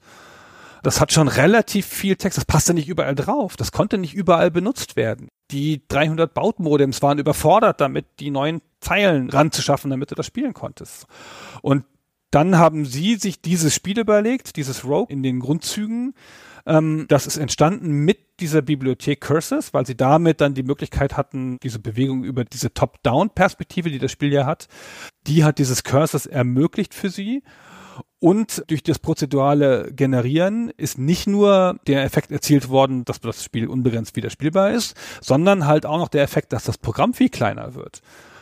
Das 0.83 1.01
hat 1.01 1.11
schon 1.11 1.27
relativ 1.27 1.87
viel 1.87 2.15
Text, 2.15 2.37
das 2.37 2.45
passte 2.45 2.75
nicht 2.75 2.87
überall 2.87 3.15
drauf, 3.15 3.57
das 3.57 3.71
konnte 3.71 3.97
nicht 3.97 4.13
überall 4.13 4.51
benutzt 4.51 4.95
werden. 4.95 5.29
Die 5.49 5.81
300 5.87 6.33
Bautmodems 6.33 7.01
waren 7.01 7.17
überfordert 7.17 7.81
damit, 7.81 8.05
die 8.19 8.29
neuen 8.29 8.61
Zeilen 8.81 9.29
ranzuschaffen, 9.31 9.89
damit 9.89 10.11
du 10.11 10.15
das 10.15 10.27
spielen 10.27 10.53
konntest. 10.53 11.07
Und 11.63 11.85
dann 12.29 12.57
haben 12.57 12.85
sie 12.85 13.15
sich 13.15 13.41
dieses 13.41 13.73
Spiel 13.73 13.97
überlegt, 13.97 14.57
dieses 14.57 14.83
Rogue 14.83 15.07
in 15.09 15.23
den 15.23 15.39
Grundzügen, 15.39 16.13
ähm, 16.65 17.05
das 17.07 17.27
ist 17.27 17.37
entstanden 17.37 17.91
mit 17.91 18.39
dieser 18.39 18.61
Bibliothek 18.61 19.21
Curses, 19.21 19.73
weil 19.73 19.85
sie 19.85 19.95
damit 19.95 20.41
dann 20.41 20.53
die 20.53 20.63
Möglichkeit 20.63 21.15
hatten, 21.15 21.57
diese 21.61 21.79
Bewegung 21.79 22.23
über 22.23 22.43
diese 22.43 22.73
Top-Down-Perspektive, 22.73 23.89
die 23.89 23.99
das 23.99 24.11
Spiel 24.11 24.33
ja 24.33 24.45
hat, 24.45 24.67
die 25.27 25.43
hat 25.43 25.59
dieses 25.59 25.83
Curses 25.83 26.25
ermöglicht 26.25 26.93
für 26.93 27.09
sie. 27.09 27.43
Und 28.19 28.63
durch 28.67 28.81
das 28.81 28.99
prozedurale 28.99 29.91
Generieren 29.93 30.71
ist 30.75 30.97
nicht 30.97 31.27
nur 31.27 31.79
der 31.85 32.03
Effekt 32.03 32.31
erzielt 32.31 32.69
worden, 32.69 33.05
dass 33.05 33.19
das 33.19 33.43
Spiel 33.43 33.67
unbegrenzt 33.67 34.15
wieder 34.15 34.29
spielbar 34.29 34.71
ist, 34.71 34.97
sondern 35.21 35.67
halt 35.67 35.85
auch 35.85 35.99
noch 35.99 36.07
der 36.07 36.23
Effekt, 36.23 36.51
dass 36.51 36.63
das 36.63 36.77
Programm 36.77 37.13
viel 37.13 37.29
kleiner 37.29 37.75
wird. 37.75 38.01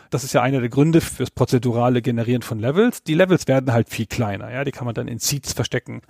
Das 0.09 0.23
ist 0.23 0.33
ja 0.33 0.41
einer 0.41 0.59
der 0.59 0.69
Gründe 0.69 1.01
fürs 1.01 1.31
prozedurale 1.31 2.01
Generieren 2.01 2.43
von 2.43 2.59
Levels. 2.59 3.03
Die 3.03 3.15
Levels 3.15 3.47
werden 3.47 3.73
halt 3.73 3.89
viel 3.89 4.05
kleiner, 4.05 4.51
ja, 4.51 4.63
die 4.63 4.71
kann 4.71 4.85
man 4.85 4.95
dann 4.95 5.07
in 5.07 5.19
Seeds 5.19 5.53
verstecken. 5.53 6.01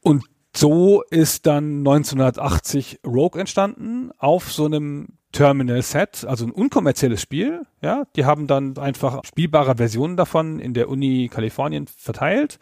Und 0.00 0.24
so 0.54 1.02
ist 1.10 1.46
dann 1.46 1.78
1980 1.78 3.00
Rogue 3.06 3.40
entstanden 3.40 4.10
auf 4.18 4.52
so 4.52 4.66
einem 4.66 5.08
Terminal 5.32 5.80
Set, 5.82 6.24
also 6.26 6.44
ein 6.44 6.50
unkommerzielles 6.50 7.22
Spiel. 7.22 7.62
Ja, 7.82 8.04
die 8.16 8.24
haben 8.24 8.46
dann 8.46 8.76
einfach 8.78 9.24
spielbare 9.24 9.76
Versionen 9.76 10.16
davon 10.16 10.58
in 10.58 10.74
der 10.74 10.88
Uni 10.88 11.30
Kalifornien 11.32 11.86
verteilt. 11.86 12.58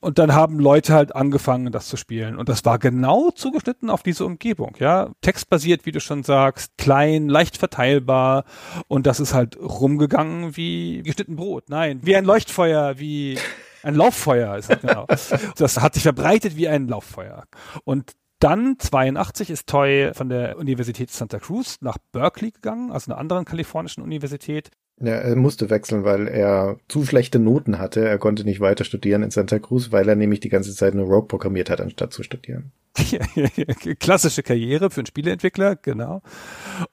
Und 0.00 0.18
dann 0.18 0.34
haben 0.34 0.58
Leute 0.58 0.94
halt 0.94 1.14
angefangen, 1.14 1.70
das 1.70 1.86
zu 1.86 1.96
spielen. 1.96 2.36
Und 2.36 2.48
das 2.48 2.64
war 2.64 2.80
genau 2.80 3.30
zugeschnitten 3.30 3.88
auf 3.88 4.02
diese 4.02 4.24
Umgebung, 4.24 4.74
ja. 4.80 5.10
Textbasiert, 5.20 5.86
wie 5.86 5.92
du 5.92 6.00
schon 6.00 6.24
sagst, 6.24 6.76
klein, 6.76 7.28
leicht 7.28 7.56
verteilbar. 7.56 8.44
Und 8.88 9.06
das 9.06 9.20
ist 9.20 9.32
halt 9.32 9.56
rumgegangen 9.60 10.56
wie 10.56 11.02
geschnitten 11.04 11.36
Brot. 11.36 11.68
Nein, 11.68 12.00
wie 12.02 12.16
ein 12.16 12.24
Leuchtfeuer, 12.24 12.98
wie 12.98 13.38
ein 13.82 13.94
Lauffeuer 13.94 14.56
ist 14.56 14.70
das 14.70 14.80
genau. 14.80 15.06
Das 15.56 15.80
hat 15.80 15.94
sich 15.94 16.02
verbreitet 16.02 16.56
wie 16.56 16.68
ein 16.68 16.88
Lauffeuer. 16.88 17.44
Und 17.84 18.12
dann 18.38 18.76
82 18.78 19.50
ist 19.50 19.68
Toy 19.68 20.10
von 20.14 20.28
der 20.28 20.58
Universität 20.58 21.10
Santa 21.10 21.38
Cruz 21.38 21.76
nach 21.80 21.96
Berkeley 22.10 22.50
gegangen, 22.50 22.90
also 22.90 23.10
einer 23.12 23.20
anderen 23.20 23.44
kalifornischen 23.44 24.02
Universität. 24.02 24.70
Ja, 25.00 25.14
er 25.14 25.36
musste 25.36 25.70
wechseln, 25.70 26.04
weil 26.04 26.28
er 26.28 26.76
zu 26.88 27.04
schlechte 27.04 27.38
Noten 27.38 27.78
hatte. 27.78 28.06
Er 28.06 28.18
konnte 28.18 28.44
nicht 28.44 28.60
weiter 28.60 28.84
studieren 28.84 29.22
in 29.22 29.30
Santa 29.30 29.58
Cruz, 29.58 29.90
weil 29.90 30.08
er 30.08 30.14
nämlich 30.14 30.40
die 30.40 30.48
ganze 30.48 30.74
Zeit 30.74 30.94
nur 30.94 31.06
Rogue 31.06 31.26
programmiert 31.26 31.70
hat, 31.70 31.80
anstatt 31.80 32.12
zu 32.12 32.22
studieren. 32.22 32.72
Klassische 34.00 34.42
Karriere 34.42 34.90
für 34.90 35.00
einen 35.00 35.06
Spieleentwickler, 35.06 35.76
genau. 35.76 36.22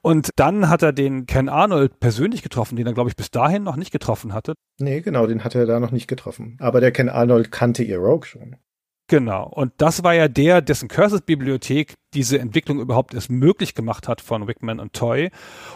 Und 0.00 0.30
dann 0.36 0.68
hat 0.68 0.82
er 0.82 0.92
den 0.92 1.26
Ken 1.26 1.48
Arnold 1.48 2.00
persönlich 2.00 2.42
getroffen, 2.42 2.76
den 2.76 2.86
er, 2.86 2.94
glaube 2.94 3.10
ich, 3.10 3.16
bis 3.16 3.30
dahin 3.30 3.62
noch 3.62 3.76
nicht 3.76 3.92
getroffen 3.92 4.32
hatte. 4.32 4.54
Nee, 4.78 5.02
genau, 5.02 5.26
den 5.26 5.44
hat 5.44 5.54
er 5.54 5.66
da 5.66 5.78
noch 5.78 5.90
nicht 5.90 6.08
getroffen. 6.08 6.56
Aber 6.58 6.80
der 6.80 6.92
Ken 6.92 7.10
Arnold 7.10 7.52
kannte 7.52 7.84
ihr 7.84 7.98
Rogue 7.98 8.26
schon. 8.26 8.56
Genau. 9.10 9.48
Und 9.48 9.72
das 9.78 10.04
war 10.04 10.14
ja 10.14 10.28
der, 10.28 10.62
dessen 10.62 10.86
Curses-Bibliothek 10.86 11.96
diese 12.14 12.38
Entwicklung 12.38 12.78
überhaupt 12.78 13.12
erst 13.12 13.28
möglich 13.28 13.74
gemacht 13.74 14.06
hat 14.06 14.20
von 14.20 14.46
Wickman 14.46 14.78
und 14.78 14.92
Toy. 14.92 15.32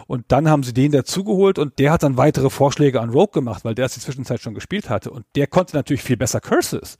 Und 0.07 0.23
dann 0.29 0.47
haben 0.47 0.63
sie 0.63 0.73
den 0.73 0.93
dazugeholt 0.93 1.59
und 1.59 1.77
der 1.77 1.91
hat 1.91 2.03
dann 2.03 2.15
weitere 2.15 2.49
Vorschläge 2.49 3.01
an 3.01 3.09
Rogue 3.09 3.33
gemacht, 3.33 3.65
weil 3.65 3.75
der 3.75 3.87
es 3.87 3.95
der 3.95 4.03
Zwischenzeit 4.03 4.39
schon 4.39 4.53
gespielt 4.53 4.89
hatte. 4.89 5.11
Und 5.11 5.25
der 5.35 5.47
konnte 5.47 5.75
natürlich 5.75 6.01
viel 6.01 6.15
besser 6.15 6.39
Curses 6.39 6.97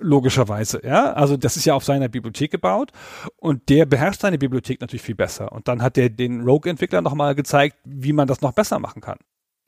logischerweise, 0.00 0.80
ja. 0.84 1.12
Also 1.12 1.36
das 1.36 1.56
ist 1.56 1.64
ja 1.64 1.74
auf 1.74 1.84
seiner 1.84 2.08
Bibliothek 2.08 2.50
gebaut 2.50 2.90
und 3.36 3.68
der 3.68 3.86
beherrscht 3.86 4.20
seine 4.20 4.38
Bibliothek 4.38 4.80
natürlich 4.80 5.02
viel 5.02 5.14
besser. 5.14 5.52
Und 5.52 5.68
dann 5.68 5.80
hat 5.82 5.96
er 5.96 6.08
den 6.08 6.40
Rogue-Entwickler 6.40 7.02
nochmal 7.02 7.36
gezeigt, 7.36 7.76
wie 7.84 8.12
man 8.12 8.26
das 8.26 8.40
noch 8.40 8.52
besser 8.52 8.80
machen 8.80 9.00
kann. 9.00 9.18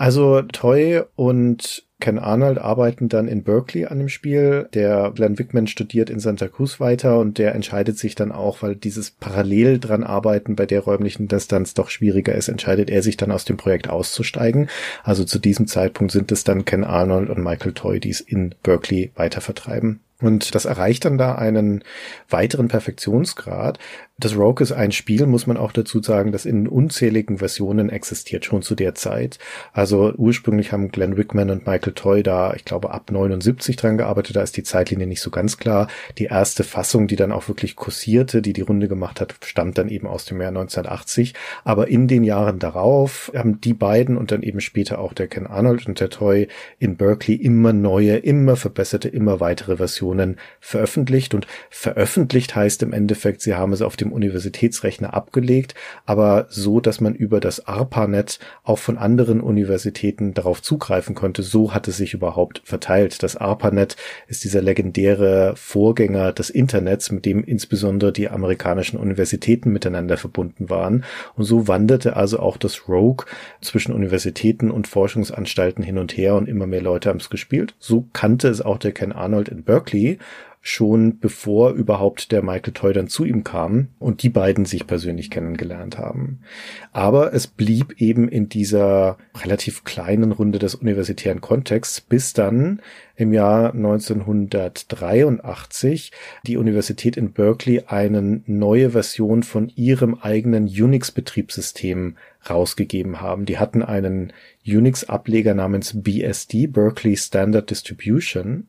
Also 0.00 0.40
Toy 0.40 1.02
und 1.14 1.84
Ken 2.00 2.18
Arnold 2.18 2.56
arbeiten 2.56 3.10
dann 3.10 3.28
in 3.28 3.42
Berkeley 3.42 3.84
an 3.84 3.98
dem 3.98 4.08
Spiel. 4.08 4.66
Der 4.72 5.12
Glenn 5.14 5.38
Wickman 5.38 5.66
studiert 5.66 6.08
in 6.08 6.20
Santa 6.20 6.48
Cruz 6.48 6.80
weiter 6.80 7.18
und 7.18 7.36
der 7.36 7.54
entscheidet 7.54 7.98
sich 7.98 8.14
dann 8.14 8.32
auch, 8.32 8.62
weil 8.62 8.76
dieses 8.76 9.10
parallel 9.10 9.78
dran 9.78 10.02
arbeiten 10.02 10.56
bei 10.56 10.64
der 10.64 10.80
räumlichen 10.80 11.28
Distanz 11.28 11.74
doch 11.74 11.90
schwieriger 11.90 12.34
ist, 12.34 12.48
entscheidet 12.48 12.88
er 12.88 13.02
sich 13.02 13.18
dann 13.18 13.30
aus 13.30 13.44
dem 13.44 13.58
Projekt 13.58 13.90
auszusteigen. 13.90 14.70
Also 15.04 15.24
zu 15.24 15.38
diesem 15.38 15.66
Zeitpunkt 15.66 16.12
sind 16.12 16.32
es 16.32 16.44
dann 16.44 16.64
Ken 16.64 16.84
Arnold 16.84 17.28
und 17.28 17.44
Michael 17.44 17.74
Toy, 17.74 18.00
die 18.00 18.08
es 18.08 18.22
in 18.22 18.54
Berkeley 18.62 19.10
weiter 19.16 19.42
vertreiben. 19.42 20.00
Und 20.20 20.54
das 20.54 20.64
erreicht 20.64 21.04
dann 21.04 21.18
da 21.18 21.34
einen 21.34 21.82
weiteren 22.28 22.68
Perfektionsgrad. 22.68 23.78
Das 24.20 24.36
Rogue 24.36 24.62
ist 24.62 24.72
ein 24.72 24.92
Spiel, 24.92 25.24
muss 25.24 25.46
man 25.46 25.56
auch 25.56 25.72
dazu 25.72 26.02
sagen, 26.02 26.30
das 26.30 26.44
in 26.44 26.68
unzähligen 26.68 27.38
Versionen 27.38 27.88
existiert, 27.88 28.44
schon 28.44 28.60
zu 28.60 28.74
der 28.74 28.94
Zeit. 28.94 29.38
Also 29.72 30.12
ursprünglich 30.14 30.72
haben 30.72 30.90
Glenn 30.90 31.16
Wickman 31.16 31.48
und 31.48 31.66
Michael 31.66 31.94
Toy 31.94 32.22
da, 32.22 32.52
ich 32.52 32.66
glaube, 32.66 32.90
ab 32.90 33.10
79 33.10 33.76
dran 33.76 33.96
gearbeitet. 33.96 34.36
Da 34.36 34.42
ist 34.42 34.58
die 34.58 34.62
Zeitlinie 34.62 35.06
nicht 35.06 35.22
so 35.22 35.30
ganz 35.30 35.56
klar. 35.56 35.88
Die 36.18 36.26
erste 36.26 36.64
Fassung, 36.64 37.06
die 37.06 37.16
dann 37.16 37.32
auch 37.32 37.48
wirklich 37.48 37.76
kursierte, 37.76 38.42
die 38.42 38.52
die 38.52 38.60
Runde 38.60 38.88
gemacht 38.88 39.22
hat, 39.22 39.36
stammt 39.42 39.78
dann 39.78 39.88
eben 39.88 40.06
aus 40.06 40.26
dem 40.26 40.38
Jahr 40.38 40.48
1980. 40.48 41.32
Aber 41.64 41.88
in 41.88 42.06
den 42.06 42.22
Jahren 42.22 42.58
darauf 42.58 43.32
haben 43.34 43.62
die 43.62 43.74
beiden 43.74 44.18
und 44.18 44.32
dann 44.32 44.42
eben 44.42 44.60
später 44.60 44.98
auch 44.98 45.14
der 45.14 45.28
Ken 45.28 45.46
Arnold 45.46 45.86
und 45.86 45.98
der 45.98 46.10
Toy 46.10 46.48
in 46.78 46.98
Berkeley 46.98 47.36
immer 47.36 47.72
neue, 47.72 48.18
immer 48.18 48.56
verbesserte, 48.56 49.08
immer 49.08 49.40
weitere 49.40 49.78
Versionen 49.78 50.09
veröffentlicht. 50.60 51.34
Und 51.34 51.46
veröffentlicht 51.70 52.54
heißt 52.54 52.82
im 52.82 52.92
Endeffekt, 52.92 53.40
sie 53.42 53.54
haben 53.54 53.72
es 53.72 53.82
auf 53.82 53.96
dem 53.96 54.12
Universitätsrechner 54.12 55.14
abgelegt, 55.14 55.74
aber 56.06 56.46
so, 56.50 56.80
dass 56.80 57.00
man 57.00 57.14
über 57.14 57.40
das 57.40 57.66
ARPANET 57.66 58.38
auch 58.64 58.78
von 58.78 58.98
anderen 58.98 59.40
Universitäten 59.40 60.34
darauf 60.34 60.62
zugreifen 60.62 61.14
konnte. 61.14 61.42
So 61.42 61.74
hat 61.74 61.88
es 61.88 61.96
sich 61.96 62.14
überhaupt 62.14 62.62
verteilt. 62.64 63.22
Das 63.22 63.36
ARPANET 63.36 63.96
ist 64.28 64.44
dieser 64.44 64.62
legendäre 64.62 65.54
Vorgänger 65.56 66.32
des 66.32 66.50
Internets, 66.50 67.10
mit 67.10 67.24
dem 67.24 67.44
insbesondere 67.44 68.12
die 68.12 68.28
amerikanischen 68.28 68.98
Universitäten 68.98 69.70
miteinander 69.72 70.16
verbunden 70.16 70.70
waren. 70.70 71.04
Und 71.36 71.44
so 71.44 71.68
wanderte 71.68 72.16
also 72.16 72.40
auch 72.40 72.56
das 72.56 72.88
Rogue 72.88 73.26
zwischen 73.60 73.92
Universitäten 73.92 74.70
und 74.70 74.88
Forschungsanstalten 74.88 75.84
hin 75.84 75.98
und 75.98 76.16
her 76.16 76.34
und 76.34 76.48
immer 76.48 76.66
mehr 76.66 76.82
Leute 76.82 77.08
haben 77.08 77.20
es 77.20 77.30
gespielt. 77.30 77.74
So 77.78 78.06
kannte 78.12 78.48
es 78.48 78.60
auch 78.60 78.78
der 78.78 78.92
Ken 78.92 79.12
Arnold 79.12 79.48
in 79.48 79.62
Berkeley 79.62 79.99
schon 80.62 81.20
bevor 81.20 81.72
überhaupt 81.72 82.32
der 82.32 82.42
Michael 82.42 82.74
Toy 82.74 82.92
dann 82.92 83.08
zu 83.08 83.24
ihm 83.24 83.44
kam 83.44 83.88
und 83.98 84.22
die 84.22 84.28
beiden 84.28 84.66
sich 84.66 84.86
persönlich 84.86 85.30
kennengelernt 85.30 85.96
haben. 85.96 86.40
Aber 86.92 87.32
es 87.32 87.46
blieb 87.46 87.94
eben 87.98 88.28
in 88.28 88.50
dieser 88.50 89.16
relativ 89.42 89.84
kleinen 89.84 90.32
Runde 90.32 90.58
des 90.58 90.74
universitären 90.74 91.40
Kontexts, 91.40 92.02
bis 92.02 92.34
dann 92.34 92.82
im 93.16 93.32
Jahr 93.32 93.72
1983 93.72 96.12
die 96.46 96.58
Universität 96.58 97.16
in 97.16 97.32
Berkeley 97.32 97.84
eine 97.86 98.42
neue 98.44 98.90
Version 98.90 99.42
von 99.42 99.72
ihrem 99.74 100.14
eigenen 100.14 100.66
Unix-Betriebssystem 100.66 102.16
rausgegeben 102.48 103.20
haben. 103.22 103.44
Die 103.46 103.58
hatten 103.58 103.82
einen 103.82 104.32
Unix-Ableger 104.66 105.54
namens 105.54 106.02
BSD, 106.02 106.66
Berkeley 106.66 107.16
Standard 107.16 107.70
Distribution. 107.70 108.68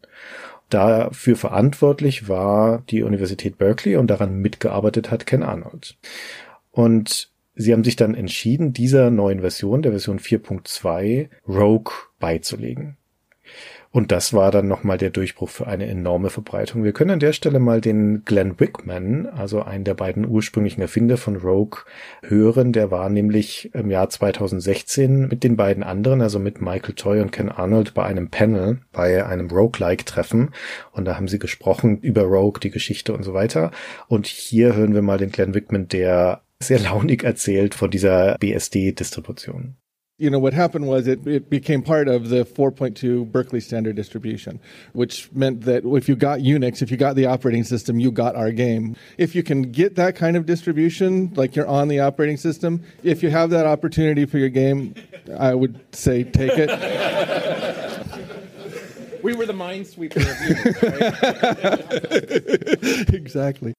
Dafür 0.71 1.35
verantwortlich 1.35 2.29
war 2.29 2.81
die 2.89 3.03
Universität 3.03 3.57
Berkeley 3.57 3.97
und 3.97 4.07
daran 4.07 4.37
mitgearbeitet 4.37 5.11
hat 5.11 5.25
Ken 5.25 5.43
Arnold. 5.43 5.97
Und 6.71 7.29
sie 7.55 7.73
haben 7.73 7.83
sich 7.83 7.97
dann 7.97 8.15
entschieden, 8.15 8.71
dieser 8.71 9.11
neuen 9.11 9.41
Version, 9.41 9.81
der 9.81 9.91
Version 9.91 10.17
4.2, 10.17 11.27
Rogue 11.45 11.93
beizulegen. 12.19 12.95
Und 13.93 14.13
das 14.13 14.33
war 14.33 14.51
dann 14.51 14.69
nochmal 14.69 14.97
der 14.97 15.09
Durchbruch 15.09 15.49
für 15.49 15.67
eine 15.67 15.85
enorme 15.85 16.29
Verbreitung. 16.29 16.85
Wir 16.85 16.93
können 16.93 17.11
an 17.11 17.19
der 17.19 17.33
Stelle 17.33 17.59
mal 17.59 17.81
den 17.81 18.23
Glenn 18.23 18.57
Wickman, 18.57 19.25
also 19.25 19.63
einen 19.63 19.83
der 19.83 19.95
beiden 19.95 20.25
ursprünglichen 20.25 20.81
Erfinder 20.81 21.17
von 21.17 21.35
Rogue, 21.35 21.81
hören. 22.23 22.71
Der 22.71 22.89
war 22.89 23.09
nämlich 23.09 23.69
im 23.73 23.91
Jahr 23.91 24.09
2016 24.09 25.27
mit 25.27 25.43
den 25.43 25.57
beiden 25.57 25.83
anderen, 25.83 26.21
also 26.21 26.39
mit 26.39 26.61
Michael 26.61 26.95
Toy 26.95 27.19
und 27.19 27.31
Ken 27.33 27.49
Arnold, 27.49 27.93
bei 27.93 28.05
einem 28.05 28.29
Panel, 28.29 28.79
bei 28.93 29.25
einem 29.25 29.49
Rogue-like-Treffen. 29.49 30.51
Und 30.93 31.05
da 31.05 31.17
haben 31.17 31.27
sie 31.27 31.39
gesprochen 31.39 31.99
über 31.99 32.23
Rogue, 32.23 32.61
die 32.61 32.71
Geschichte 32.71 33.13
und 33.13 33.23
so 33.23 33.33
weiter. 33.33 33.71
Und 34.07 34.25
hier 34.25 34.73
hören 34.73 34.93
wir 34.93 35.01
mal 35.01 35.17
den 35.17 35.33
Glenn 35.33 35.53
Wickman, 35.53 35.89
der 35.89 36.43
sehr 36.61 36.79
launig 36.83 37.23
erzählt 37.25 37.75
von 37.75 37.91
dieser 37.91 38.37
BSD-Distribution. 38.39 39.75
You 40.21 40.29
know, 40.29 40.37
what 40.37 40.53
happened 40.53 40.87
was 40.87 41.07
it, 41.07 41.25
it 41.25 41.49
became 41.49 41.81
part 41.81 42.07
of 42.07 42.29
the 42.29 42.45
4.2 42.45 43.31
Berkeley 43.31 43.59
standard 43.59 43.95
distribution, 43.95 44.59
which 44.93 45.31
meant 45.31 45.61
that 45.61 45.83
if 45.83 46.07
you 46.07 46.15
got 46.15 46.41
Unix, 46.41 46.83
if 46.83 46.91
you 46.91 46.97
got 46.97 47.15
the 47.15 47.25
operating 47.25 47.63
system, 47.63 47.99
you 47.99 48.11
got 48.11 48.35
our 48.35 48.51
game. 48.51 48.95
If 49.17 49.33
you 49.33 49.41
can 49.41 49.63
get 49.71 49.95
that 49.95 50.15
kind 50.15 50.37
of 50.37 50.45
distribution, 50.45 51.33
like 51.35 51.55
you're 51.55 51.67
on 51.67 51.87
the 51.87 52.01
operating 52.01 52.37
system, 52.37 52.83
if 53.01 53.23
you 53.23 53.31
have 53.31 53.49
that 53.49 53.65
opportunity 53.65 54.25
for 54.25 54.37
your 54.37 54.49
game, 54.49 54.93
I 55.39 55.55
would 55.55 55.79
say 55.95 56.23
take 56.23 56.51
it. 56.53 56.69
we 59.23 59.33
were 59.33 59.47
the 59.47 59.53
minesweeper 59.53 60.17
of 60.17 60.37
Unix, 60.37 60.81
right? 63.09 63.13
exactly. 63.15 63.73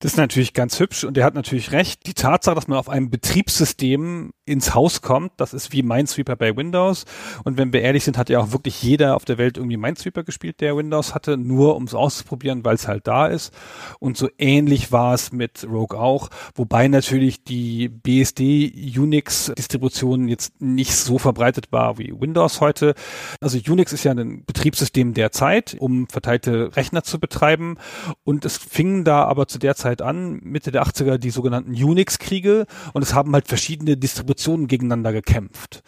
Das 0.00 0.12
ist 0.12 0.16
natürlich 0.16 0.54
ganz 0.54 0.78
hübsch 0.78 1.02
und 1.02 1.18
er 1.18 1.24
hat 1.24 1.34
natürlich 1.34 1.72
recht. 1.72 2.06
Die 2.06 2.14
Tatsache, 2.14 2.54
dass 2.54 2.68
man 2.68 2.78
auf 2.78 2.88
einem 2.88 3.10
Betriebssystem 3.10 4.30
ins 4.44 4.72
Haus 4.72 5.02
kommt, 5.02 5.32
das 5.38 5.52
ist 5.52 5.72
wie 5.72 5.82
Minesweeper 5.82 6.36
bei 6.36 6.56
Windows. 6.56 7.04
Und 7.42 7.58
wenn 7.58 7.72
wir 7.72 7.82
ehrlich 7.82 8.04
sind, 8.04 8.16
hat 8.16 8.30
ja 8.30 8.38
auch 8.38 8.52
wirklich 8.52 8.80
jeder 8.80 9.16
auf 9.16 9.24
der 9.24 9.38
Welt 9.38 9.56
irgendwie 9.56 9.76
Minesweeper 9.76 10.22
gespielt, 10.22 10.60
der 10.60 10.76
Windows 10.76 11.16
hatte, 11.16 11.36
nur 11.36 11.74
um 11.74 11.82
es 11.82 11.94
auszuprobieren, 11.94 12.64
weil 12.64 12.76
es 12.76 12.86
halt 12.86 13.08
da 13.08 13.26
ist. 13.26 13.52
Und 13.98 14.16
so 14.16 14.28
ähnlich 14.38 14.92
war 14.92 15.14
es 15.14 15.32
mit 15.32 15.66
Rogue 15.68 15.98
auch, 15.98 16.28
wobei 16.54 16.86
natürlich 16.86 17.42
die 17.42 17.88
BSD 17.88 18.72
Unix 18.96 19.52
Distribution 19.58 20.28
jetzt 20.28 20.60
nicht 20.60 20.94
so 20.94 21.18
verbreitet 21.18 21.72
war 21.72 21.98
wie 21.98 22.14
Windows 22.16 22.60
heute. 22.60 22.94
Also 23.40 23.58
Unix 23.68 23.92
ist 23.92 24.04
ja 24.04 24.12
ein 24.12 24.44
Betriebssystem 24.44 25.12
der 25.12 25.32
Zeit, 25.32 25.76
um 25.80 26.06
verteilte 26.06 26.76
Rechner 26.76 27.02
zu 27.02 27.18
betreiben. 27.18 27.78
Und 28.22 28.44
es 28.44 28.58
fing 28.58 29.02
da 29.02 29.24
aber 29.24 29.48
zu 29.48 29.58
der 29.58 29.74
Zeit 29.74 29.87
Zeit 29.88 30.02
an, 30.02 30.40
Mitte 30.42 30.70
der 30.70 30.82
80er, 30.84 31.16
die 31.16 31.30
sogenannten 31.30 31.72
Unix-Kriege 31.72 32.66
und 32.92 33.02
es 33.02 33.14
haben 33.14 33.32
halt 33.32 33.48
verschiedene 33.48 33.96
Distributionen 33.96 34.66
gegeneinander 34.66 35.12
gekämpft. 35.12 35.82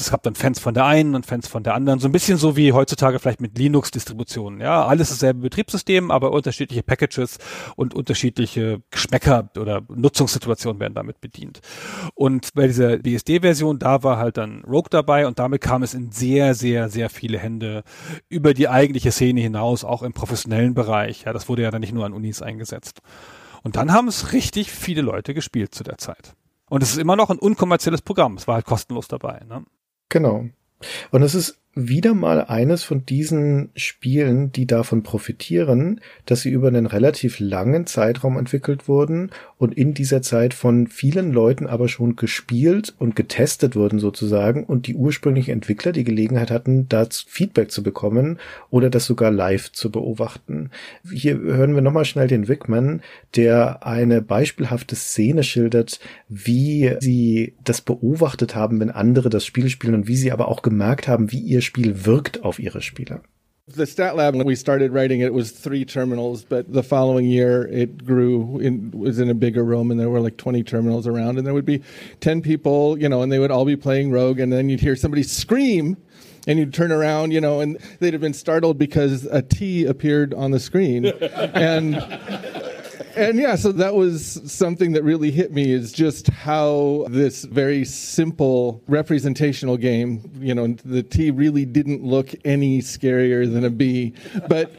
Es 0.00 0.10
gab 0.10 0.22
dann 0.22 0.34
Fans 0.34 0.58
von 0.58 0.74
der 0.74 0.84
einen 0.86 1.14
und 1.14 1.26
Fans 1.26 1.48
von 1.48 1.62
der 1.62 1.74
anderen. 1.74 1.98
So 1.98 2.08
ein 2.08 2.12
bisschen 2.12 2.38
so 2.38 2.56
wie 2.56 2.72
heutzutage 2.72 3.18
vielleicht 3.18 3.40
mit 3.40 3.58
Linux-Distributionen. 3.58 4.60
Ja, 4.60 4.86
alles 4.86 5.08
dasselbe 5.08 5.40
Betriebssystem, 5.40 6.10
aber 6.10 6.32
unterschiedliche 6.32 6.82
Packages 6.82 7.38
und 7.76 7.94
unterschiedliche 7.94 8.80
Geschmäcker 8.90 9.50
oder 9.58 9.82
Nutzungssituationen 9.88 10.80
werden 10.80 10.94
damit 10.94 11.20
bedient. 11.20 11.60
Und 12.14 12.54
bei 12.54 12.66
dieser 12.66 12.98
BSD-Version, 12.98 13.78
da 13.78 14.02
war 14.02 14.18
halt 14.18 14.36
dann 14.36 14.62
Rogue 14.64 14.90
dabei 14.90 15.26
und 15.26 15.38
damit 15.38 15.60
kam 15.60 15.82
es 15.82 15.94
in 15.94 16.12
sehr, 16.12 16.54
sehr, 16.54 16.88
sehr 16.88 17.10
viele 17.10 17.38
Hände 17.38 17.82
über 18.28 18.54
die 18.54 18.68
eigentliche 18.68 19.12
Szene 19.12 19.40
hinaus, 19.40 19.84
auch 19.84 20.02
im 20.02 20.12
professionellen 20.12 20.74
Bereich. 20.74 21.24
Ja, 21.24 21.32
das 21.32 21.48
wurde 21.48 21.62
ja 21.62 21.70
dann 21.70 21.80
nicht 21.80 21.92
nur 21.92 22.06
an 22.06 22.12
Unis 22.12 22.42
eingesetzt. 22.42 23.00
Und 23.62 23.76
dann 23.76 23.92
haben 23.92 24.08
es 24.08 24.32
richtig 24.32 24.70
viele 24.70 25.02
Leute 25.02 25.34
gespielt 25.34 25.74
zu 25.74 25.84
der 25.84 25.98
Zeit. 25.98 26.34
Und 26.70 26.82
es 26.82 26.90
ist 26.90 26.98
immer 26.98 27.16
noch 27.16 27.30
ein 27.30 27.38
unkommerzielles 27.38 28.02
Programm. 28.02 28.36
Es 28.36 28.46
war 28.46 28.56
halt 28.56 28.66
kostenlos 28.66 29.08
dabei. 29.08 29.40
Ne? 29.48 29.64
Genau. 30.08 30.48
Und 31.10 31.22
es 31.22 31.34
ist 31.34 31.60
wieder 31.74 32.14
mal 32.14 32.44
eines 32.44 32.82
von 32.82 33.06
diesen 33.06 33.70
Spielen, 33.76 34.50
die 34.50 34.66
davon 34.66 35.04
profitieren, 35.04 36.00
dass 36.26 36.40
sie 36.40 36.50
über 36.50 36.68
einen 36.68 36.86
relativ 36.86 37.38
langen 37.38 37.86
Zeitraum 37.86 38.36
entwickelt 38.36 38.88
wurden 38.88 39.30
und 39.58 39.74
in 39.74 39.94
dieser 39.94 40.20
Zeit 40.20 40.54
von 40.54 40.88
vielen 40.88 41.32
Leuten 41.32 41.66
aber 41.68 41.88
schon 41.88 42.16
gespielt 42.16 42.94
und 42.98 43.14
getestet 43.14 43.76
wurden 43.76 44.00
sozusagen 44.00 44.64
und 44.64 44.88
die 44.88 44.96
ursprünglichen 44.96 45.52
Entwickler 45.52 45.92
die 45.92 46.04
Gelegenheit 46.04 46.50
hatten, 46.50 46.88
da 46.88 47.06
Feedback 47.10 47.70
zu 47.70 47.82
bekommen 47.82 48.38
oder 48.70 48.90
das 48.90 49.06
sogar 49.06 49.30
live 49.30 49.70
zu 49.70 49.92
beobachten. 49.92 50.70
Hier 51.08 51.38
hören 51.38 51.74
wir 51.74 51.82
nochmal 51.82 52.04
schnell 52.04 52.26
den 52.26 52.48
Wickman, 52.48 53.02
der 53.36 53.86
eine 53.86 54.20
beispielhafte 54.20 54.96
Szene 54.96 55.44
schildert, 55.44 56.00
wie 56.28 56.96
sie 56.98 57.54
das 57.62 57.80
beobachtet 57.80 58.56
haben, 58.56 58.80
wenn 58.80 58.90
andere 58.90 59.30
das 59.30 59.46
Spiel 59.46 59.68
spielen 59.68 59.94
und 59.94 60.08
wie 60.08 60.16
sie 60.16 60.32
aber 60.32 60.48
auch 60.48 60.62
gemerkt 60.62 61.06
haben, 61.06 61.30
wie 61.30 61.38
ihr 61.38 61.57
Spiel 61.60 62.06
wirkt 62.06 62.42
auf 62.44 62.58
ihre 62.58 62.80
Spieler. 62.82 63.22
The 63.66 63.86
stat 63.86 64.16
lab 64.16 64.34
when 64.34 64.46
we 64.46 64.54
started 64.54 64.92
writing 64.92 65.20
it 65.20 65.34
was 65.34 65.50
three 65.50 65.84
terminals, 65.84 66.42
but 66.42 66.72
the 66.72 66.82
following 66.82 67.26
year 67.26 67.68
it 67.68 68.02
grew 68.06 68.58
in 68.60 68.90
was 68.92 69.18
in 69.18 69.28
a 69.28 69.34
bigger 69.34 69.62
room 69.62 69.90
and 69.90 70.00
there 70.00 70.08
were 70.08 70.20
like 70.20 70.38
20 70.38 70.62
terminals 70.62 71.06
around 71.06 71.36
and 71.36 71.46
there 71.46 71.52
would 71.52 71.66
be 71.66 71.82
10 72.20 72.40
people, 72.40 72.98
you 72.98 73.10
know, 73.10 73.20
and 73.20 73.30
they 73.30 73.38
would 73.38 73.50
all 73.50 73.66
be 73.66 73.76
playing 73.76 74.10
Rogue 74.10 74.40
and 74.40 74.50
then 74.50 74.70
you'd 74.70 74.80
hear 74.80 74.96
somebody 74.96 75.22
scream 75.22 75.98
and 76.46 76.58
you'd 76.58 76.72
turn 76.72 76.90
around, 76.90 77.32
you 77.32 77.42
know, 77.42 77.60
and 77.60 77.78
they'd 78.00 78.14
have 78.14 78.22
been 78.22 78.32
startled 78.32 78.78
because 78.78 79.26
a 79.26 79.42
T 79.42 79.84
appeared 79.84 80.32
on 80.32 80.50
the 80.50 80.58
screen. 80.58 81.04
and 81.54 81.96
and 83.18 83.38
yeah, 83.38 83.56
so 83.56 83.72
that 83.72 83.94
was 83.94 84.40
something 84.50 84.92
that 84.92 85.02
really 85.02 85.30
hit 85.30 85.52
me 85.52 85.72
is 85.72 85.92
just 85.92 86.28
how 86.28 87.06
this 87.10 87.44
very 87.44 87.84
simple 87.84 88.82
representational 88.86 89.76
game, 89.76 90.30
you 90.40 90.54
know, 90.54 90.68
the 90.84 91.02
T 91.02 91.30
really 91.30 91.64
didn't 91.64 92.04
look 92.04 92.34
any 92.44 92.80
scarier 92.80 93.50
than 93.50 93.64
a 93.64 93.70
B, 93.70 94.14
but 94.48 94.72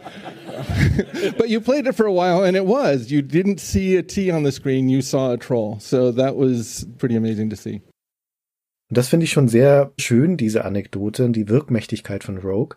but 1.38 1.49
you 1.49 1.61
played 1.61 1.88
it 1.88 1.94
for 1.94 2.06
a 2.06 2.14
while 2.14 2.44
and 2.44 2.56
it 2.56 2.66
was. 2.66 3.11
You 3.11 3.22
didn't 3.22 3.60
see 3.60 3.95
a 3.98 4.03
T 4.03 4.32
on 4.32 4.44
the 4.44 4.52
screen, 4.52 4.90
you 4.90 5.02
saw 5.02 5.34
a 5.34 5.38
troll. 5.38 5.80
So 5.80 6.11
that 6.11 6.36
was 6.36 6.86
pretty 6.98 7.16
amazing 7.16 7.49
to 7.49 7.56
see. 7.56 7.82
Und 8.90 8.98
das 8.98 9.07
finde 9.07 9.26
ich 9.26 9.32
schon 9.32 9.48
sehr 9.48 9.94
schön, 9.99 10.36
diese 10.36 10.66
Anekdote, 10.66 11.30
die 11.30 11.48
Wirkmächtigkeit 11.48 12.24
von 12.24 12.40
Rogue. 12.40 12.76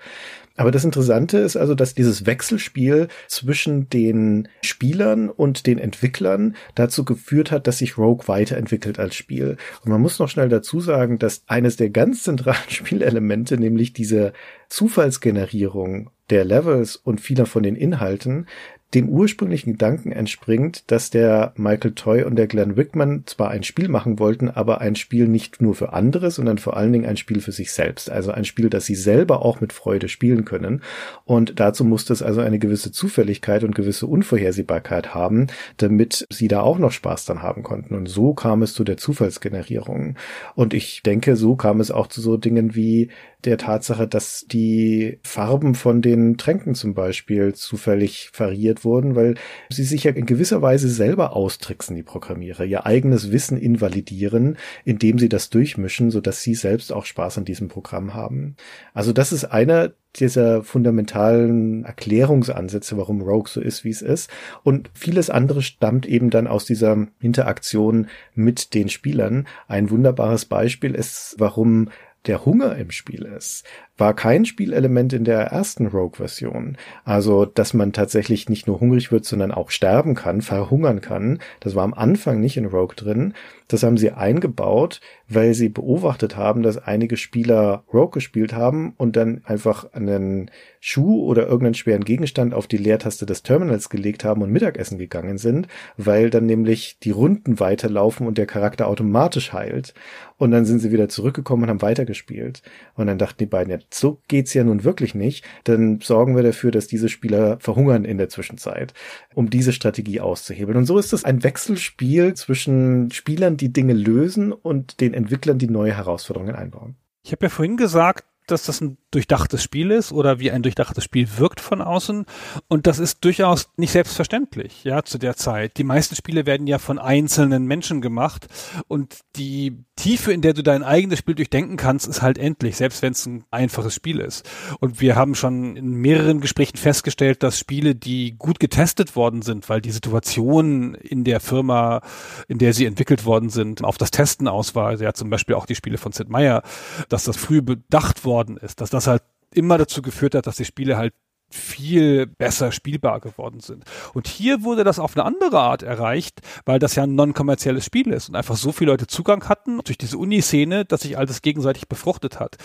Aber 0.57 0.71
das 0.71 0.85
Interessante 0.85 1.39
ist 1.39 1.57
also, 1.57 1.75
dass 1.75 1.95
dieses 1.95 2.27
Wechselspiel 2.27 3.09
zwischen 3.29 3.89
den 3.89 4.49
Spielern 4.63 5.29
und 5.31 5.67
den 5.67 5.79
Entwicklern 5.79 6.57
dazu 6.75 7.05
geführt 7.05 7.51
hat, 7.51 7.67
dass 7.67 7.79
sich 7.79 7.99
Rogue 7.99 8.29
weiterentwickelt 8.29 8.99
als 8.99 9.15
Spiel. 9.15 9.57
Und 9.85 9.91
man 9.91 10.01
muss 10.01 10.19
noch 10.19 10.29
schnell 10.29 10.49
dazu 10.49 10.81
sagen, 10.81 11.19
dass 11.19 11.43
eines 11.47 11.77
der 11.77 11.91
ganz 11.91 12.23
zentralen 12.23 12.59
Spielelemente, 12.69 13.59
nämlich 13.59 13.93
diese 13.93 14.33
Zufallsgenerierung 14.69 16.11
der 16.31 16.45
Levels 16.45 16.97
und 16.97 17.21
vieler 17.21 17.47
von 17.47 17.63
den 17.63 17.77
Inhalten, 17.77 18.47
dem 18.95 19.09
ursprünglichen 19.09 19.73
Gedanken 19.73 20.13
entspringt, 20.13 20.85
dass 20.91 21.11
der 21.11 21.53
Michael 21.57 21.93
Toy 21.93 22.25
und 22.25 22.37
der 22.37 22.47
Glenn 22.47 22.77
Wickman 22.77 23.23
zwar 23.27 23.51
ein 23.51 23.63
Spiel 23.63 23.89
machen 23.89 24.19
wollten, 24.19 24.51
aber 24.51 24.81
ein 24.81 24.97
Spiel 24.97 25.29
nicht 25.29 25.63
nur 25.63 25.75
für 25.75 25.93
andere, 25.93 26.31
sondern 26.31 26.59
vor 26.59 26.77
allen 26.77 26.93
Dingen 26.93 27.07
ein 27.07 27.17
Spiel 27.17 27.41
für 27.41 27.53
sich 27.53 27.73
selbst. 27.73 28.11
Also 28.11 28.33
ein 28.33 28.45
Spiel, 28.45 28.69
das 28.69 28.85
sie 28.85 28.95
selber 28.95 29.45
auch 29.45 29.61
mit 29.61 29.73
Freude 29.73 30.09
spielen 30.09 30.45
können. 30.45 30.83
Und 31.25 31.59
dazu 31.59 31.85
musste 31.85 32.13
es 32.13 32.23
also 32.23 32.41
eine 32.41 32.59
gewisse 32.59 32.93
Zufälligkeit 32.93 33.65
und 33.65 33.75
gewisse 33.75 34.07
Unvorhersehbarkeit 34.07 35.15
haben, 35.15 35.47
damit 35.79 36.27
sie 36.31 36.49
da 36.49 36.61
auch 36.61 36.79
noch 36.79 36.93
Spaß 36.93 37.25
dann 37.25 37.43
haben 37.43 37.63
konnten. 37.63 37.95
Und 37.95 38.09
so 38.09 38.35
kam 38.35 38.63
es 38.63 38.75
zu 38.75 38.85
der 38.85 38.99
Zufallsgenerierung. 38.99 40.17
Und 40.55 40.75
ich 40.75 41.03
denke, 41.03 41.37
so 41.37 41.57
kam 41.57 41.81
es 41.81 41.91
auch 41.91 42.09
zu 42.09 42.21
so 42.21 42.37
Dingen 42.37 42.75
wie 42.75 43.11
der 43.45 43.59
Tatsache, 43.59 44.07
dass 44.07 44.45
die 44.47 45.19
Farben 45.23 45.75
von 45.75 46.01
den 46.01 46.37
Tränken 46.37 46.75
zum 46.75 46.95
Beispiel 46.95 47.55
zufällig 47.55 48.31
variiert 48.37 48.82
wurden, 48.85 49.17
weil 49.17 49.35
sie 49.71 49.85
sich 49.85 50.05
ja 50.05 50.13
in 50.13 50.27
gewisser 50.27 50.63
Weise 50.63 50.89
selber 50.89 51.35
austricksen, 51.37 51.97
die 51.97 52.03
Programmierer, 52.03 52.65
ihr 52.65 52.87
eigenes 52.87 53.33
Wissen 53.33 53.59
invalidieren, 53.59 54.57
indem 54.85 55.19
sie 55.19 55.29
das 55.29 55.51
durchmischen, 55.51 56.11
sodass 56.11 56.43
sie 56.43 56.55
selbst 56.55 56.93
auch 56.93 57.05
Spaß 57.05 57.39
an 57.39 57.45
diesem 57.45 57.69
Programm 57.69 58.15
haben. 58.15 58.57
Also 58.95 59.13
das 59.13 59.33
ist 59.33 59.45
einer 59.45 59.93
dieser 60.17 60.63
fundamentalen 60.63 61.85
Erklärungsansätze, 61.85 62.97
warum 62.99 63.23
Rogue 63.23 63.49
so 63.49 63.61
ist, 63.61 63.85
wie 63.85 63.91
es 63.91 64.03
ist. 64.03 64.31
Und 64.63 64.91
vieles 64.95 65.31
andere 65.31 65.63
stammt 65.63 66.07
eben 66.07 66.31
dann 66.31 66.47
aus 66.47 66.65
dieser 66.65 67.07
Interaktion 67.21 68.09
mit 68.35 68.75
den 68.75 68.89
Spielern. 68.89 69.47
Ein 69.69 69.91
wunderbares 69.91 70.45
Beispiel 70.45 70.95
ist, 70.95 71.37
warum 71.39 71.89
der 72.27 72.45
Hunger 72.45 72.77
im 72.77 72.91
Spiel 72.91 73.25
ist, 73.25 73.65
war 73.97 74.15
kein 74.15 74.45
Spielelement 74.45 75.13
in 75.13 75.25
der 75.25 75.41
ersten 75.47 75.87
Rogue-Version. 75.87 76.77
Also, 77.05 77.45
dass 77.45 77.75
man 77.75 77.93
tatsächlich 77.93 78.49
nicht 78.49 78.67
nur 78.67 78.81
hungrig 78.81 79.11
wird, 79.11 79.25
sondern 79.25 79.53
auch 79.53 79.71
sterben 79.71 80.15
kann, 80.15 80.41
verhungern 80.43 81.01
kann. 81.01 81.41
Das 81.61 81.75
war 81.75 81.85
am 81.85 81.95
Anfang 81.95 82.41
nicht 82.41 82.57
in 82.57 82.67
Rogue 82.67 82.95
drin. 82.97 83.35
Das 83.73 83.83
haben 83.83 83.97
sie 83.97 84.11
eingebaut, 84.11 85.01
weil 85.29 85.55
sie 85.55 85.71
beobachtet 85.71 86.37
haben, 86.37 86.63
dass 86.63 86.77
einige 86.77 87.17
Spieler 87.17 87.85
Rogue 87.93 88.11
gespielt 88.11 88.53
haben 88.53 88.93
und 88.99 89.17
dann 89.17 89.41
einfach 89.45 89.93
einen 89.95 90.51
Schuh 90.79 91.25
oder 91.25 91.45
irgendeinen 91.45 91.75
schweren 91.75 92.05
Gegenstand 92.05 92.53
auf 92.53 92.67
die 92.67 92.77
Leertaste 92.77 93.25
des 93.25 93.43
Terminals 93.43 93.89
gelegt 93.89 94.25
haben 94.25 94.43
und 94.43 94.51
Mittagessen 94.51 94.99
gegangen 94.99 95.39
sind, 95.39 95.69
weil 95.97 96.29
dann 96.29 96.45
nämlich 96.45 96.99
die 97.03 97.13
Runden 97.13 97.61
weiterlaufen 97.61 98.27
und 98.27 98.37
der 98.37 98.47
Charakter 98.47 98.89
automatisch 98.89 99.53
heilt. 99.53 99.95
Und 100.37 100.51
dann 100.51 100.65
sind 100.65 100.81
sie 100.81 100.91
wieder 100.91 101.09
zurückgekommen 101.09 101.63
und 101.63 101.69
haben 101.71 101.83
weitergespielt. 101.83 102.63
Und 102.95 103.07
dann 103.07 103.17
dachten 103.17 103.39
die 103.39 103.47
beiden, 103.47 103.71
ja, 103.71 103.79
so 103.91 104.19
geht's 104.27 104.53
ja 104.55 104.65
nun 104.65 104.83
wirklich 104.83 105.15
nicht. 105.15 105.45
Dann 105.63 106.01
sorgen 106.01 106.35
wir 106.35 106.43
dafür, 106.43 106.73
dass 106.73 106.89
diese 106.89 107.09
Spieler 107.09 107.59
verhungern 107.61 108.05
in 108.05 108.19
der 108.19 108.29
Zwischenzeit, 108.29 108.93
um 109.35 109.51
diese 109.51 109.73
Strategie 109.73 110.19
auszuhebeln. 110.19 110.77
Und 110.77 110.87
so 110.87 110.99
ist 110.99 111.13
es 111.13 111.25
ein 111.25 111.45
Wechselspiel 111.45 112.35
zwischen 112.35 113.13
Spielern, 113.13 113.57
die 113.63 113.73
Dinge 113.73 113.95
lösen 113.95 114.53
und 114.53 115.01
den 115.01 115.15
Entwicklern, 115.15 115.59
die 115.59 115.69
neue 115.69 115.97
Herausforderungen 115.97 116.57
einbauen. 116.57 116.97
Ich 117.23 117.31
habe 117.31 117.47
ja 117.47 117.51
vorhin 117.51 117.77
gesagt, 117.77 118.25
dass 118.49 118.67
das 118.67 118.81
ein 118.81 118.99
durchdachtes 119.13 119.63
Spiel 119.63 119.91
ist 119.93 120.11
oder 120.11 120.41
wie 120.41 120.51
ein 120.51 120.63
durchdachtes 120.63 121.05
Spiel 121.05 121.29
wirkt 121.37 121.61
von 121.61 121.81
außen. 121.81 122.27
Und 122.69 122.87
das 122.87 122.99
ist 122.99 123.25
durchaus 123.25 123.71
nicht 123.77 123.93
selbstverständlich, 123.93 124.83
ja, 124.85 125.05
zu 125.05 125.19
der 125.19 125.37
Zeit. 125.37 125.77
Die 125.79 125.85
meisten 125.85 126.17
Spiele 126.17 126.47
werden 126.47 126.67
ja 126.67 126.79
von 126.79 126.99
einzelnen 126.99 127.67
Menschen 127.67 128.01
gemacht 128.01 128.49
und 128.89 129.21
die 129.37 129.85
Tiefe, 129.97 130.33
in 130.33 130.41
der 130.41 130.55
du 130.55 130.63
dein 130.63 130.83
eigenes 130.83 131.21
Spiel 131.21 131.35
durchdenken 131.35 131.77
kannst, 131.77 132.09
ist 132.09 132.23
halt 132.23 132.39
endlich, 132.39 132.77
selbst 132.77 133.03
wenn 133.03 133.13
es 133.13 133.27
ein 133.27 133.45
einfaches 133.51 133.95
Spiel 133.95 134.19
ist. 134.19 134.49
Und 134.81 135.01
wir 135.01 135.15
haben 135.15 135.35
schon 135.35 135.77
in 135.77 135.93
mehreren 135.93 136.41
Gesprächen 136.41 136.79
festgestellt, 136.79 137.43
dass 137.43 137.59
Spiele, 137.59 137.95
die 137.95 138.35
gut 138.37 138.59
getestet 138.59 139.15
worden 139.15 139.43
sind, 139.43 139.69
weil 139.69 139.81
die 139.81 139.91
Situation 139.93 140.95
in 140.95 141.25
der 141.25 141.41
Firma, 141.41 142.01
in 142.49 142.59
der 142.59 142.73
sie 142.73 142.87
entwickelt 142.87 143.27
worden 143.27 143.51
sind, 143.51 143.85
auf 143.85 143.99
das 143.99 144.11
Testen 144.11 144.49
aus 144.49 144.75
war, 144.75 144.99
ja 144.99 145.13
zum 145.13 145.31
Beispiel 145.31 145.55
auch 145.55 145.67
die 145.67 145.75
Spiele 145.75 145.99
von 145.99 146.13
Sid 146.13 146.31
Meier, 146.31 146.63
dass 147.09 147.25
das 147.25 147.37
früh 147.37 147.61
bedacht 147.61 148.25
worden 148.25 148.57
ist, 148.57 148.81
dass 148.81 148.91
das 148.91 149.02
halt 149.07 149.23
immer 149.55 149.79
dazu 149.79 150.03
geführt 150.03 150.35
hat, 150.35 150.47
dass 150.47 150.57
die 150.57 150.65
Spiele 150.65 150.97
halt 150.97 151.15
viel 151.53 152.27
besser 152.27 152.73
spielbar 152.73 153.21
geworden 153.21 153.61
sind. 153.61 153.85
Und 154.15 154.27
hier 154.27 154.63
wurde 154.63 154.85
das 154.85 154.99
auf 154.99 155.17
eine 155.17 155.25
andere 155.25 155.61
Art 155.61 155.83
erreicht, 155.83 156.41
weil 156.65 156.79
das 156.79 156.95
ja 156.95 157.05
ein 157.05 157.15
non-kommerzielles 157.15 157.85
Spiel 157.85 158.11
ist 158.11 158.29
und 158.29 158.37
einfach 158.37 158.57
so 158.57 158.73
viele 158.73 158.91
Leute 158.91 159.07
Zugang 159.07 159.49
hatten 159.49 159.79
durch 159.85 159.99
diese 159.99 160.19
Uni-Szene, 160.19 160.85
dass 160.85 161.03
sich 161.03 161.19
alles 161.19 161.43
gegenseitig 161.43 161.89
befruchtet 161.89 162.41
hat. 162.41 162.57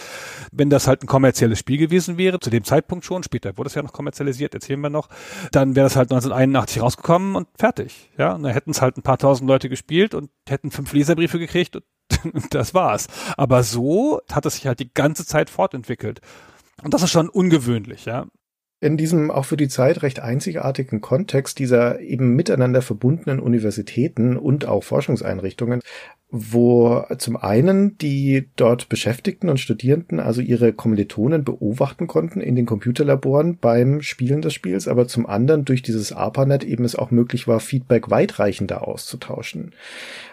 Wenn 0.51 0.69
das 0.69 0.87
halt 0.87 1.03
ein 1.03 1.07
kommerzielles 1.07 1.59
Spiel 1.59 1.77
gewesen 1.77 2.17
wäre, 2.17 2.39
zu 2.39 2.49
dem 2.49 2.63
Zeitpunkt 2.63 3.05
schon, 3.05 3.23
später 3.23 3.57
wurde 3.57 3.67
es 3.67 3.75
ja 3.75 3.83
noch 3.83 3.93
kommerzialisiert, 3.93 4.53
erzählen 4.53 4.79
wir 4.79 4.89
noch, 4.89 5.09
dann 5.51 5.75
wäre 5.75 5.85
das 5.85 5.95
halt 5.95 6.11
1981 6.11 6.81
rausgekommen 6.81 7.35
und 7.35 7.47
fertig. 7.57 8.09
Ja, 8.17 8.33
und 8.33 8.43
dann 8.43 8.53
hätten 8.53 8.71
es 8.71 8.81
halt 8.81 8.97
ein 8.97 9.03
paar 9.03 9.17
tausend 9.17 9.47
Leute 9.47 9.69
gespielt 9.69 10.13
und 10.13 10.29
hätten 10.47 10.71
fünf 10.71 10.93
Leserbriefe 10.93 11.39
gekriegt 11.39 11.75
und 11.75 11.83
das 12.49 12.73
war's. 12.73 13.07
Aber 13.35 13.63
so 13.63 14.21
hat 14.31 14.45
es 14.45 14.55
sich 14.55 14.67
halt 14.67 14.79
die 14.79 14.93
ganze 14.93 15.25
Zeit 15.25 15.49
fortentwickelt. 15.49 16.21
Und 16.83 16.93
das 16.93 17.01
ist 17.03 17.11
schon 17.11 17.29
ungewöhnlich, 17.29 18.05
ja. 18.05 18.27
In 18.79 18.95
diesem 18.95 19.31
auch 19.31 19.45
für 19.45 19.57
die 19.57 19.69
Zeit 19.69 20.03
recht 20.03 20.19
einzigartigen 20.19 21.01
Kontext 21.01 21.57
dieser 21.57 21.99
eben 21.99 22.35
miteinander 22.35 22.83
verbundenen 22.83 23.39
Universitäten 23.39 24.37
und 24.37 24.65
auch 24.67 24.83
Forschungseinrichtungen 24.83 25.81
wo 26.29 27.05
zum 27.17 27.37
einen 27.37 27.97
die 27.99 28.49
dort 28.57 28.89
Beschäftigten 28.89 29.47
und 29.47 29.61
Studierenden 29.61 30.19
also 30.19 30.41
ihre 30.41 30.73
Kommilitonen 30.73 31.45
beobachten 31.45 32.07
konnten 32.07 32.41
in 32.41 32.57
den 32.57 32.65
Computerlaboren 32.65 33.57
beim 33.57 34.01
Spielen 34.01 34.41
des 34.41 34.53
Spiels, 34.53 34.89
aber 34.89 35.07
zum 35.07 35.25
anderen 35.25 35.63
durch 35.63 35.83
dieses 35.83 36.11
ARPANET 36.11 36.65
eben 36.65 36.83
es 36.83 36.97
auch 36.97 37.11
möglich 37.11 37.47
war, 37.47 37.61
Feedback 37.61 38.09
weitreichender 38.09 38.85
auszutauschen. 38.85 39.73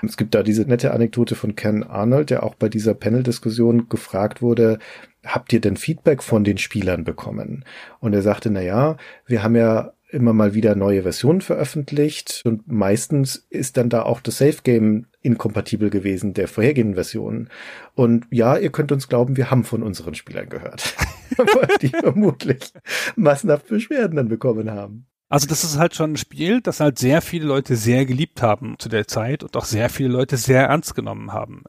Es 0.02 0.16
gibt 0.16 0.34
da 0.34 0.42
diese 0.42 0.62
nette 0.62 0.92
Anekdote 0.92 1.36
von 1.36 1.54
Ken 1.54 1.84
Arnold, 1.84 2.30
der 2.30 2.42
auch 2.42 2.56
bei 2.56 2.68
dieser 2.68 2.94
Panel-Diskussion 2.94 3.88
gefragt 3.88 4.42
wurde, 4.42 4.80
habt 5.24 5.52
ihr 5.52 5.60
denn 5.60 5.76
Feedback 5.76 6.22
von 6.22 6.44
den 6.44 6.59
Spielern 6.59 7.05
bekommen? 7.05 7.64
Und 8.01 8.12
er 8.12 8.22
sagte, 8.22 8.51
na 8.51 8.60
ja, 8.60 8.96
wir 9.26 9.42
haben 9.42 9.56
ja 9.56 9.92
immer 10.14 10.32
mal 10.32 10.55
wieder 10.55 10.76
neue 10.76 11.02
Versionen 11.02 11.40
veröffentlicht 11.40 12.42
und 12.44 12.70
meistens 12.70 13.46
ist 13.51 13.76
dann 13.76 13.88
da 13.88 14.02
auch 14.02 14.20
das 14.20 14.38
Safe 14.38 14.59
Game 14.62 15.06
inkompatibel 15.22 15.90
gewesen 15.90 16.34
der 16.34 16.46
vorhergehenden 16.46 16.94
Versionen. 16.94 17.48
Und 17.94 18.26
ja, 18.30 18.56
ihr 18.56 18.70
könnt 18.70 18.92
uns 18.92 19.09
glauben, 19.09 19.36
wir 19.36 19.51
haben 19.51 19.64
von 19.64 19.82
unseren 19.82 20.14
Spielern 20.14 20.48
gehört, 20.48 20.94
die 21.82 21.88
vermutlich 21.88 22.72
massenhaft 23.16 23.66
Beschwerden 23.66 24.16
dann 24.16 24.28
bekommen 24.28 24.70
haben. 24.70 25.06
Also 25.28 25.48
das 25.48 25.64
ist 25.64 25.78
halt 25.78 25.96
schon 25.96 26.12
ein 26.12 26.16
Spiel, 26.16 26.60
das 26.60 26.78
halt 26.78 26.98
sehr 26.98 27.20
viele 27.20 27.46
Leute 27.46 27.74
sehr 27.74 28.06
geliebt 28.06 28.40
haben 28.40 28.76
zu 28.78 28.88
der 28.88 29.09
Zeit 29.09 29.42
und 29.42 29.56
auch 29.56 29.64
sehr 29.64 29.88
viele 29.88 30.10
Leute 30.10 30.36
sehr 30.36 30.66
ernst 30.66 30.94
genommen 30.94 31.32
haben. 31.32 31.64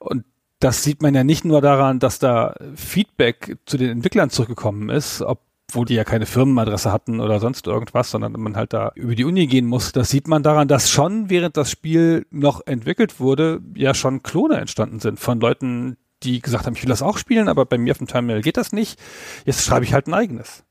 Und 0.00 0.24
das 0.60 0.82
sieht 0.82 1.02
man 1.02 1.14
ja 1.14 1.24
nicht 1.24 1.44
nur 1.44 1.60
daran, 1.60 1.98
dass 1.98 2.18
da 2.18 2.54
Feedback 2.74 3.58
zu 3.66 3.76
den 3.76 3.90
Entwicklern 3.90 4.30
zurückgekommen 4.30 4.88
ist, 4.88 5.22
ob 5.22 5.40
wo 5.72 5.84
die 5.84 5.94
ja 5.94 6.04
keine 6.04 6.26
Firmenadresse 6.26 6.92
hatten 6.92 7.20
oder 7.20 7.40
sonst 7.40 7.66
irgendwas, 7.66 8.10
sondern 8.10 8.32
man 8.32 8.56
halt 8.56 8.72
da 8.72 8.92
über 8.94 9.14
die 9.14 9.24
Uni 9.24 9.46
gehen 9.46 9.66
muss. 9.66 9.92
Das 9.92 10.10
sieht 10.10 10.28
man 10.28 10.42
daran, 10.42 10.68
dass 10.68 10.90
schon 10.90 11.28
während 11.28 11.56
das 11.56 11.70
Spiel 11.70 12.26
noch 12.30 12.64
entwickelt 12.66 13.18
wurde, 13.18 13.60
ja 13.74 13.94
schon 13.94 14.22
Klone 14.22 14.58
entstanden 14.58 15.00
sind 15.00 15.18
von 15.18 15.40
Leuten, 15.40 15.96
die 16.22 16.40
gesagt 16.40 16.66
haben, 16.66 16.74
ich 16.74 16.82
will 16.82 16.88
das 16.88 17.02
auch 17.02 17.18
spielen, 17.18 17.48
aber 17.48 17.66
bei 17.66 17.78
mir 17.78 17.90
auf 17.90 17.98
dem 17.98 18.06
Terminal 18.06 18.42
geht 18.42 18.56
das 18.56 18.72
nicht. 18.72 19.00
Jetzt 19.44 19.64
schreibe 19.64 19.84
ich 19.84 19.92
halt 19.92 20.06
ein 20.06 20.14
eigenes. 20.14 20.65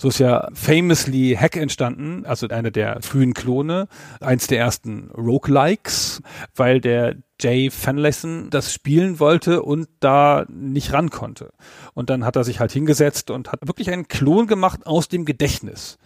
So 0.00 0.08
ist 0.08 0.18
ja 0.18 0.48
famously 0.54 1.36
Hack 1.38 1.56
entstanden, 1.56 2.24
also 2.24 2.48
einer 2.48 2.70
der 2.70 3.02
frühen 3.02 3.34
Klone, 3.34 3.86
eins 4.22 4.46
der 4.46 4.58
ersten 4.58 5.10
Roguelikes, 5.10 6.22
weil 6.56 6.80
der 6.80 7.16
Jay 7.38 7.68
Fanlesson 7.68 8.48
das 8.48 8.72
spielen 8.72 9.20
wollte 9.20 9.62
und 9.62 9.90
da 10.00 10.46
nicht 10.48 10.94
ran 10.94 11.10
konnte. 11.10 11.52
Und 11.92 12.08
dann 12.08 12.24
hat 12.24 12.36
er 12.36 12.44
sich 12.44 12.60
halt 12.60 12.72
hingesetzt 12.72 13.30
und 13.30 13.52
hat 13.52 13.68
wirklich 13.68 13.90
einen 13.90 14.08
Klon 14.08 14.46
gemacht 14.46 14.86
aus 14.86 15.08
dem 15.08 15.26
Gedächtnis. 15.26 15.98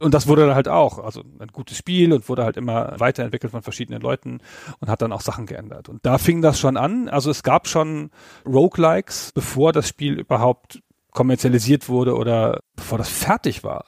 Und 0.00 0.12
das 0.12 0.26
wurde 0.26 0.54
halt 0.54 0.68
auch, 0.68 0.98
also 0.98 1.22
ein 1.38 1.48
gutes 1.48 1.78
Spiel 1.78 2.12
und 2.12 2.28
wurde 2.28 2.44
halt 2.44 2.58
immer 2.58 3.00
weiterentwickelt 3.00 3.52
von 3.52 3.62
verschiedenen 3.62 4.02
Leuten 4.02 4.40
und 4.80 4.90
hat 4.90 5.00
dann 5.00 5.12
auch 5.12 5.22
Sachen 5.22 5.46
geändert. 5.46 5.88
Und 5.88 6.04
da 6.04 6.18
fing 6.18 6.42
das 6.42 6.60
schon 6.60 6.76
an. 6.76 7.08
Also 7.08 7.30
es 7.30 7.42
gab 7.42 7.68
schon 7.68 8.10
Roguelikes, 8.44 9.32
bevor 9.32 9.72
das 9.72 9.88
Spiel 9.88 10.20
überhaupt 10.20 10.82
kommerzialisiert 11.14 11.88
wurde 11.88 12.14
oder 12.14 12.60
bevor 12.76 12.98
das 12.98 13.08
fertig 13.08 13.64
war. 13.64 13.84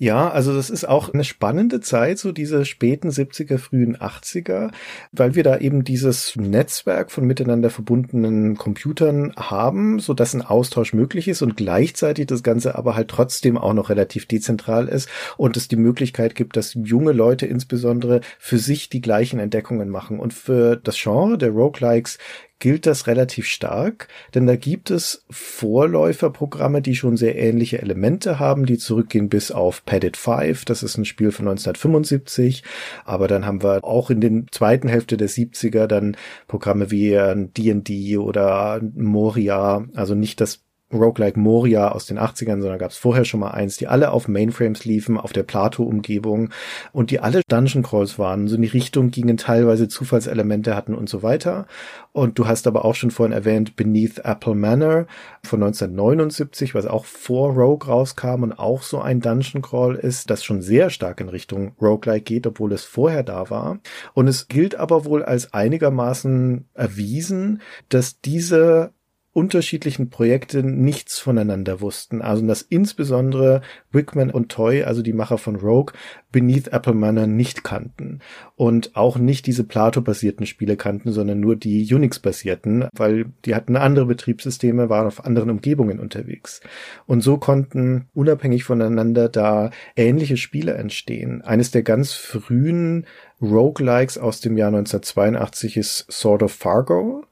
Ja, 0.00 0.30
also 0.30 0.54
das 0.54 0.70
ist 0.70 0.88
auch 0.88 1.12
eine 1.12 1.24
spannende 1.24 1.80
Zeit, 1.80 2.20
so 2.20 2.30
diese 2.30 2.64
späten 2.64 3.08
70er, 3.08 3.58
frühen 3.58 3.96
80er, 3.96 4.70
weil 5.10 5.34
wir 5.34 5.42
da 5.42 5.58
eben 5.58 5.82
dieses 5.82 6.36
Netzwerk 6.36 7.10
von 7.10 7.24
miteinander 7.24 7.68
verbundenen 7.68 8.56
Computern 8.56 9.32
haben, 9.36 9.98
so 9.98 10.14
dass 10.14 10.34
ein 10.34 10.42
Austausch 10.42 10.92
möglich 10.92 11.26
ist 11.26 11.42
und 11.42 11.56
gleichzeitig 11.56 12.26
das 12.28 12.44
Ganze 12.44 12.76
aber 12.76 12.94
halt 12.94 13.08
trotzdem 13.08 13.58
auch 13.58 13.72
noch 13.72 13.90
relativ 13.90 14.26
dezentral 14.26 14.86
ist 14.86 15.08
und 15.36 15.56
es 15.56 15.66
die 15.66 15.74
Möglichkeit 15.74 16.36
gibt, 16.36 16.56
dass 16.56 16.74
junge 16.74 17.10
Leute 17.10 17.46
insbesondere 17.46 18.20
für 18.38 18.58
sich 18.58 18.88
die 18.90 19.00
gleichen 19.00 19.40
Entdeckungen 19.40 19.88
machen. 19.88 20.20
Und 20.20 20.32
für 20.32 20.76
das 20.76 20.96
Genre 20.96 21.38
der 21.38 21.50
Roguelikes 21.50 22.18
gilt 22.58 22.86
das 22.86 23.06
relativ 23.06 23.46
stark, 23.46 24.08
denn 24.34 24.46
da 24.46 24.56
gibt 24.56 24.90
es 24.90 25.24
Vorläuferprogramme, 25.30 26.82
die 26.82 26.94
schon 26.94 27.16
sehr 27.16 27.36
ähnliche 27.36 27.80
Elemente 27.80 28.38
haben, 28.38 28.66
die 28.66 28.78
zurückgehen 28.78 29.28
bis 29.28 29.50
auf 29.50 29.84
Padded 29.84 30.16
5, 30.16 30.64
das 30.64 30.82
ist 30.82 30.96
ein 30.98 31.04
Spiel 31.04 31.30
von 31.30 31.48
1975, 31.48 32.64
aber 33.04 33.28
dann 33.28 33.46
haben 33.46 33.62
wir 33.62 33.84
auch 33.84 34.10
in 34.10 34.20
den 34.20 34.46
zweiten 34.50 34.88
Hälfte 34.88 35.16
der 35.16 35.28
70er 35.28 35.86
dann 35.86 36.16
Programme 36.46 36.90
wie 36.90 37.10
D&D 37.10 38.18
oder 38.18 38.80
Moria, 38.94 39.86
also 39.94 40.14
nicht 40.14 40.40
das 40.40 40.67
Roguelike 40.92 41.38
Moria 41.38 41.92
aus 41.92 42.06
den 42.06 42.18
80ern, 42.18 42.60
sondern 42.60 42.78
gab 42.78 42.90
es 42.90 42.96
vorher 42.96 43.24
schon 43.24 43.40
mal 43.40 43.50
eins, 43.50 43.76
die 43.76 43.88
alle 43.88 44.10
auf 44.10 44.26
Mainframes 44.26 44.84
liefen, 44.84 45.18
auf 45.18 45.32
der 45.32 45.42
Plato-Umgebung 45.42 46.50
und 46.92 47.10
die 47.10 47.20
alle 47.20 47.42
Dungeon 47.48 47.82
Crawls 47.82 48.18
waren, 48.18 48.48
so 48.48 48.56
in 48.56 48.62
die 48.62 48.68
Richtung 48.68 49.10
gingen, 49.10 49.36
teilweise 49.36 49.88
Zufallselemente 49.88 50.74
hatten 50.74 50.94
und 50.94 51.08
so 51.08 51.22
weiter. 51.22 51.66
Und 52.12 52.38
du 52.38 52.46
hast 52.46 52.66
aber 52.66 52.84
auch 52.84 52.94
schon 52.94 53.10
vorhin 53.10 53.32
erwähnt 53.32 53.76
Beneath 53.76 54.20
Apple 54.24 54.54
Manor 54.54 55.06
von 55.44 55.62
1979, 55.62 56.74
was 56.74 56.86
auch 56.86 57.04
vor 57.04 57.52
Rogue 57.52 57.86
rauskam 57.86 58.42
und 58.42 58.58
auch 58.58 58.82
so 58.82 59.00
ein 59.00 59.20
Dungeon 59.20 59.62
Crawl 59.62 59.94
ist, 59.94 60.30
das 60.30 60.42
schon 60.42 60.62
sehr 60.62 60.88
stark 60.88 61.20
in 61.20 61.28
Richtung 61.28 61.72
Roguelike 61.80 62.24
geht, 62.24 62.46
obwohl 62.46 62.72
es 62.72 62.84
vorher 62.84 63.22
da 63.22 63.50
war. 63.50 63.78
Und 64.14 64.26
es 64.26 64.48
gilt 64.48 64.74
aber 64.74 65.04
wohl 65.04 65.22
als 65.22 65.52
einigermaßen 65.52 66.64
erwiesen, 66.74 67.60
dass 67.88 68.20
diese 68.20 68.92
unterschiedlichen 69.38 70.10
Projekte 70.10 70.64
nichts 70.64 71.20
voneinander 71.20 71.80
wussten. 71.80 72.22
Also 72.22 72.44
dass 72.44 72.60
insbesondere 72.60 73.62
Wickman 73.92 74.30
und 74.30 74.48
Toy, 74.50 74.82
also 74.82 75.00
die 75.00 75.12
Macher 75.12 75.38
von 75.38 75.54
Rogue, 75.54 75.94
Beneath 76.32 76.68
Apple 76.68 76.92
Manor 76.92 77.28
nicht 77.28 77.62
kannten 77.62 78.18
und 78.56 78.96
auch 78.96 79.16
nicht 79.16 79.46
diese 79.46 79.62
Plato-basierten 79.62 80.44
Spiele 80.44 80.76
kannten, 80.76 81.12
sondern 81.12 81.38
nur 81.38 81.54
die 81.54 81.86
Unix-basierten, 81.94 82.88
weil 82.92 83.26
die 83.44 83.54
hatten 83.54 83.76
andere 83.76 84.06
Betriebssysteme, 84.06 84.90
waren 84.90 85.06
auf 85.06 85.24
anderen 85.24 85.50
Umgebungen 85.50 86.00
unterwegs. 86.00 86.60
Und 87.06 87.22
so 87.22 87.38
konnten 87.38 88.06
unabhängig 88.14 88.64
voneinander 88.64 89.28
da 89.28 89.70
ähnliche 89.94 90.36
Spiele 90.36 90.74
entstehen. 90.74 91.42
Eines 91.42 91.70
der 91.70 91.84
ganz 91.84 92.12
frühen 92.12 93.06
Roguelikes 93.40 94.18
aus 94.18 94.40
dem 94.40 94.58
Jahr 94.58 94.68
1982 94.68 95.76
ist 95.76 96.06
Sword 96.10 96.42
of 96.42 96.52
Fargo 96.52 97.24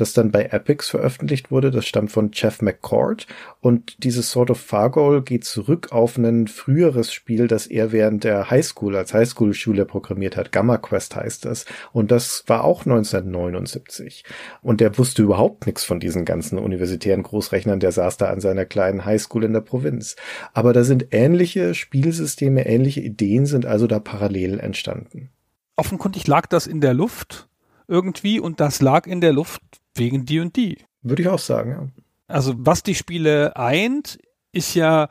das 0.00 0.12
dann 0.12 0.30
bei 0.30 0.44
Epics 0.44 0.88
veröffentlicht 0.88 1.50
wurde. 1.50 1.70
Das 1.70 1.86
stammt 1.86 2.12
von 2.12 2.30
Jeff 2.32 2.62
McCord. 2.62 3.26
Und 3.60 4.02
dieses 4.04 4.30
Sort 4.30 4.50
of 4.50 4.60
Fargo 4.60 5.22
geht 5.22 5.44
zurück 5.44 5.92
auf 5.92 6.16
ein 6.16 6.46
früheres 6.48 7.12
Spiel, 7.12 7.48
das 7.48 7.66
er 7.66 7.92
während 7.92 8.24
der 8.24 8.50
Highschool 8.50 8.96
als 8.96 9.12
Highschool-Schule 9.14 9.84
programmiert 9.84 10.36
hat. 10.36 10.52
Gamma 10.52 10.78
Quest 10.78 11.16
heißt 11.16 11.44
das. 11.44 11.64
Und 11.92 12.10
das 12.10 12.44
war 12.46 12.64
auch 12.64 12.86
1979. 12.86 14.24
Und 14.62 14.80
der 14.80 14.96
wusste 14.98 15.22
überhaupt 15.22 15.66
nichts 15.66 15.84
von 15.84 16.00
diesen 16.00 16.24
ganzen 16.24 16.58
universitären 16.58 17.22
Großrechnern. 17.22 17.80
Der 17.80 17.92
saß 17.92 18.16
da 18.16 18.26
an 18.26 18.40
seiner 18.40 18.64
kleinen 18.64 19.04
Highschool 19.04 19.44
in 19.44 19.52
der 19.52 19.60
Provinz. 19.60 20.16
Aber 20.52 20.72
da 20.72 20.84
sind 20.84 21.08
ähnliche 21.10 21.74
Spielsysteme, 21.74 22.66
ähnliche 22.66 23.00
Ideen 23.00 23.46
sind 23.46 23.66
also 23.66 23.86
da 23.86 23.98
parallel 23.98 24.60
entstanden. 24.60 25.30
Offenkundig 25.76 26.26
lag 26.26 26.46
das 26.46 26.66
in 26.66 26.80
der 26.80 26.94
Luft 26.94 27.48
irgendwie 27.88 28.40
und 28.40 28.60
das 28.60 28.80
lag 28.80 29.06
in 29.06 29.20
der 29.20 29.32
Luft 29.32 29.62
wegen 29.98 30.24
D&D. 30.24 30.78
Würde 31.02 31.22
ich 31.22 31.28
auch 31.28 31.38
sagen, 31.38 31.70
ja. 31.70 31.88
Also 32.28 32.54
was 32.56 32.82
die 32.82 32.94
Spiele 32.94 33.56
eint, 33.56 34.18
ist 34.52 34.74
ja 34.74 35.08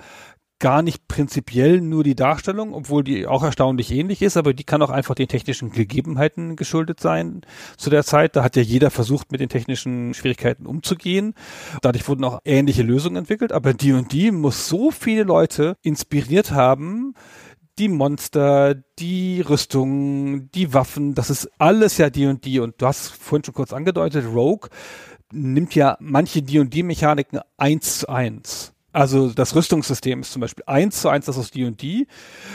gar 0.59 0.81
nicht 0.81 1.07
prinzipiell 1.07 1.81
nur 1.81 2.03
die 2.03 2.15
Darstellung, 2.15 2.73
obwohl 2.73 3.03
die 3.03 3.27
auch 3.27 3.43
erstaunlich 3.43 3.91
ähnlich 3.91 4.21
ist, 4.21 4.37
aber 4.37 4.53
die 4.53 4.63
kann 4.63 4.81
auch 4.81 4.89
einfach 4.89 5.13
den 5.13 5.27
technischen 5.27 5.71
Gegebenheiten 5.71 6.55
geschuldet 6.55 6.99
sein 7.01 7.41
zu 7.77 7.89
der 7.89 8.03
Zeit. 8.03 8.35
Da 8.35 8.43
hat 8.43 8.55
ja 8.55 8.61
jeder 8.61 8.89
versucht, 8.89 9.31
mit 9.31 9.41
den 9.41 9.49
technischen 9.49 10.13
Schwierigkeiten 10.13 10.65
umzugehen. 10.65 11.33
Dadurch 11.81 12.07
wurden 12.07 12.23
auch 12.23 12.39
ähnliche 12.45 12.83
Lösungen 12.83 13.17
entwickelt, 13.17 13.51
aber 13.51 13.73
D&D 13.73 14.31
muss 14.31 14.67
so 14.67 14.91
viele 14.91 15.23
Leute 15.23 15.75
inspiriert 15.81 16.51
haben, 16.51 17.15
die 17.77 17.89
Monster, 17.89 18.75
die 18.99 19.41
Rüstungen, 19.41 20.49
die 20.51 20.73
Waffen, 20.73 21.13
das 21.13 21.29
ist 21.29 21.49
alles 21.57 21.97
ja 21.97 22.09
D&D 22.09 22.59
und, 22.59 22.65
und 22.65 22.81
du 22.81 22.85
hast 22.85 23.09
vorhin 23.09 23.43
schon 23.43 23.53
kurz 23.53 23.73
angedeutet, 23.73 24.25
Rogue 24.25 24.69
nimmt 25.31 25.75
ja 25.75 25.97
manche 25.99 26.41
D&D-Mechaniken 26.41 27.41
eins 27.57 27.99
zu 27.99 28.09
eins. 28.09 28.74
Also 28.95 29.29
das 29.29 29.53
Rüstungssystem 29.53 30.21
ist 30.21 30.31
zum 30.31 30.39
Beispiel 30.39 30.63
eins 30.67 31.01
zu 31.01 31.09
eins 31.09 31.25
das 31.25 31.37
aus 31.37 31.51
D&D, 31.51 32.07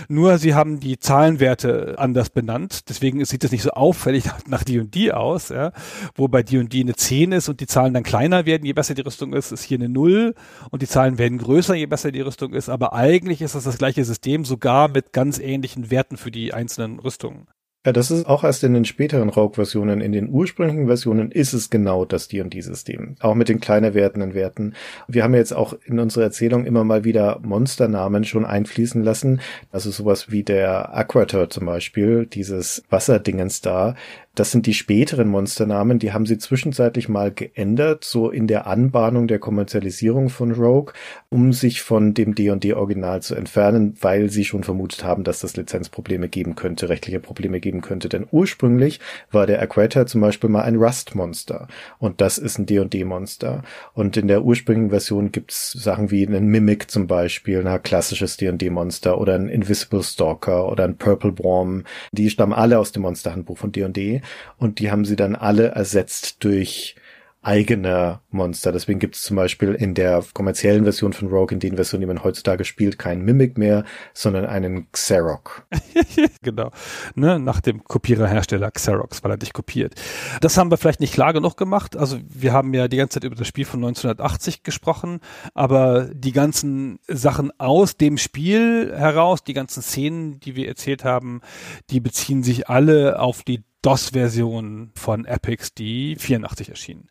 nur 0.09 0.39
sie 0.39 0.55
haben 0.55 0.81
die 0.81 0.99
Zahlenwerte 0.99 1.97
anders 1.99 2.31
benannt, 2.31 2.89
deswegen 2.89 3.23
sieht 3.27 3.45
es 3.45 3.53
nicht 3.53 3.61
so 3.61 3.73
auffällig 3.73 4.25
nach 4.47 4.65
D&D 4.65 5.13
aus, 5.13 5.51
ja? 5.51 5.73
wo 6.15 6.29
bei 6.29 6.43
D&D 6.43 6.81
eine 6.81 6.95
10 6.95 7.33
ist 7.33 7.51
und 7.51 7.61
die 7.61 7.67
Zahlen 7.67 7.93
dann 7.93 8.05
kleiner 8.05 8.47
werden, 8.47 8.65
je 8.65 8.73
besser 8.73 8.95
die 8.95 9.03
Rüstung 9.03 9.35
ist, 9.35 9.53
ist 9.53 9.65
hier 9.65 9.77
eine 9.77 9.91
0 9.91 10.35
und 10.71 10.81
die 10.81 10.89
Zahlen 10.89 11.19
werden 11.19 11.37
größer, 11.37 11.75
je 11.75 11.85
besser 11.85 12.11
die 12.11 12.23
Rüstung 12.23 12.55
ist, 12.55 12.71
aber 12.71 12.95
eigentlich 12.95 13.43
ist 13.43 13.55
das 13.55 13.65
das 13.65 13.77
gleiche 13.77 14.07
System, 14.07 14.47
sogar 14.47 14.89
mit 14.89 15.13
ganz 15.13 15.39
ähnlichen 15.39 15.91
Werten 15.91 16.17
für 16.17 16.31
die 16.31 16.55
einzelnen 16.55 17.01
Rüstungen. 17.01 17.49
Ja, 17.87 17.93
das 17.93 18.11
ist 18.11 18.27
auch 18.27 18.45
erst 18.45 18.63
in 18.63 18.75
den 18.75 18.85
späteren 18.85 19.31
Rogue-Versionen. 19.31 20.03
In 20.03 20.13
den 20.13 20.29
ursprünglichen 20.29 20.87
Versionen 20.87 21.31
ist 21.31 21.55
es 21.55 21.71
genau 21.71 22.05
das 22.05 22.29
D&D-System. 22.29 23.17
Auch 23.21 23.35
mit 23.35 23.49
den 23.49 23.59
kleiner 23.59 23.95
werdenden 23.95 24.35
Werten. 24.35 24.75
Wir 25.09 25.25
haben 25.25 25.33
jetzt 25.33 25.53
auch 25.53 25.73
in 25.87 25.99
unserer 25.99 26.25
Erzählung 26.25 26.67
immer 26.67 26.85
mal 26.85 27.05
wieder 27.05 27.41
Monsternamen 27.43 28.25
schon 28.25 28.45
einfließen 28.45 29.03
lassen. 29.03 29.41
Also 29.73 29.91
sowas 29.91 30.31
wie 30.31 30.43
der 30.43 30.95
Aquator 30.95 31.49
zum 31.49 31.65
Beispiel, 31.65 32.27
dieses 32.27 32.83
Wasserdingens 32.91 33.63
da, 33.63 33.95
das 34.41 34.53
sind 34.53 34.65
die 34.65 34.73
späteren 34.73 35.29
Monsternamen, 35.29 35.99
die 35.99 36.15
haben 36.15 36.25
sie 36.25 36.39
zwischenzeitlich 36.39 37.11
mal 37.11 37.31
geändert, 37.31 38.05
so 38.05 38.31
in 38.31 38.47
der 38.47 38.67
Anbahnung 38.67 39.29
der 39.29 39.39
Kommerzialisierung 39.39 40.31
von 40.31 40.53
Rogue, 40.53 40.95
um 41.29 41.53
sich 41.53 41.83
von 41.83 42.15
dem 42.15 42.35
D&D 42.35 42.73
Original 42.73 43.21
zu 43.21 43.35
entfernen, 43.35 43.99
weil 44.01 44.31
sie 44.31 44.47
schon 44.47 44.65
vermutet 44.65 45.05
haben, 45.05 45.25
dass 45.25 45.41
das 45.41 45.59
Lizenzprobleme 45.59 46.31
geben 46.31 46.55
könnte, 46.55 46.89
rechtliche 46.89 47.21
Probleme 47.21 47.61
geben 47.61 47.83
könnte. 47.83 48.09
Denn 48.09 48.27
ursprünglich 48.31 48.99
war 49.31 49.47
der 49.47 49.61
Aquator 49.61 50.07
zum 50.07 50.23
Beispiel 50.23 50.49
mal 50.49 50.63
ein 50.63 50.77
Rust-Monster 50.77 51.69
und 51.99 52.23
das 52.23 52.39
ist 52.39 52.59
ein 52.59 52.65
D&D-Monster. 52.65 53.63
Und 53.93 54.17
in 54.17 54.27
der 54.27 54.43
ursprünglichen 54.43 54.89
Version 54.89 55.33
gibt's 55.33 55.73
Sachen 55.73 56.11
wie 56.11 56.27
einen 56.27 56.47
Mimic 56.47 56.91
zum 56.91 57.07
Beispiel, 57.07 57.67
ein 57.67 57.83
klassisches 57.83 58.39
D&D-Monster 58.39 59.21
oder 59.21 59.35
ein 59.35 59.51
Invisible 59.51 60.03
Stalker 60.03 60.67
oder 60.67 60.85
ein 60.85 60.97
Purple 60.97 61.39
Worm. 61.41 61.85
Die 62.13 62.31
stammen 62.31 62.55
alle 62.55 62.79
aus 62.79 62.93
dem 62.93 63.03
Monsterhandbuch 63.03 63.59
von 63.59 63.71
D&D 63.71 64.23
und 64.57 64.79
die 64.79 64.91
haben 64.91 65.05
sie 65.05 65.17
dann 65.17 65.37
alle 65.37 65.69
ersetzt 65.69 66.45
durch 66.45 66.97
eigene 67.43 68.21
Monster. 68.31 68.71
Deswegen 68.71 68.99
gibt 68.99 69.17
es 69.17 69.23
zum 69.23 69.37
Beispiel 69.37 69.75
in 69.75 69.95
der 69.95 70.23
kommerziellen 70.35 70.85
Version 70.85 71.15
von 71.15 71.29
Rogue, 71.29 71.55
in 71.55 71.61
den 71.61 71.77
Versionen, 71.77 72.03
die 72.03 72.07
man 72.07 72.23
heutzutage 72.23 72.65
spielt, 72.65 72.99
keinen 72.99 73.25
Mimic 73.25 73.57
mehr, 73.57 73.85
sondern 74.13 74.45
einen 74.45 74.93
Xerox. 74.93 75.63
genau. 76.43 76.71
Ne, 77.15 77.39
nach 77.39 77.61
dem 77.61 77.83
Kopiererhersteller 77.85 78.71
Xerox, 78.71 79.25
weil 79.25 79.31
er 79.31 79.37
dich 79.39 79.55
kopiert. 79.55 79.95
Das 80.43 80.59
haben 80.59 80.71
wir 80.71 80.77
vielleicht 80.77 81.01
nicht 81.01 81.15
klar 81.15 81.33
genug 81.33 81.57
gemacht. 81.57 81.97
Also 81.97 82.19
wir 82.29 82.53
haben 82.53 82.75
ja 82.75 82.89
die 82.89 82.99
ganze 82.99 83.15
Zeit 83.15 83.25
über 83.25 83.37
das 83.37 83.49
Spiel 83.49 83.65
von 83.65 83.81
1980 83.81 84.63
gesprochen, 84.63 85.21
aber 85.55 86.11
die 86.13 86.33
ganzen 86.33 86.99
Sachen 87.09 87.53
aus 87.59 87.97
dem 87.97 88.19
Spiel 88.19 88.93
heraus, 88.95 89.45
die 89.45 89.55
ganzen 89.55 89.83
Szenen, 89.83 90.41
die 90.41 90.57
wir 90.57 90.69
erzählt 90.69 91.05
haben, 91.05 91.41
die 91.89 92.01
beziehen 92.01 92.43
sich 92.43 92.69
alle 92.69 93.19
auf 93.19 93.45
die 93.45 93.63
DOS-Version 93.83 94.93
von 94.95 95.25
Epics, 95.25 95.75
die 95.75 96.17
84 96.17 96.69
erschien 96.69 97.09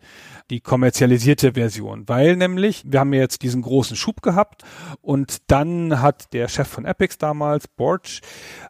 die 0.50 0.62
kommerzialisierte 0.62 1.54
Version, 1.54 2.08
weil 2.08 2.36
nämlich 2.36 2.84
wir 2.86 3.00
haben 3.00 3.14
jetzt 3.14 3.44
diesen 3.44 3.62
großen 3.62 3.96
Schub 3.96 4.22
gehabt 4.22 4.64
und 5.02 5.38
dann 5.48 6.02
hat 6.02 6.34
der 6.34 6.48
Chef 6.48 6.68
von 6.68 6.86
Epics 6.86 7.18
damals, 7.18 7.68
Borch, 7.68 8.22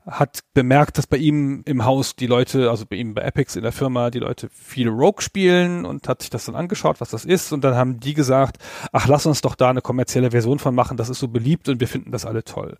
hat 0.05 0.41
bemerkt, 0.53 0.97
dass 0.97 1.07
bei 1.07 1.17
ihm 1.17 1.63
im 1.65 1.85
Haus 1.85 2.15
die 2.15 2.27
Leute, 2.27 2.69
also 2.69 2.85
bei 2.85 2.97
ihm 2.97 3.13
bei 3.13 3.21
Epics 3.21 3.55
in 3.55 3.63
der 3.63 3.71
Firma, 3.71 4.09
die 4.09 4.19
Leute 4.19 4.49
viele 4.51 4.89
Rogue 4.89 5.21
spielen 5.21 5.85
und 5.85 6.07
hat 6.07 6.21
sich 6.21 6.29
das 6.29 6.45
dann 6.45 6.55
angeschaut, 6.55 6.99
was 6.99 7.09
das 7.09 7.25
ist. 7.25 7.53
Und 7.53 7.63
dann 7.63 7.75
haben 7.75 7.99
die 7.99 8.13
gesagt, 8.13 8.57
ach 8.91 9.07
lass 9.07 9.25
uns 9.25 9.41
doch 9.41 9.55
da 9.55 9.69
eine 9.69 9.81
kommerzielle 9.81 10.31
Version 10.31 10.59
von 10.59 10.75
machen, 10.75 10.97
das 10.97 11.09
ist 11.09 11.19
so 11.19 11.27
beliebt 11.27 11.69
und 11.69 11.79
wir 11.79 11.87
finden 11.87 12.11
das 12.11 12.25
alle 12.25 12.43
toll. 12.43 12.77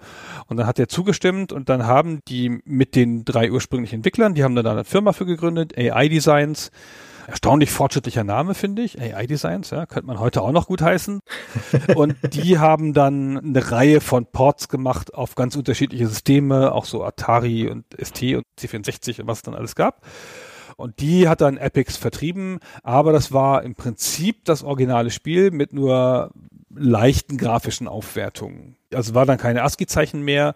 Und 0.47 0.57
dann 0.57 0.67
hat 0.67 0.79
er 0.79 0.89
zugestimmt 0.89 1.53
und 1.53 1.69
dann 1.69 1.87
haben 1.87 2.19
die 2.27 2.59
mit 2.65 2.95
den 2.95 3.23
drei 3.23 3.51
ursprünglichen 3.51 3.97
Entwicklern, 3.97 4.33
die 4.33 4.43
haben 4.43 4.55
dann 4.55 4.65
da 4.65 4.71
eine 4.71 4.83
Firma 4.83 5.13
für 5.13 5.25
gegründet, 5.25 5.77
AI 5.77 6.09
Designs, 6.09 6.71
erstaunlich 7.29 7.71
fortschrittlicher 7.71 8.23
Name, 8.23 8.53
finde 8.53 8.81
ich. 8.81 8.99
AI 8.99 9.27
Designs, 9.27 9.69
ja, 9.69 9.85
könnte 9.85 10.07
man 10.07 10.19
heute 10.19 10.41
auch 10.41 10.51
noch 10.51 10.67
gut 10.67 10.81
heißen. 10.81 11.19
Und 11.95 12.15
die 12.33 12.59
haben 12.59 12.93
dann 12.93 13.37
eine 13.37 13.71
Reihe 13.71 14.01
von 14.01 14.25
Ports 14.25 14.67
gemacht 14.67 15.13
auf 15.13 15.35
ganz 15.35 15.55
unterschiedliche 15.55 16.07
Systeme, 16.07 16.71
auch 16.73 16.85
so 16.85 17.03
Atari 17.03 17.67
und 17.67 17.85
ST 18.01 18.21
und 18.35 18.43
C64 18.59 19.21
und 19.21 19.27
was 19.27 19.39
es 19.39 19.43
dann 19.43 19.55
alles 19.55 19.75
gab. 19.75 20.05
Und 20.75 21.01
die 21.01 21.27
hat 21.27 21.41
dann 21.41 21.57
Epics 21.57 21.97
vertrieben, 21.97 22.59
aber 22.83 23.11
das 23.11 23.33
war 23.33 23.63
im 23.63 23.75
Prinzip 23.75 24.45
das 24.45 24.63
originale 24.63 25.11
Spiel 25.11 25.51
mit 25.51 25.73
nur 25.73 26.31
leichten 26.73 27.37
grafischen 27.37 27.87
Aufwertungen. 27.87 28.77
Also 28.93 29.13
war 29.13 29.25
dann 29.25 29.37
keine 29.37 29.63
ASCII-Zeichen 29.63 30.21
mehr, 30.21 30.55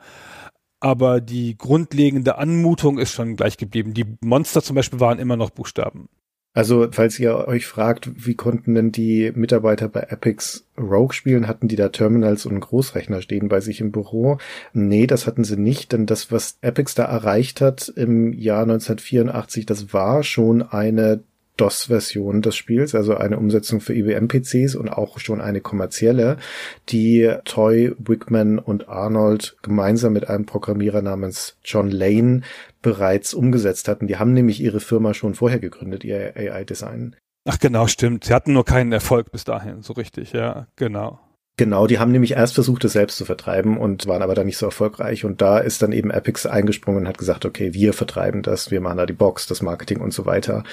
aber 0.80 1.20
die 1.20 1.58
grundlegende 1.58 2.38
Anmutung 2.38 3.00
ist 3.00 3.12
schon 3.12 3.36
gleich 3.36 3.58
geblieben. 3.58 3.94
Die 3.94 4.06
Monster 4.22 4.62
zum 4.62 4.76
Beispiel 4.76 5.00
waren 5.00 5.20
immer 5.20 5.36
noch 5.36 5.50
Buchstaben. 5.50 6.08
Also, 6.56 6.88
falls 6.92 7.18
ihr 7.20 7.48
euch 7.48 7.66
fragt, 7.66 8.12
wie 8.16 8.36
konnten 8.36 8.76
denn 8.76 8.92
die 8.92 9.32
Mitarbeiter 9.34 9.90
bei 9.90 10.02
Epics 10.02 10.66
Rogue 10.78 11.14
spielen, 11.14 11.48
hatten 11.48 11.68
die 11.68 11.76
da 11.76 11.90
Terminals 11.90 12.46
und 12.46 12.60
Großrechner 12.60 13.24
stehen 13.24 13.48
bei 13.48 13.60
sich 13.60 13.82
im 13.82 13.92
Büro? 13.92 14.38
Nee, 14.72 15.08
das 15.08 15.26
hatten 15.26 15.44
sie 15.44 15.58
nicht, 15.58 15.94
denn 15.94 16.06
das, 16.06 16.32
was 16.32 16.58
Epics 16.62 16.94
da 16.94 17.06
erreicht 17.06 17.60
hat 17.60 17.92
im 17.96 18.34
Jahr 18.34 18.64
1984, 18.64 19.66
das 19.66 19.94
war 19.94 20.24
schon 20.24 20.62
eine 20.62 21.24
DOS-Version 21.58 22.42
des 22.42 22.56
Spiels, 22.56 22.96
also 22.96 23.16
eine 23.16 23.38
Umsetzung 23.38 23.80
für 23.80 23.94
IBM-PCs 23.94 24.76
und 24.76 24.90
auch 24.90 25.20
schon 25.20 25.40
eine 25.40 25.62
kommerzielle, 25.62 26.38
die 26.90 27.32
Toy, 27.46 27.94
Wickman 28.00 28.58
und 28.60 28.90
Arnold 28.90 29.56
gemeinsam 29.62 30.14
mit 30.14 30.30
einem 30.30 30.46
Programmierer 30.46 31.02
namens 31.02 31.58
John 31.64 31.92
Lane 31.92 32.42
bereits 32.84 33.34
umgesetzt 33.34 33.88
hatten. 33.88 34.06
Die 34.06 34.18
haben 34.18 34.34
nämlich 34.34 34.62
ihre 34.62 34.80
Firma 34.80 35.16
schon 35.16 35.34
vorher 35.34 35.60
gegründet, 35.60 36.04
ihr 36.04 36.36
AI-Design. 36.38 37.16
Ach 37.46 37.58
genau, 37.58 37.88
stimmt. 37.88 38.26
Sie 38.26 38.34
hatten 38.34 38.54
nur 38.54 38.66
keinen 38.66 38.92
Erfolg 38.92 39.32
bis 39.32 39.44
dahin, 39.44 39.82
so 39.82 39.94
richtig, 39.94 40.34
ja, 40.34 40.68
genau. 40.76 41.20
Genau, 41.56 41.86
die 41.86 42.00
haben 42.00 42.12
nämlich 42.12 42.32
erst 42.32 42.56
versucht, 42.56 42.84
es 42.84 42.94
selbst 42.94 43.18
zu 43.18 43.26
vertreiben 43.26 43.78
und 43.78 44.08
waren 44.08 44.24
aber 44.24 44.34
dann 44.34 44.48
nicht 44.48 44.58
so 44.58 44.66
erfolgreich. 44.66 45.24
Und 45.24 45.40
da 45.40 45.60
ist 45.60 45.84
dann 45.84 45.92
eben 45.92 46.10
Epics 46.10 46.48
eingesprungen 46.48 47.02
und 47.02 47.08
hat 47.08 47.20
gesagt, 47.20 47.46
okay, 47.46 47.76
wir 47.76 47.94
vertreiben 47.94 48.42
das, 48.42 48.72
wir 48.72 48.82
machen 48.82 48.98
da 48.98 49.06
die 49.06 49.14
Box, 49.14 49.46
das 49.46 49.62
Marketing 49.62 50.02
und 50.02 50.14
so 50.14 50.26
weiter. 50.26 50.64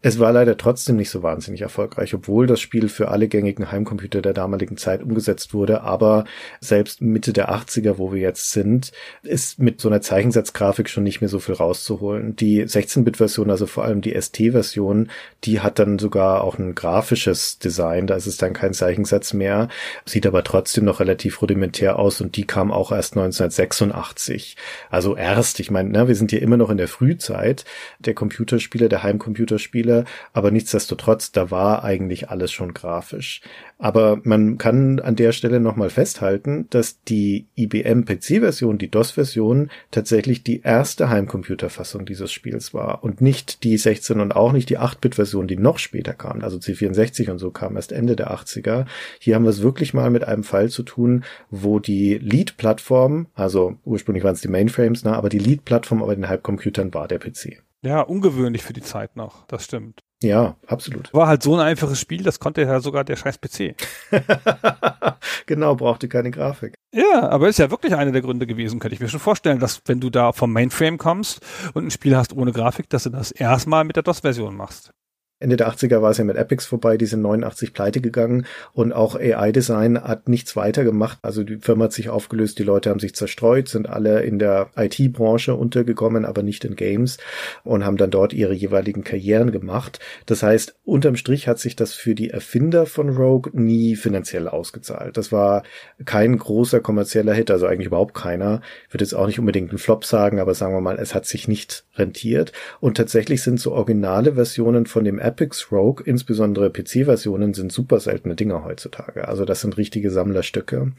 Es 0.00 0.20
war 0.20 0.32
leider 0.32 0.56
trotzdem 0.56 0.94
nicht 0.94 1.10
so 1.10 1.24
wahnsinnig 1.24 1.60
erfolgreich, 1.62 2.14
obwohl 2.14 2.46
das 2.46 2.60
Spiel 2.60 2.88
für 2.88 3.08
alle 3.08 3.26
gängigen 3.26 3.72
Heimcomputer 3.72 4.22
der 4.22 4.32
damaligen 4.32 4.76
Zeit 4.76 5.02
umgesetzt 5.02 5.54
wurde. 5.54 5.80
Aber 5.80 6.24
selbst 6.60 7.02
Mitte 7.02 7.32
der 7.32 7.50
80er, 7.50 7.98
wo 7.98 8.12
wir 8.12 8.20
jetzt 8.20 8.52
sind, 8.52 8.92
ist 9.24 9.58
mit 9.58 9.80
so 9.80 9.88
einer 9.88 10.00
Zeichensatzgrafik 10.00 10.88
schon 10.88 11.02
nicht 11.02 11.20
mehr 11.20 11.28
so 11.28 11.40
viel 11.40 11.56
rauszuholen. 11.56 12.36
Die 12.36 12.64
16-Bit-Version, 12.64 13.50
also 13.50 13.66
vor 13.66 13.84
allem 13.84 14.00
die 14.00 14.14
ST-Version, 14.14 15.10
die 15.42 15.58
hat 15.58 15.80
dann 15.80 15.98
sogar 15.98 16.44
auch 16.44 16.60
ein 16.60 16.76
grafisches 16.76 17.58
Design. 17.58 18.06
Da 18.06 18.14
ist 18.14 18.26
es 18.28 18.36
dann 18.36 18.52
kein 18.52 18.74
Zeichensatz 18.74 19.32
mehr, 19.32 19.66
sieht 20.04 20.28
aber 20.28 20.44
trotzdem 20.44 20.84
noch 20.84 21.00
relativ 21.00 21.42
rudimentär 21.42 21.98
aus 21.98 22.20
und 22.20 22.36
die 22.36 22.44
kam 22.44 22.70
auch 22.70 22.92
erst 22.92 23.16
1986. 23.16 24.56
Also 24.90 25.16
erst, 25.16 25.58
ich 25.58 25.72
meine, 25.72 25.90
ne, 25.90 26.06
wir 26.06 26.14
sind 26.14 26.30
hier 26.30 26.40
immer 26.40 26.56
noch 26.56 26.70
in 26.70 26.76
der 26.76 26.86
Frühzeit 26.86 27.64
der 27.98 28.14
Computerspiele, 28.14 28.88
der 28.88 29.02
Heimcomputerspiele 29.02 29.87
Spiele, 29.88 30.04
aber 30.32 30.50
nichtsdestotrotz, 30.50 31.32
da 31.32 31.50
war 31.50 31.84
eigentlich 31.84 32.30
alles 32.30 32.52
schon 32.52 32.74
grafisch. 32.74 33.40
Aber 33.78 34.20
man 34.24 34.58
kann 34.58 34.98
an 34.98 35.14
der 35.14 35.32
Stelle 35.32 35.60
nochmal 35.60 35.88
festhalten, 35.88 36.66
dass 36.70 37.02
die 37.04 37.46
IBM 37.56 38.04
PC-Version, 38.04 38.76
die 38.76 38.90
DOS-Version, 38.90 39.70
tatsächlich 39.90 40.42
die 40.42 40.62
erste 40.62 41.08
Heimcomputerfassung 41.08 42.04
dieses 42.04 42.32
Spiels 42.32 42.74
war 42.74 43.04
und 43.04 43.20
nicht 43.20 43.62
die 43.62 43.76
16 43.76 44.20
und 44.20 44.34
auch 44.34 44.52
nicht 44.52 44.68
die 44.68 44.78
8-Bit-Version, 44.78 45.46
die 45.46 45.56
noch 45.56 45.78
später 45.78 46.12
kam. 46.12 46.42
Also 46.42 46.58
C64 46.58 47.30
und 47.30 47.38
so 47.38 47.50
kam 47.50 47.76
erst 47.76 47.92
Ende 47.92 48.16
der 48.16 48.32
80er. 48.32 48.86
Hier 49.20 49.36
haben 49.36 49.44
wir 49.44 49.50
es 49.50 49.62
wirklich 49.62 49.94
mal 49.94 50.10
mit 50.10 50.24
einem 50.24 50.44
Fall 50.44 50.70
zu 50.70 50.82
tun, 50.82 51.24
wo 51.50 51.78
die 51.78 52.18
Lead-Plattform, 52.18 53.28
also 53.34 53.76
ursprünglich 53.84 54.24
waren 54.24 54.34
es 54.34 54.40
die 54.40 54.48
Mainframes, 54.48 55.04
ne, 55.04 55.16
aber 55.16 55.28
die 55.28 55.38
Lead-Plattform 55.38 56.00
bei 56.00 56.14
den 56.14 56.28
Heimcomputern 56.28 56.92
war 56.92 57.06
der 57.06 57.18
PC. 57.18 57.62
Ja, 57.82 58.00
ungewöhnlich 58.00 58.64
für 58.64 58.72
die 58.72 58.82
Zeit 58.82 59.16
noch, 59.16 59.46
das 59.46 59.64
stimmt. 59.64 60.00
Ja, 60.20 60.56
absolut. 60.66 61.14
War 61.14 61.28
halt 61.28 61.44
so 61.44 61.54
ein 61.54 61.60
einfaches 61.60 62.00
Spiel, 62.00 62.24
das 62.24 62.40
konnte 62.40 62.62
ja 62.62 62.80
sogar 62.80 63.04
der 63.04 63.14
scheiß 63.14 63.40
PC. 63.40 63.76
genau, 65.46 65.76
brauchte 65.76 66.08
keine 66.08 66.32
Grafik. 66.32 66.74
Ja, 66.92 67.28
aber 67.28 67.48
ist 67.48 67.60
ja 67.60 67.70
wirklich 67.70 67.94
einer 67.94 68.10
der 68.10 68.22
Gründe 68.22 68.48
gewesen, 68.48 68.80
könnte 68.80 68.94
ich 68.94 69.00
mir 69.00 69.08
schon 69.08 69.20
vorstellen, 69.20 69.60
dass 69.60 69.80
wenn 69.86 70.00
du 70.00 70.10
da 70.10 70.32
vom 70.32 70.52
Mainframe 70.52 70.98
kommst 70.98 71.40
und 71.72 71.86
ein 71.86 71.90
Spiel 71.92 72.16
hast 72.16 72.32
ohne 72.32 72.50
Grafik, 72.50 72.88
dass 72.88 73.04
du 73.04 73.10
das 73.10 73.30
erstmal 73.30 73.84
mit 73.84 73.94
der 73.94 74.02
DOS-Version 74.02 74.56
machst. 74.56 74.92
Ende 75.40 75.56
der 75.56 75.70
80er 75.70 76.02
war 76.02 76.10
es 76.10 76.18
ja 76.18 76.24
mit 76.24 76.36
Epics 76.36 76.66
vorbei, 76.66 76.96
die 76.96 77.06
sind 77.06 77.22
89 77.22 77.72
pleite 77.72 78.00
gegangen 78.00 78.44
und 78.72 78.92
auch 78.92 79.14
AI 79.14 79.52
Design 79.52 80.02
hat 80.02 80.28
nichts 80.28 80.56
weiter 80.56 80.82
gemacht. 80.82 81.18
Also 81.22 81.44
die 81.44 81.58
Firma 81.58 81.84
hat 81.84 81.92
sich 81.92 82.08
aufgelöst, 82.08 82.58
die 82.58 82.64
Leute 82.64 82.90
haben 82.90 82.98
sich 82.98 83.14
zerstreut, 83.14 83.68
sind 83.68 83.88
alle 83.88 84.22
in 84.22 84.40
der 84.40 84.70
IT-Branche 84.76 85.54
untergekommen, 85.54 86.24
aber 86.24 86.42
nicht 86.42 86.64
in 86.64 86.74
Games 86.74 87.18
und 87.62 87.84
haben 87.84 87.96
dann 87.96 88.10
dort 88.10 88.32
ihre 88.32 88.52
jeweiligen 88.52 89.04
Karrieren 89.04 89.52
gemacht. 89.52 90.00
Das 90.26 90.42
heißt, 90.42 90.74
unterm 90.84 91.14
Strich 91.14 91.46
hat 91.46 91.60
sich 91.60 91.76
das 91.76 91.94
für 91.94 92.16
die 92.16 92.30
Erfinder 92.30 92.86
von 92.86 93.10
Rogue 93.10 93.52
nie 93.54 93.94
finanziell 93.94 94.48
ausgezahlt. 94.48 95.16
Das 95.16 95.30
war 95.30 95.62
kein 96.04 96.36
großer 96.36 96.80
kommerzieller 96.80 97.32
Hit, 97.32 97.52
also 97.52 97.66
eigentlich 97.66 97.86
überhaupt 97.86 98.14
keiner. 98.14 98.60
Ich 98.88 98.94
würde 98.94 99.04
jetzt 99.04 99.14
auch 99.14 99.26
nicht 99.26 99.38
unbedingt 99.38 99.70
einen 99.70 99.78
Flop 99.78 100.04
sagen, 100.04 100.40
aber 100.40 100.54
sagen 100.54 100.74
wir 100.74 100.80
mal, 100.80 100.98
es 100.98 101.14
hat 101.14 101.26
sich 101.26 101.46
nicht 101.46 101.84
rentiert. 101.94 102.52
Und 102.80 102.96
tatsächlich 102.96 103.42
sind 103.42 103.60
so 103.60 103.72
originale 103.72 104.34
Versionen 104.34 104.86
von 104.86 105.04
dem 105.04 105.20
Epics 105.28 105.70
Rogue, 105.70 106.02
insbesondere 106.06 106.70
PC-Versionen, 106.70 107.52
sind 107.52 107.70
super 107.70 108.00
seltene 108.00 108.34
Dinger 108.34 108.64
heutzutage. 108.64 109.28
Also 109.28 109.44
das 109.44 109.60
sind 109.60 109.76
richtige 109.76 110.10
Sammlerstücke. 110.10 110.92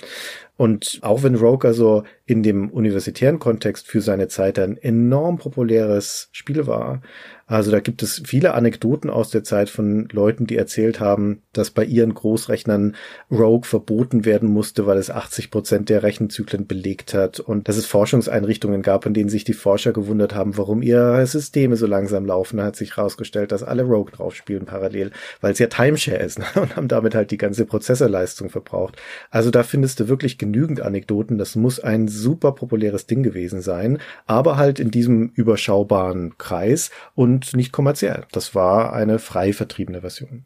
Und 0.56 1.00
auch 1.02 1.24
wenn 1.24 1.34
Rogue 1.34 1.68
also 1.68 2.04
in 2.28 2.44
dem 2.44 2.70
universitären 2.70 3.40
Kontext 3.40 3.88
für 3.88 4.02
seine 4.02 4.28
Zeit 4.28 4.60
ein 4.60 4.78
enorm 4.78 5.40
populäres 5.40 6.30
Spiel 6.32 6.68
war, 6.68 7.02
also 7.50 7.72
da 7.72 7.80
gibt 7.80 8.04
es 8.04 8.22
viele 8.26 8.54
Anekdoten 8.54 9.10
aus 9.10 9.32
der 9.32 9.44
Zeit 9.44 9.72
von 9.72 10.08
Leuten, 10.12 10.46
die 10.46 10.56
erzählt 10.56 11.00
haben, 11.00 11.42
dass 11.52 11.72
bei 11.72 11.84
ihren 11.84 12.14
Großrechnern 12.14 12.96
Rogue 13.32 13.66
verboten 13.66 14.24
werden 14.24 14.50
musste, 14.50 14.86
weil 14.86 15.00
es 15.00 15.10
80 15.10 15.50
Prozent 15.50 15.90
der 15.90 16.04
Rechenzyklen 16.04 16.68
belegt 16.68 17.16
hat 17.16 17.40
und 17.40 17.68
dass 17.68 17.78
es 17.78 17.88
Forschungseinrichtungen 17.88 18.84
gab, 18.84 19.08
in 19.08 19.16
denen 19.16 19.30
sich 19.30 19.46
die 19.46 19.54
Forscher 19.54 19.94
gewundert 19.94 20.36
haben, 20.36 20.58
warum 20.58 20.84
ihre 20.84 21.26
Systeme 21.26 21.76
so 21.76 21.88
langsam 21.88 22.24
laufen. 22.24 22.58
Da 22.58 22.66
hat 22.66 22.76
sich 22.76 22.98
herausgestellt, 22.98 23.52
dass 23.52 23.64
alle 23.64 23.82
Rogue 23.82 24.12
drauf 24.12 24.36
spielen 24.36 24.66
parallel, 24.66 25.10
weil 25.42 25.54
es 25.54 25.60
ja 25.60 25.68
Timeshare 25.68 26.20
ist 26.20 26.38
ne? 26.56 26.62
und 26.62 26.76
haben 26.76 26.88
damit 26.88 27.16
halt 27.16 27.32
die 27.32 27.38
ganze 27.38 27.66
Prozessorleistung 27.66 28.52
verbraucht. 28.52 28.96
Also 29.32 29.50
da 29.50 29.64
findest 29.64 30.00
du 30.00 30.08
wirklich 30.08 30.38
genügend 30.38 30.82
Anekdoten. 30.82 31.40
Das 31.40 31.56
muss 31.56 31.80
ein 31.80 32.08
super 32.08 32.52
populäres 32.52 33.08
Ding 33.08 33.24
gewesen 33.24 33.62
sein, 33.62 33.98
aber 34.28 34.58
halt 34.58 34.80
in 34.80 34.92
diesem 34.92 35.32
überschaubaren 35.34 36.38
Kreis 36.38 36.92
und 37.16 37.39
und 37.40 37.54
nicht 37.56 37.72
kommerziell. 37.72 38.26
Das 38.32 38.56
war 38.56 38.94
eine 38.94 39.20
frei 39.20 39.54
vertriebene 39.54 40.02
Version. 40.02 40.46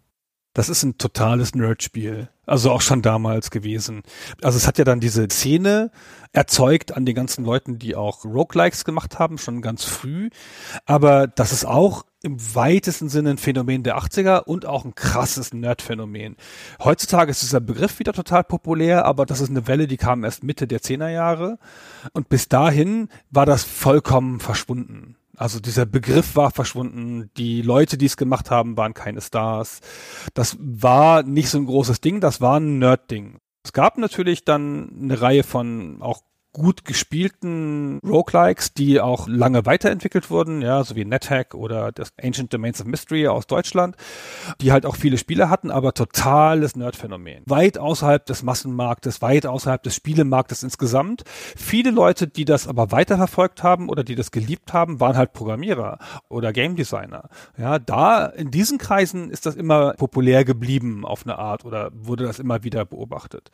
Das 0.53 0.69
ist 0.69 0.83
ein 0.83 0.99
totales 0.99 1.55
Nerdspiel. 1.55 2.29
Also 2.45 2.71
auch 2.71 2.81
schon 2.81 3.01
damals 3.01 3.49
gewesen. 3.49 4.03
Also 4.43 4.57
es 4.57 4.67
hat 4.67 4.77
ja 4.77 4.83
dann 4.83 4.99
diese 4.99 5.27
Szene 5.27 5.89
erzeugt 6.31 6.95
an 6.95 7.05
den 7.05 7.15
ganzen 7.15 7.43
Leuten, 7.43 7.79
die 7.79 7.95
auch 7.95 8.23
Roguelikes 8.23 8.85
gemacht 8.85 9.17
haben, 9.17 9.39
schon 9.39 9.63
ganz 9.63 9.83
früh. 9.83 10.29
Aber 10.85 11.25
das 11.25 11.53
ist 11.53 11.65
auch 11.65 12.05
im 12.21 12.37
weitesten 12.55 13.09
Sinne 13.09 13.31
ein 13.31 13.37
Phänomen 13.37 13.81
der 13.81 13.97
80er 13.97 14.43
und 14.43 14.65
auch 14.65 14.85
ein 14.85 14.93
krasses 14.93 15.53
Nerd-Phänomen. 15.53 16.37
Heutzutage 16.83 17.31
ist 17.31 17.41
dieser 17.41 17.59
Begriff 17.59 17.97
wieder 17.99 18.13
total 18.13 18.43
populär, 18.43 19.05
aber 19.05 19.25
das 19.25 19.41
ist 19.41 19.49
eine 19.49 19.67
Welle, 19.67 19.87
die 19.87 19.97
kam 19.97 20.23
erst 20.23 20.43
Mitte 20.43 20.67
der 20.67 20.81
10er 20.81 21.09
Jahre. 21.09 21.57
Und 22.13 22.29
bis 22.29 22.47
dahin 22.47 23.09
war 23.31 23.45
das 23.45 23.63
vollkommen 23.63 24.39
verschwunden. 24.39 25.17
Also 25.35 25.59
dieser 25.59 25.85
Begriff 25.85 26.35
war 26.35 26.51
verschwunden. 26.51 27.31
Die 27.37 27.61
Leute, 27.61 27.97
die 27.97 28.05
es 28.05 28.17
gemacht 28.17 28.51
haben, 28.51 28.77
waren 28.77 28.93
keine 28.93 29.21
Stars. 29.21 29.81
Das 30.33 30.57
war 30.59 31.23
nicht 31.23 31.49
so 31.49 31.57
ein 31.57 31.65
großes 31.65 32.01
Ding, 32.01 32.19
das 32.19 32.39
war 32.39 32.59
ein 32.59 32.77
Nerd-Ding. 32.77 33.39
Es 33.63 33.73
gab 33.73 33.97
natürlich 33.97 34.45
dann 34.45 34.91
eine 35.01 35.21
Reihe 35.21 35.43
von 35.43 36.01
auch 36.01 36.21
gut 36.53 36.85
gespielten 36.85 37.99
Roguelikes, 38.05 38.73
die 38.73 39.01
auch 39.01 39.27
lange 39.27 39.65
weiterentwickelt 39.65 40.29
wurden, 40.29 40.61
ja, 40.61 40.83
so 40.83 40.95
wie 40.95 41.03
NetHack 41.03 41.55
oder 41.55 41.91
das 41.91 42.13
Ancient 42.21 42.53
Domains 42.53 42.79
of 42.79 42.87
Mystery 42.87 43.27
aus 43.27 43.47
Deutschland, 43.47 43.95
die 44.61 44.71
halt 44.71 44.85
auch 44.85 44.95
viele 44.95 45.17
Spiele 45.17 45.49
hatten, 45.49 45.71
aber 45.71 45.93
totales 45.93 46.75
Nerdphänomen. 46.75 47.43
Weit 47.47 47.79
außerhalb 47.79 48.25
des 48.25 48.43
Massenmarktes, 48.43 49.21
weit 49.21 49.47
außerhalb 49.47 49.81
des 49.81 49.95
Spielemarktes 49.95 50.61
insgesamt. 50.61 51.23
Viele 51.55 51.89
Leute, 51.89 52.27
die 52.27 52.45
das 52.45 52.67
aber 52.67 52.91
weiterverfolgt 52.91 53.63
haben 53.63 53.89
oder 53.89 54.03
die 54.03 54.15
das 54.15 54.29
geliebt 54.29 54.73
haben, 54.73 54.99
waren 54.99 55.17
halt 55.17 55.33
Programmierer 55.33 55.97
oder 56.29 56.53
Game 56.53 56.75
Designer. 56.75 57.29
Ja, 57.57 57.79
da 57.79 58.27
in 58.27 58.51
diesen 58.51 58.77
Kreisen 58.77 59.31
ist 59.31 59.47
das 59.47 59.55
immer 59.55 59.93
populär 59.93 60.45
geblieben 60.45 61.03
auf 61.03 61.25
eine 61.25 61.39
Art 61.39 61.65
oder 61.65 61.89
wurde 61.93 62.25
das 62.25 62.37
immer 62.37 62.63
wieder 62.63 62.85
beobachtet. 62.85 63.49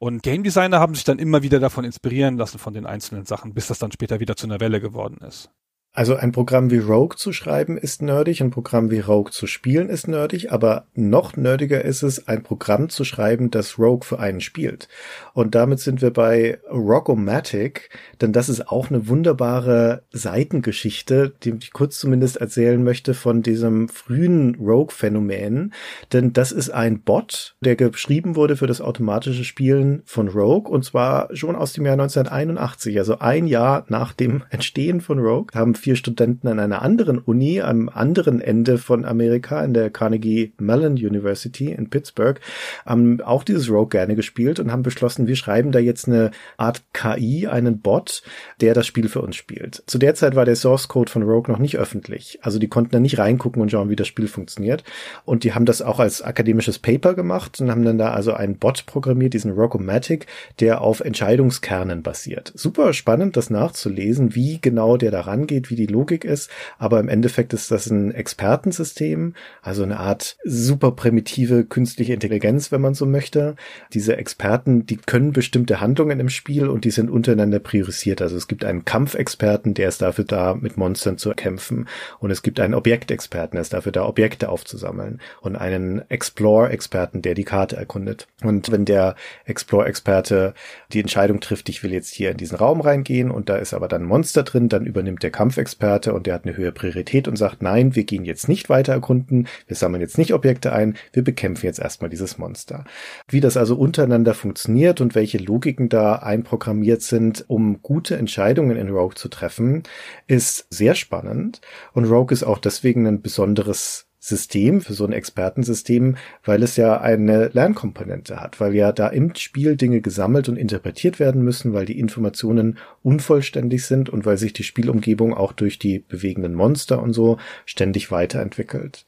Und 0.00 0.24
Game 0.24 0.42
Designer 0.42 0.80
haben 0.80 0.96
sich 0.96 1.04
dann 1.04 1.20
immer 1.20 1.42
wieder 1.42 1.60
davon 1.60 1.84
inspirieren 1.84 2.39
lassen 2.40 2.58
von 2.58 2.74
den 2.74 2.86
einzelnen 2.86 3.24
Sachen, 3.24 3.54
bis 3.54 3.68
das 3.68 3.78
dann 3.78 3.92
später 3.92 4.18
wieder 4.18 4.34
zu 4.34 4.46
einer 4.46 4.58
Welle 4.58 4.80
geworden 4.80 5.18
ist. 5.18 5.50
Also 5.92 6.14
ein 6.14 6.30
Programm 6.30 6.70
wie 6.70 6.78
Rogue 6.78 7.16
zu 7.16 7.32
schreiben 7.32 7.76
ist 7.76 8.00
nerdig, 8.00 8.40
ein 8.40 8.52
Programm 8.52 8.92
wie 8.92 9.00
Rogue 9.00 9.32
zu 9.32 9.48
spielen 9.48 9.88
ist 9.88 10.06
nerdig, 10.06 10.52
aber 10.52 10.86
noch 10.94 11.36
nerdiger 11.36 11.84
ist 11.84 12.04
es, 12.04 12.28
ein 12.28 12.44
Programm 12.44 12.90
zu 12.90 13.02
schreiben, 13.02 13.50
das 13.50 13.76
Rogue 13.76 14.04
für 14.04 14.20
einen 14.20 14.40
spielt. 14.40 14.88
Und 15.34 15.56
damit 15.56 15.80
sind 15.80 16.00
wir 16.00 16.12
bei 16.12 16.60
Rockomatic, 16.70 17.90
denn 18.20 18.32
das 18.32 18.48
ist 18.48 18.68
auch 18.68 18.90
eine 18.90 19.08
wunderbare 19.08 20.04
Seitengeschichte, 20.12 21.32
die 21.42 21.54
ich 21.58 21.72
kurz 21.72 21.98
zumindest 21.98 22.36
erzählen 22.36 22.84
möchte 22.84 23.12
von 23.12 23.42
diesem 23.42 23.88
frühen 23.88 24.54
Rogue-Phänomen. 24.60 25.72
Denn 26.12 26.32
das 26.32 26.52
ist 26.52 26.70
ein 26.70 27.00
Bot, 27.00 27.56
der 27.62 27.74
geschrieben 27.74 28.36
wurde 28.36 28.56
für 28.56 28.68
das 28.68 28.80
automatische 28.80 29.42
Spielen 29.44 30.02
von 30.04 30.28
Rogue 30.28 30.70
und 30.70 30.84
zwar 30.84 31.34
schon 31.34 31.56
aus 31.56 31.72
dem 31.72 31.84
Jahr 31.84 31.94
1981, 31.94 32.96
also 32.96 33.18
ein 33.18 33.48
Jahr 33.48 33.86
nach 33.88 34.12
dem 34.12 34.44
Entstehen 34.50 35.00
von 35.00 35.18
Rogue, 35.18 35.48
haben 35.52 35.74
vier 35.80 35.96
Studenten 35.96 36.46
an 36.48 36.60
einer 36.60 36.82
anderen 36.82 37.18
Uni 37.18 37.60
am 37.60 37.88
anderen 37.88 38.40
Ende 38.40 38.78
von 38.78 39.04
Amerika, 39.04 39.64
in 39.64 39.74
der 39.74 39.90
Carnegie 39.90 40.52
Mellon 40.58 40.92
University 40.92 41.72
in 41.72 41.90
Pittsburgh, 41.90 42.40
haben 42.86 43.20
auch 43.20 43.42
dieses 43.42 43.70
Rogue 43.70 43.88
gerne 43.88 44.14
gespielt 44.14 44.60
und 44.60 44.70
haben 44.70 44.82
beschlossen, 44.82 45.26
wir 45.26 45.36
schreiben 45.36 45.72
da 45.72 45.78
jetzt 45.78 46.06
eine 46.06 46.30
Art 46.56 46.82
KI, 46.92 47.46
einen 47.46 47.80
Bot, 47.80 48.22
der 48.60 48.74
das 48.74 48.86
Spiel 48.86 49.08
für 49.08 49.22
uns 49.22 49.36
spielt. 49.36 49.82
Zu 49.86 49.98
der 49.98 50.14
Zeit 50.14 50.36
war 50.36 50.44
der 50.44 50.56
Source 50.56 50.88
Code 50.88 51.10
von 51.10 51.22
Rogue 51.22 51.50
noch 51.50 51.58
nicht 51.58 51.78
öffentlich. 51.78 52.38
Also 52.42 52.58
die 52.58 52.68
konnten 52.68 52.92
da 52.92 53.00
nicht 53.00 53.18
reingucken 53.18 53.62
und 53.62 53.70
schauen, 53.70 53.90
wie 53.90 53.96
das 53.96 54.06
Spiel 54.06 54.28
funktioniert. 54.28 54.84
Und 55.24 55.44
die 55.44 55.54
haben 55.54 55.64
das 55.64 55.82
auch 55.82 55.98
als 55.98 56.22
akademisches 56.22 56.78
Paper 56.78 57.14
gemacht 57.14 57.60
und 57.60 57.70
haben 57.70 57.84
dann 57.84 57.98
da 57.98 58.12
also 58.12 58.32
einen 58.32 58.56
Bot 58.56 58.86
programmiert, 58.86 59.34
diesen 59.34 59.52
Rockomatic, 59.52 60.26
der 60.60 60.80
auf 60.80 61.00
Entscheidungskernen 61.00 62.02
basiert. 62.02 62.52
Super 62.54 62.92
spannend, 62.92 63.36
das 63.36 63.50
nachzulesen, 63.50 64.34
wie 64.34 64.60
genau 64.60 64.96
der 64.96 65.10
da 65.10 65.22
rangeht, 65.22 65.69
wie 65.70 65.76
die 65.76 65.86
Logik 65.86 66.24
ist, 66.24 66.50
aber 66.78 67.00
im 67.00 67.08
Endeffekt 67.08 67.52
ist 67.52 67.70
das 67.70 67.88
ein 67.88 68.12
Expertensystem, 68.12 69.34
also 69.62 69.82
eine 69.82 70.00
Art 70.00 70.36
super 70.44 70.92
primitive 70.92 71.64
künstliche 71.64 72.12
Intelligenz, 72.12 72.72
wenn 72.72 72.80
man 72.80 72.94
so 72.94 73.06
möchte. 73.06 73.56
Diese 73.92 74.16
Experten, 74.16 74.86
die 74.86 74.96
können 74.96 75.32
bestimmte 75.32 75.80
Handlungen 75.80 76.20
im 76.20 76.28
Spiel 76.28 76.68
und 76.68 76.84
die 76.84 76.90
sind 76.90 77.10
untereinander 77.10 77.58
priorisiert. 77.58 78.22
Also 78.22 78.36
es 78.36 78.48
gibt 78.48 78.64
einen 78.64 78.84
Kampfexperten, 78.84 79.74
der 79.74 79.88
ist 79.88 80.02
dafür 80.02 80.24
da, 80.24 80.54
mit 80.54 80.76
Monstern 80.76 81.18
zu 81.18 81.30
kämpfen 81.30 81.88
und 82.18 82.30
es 82.30 82.42
gibt 82.42 82.60
einen 82.60 82.74
Objektexperten, 82.74 83.56
der 83.56 83.62
ist 83.62 83.72
dafür 83.72 83.92
da, 83.92 84.04
Objekte 84.04 84.48
aufzusammeln 84.48 85.20
und 85.40 85.56
einen 85.56 86.02
Explore-Experten, 86.10 87.22
der 87.22 87.34
die 87.34 87.44
Karte 87.44 87.76
erkundet. 87.76 88.26
Und 88.42 88.72
wenn 88.72 88.84
der 88.84 89.14
Explore-Experte 89.44 90.54
die 90.92 91.00
Entscheidung 91.00 91.40
trifft, 91.40 91.68
ich 91.68 91.82
will 91.82 91.92
jetzt 91.92 92.12
hier 92.12 92.30
in 92.30 92.36
diesen 92.36 92.56
Raum 92.56 92.80
reingehen 92.80 93.30
und 93.30 93.48
da 93.48 93.56
ist 93.56 93.74
aber 93.74 93.88
dann 93.88 94.02
ein 94.02 94.08
Monster 94.08 94.42
drin, 94.42 94.68
dann 94.68 94.86
übernimmt 94.86 95.22
der 95.22 95.30
Kampfexperte 95.30 95.59
Experte 95.60 96.12
und 96.12 96.26
der 96.26 96.34
hat 96.34 96.44
eine 96.44 96.56
höhere 96.56 96.72
Priorität 96.72 97.28
und 97.28 97.36
sagt, 97.36 97.62
nein, 97.62 97.94
wir 97.94 98.04
gehen 98.04 98.24
jetzt 98.24 98.48
nicht 98.48 98.68
weiter 98.68 98.92
erkunden, 98.92 99.46
wir 99.66 99.76
sammeln 99.76 100.00
jetzt 100.00 100.18
nicht 100.18 100.34
Objekte 100.34 100.72
ein, 100.72 100.96
wir 101.12 101.22
bekämpfen 101.22 101.66
jetzt 101.66 101.78
erstmal 101.78 102.10
dieses 102.10 102.38
Monster. 102.38 102.84
Wie 103.28 103.40
das 103.40 103.56
also 103.56 103.76
untereinander 103.76 104.34
funktioniert 104.34 105.00
und 105.00 105.14
welche 105.14 105.38
Logiken 105.38 105.88
da 105.88 106.16
einprogrammiert 106.16 107.02
sind, 107.02 107.44
um 107.48 107.82
gute 107.82 108.16
Entscheidungen 108.16 108.76
in 108.76 108.88
Rogue 108.90 109.14
zu 109.14 109.28
treffen, 109.28 109.84
ist 110.26 110.66
sehr 110.70 110.94
spannend 110.94 111.60
und 111.92 112.06
Rogue 112.06 112.32
ist 112.32 112.42
auch 112.42 112.58
deswegen 112.58 113.06
ein 113.06 113.22
besonderes 113.22 114.09
System, 114.22 114.82
für 114.82 114.92
so 114.92 115.06
ein 115.06 115.12
Expertensystem, 115.12 116.16
weil 116.44 116.62
es 116.62 116.76
ja 116.76 117.00
eine 117.00 117.48
Lernkomponente 117.48 118.38
hat, 118.38 118.60
weil 118.60 118.74
ja 118.74 118.92
da 118.92 119.08
im 119.08 119.34
Spiel 119.34 119.76
Dinge 119.76 120.02
gesammelt 120.02 120.50
und 120.50 120.56
interpretiert 120.56 121.18
werden 121.18 121.42
müssen, 121.42 121.72
weil 121.72 121.86
die 121.86 121.98
Informationen 121.98 122.78
unvollständig 123.02 123.86
sind 123.86 124.10
und 124.10 124.26
weil 124.26 124.36
sich 124.36 124.52
die 124.52 124.62
Spielumgebung 124.62 125.32
auch 125.32 125.52
durch 125.52 125.78
die 125.78 126.00
bewegenden 126.00 126.54
Monster 126.54 127.02
und 127.02 127.14
so 127.14 127.38
ständig 127.64 128.10
weiterentwickelt. 128.10 129.06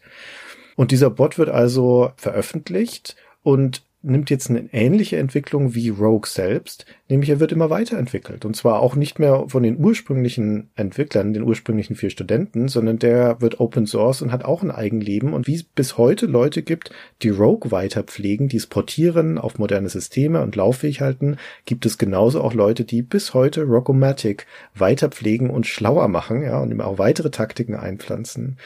Und 0.76 0.90
dieser 0.90 1.10
Bot 1.10 1.36
wird 1.36 1.50
also 1.50 2.12
veröffentlicht 2.16 3.14
und 3.42 3.82
nimmt 4.02 4.30
jetzt 4.30 4.50
eine 4.50 4.68
ähnliche 4.72 5.16
Entwicklung 5.16 5.74
wie 5.74 5.88
Rogue 5.88 6.28
selbst, 6.28 6.86
nämlich 7.08 7.30
er 7.30 7.40
wird 7.40 7.52
immer 7.52 7.70
weiterentwickelt. 7.70 8.44
Und 8.44 8.56
zwar 8.56 8.80
auch 8.80 8.96
nicht 8.96 9.18
mehr 9.18 9.44
von 9.48 9.62
den 9.62 9.78
ursprünglichen 9.78 10.70
Entwicklern, 10.74 11.32
den 11.32 11.44
ursprünglichen 11.44 11.94
vier 11.94 12.10
Studenten, 12.10 12.68
sondern 12.68 12.98
der 12.98 13.40
wird 13.40 13.60
Open 13.60 13.86
Source 13.86 14.22
und 14.22 14.32
hat 14.32 14.44
auch 14.44 14.62
ein 14.62 14.70
Eigenleben. 14.70 15.32
Und 15.32 15.46
wie 15.46 15.54
es 15.54 15.62
bis 15.62 15.98
heute 15.98 16.26
Leute 16.26 16.62
gibt, 16.62 16.90
die 17.22 17.28
Rogue 17.28 17.70
weiter 17.70 18.02
pflegen, 18.02 18.48
die 18.48 18.56
es 18.56 18.66
portieren 18.66 19.38
auf 19.38 19.58
moderne 19.58 19.88
Systeme 19.88 20.42
und 20.42 20.56
lauffähig 20.56 21.00
halten, 21.00 21.36
gibt 21.64 21.86
es 21.86 21.98
genauso 21.98 22.40
auch 22.40 22.54
Leute, 22.54 22.84
die 22.84 23.02
bis 23.02 23.34
heute 23.34 23.62
Rockomatic 23.62 24.46
weiter 24.74 25.08
pflegen 25.08 25.50
und 25.50 25.66
schlauer 25.66 26.08
machen, 26.08 26.42
ja, 26.42 26.58
und 26.58 26.70
immer 26.70 26.86
auch 26.86 26.98
weitere 26.98 27.30
Taktiken 27.30 27.76
einpflanzen. 27.76 28.56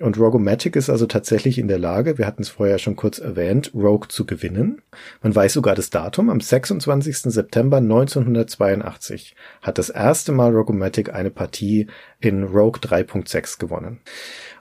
Und 0.00 0.18
Rogomatic 0.18 0.76
ist 0.76 0.90
also 0.90 1.06
tatsächlich 1.06 1.58
in 1.58 1.68
der 1.68 1.78
Lage, 1.78 2.18
wir 2.18 2.26
hatten 2.26 2.42
es 2.42 2.48
vorher 2.48 2.78
schon 2.78 2.96
kurz 2.96 3.18
erwähnt, 3.18 3.72
Rogue 3.74 4.08
zu 4.08 4.26
gewinnen. 4.26 4.79
Man 5.22 5.34
weiß 5.34 5.52
sogar 5.52 5.74
das 5.74 5.90
Datum. 5.90 6.30
Am 6.30 6.40
26. 6.40 7.18
September 7.18 7.78
1982 7.78 9.34
hat 9.62 9.78
das 9.78 9.90
erste 9.90 10.32
Mal 10.32 10.52
Rogomatic 10.52 11.12
eine 11.12 11.30
Partie 11.30 11.86
in 12.20 12.44
Rogue 12.44 12.80
3.6 12.80 13.58
gewonnen. 13.58 14.00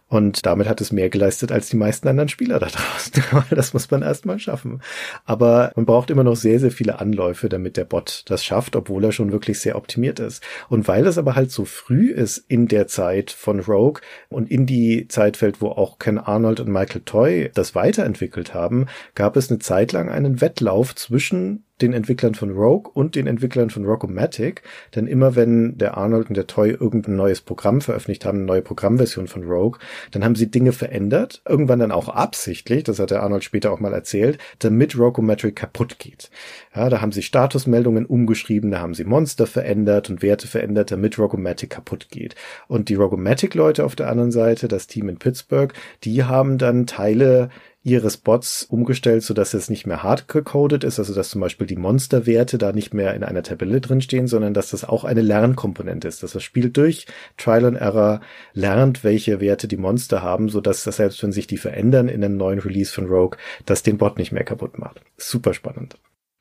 Und 0.09 0.45
damit 0.45 0.67
hat 0.67 0.81
es 0.81 0.91
mehr 0.91 1.09
geleistet 1.09 1.51
als 1.51 1.69
die 1.69 1.77
meisten 1.77 2.07
anderen 2.07 2.29
Spieler 2.29 2.59
da 2.59 2.67
draußen. 2.69 3.23
das 3.51 3.73
muss 3.73 3.89
man 3.91 4.01
erstmal 4.01 4.39
schaffen. 4.39 4.81
Aber 5.23 5.71
man 5.75 5.85
braucht 5.85 6.09
immer 6.09 6.23
noch 6.23 6.35
sehr, 6.35 6.59
sehr 6.59 6.71
viele 6.71 6.99
Anläufe, 6.99 7.47
damit 7.47 7.77
der 7.77 7.85
Bot 7.85 8.23
das 8.25 8.43
schafft, 8.43 8.75
obwohl 8.75 9.03
er 9.05 9.11
schon 9.11 9.31
wirklich 9.31 9.59
sehr 9.59 9.75
optimiert 9.75 10.19
ist. 10.19 10.43
Und 10.67 10.87
weil 10.87 11.05
es 11.05 11.17
aber 11.17 11.35
halt 11.35 11.51
so 11.51 11.63
früh 11.63 12.11
ist 12.11 12.37
in 12.47 12.67
der 12.67 12.87
Zeit 12.87 13.29
von 13.31 13.59
Rogue 13.59 14.01
und 14.29 14.49
in 14.49 14.65
die 14.65 15.07
Zeit 15.07 15.37
fällt, 15.37 15.61
wo 15.61 15.69
auch 15.69 15.99
Ken 15.99 16.17
Arnold 16.17 16.59
und 16.59 16.69
Michael 16.69 17.01
Toy 17.05 17.51
das 17.53 17.75
weiterentwickelt 17.75 18.53
haben, 18.53 18.87
gab 19.13 19.37
es 19.37 19.49
eine 19.49 19.59
Zeit 19.59 19.91
lang 19.91 20.09
einen 20.09 20.41
Wettlauf 20.41 20.95
zwischen 20.95 21.65
den 21.81 21.93
Entwicklern 21.93 22.35
von 22.35 22.51
Rogue 22.51 22.91
und 22.93 23.15
den 23.15 23.27
Entwicklern 23.27 23.69
von 23.69 23.85
Rockomatic, 23.85 24.61
denn 24.95 25.07
immer 25.07 25.35
wenn 25.35 25.77
der 25.77 25.97
Arnold 25.97 26.29
und 26.29 26.35
der 26.35 26.47
Toy 26.47 26.71
irgendein 26.71 27.15
neues 27.15 27.41
Programm 27.41 27.81
veröffentlicht 27.81 28.25
haben, 28.25 28.39
eine 28.39 28.47
neue 28.47 28.61
Programmversion 28.61 29.27
von 29.27 29.43
Rogue, 29.43 29.79
dann 30.11 30.23
haben 30.23 30.35
sie 30.35 30.51
Dinge 30.51 30.71
verändert, 30.71 31.41
irgendwann 31.47 31.79
dann 31.79 31.91
auch 31.91 32.09
absichtlich, 32.09 32.83
das 32.83 32.99
hat 32.99 33.11
der 33.11 33.23
Arnold 33.23 33.43
später 33.43 33.71
auch 33.71 33.79
mal 33.79 33.93
erzählt, 33.93 34.37
damit 34.59 34.97
Rockomatic 34.97 35.55
kaputt 35.55 35.99
geht. 35.99 36.29
Ja, 36.75 36.89
da 36.89 37.01
haben 37.01 37.11
sie 37.11 37.21
Statusmeldungen 37.21 38.05
umgeschrieben, 38.05 38.71
da 38.71 38.79
haben 38.79 38.93
sie 38.93 39.03
Monster 39.03 39.47
verändert 39.47 40.09
und 40.09 40.21
Werte 40.21 40.47
verändert, 40.47 40.91
damit 40.91 41.17
Rockomatic 41.17 41.69
kaputt 41.69 42.07
geht. 42.09 42.35
Und 42.67 42.89
die 42.89 42.95
Rockomatic-Leute 42.95 43.85
auf 43.85 43.95
der 43.95 44.09
anderen 44.09 44.31
Seite, 44.31 44.67
das 44.67 44.87
Team 44.87 45.09
in 45.09 45.17
Pittsburgh, 45.17 45.73
die 46.03 46.23
haben 46.23 46.57
dann 46.57 46.87
Teile 46.87 47.49
ihres 47.89 48.17
Bots 48.17 48.63
umgestellt, 48.63 49.23
so 49.23 49.33
dass 49.33 49.53
es 49.53 49.69
nicht 49.69 49.85
mehr 49.87 50.03
hard 50.03 50.27
gecoded 50.27 50.83
ist, 50.83 50.99
also 50.99 51.13
dass 51.13 51.29
zum 51.29 51.41
Beispiel 51.41 51.67
die 51.67 51.75
Monsterwerte 51.75 52.57
da 52.57 52.71
nicht 52.71 52.93
mehr 52.93 53.13
in 53.13 53.23
einer 53.23 53.43
Tabelle 53.43 53.81
drinstehen, 53.81 54.27
sondern 54.27 54.53
dass 54.53 54.69
das 54.69 54.83
auch 54.83 55.03
eine 55.03 55.21
Lernkomponente 55.21 56.07
ist, 56.07 56.23
dass 56.23 56.33
das 56.33 56.43
Spiel 56.43 56.69
durch 56.69 57.05
Trial 57.37 57.65
and 57.65 57.77
Error 57.77 58.21
lernt, 58.53 59.03
welche 59.03 59.39
Werte 59.39 59.67
die 59.67 59.77
Monster 59.77 60.21
haben, 60.21 60.49
so 60.49 60.61
dass 60.61 60.83
das 60.83 60.97
selbst 60.97 61.21
wenn 61.23 61.31
sich 61.31 61.47
die 61.47 61.57
verändern 61.57 62.07
in 62.07 62.23
einem 62.23 62.37
neuen 62.37 62.59
Release 62.59 62.93
von 62.93 63.07
Rogue, 63.07 63.37
das 63.65 63.83
den 63.83 63.97
Bot 63.97 64.17
nicht 64.17 64.31
mehr 64.31 64.43
kaputt 64.43 64.77
macht. 64.77 65.01
Super 65.17 65.53
spannend. 65.53 65.97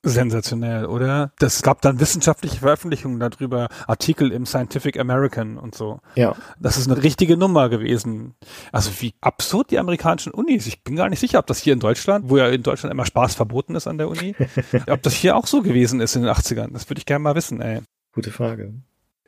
Sensationell, 0.08 0.86
oder? 0.86 1.32
Das 1.38 1.62
gab 1.62 1.80
dann 1.82 2.00
wissenschaftliche 2.00 2.58
Veröffentlichungen 2.58 3.20
darüber, 3.20 3.68
Artikel 3.86 4.32
im 4.32 4.46
Scientific 4.46 4.98
American 4.98 5.58
und 5.58 5.74
so. 5.74 6.00
Ja. 6.14 6.34
Das 6.58 6.76
ist 6.76 6.90
eine 6.90 7.02
richtige 7.02 7.36
Nummer 7.36 7.68
gewesen. 7.68 8.34
Also 8.72 8.90
wie 9.00 9.14
absurd 9.20 9.70
die 9.70 9.78
amerikanischen 9.78 10.32
Unis. 10.32 10.66
Ich 10.66 10.82
bin 10.82 10.96
gar 10.96 11.08
nicht 11.08 11.20
sicher, 11.20 11.38
ob 11.38 11.46
das 11.46 11.58
hier 11.58 11.72
in 11.72 11.80
Deutschland, 11.80 12.28
wo 12.28 12.36
ja 12.36 12.48
in 12.48 12.62
Deutschland 12.62 12.92
immer 12.92 13.06
Spaß 13.06 13.34
verboten 13.34 13.74
ist 13.74 13.86
an 13.86 13.98
der 13.98 14.08
Uni, 14.08 14.34
ob 14.88 15.02
das 15.02 15.14
hier 15.14 15.36
auch 15.36 15.46
so 15.46 15.62
gewesen 15.62 16.00
ist 16.00 16.16
in 16.16 16.22
den 16.22 16.30
80ern. 16.30 16.72
Das 16.72 16.88
würde 16.88 16.98
ich 16.98 17.06
gerne 17.06 17.22
mal 17.22 17.34
wissen, 17.34 17.60
ey. 17.60 17.80
Gute 18.12 18.30
Frage. 18.30 18.74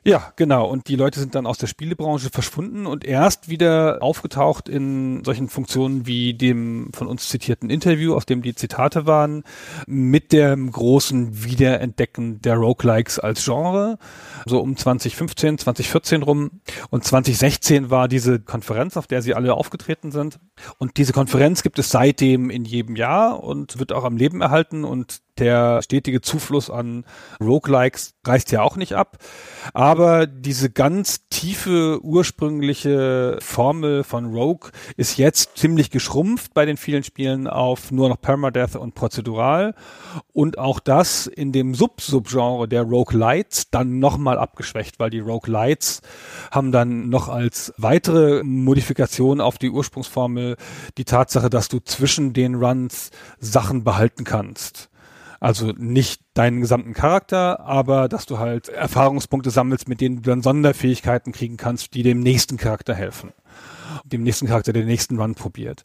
Ja, 0.03 0.33
genau. 0.35 0.67
Und 0.67 0.87
die 0.87 0.95
Leute 0.95 1.19
sind 1.19 1.35
dann 1.35 1.45
aus 1.45 1.59
der 1.59 1.67
Spielebranche 1.67 2.31
verschwunden 2.31 2.87
und 2.87 3.05
erst 3.05 3.49
wieder 3.49 3.99
aufgetaucht 4.01 4.67
in 4.67 5.23
solchen 5.23 5.47
Funktionen 5.47 6.07
wie 6.07 6.33
dem 6.33 6.89
von 6.91 7.05
uns 7.05 7.29
zitierten 7.29 7.69
Interview, 7.69 8.15
aus 8.15 8.25
dem 8.25 8.41
die 8.41 8.55
Zitate 8.55 9.05
waren, 9.05 9.43
mit 9.85 10.33
dem 10.33 10.71
großen 10.71 11.43
Wiederentdecken 11.43 12.41
der 12.41 12.55
Roguelikes 12.55 13.19
als 13.19 13.45
Genre, 13.45 13.99
so 14.47 14.59
um 14.59 14.75
2015, 14.75 15.59
2014 15.59 16.23
rum. 16.23 16.61
Und 16.89 17.03
2016 17.03 17.91
war 17.91 18.07
diese 18.07 18.39
Konferenz, 18.39 18.97
auf 18.97 19.05
der 19.05 19.21
sie 19.21 19.35
alle 19.35 19.53
aufgetreten 19.53 20.11
sind. 20.11 20.39
Und 20.79 20.97
diese 20.97 21.13
Konferenz 21.13 21.61
gibt 21.61 21.77
es 21.77 21.91
seitdem 21.91 22.49
in 22.49 22.65
jedem 22.65 22.95
Jahr 22.95 23.43
und 23.43 23.77
wird 23.77 23.93
auch 23.93 24.03
am 24.03 24.17
Leben 24.17 24.41
erhalten 24.41 24.83
und 24.83 25.21
Der 25.41 25.81
stetige 25.81 26.21
Zufluss 26.21 26.69
an 26.69 27.03
Roguelikes 27.41 28.13
reißt 28.23 28.51
ja 28.51 28.61
auch 28.61 28.75
nicht 28.75 28.93
ab. 28.93 29.17
Aber 29.73 30.27
diese 30.27 30.69
ganz 30.69 31.27
tiefe 31.29 31.99
ursprüngliche 32.03 33.39
Formel 33.41 34.03
von 34.03 34.25
Rogue 34.25 34.69
ist 34.97 35.17
jetzt 35.17 35.57
ziemlich 35.57 35.89
geschrumpft 35.89 36.53
bei 36.53 36.67
den 36.67 36.77
vielen 36.77 37.03
Spielen 37.03 37.47
auf 37.47 37.89
nur 37.89 38.07
noch 38.07 38.21
Permadeath 38.21 38.75
und 38.75 38.93
prozedural. 38.93 39.73
Und 40.31 40.59
auch 40.59 40.79
das 40.79 41.25
in 41.25 41.51
dem 41.51 41.73
Sub-Subgenre 41.73 42.67
der 42.67 42.83
Roguelites 42.83 43.71
dann 43.71 43.97
nochmal 43.97 44.37
abgeschwächt, 44.37 44.99
weil 44.99 45.09
die 45.09 45.21
Roguelites 45.21 46.03
haben 46.51 46.71
dann 46.71 47.09
noch 47.09 47.29
als 47.29 47.73
weitere 47.77 48.43
Modifikation 48.43 49.41
auf 49.41 49.57
die 49.57 49.71
Ursprungsformel 49.71 50.55
die 50.99 51.05
Tatsache, 51.05 51.49
dass 51.49 51.67
du 51.67 51.79
zwischen 51.79 52.33
den 52.33 52.53
Runs 52.53 53.09
Sachen 53.39 53.83
behalten 53.83 54.23
kannst. 54.23 54.90
Also 55.41 55.73
nicht 55.75 56.21
deinen 56.35 56.61
gesamten 56.61 56.93
Charakter, 56.93 57.61
aber 57.61 58.07
dass 58.07 58.27
du 58.27 58.37
halt 58.37 58.69
Erfahrungspunkte 58.69 59.49
sammelst, 59.49 59.89
mit 59.89 59.99
denen 59.99 60.17
du 60.17 60.21
dann 60.21 60.43
Sonderfähigkeiten 60.43 61.33
kriegen 61.33 61.57
kannst, 61.57 61.95
die 61.95 62.03
dem 62.03 62.19
nächsten 62.19 62.57
Charakter 62.57 62.93
helfen. 62.93 63.33
Dem 64.05 64.21
nächsten 64.21 64.45
Charakter, 64.45 64.71
der 64.71 64.83
den 64.83 64.89
nächsten 64.89 65.19
Run 65.19 65.33
probiert. 65.33 65.83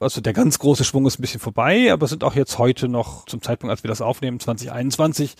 Also 0.00 0.20
der 0.20 0.34
ganz 0.34 0.58
große 0.58 0.84
Schwung 0.84 1.06
ist 1.06 1.18
ein 1.18 1.22
bisschen 1.22 1.40
vorbei, 1.40 1.90
aber 1.90 2.06
sind 2.08 2.22
auch 2.24 2.34
jetzt 2.34 2.58
heute 2.58 2.88
noch 2.88 3.24
zum 3.24 3.40
Zeitpunkt, 3.40 3.70
als 3.70 3.82
wir 3.82 3.88
das 3.88 4.02
aufnehmen, 4.02 4.38
2021, 4.38 5.34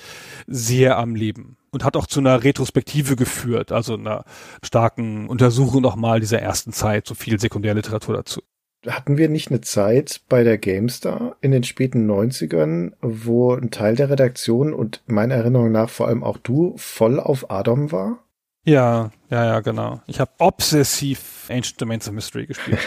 sehr 0.47 0.97
am 0.97 1.15
Leben. 1.15 1.59
Und 1.71 1.85
hat 1.85 1.99
auch 1.99 2.07
zu 2.07 2.21
einer 2.21 2.43
Retrospektive 2.43 3.15
geführt, 3.15 3.73
also 3.73 3.95
einer 3.95 4.25
starken 4.63 5.29
Untersuchung 5.29 5.83
nochmal 5.83 6.21
dieser 6.21 6.41
ersten 6.41 6.73
Zeit, 6.73 7.07
so 7.07 7.15
viel 7.15 7.39
Sekundärliteratur 7.39 8.17
dazu 8.17 8.41
hatten 8.87 9.19
wir 9.19 9.29
nicht 9.29 9.51
eine 9.51 9.61
Zeit 9.61 10.23
bei 10.29 10.43
der 10.43 10.59
GameStar 10.59 11.37
in 11.41 11.51
den 11.51 11.65
späten 11.65 12.11
90ern, 12.11 12.93
wo 13.01 13.55
ein 13.55 13.71
Teil 13.71 13.97
der 13.97 14.11
Redaktion 14.11 14.73
und 14.73 15.03
meiner 15.07 15.35
Erinnerung 15.35 15.73
nach 15.73 15.91
vor 15.91 16.09
allem 16.09 16.25
auch 16.25 16.39
du 16.39 16.75
voll 16.77 17.21
auf 17.21 17.51
Adam 17.51 17.93
war? 17.93 18.25
Ja, 18.65 19.11
ja, 19.31 19.45
ja, 19.47 19.61
genau. 19.61 20.03
Ich 20.07 20.21
habe 20.21 20.31
obsessiv 20.39 21.49
Ancient 21.49 21.81
Domains 21.81 22.09
of 22.09 22.15
Mystery 22.15 22.47
gespielt. 22.47 22.79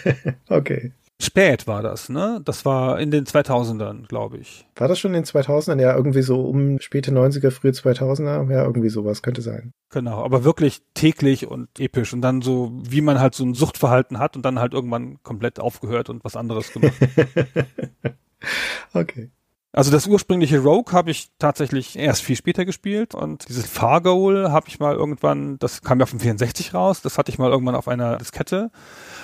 okay. 0.48 0.92
Spät 1.22 1.68
war 1.68 1.82
das, 1.82 2.08
ne? 2.08 2.40
Das 2.44 2.64
war 2.64 2.98
in 2.98 3.12
den 3.12 3.26
2000ern, 3.26 4.08
glaube 4.08 4.38
ich. 4.38 4.66
War 4.74 4.88
das 4.88 4.98
schon 4.98 5.14
in 5.14 5.22
den 5.22 5.24
2000ern? 5.24 5.80
Ja, 5.80 5.94
irgendwie 5.94 6.22
so 6.22 6.44
um 6.44 6.80
späte 6.80 7.12
90er, 7.12 7.52
frühe 7.52 7.70
2000er? 7.70 8.50
Ja, 8.50 8.64
irgendwie 8.64 8.88
sowas 8.88 9.22
könnte 9.22 9.40
sein. 9.40 9.72
Genau, 9.90 10.24
aber 10.24 10.42
wirklich 10.42 10.82
täglich 10.94 11.46
und 11.46 11.68
episch 11.78 12.12
und 12.12 12.22
dann 12.22 12.42
so, 12.42 12.72
wie 12.82 13.02
man 13.02 13.20
halt 13.20 13.36
so 13.36 13.44
ein 13.44 13.54
Suchtverhalten 13.54 14.18
hat 14.18 14.34
und 14.34 14.42
dann 14.42 14.58
halt 14.58 14.74
irgendwann 14.74 15.22
komplett 15.22 15.60
aufgehört 15.60 16.10
und 16.10 16.24
was 16.24 16.34
anderes 16.34 16.72
gemacht. 16.72 16.94
okay. 18.92 19.30
Also 19.74 19.90
das 19.90 20.06
ursprüngliche 20.06 20.58
Rogue 20.58 20.92
habe 20.92 21.10
ich 21.10 21.30
tatsächlich 21.38 21.98
erst 21.98 22.22
viel 22.22 22.36
später 22.36 22.66
gespielt 22.66 23.14
und 23.14 23.48
dieses 23.48 23.64
Fargoal 23.66 24.52
habe 24.52 24.68
ich 24.68 24.78
mal 24.78 24.94
irgendwann, 24.94 25.58
das 25.58 25.80
kam 25.80 25.98
ja 25.98 26.02
auf 26.02 26.10
dem 26.10 26.20
64 26.20 26.74
raus, 26.74 27.00
das 27.00 27.16
hatte 27.16 27.32
ich 27.32 27.38
mal 27.38 27.50
irgendwann 27.50 27.74
auf 27.74 27.88
einer 27.88 28.18
Diskette, 28.18 28.70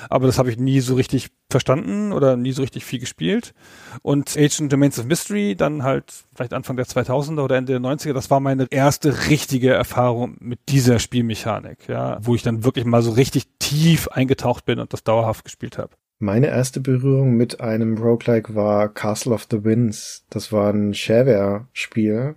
aber 0.08 0.26
das 0.26 0.38
habe 0.38 0.50
ich 0.50 0.56
nie 0.56 0.80
so 0.80 0.94
richtig 0.94 1.28
verstanden 1.50 2.14
oder 2.14 2.38
nie 2.38 2.52
so 2.52 2.62
richtig 2.62 2.86
viel 2.86 2.98
gespielt. 2.98 3.52
Und 4.00 4.38
Agent 4.38 4.72
Domains 4.72 4.98
of 4.98 5.04
Mystery, 5.04 5.54
dann 5.54 5.82
halt 5.82 6.24
vielleicht 6.34 6.54
Anfang 6.54 6.76
der 6.76 6.86
2000er 6.86 7.42
oder 7.42 7.56
Ende 7.56 7.78
der 7.78 7.82
90er, 7.82 8.14
das 8.14 8.30
war 8.30 8.40
meine 8.40 8.68
erste 8.70 9.28
richtige 9.28 9.74
Erfahrung 9.74 10.38
mit 10.40 10.60
dieser 10.70 10.98
Spielmechanik, 10.98 11.88
ja, 11.88 12.18
wo 12.22 12.34
ich 12.34 12.42
dann 12.42 12.64
wirklich 12.64 12.86
mal 12.86 13.02
so 13.02 13.10
richtig 13.10 13.48
tief 13.58 14.08
eingetaucht 14.08 14.64
bin 14.64 14.78
und 14.78 14.94
das 14.94 15.04
dauerhaft 15.04 15.44
gespielt 15.44 15.76
habe. 15.76 15.90
Meine 16.20 16.48
erste 16.48 16.80
Berührung 16.80 17.36
mit 17.36 17.60
einem 17.60 17.96
Roguelike 17.96 18.56
war 18.56 18.88
Castle 18.88 19.32
of 19.32 19.46
the 19.52 19.62
Winds. 19.62 20.26
Das 20.30 20.50
war 20.50 20.72
ein 20.72 20.92
Shareware-Spiel. 20.92 22.34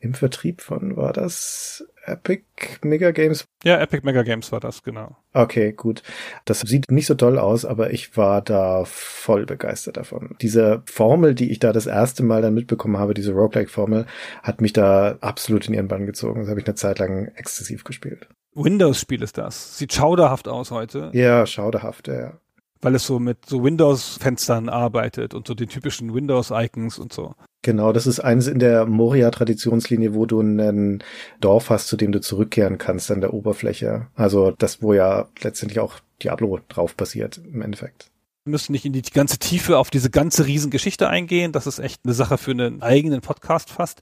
Im 0.00 0.14
Vertrieb 0.14 0.62
von, 0.62 0.96
war 0.96 1.12
das 1.12 1.86
Epic 2.06 2.44
Mega 2.82 3.10
Games? 3.10 3.44
Ja, 3.64 3.78
Epic 3.80 4.02
Mega 4.02 4.22
Games 4.22 4.50
war 4.50 4.60
das, 4.60 4.82
genau. 4.82 5.16
Okay, 5.34 5.72
gut. 5.72 6.02
Das 6.46 6.60
sieht 6.60 6.90
nicht 6.90 7.06
so 7.06 7.16
toll 7.16 7.38
aus, 7.38 7.66
aber 7.66 7.92
ich 7.92 8.16
war 8.16 8.40
da 8.40 8.84
voll 8.86 9.44
begeistert 9.44 9.98
davon. 9.98 10.34
Diese 10.40 10.82
Formel, 10.86 11.34
die 11.34 11.50
ich 11.50 11.58
da 11.58 11.74
das 11.74 11.86
erste 11.86 12.22
Mal 12.22 12.40
dann 12.40 12.54
mitbekommen 12.54 12.96
habe, 12.96 13.12
diese 13.12 13.32
Roguelike-Formel, 13.32 14.06
hat 14.42 14.62
mich 14.62 14.72
da 14.72 15.18
absolut 15.20 15.68
in 15.68 15.74
ihren 15.74 15.88
Bann 15.88 16.06
gezogen. 16.06 16.40
Das 16.40 16.48
habe 16.48 16.60
ich 16.60 16.66
eine 16.66 16.76
Zeit 16.76 16.98
lang 16.98 17.26
exzessiv 17.34 17.84
gespielt. 17.84 18.26
Windows-Spiel 18.54 19.22
ist 19.22 19.36
das. 19.36 19.76
Sieht 19.76 19.92
schauderhaft 19.92 20.48
aus 20.48 20.70
heute. 20.70 21.10
Ja, 21.12 21.44
schauderhaft, 21.44 22.08
ja 22.08 22.38
weil 22.80 22.94
es 22.94 23.06
so 23.06 23.18
mit 23.18 23.46
so 23.46 23.62
Windows-Fenstern 23.62 24.68
arbeitet 24.68 25.34
und 25.34 25.46
so 25.46 25.54
den 25.54 25.68
typischen 25.68 26.14
Windows-Icons 26.14 26.98
und 26.98 27.12
so. 27.12 27.34
Genau, 27.62 27.92
das 27.92 28.06
ist 28.06 28.20
eines 28.20 28.46
in 28.46 28.60
der 28.60 28.86
Moria-Traditionslinie, 28.86 30.14
wo 30.14 30.26
du 30.26 30.40
ein 30.40 31.02
Dorf 31.40 31.70
hast, 31.70 31.88
zu 31.88 31.96
dem 31.96 32.12
du 32.12 32.20
zurückkehren 32.20 32.78
kannst 32.78 33.10
an 33.10 33.20
der 33.20 33.34
Oberfläche. 33.34 34.06
Also 34.14 34.52
das, 34.52 34.80
wo 34.80 34.92
ja 34.92 35.28
letztendlich 35.42 35.80
auch 35.80 35.94
Diablo 36.22 36.60
drauf 36.68 36.94
basiert 36.94 37.40
im 37.52 37.62
Endeffekt 37.62 38.10
müssen 38.48 38.72
nicht 38.72 38.84
in 38.84 38.92
die 38.92 39.02
ganze 39.02 39.38
Tiefe 39.38 39.78
auf 39.78 39.90
diese 39.90 40.10
ganze 40.10 40.46
Riesengeschichte 40.46 41.08
eingehen. 41.08 41.52
Das 41.52 41.66
ist 41.66 41.78
echt 41.78 42.00
eine 42.04 42.14
Sache 42.14 42.38
für 42.38 42.50
einen 42.50 42.82
eigenen 42.82 43.20
Podcast 43.20 43.70
fast. 43.70 44.00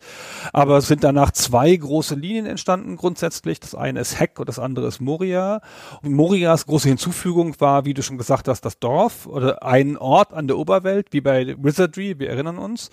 Aber 0.52 0.78
es 0.78 0.89
sind 0.89 1.05
danach 1.05 1.31
zwei 1.31 1.74
große 1.74 2.14
Linien 2.14 2.47
entstanden 2.47 2.97
grundsätzlich. 2.97 3.60
Das 3.60 3.74
eine 3.74 4.01
ist 4.01 4.18
Heck 4.18 4.39
und 4.39 4.48
das 4.48 4.59
andere 4.59 4.86
ist 4.86 5.01
Moria. 5.01 5.60
Und 6.02 6.12
Morias 6.12 6.66
große 6.66 6.89
Hinzufügung 6.89 7.55
war, 7.60 7.85
wie 7.85 7.94
du 7.94 8.02
schon 8.02 8.18
gesagt 8.18 8.48
hast, 8.48 8.62
das 8.62 8.78
Dorf 8.78 9.27
oder 9.27 9.62
ein 9.62 9.97
Ort 9.97 10.32
an 10.32 10.47
der 10.47 10.59
Oberwelt, 10.59 11.09
wie 11.10 11.20
bei 11.20 11.55
Wizardry, 11.59 12.18
wir 12.18 12.31
erinnern 12.31 12.59
uns, 12.59 12.90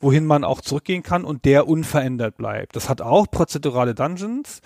wohin 0.00 0.26
man 0.26 0.44
auch 0.44 0.60
zurückgehen 0.60 1.02
kann 1.02 1.24
und 1.24 1.44
der 1.44 1.68
unverändert 1.68 2.36
bleibt. 2.36 2.76
Das 2.76 2.88
hat 2.88 3.00
auch 3.00 3.30
prozedurale 3.30 3.94
Dungeons, 3.94 4.60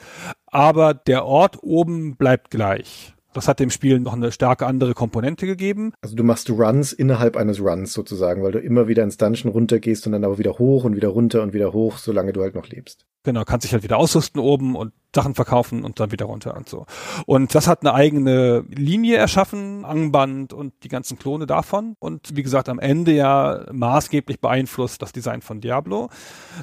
aber 0.46 0.94
der 0.94 1.24
Ort 1.24 1.62
oben 1.62 2.16
bleibt 2.16 2.50
gleich. 2.50 3.14
Das 3.38 3.46
hat 3.46 3.60
dem 3.60 3.70
Spiel 3.70 4.00
noch 4.00 4.14
eine 4.14 4.32
starke 4.32 4.66
andere 4.66 4.94
Komponente 4.94 5.46
gegeben. 5.46 5.92
Also 6.00 6.16
du 6.16 6.24
machst 6.24 6.50
Runs 6.50 6.92
innerhalb 6.92 7.36
eines 7.36 7.60
Runs 7.60 7.92
sozusagen, 7.92 8.42
weil 8.42 8.50
du 8.50 8.58
immer 8.58 8.88
wieder 8.88 9.04
ins 9.04 9.16
Dungeon 9.16 9.52
runtergehst 9.52 10.04
und 10.06 10.12
dann 10.12 10.24
aber 10.24 10.38
wieder 10.38 10.58
hoch 10.58 10.82
und 10.82 10.96
wieder 10.96 11.06
runter 11.06 11.44
und 11.44 11.52
wieder 11.52 11.72
hoch, 11.72 11.98
solange 11.98 12.32
du 12.32 12.42
halt 12.42 12.56
noch 12.56 12.66
lebst. 12.66 13.06
Genau, 13.22 13.44
kannst 13.44 13.64
dich 13.64 13.72
halt 13.72 13.84
wieder 13.84 13.96
ausrüsten 13.96 14.40
oben 14.40 14.74
und 14.74 14.92
Sachen 15.14 15.36
verkaufen 15.36 15.84
und 15.84 16.00
dann 16.00 16.10
wieder 16.10 16.26
runter 16.26 16.56
und 16.56 16.68
so. 16.68 16.86
Und 17.26 17.54
das 17.54 17.68
hat 17.68 17.82
eine 17.82 17.94
eigene 17.94 18.64
Linie 18.70 19.18
erschaffen, 19.18 19.84
Angband 19.84 20.52
und 20.52 20.72
die 20.82 20.88
ganzen 20.88 21.16
Klone 21.16 21.46
davon. 21.46 21.94
Und 22.00 22.34
wie 22.34 22.42
gesagt, 22.42 22.68
am 22.68 22.80
Ende 22.80 23.12
ja 23.12 23.66
maßgeblich 23.70 24.40
beeinflusst 24.40 25.00
das 25.00 25.12
Design 25.12 25.42
von 25.42 25.60
Diablo, 25.60 26.08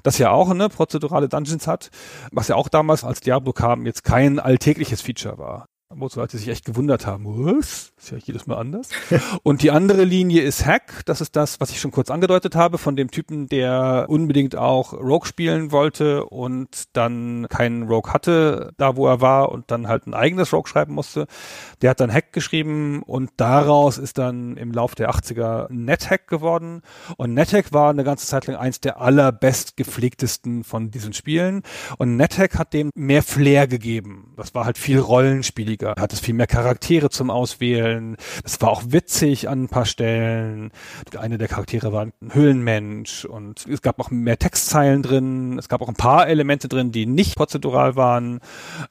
das 0.04 0.18
ja 0.18 0.32
auch 0.32 0.50
eine 0.50 0.68
prozedurale 0.68 1.30
Dungeons 1.30 1.68
hat, 1.68 1.90
was 2.34 2.50
ja 2.50 2.56
auch 2.58 2.68
damals, 2.68 3.06
als 3.06 3.22
Diablo 3.22 3.54
kam, 3.54 3.86
jetzt 3.86 4.04
kein 4.04 4.40
alltägliches 4.40 5.00
Feature 5.00 5.38
war 5.38 5.68
wo 5.90 6.10
Leute 6.16 6.38
sich 6.40 6.48
echt 6.48 6.66
gewundert 6.66 7.06
haben, 7.06 7.26
was? 7.26 7.94
Ist 7.98 8.12
ja 8.12 8.18
jedes 8.18 8.48
Mal 8.48 8.58
anders. 8.58 8.90
Und 9.44 9.62
die 9.62 9.70
andere 9.70 10.04
Linie 10.04 10.42
ist 10.42 10.66
Hack. 10.66 11.04
Das 11.06 11.22
ist 11.22 11.36
das, 11.36 11.60
was 11.60 11.70
ich 11.70 11.80
schon 11.80 11.92
kurz 11.92 12.10
angedeutet 12.10 12.56
habe, 12.56 12.80
von 12.80 12.96
dem 12.96 13.12
Typen, 13.12 13.48
der 13.48 14.08
unbedingt 14.10 14.56
auch 14.56 14.94
Rogue 14.94 15.28
spielen 15.28 15.72
wollte 15.72 16.26
und 16.26 16.86
dann 16.94 17.46
keinen 17.50 17.84
Rogue 17.84 18.12
hatte, 18.14 18.74
da 18.78 18.96
wo 18.96 19.08
er 19.08 19.22
war 19.22 19.52
und 19.52 19.70
dann 19.70 19.88
halt 19.88 20.08
ein 20.08 20.16
eigenes 20.16 20.54
Rogue 20.54 20.68
schreiben 20.68 20.94
musste. 20.94 21.28
Der 21.84 21.92
hat 21.92 22.00
dann 22.00 22.12
Hack 22.12 22.34
geschrieben 22.34 23.04
und 23.04 23.30
daraus 23.38 24.00
ist 24.00 24.18
dann 24.18 24.58
im 24.58 24.72
Lauf 24.72 24.96
der 24.96 25.12
80er 25.12 25.72
NetHack 25.72 26.28
geworden. 26.28 26.82
Und 27.18 27.36
NetHack 27.36 27.74
war 27.74 27.92
eine 27.92 28.04
ganze 28.04 28.26
Zeit 28.26 28.48
lang 28.48 28.56
eins 28.56 28.82
der 28.82 29.00
allerbest 29.00 29.78
gepflegtesten 29.78 30.64
von 30.64 30.90
diesen 30.90 31.14
Spielen. 31.14 31.62
Und 32.00 32.16
NetHack 32.16 32.58
hat 32.58 32.74
dem 32.74 32.90
mehr 32.96 33.22
Flair 33.22 33.68
gegeben. 33.68 34.34
Das 34.36 34.56
war 34.56 34.66
halt 34.66 34.80
viel 34.80 35.00
rollenspieliger 35.00 35.75
lustiger, 35.76 35.96
hat 35.98 36.14
es 36.14 36.20
viel 36.20 36.34
mehr 36.34 36.48
Charaktere 36.48 37.10
zum 37.10 37.30
Auswählen. 37.30 38.18
Das 38.44 38.60
war 38.62 38.70
auch 38.70 38.84
witzig 38.88 39.50
an 39.50 39.64
ein 39.64 39.70
paar 39.70 39.86
Stellen. 39.86 40.72
Eine 41.18 41.38
der 41.38 41.48
Charaktere 41.48 41.92
war 41.92 42.06
ein 42.06 42.14
Höhlenmensch 42.32 43.26
und 43.26 43.66
es 43.68 43.82
gab 43.82 44.00
auch 44.00 44.12
mehr 44.12 44.38
Textzeilen 44.38 45.04
drin. 45.04 45.58
Es 45.60 45.70
gab 45.70 45.82
auch 45.82 45.88
ein 45.88 45.96
paar 45.96 46.28
Elemente 46.28 46.68
drin, 46.68 46.92
die 46.92 47.06
nicht 47.06 47.36
prozedural 47.36 47.96
waren. 47.96 48.40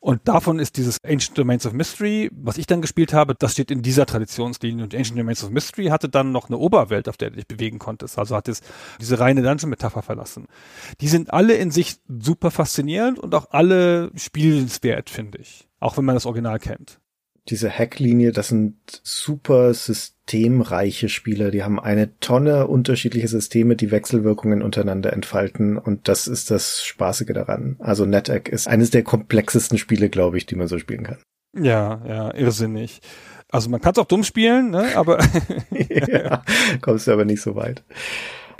Und 0.00 0.28
davon 0.28 0.58
ist 0.58 0.76
dieses 0.76 0.98
Ancient 1.04 1.38
Domains 1.38 1.66
of 1.66 1.72
Mystery, 1.72 2.30
was 2.32 2.58
ich 2.58 2.66
dann 2.66 2.82
gespielt 2.82 3.12
habe, 3.12 3.34
das 3.34 3.52
steht 3.52 3.70
in 3.70 3.82
dieser 3.82 4.06
Traditionslinie. 4.06 4.84
Und 4.84 4.94
Ancient 4.94 5.18
Domains 5.18 5.42
of 5.44 5.50
Mystery 5.50 5.86
hatte 5.86 6.08
dann 6.08 6.32
noch 6.32 6.48
eine 6.48 6.58
Oberwelt, 6.58 7.08
auf 7.08 7.16
der 7.16 7.30
du 7.30 7.36
dich 7.36 7.46
bewegen 7.46 7.78
konntest. 7.78 8.18
Also 8.18 8.36
hat 8.36 8.48
es 8.48 8.60
diese 9.00 9.18
reine 9.18 9.42
Dungeon-Metapher 9.42 10.02
verlassen. 10.02 10.46
Die 11.00 11.08
sind 11.08 11.32
alle 11.32 11.54
in 11.54 11.70
sich 11.70 11.96
super 12.08 12.50
faszinierend 12.50 13.18
und 13.18 13.34
auch 13.34 13.50
alle 13.50 14.10
spielenswert, 14.16 15.10
finde 15.10 15.38
ich 15.38 15.66
auch 15.84 15.98
wenn 15.98 16.04
man 16.04 16.16
das 16.16 16.26
Original 16.26 16.58
kennt. 16.58 16.98
Diese 17.50 17.70
Hacklinie, 17.70 18.32
das 18.32 18.48
sind 18.48 18.76
super 19.02 19.74
systemreiche 19.74 21.10
Spiele. 21.10 21.50
Die 21.50 21.62
haben 21.62 21.78
eine 21.78 22.18
Tonne 22.18 22.66
unterschiedliche 22.68 23.28
Systeme, 23.28 23.76
die 23.76 23.90
Wechselwirkungen 23.90 24.62
untereinander 24.62 25.12
entfalten. 25.12 25.76
Und 25.76 26.08
das 26.08 26.26
ist 26.26 26.50
das 26.50 26.82
Spaßige 26.82 27.34
daran. 27.34 27.76
Also 27.80 28.06
NetHack 28.06 28.48
ist 28.48 28.66
eines 28.66 28.90
der 28.90 29.02
komplexesten 29.02 29.76
Spiele, 29.76 30.08
glaube 30.08 30.38
ich, 30.38 30.46
die 30.46 30.54
man 30.54 30.68
so 30.68 30.78
spielen 30.78 31.04
kann. 31.04 31.18
Ja, 31.54 32.02
ja, 32.08 32.34
irrsinnig. 32.34 33.00
Also 33.50 33.68
man 33.68 33.82
kann 33.82 33.92
es 33.92 33.98
auch 33.98 34.06
dumm 34.06 34.24
spielen, 34.24 34.70
ne? 34.70 34.96
aber 34.96 35.18
ja, 35.70 36.42
kommst 36.80 37.06
du 37.06 37.12
aber 37.12 37.26
nicht 37.26 37.42
so 37.42 37.54
weit. 37.54 37.84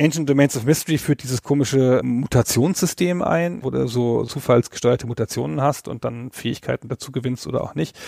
Ancient 0.01 0.29
Domains 0.29 0.57
of 0.57 0.65
Mystery 0.65 0.99
führt 0.99 1.23
dieses 1.23 1.43
komische 1.43 2.01
Mutationssystem 2.03 3.23
ein, 3.23 3.63
wo 3.63 3.71
du 3.71 3.87
so 3.87 4.25
zufallsgesteuerte 4.25 5.07
Mutationen 5.07 5.61
hast 5.61 5.89
und 5.89 6.05
dann 6.05 6.31
Fähigkeiten 6.31 6.89
dazu 6.89 7.13
gewinnst 7.13 7.47
oder 7.47 7.63
auch 7.63 7.75
nicht. 7.75 7.99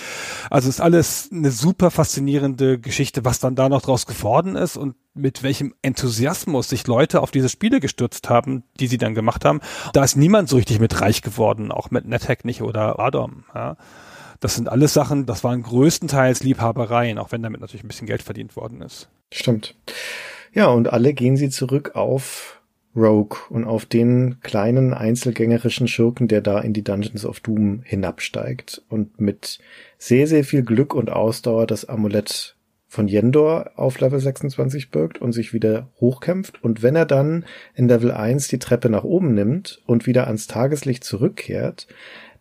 Also 0.50 0.68
ist 0.68 0.80
alles 0.80 1.30
eine 1.32 1.50
super 1.50 1.90
faszinierende 1.90 2.78
Geschichte, 2.78 3.24
was 3.24 3.38
dann 3.38 3.54
da 3.54 3.68
noch 3.68 3.82
draus 3.82 4.06
geworden 4.06 4.56
ist 4.56 4.76
und 4.76 4.96
mit 5.14 5.42
welchem 5.42 5.74
Enthusiasmus 5.82 6.68
sich 6.68 6.86
Leute 6.86 7.22
auf 7.22 7.30
diese 7.30 7.48
Spiele 7.48 7.80
gestürzt 7.80 8.28
haben, 8.28 8.64
die 8.78 8.86
sie 8.86 8.98
dann 8.98 9.14
gemacht 9.14 9.44
haben. 9.44 9.60
Da 9.92 10.04
ist 10.04 10.16
niemand 10.16 10.48
so 10.48 10.56
richtig 10.56 10.78
mit 10.78 11.00
reich 11.00 11.22
geworden, 11.22 11.72
auch 11.72 11.90
mit 11.90 12.06
NetHack 12.06 12.44
nicht 12.44 12.62
oder 12.62 12.98
Adam. 13.00 13.44
Ja. 13.54 13.76
Das 14.40 14.54
sind 14.54 14.68
alles 14.68 14.92
Sachen, 14.92 15.24
das 15.24 15.44
waren 15.44 15.62
größtenteils 15.62 16.42
Liebhabereien, 16.42 17.18
auch 17.18 17.32
wenn 17.32 17.42
damit 17.42 17.60
natürlich 17.60 17.84
ein 17.84 17.88
bisschen 17.88 18.06
Geld 18.06 18.22
verdient 18.22 18.54
worden 18.56 18.82
ist. 18.82 19.08
Stimmt. 19.32 19.74
Ja, 20.56 20.68
und 20.68 20.90
alle 20.90 21.12
gehen 21.12 21.36
sie 21.36 21.50
zurück 21.50 21.96
auf 21.96 22.62
Rogue 22.96 23.36
und 23.50 23.64
auf 23.64 23.84
den 23.84 24.40
kleinen 24.40 24.94
einzelgängerischen 24.94 25.86
Schurken, 25.86 26.28
der 26.28 26.40
da 26.40 26.60
in 26.60 26.72
die 26.72 26.82
Dungeons 26.82 27.26
of 27.26 27.40
Doom 27.40 27.82
hinabsteigt 27.84 28.80
und 28.88 29.20
mit 29.20 29.58
sehr, 29.98 30.26
sehr 30.26 30.44
viel 30.44 30.62
Glück 30.62 30.94
und 30.94 31.10
Ausdauer 31.10 31.66
das 31.66 31.84
Amulett 31.84 32.56
von 32.88 33.06
Yendor 33.06 33.72
auf 33.76 34.00
Level 34.00 34.18
26 34.18 34.90
birgt 34.90 35.20
und 35.20 35.32
sich 35.32 35.52
wieder 35.52 35.90
hochkämpft. 36.00 36.64
Und 36.64 36.82
wenn 36.82 36.96
er 36.96 37.04
dann 37.04 37.44
in 37.74 37.86
Level 37.86 38.10
1 38.10 38.48
die 38.48 38.58
Treppe 38.58 38.88
nach 38.88 39.04
oben 39.04 39.34
nimmt 39.34 39.82
und 39.84 40.06
wieder 40.06 40.26
ans 40.26 40.46
Tageslicht 40.46 41.04
zurückkehrt, 41.04 41.86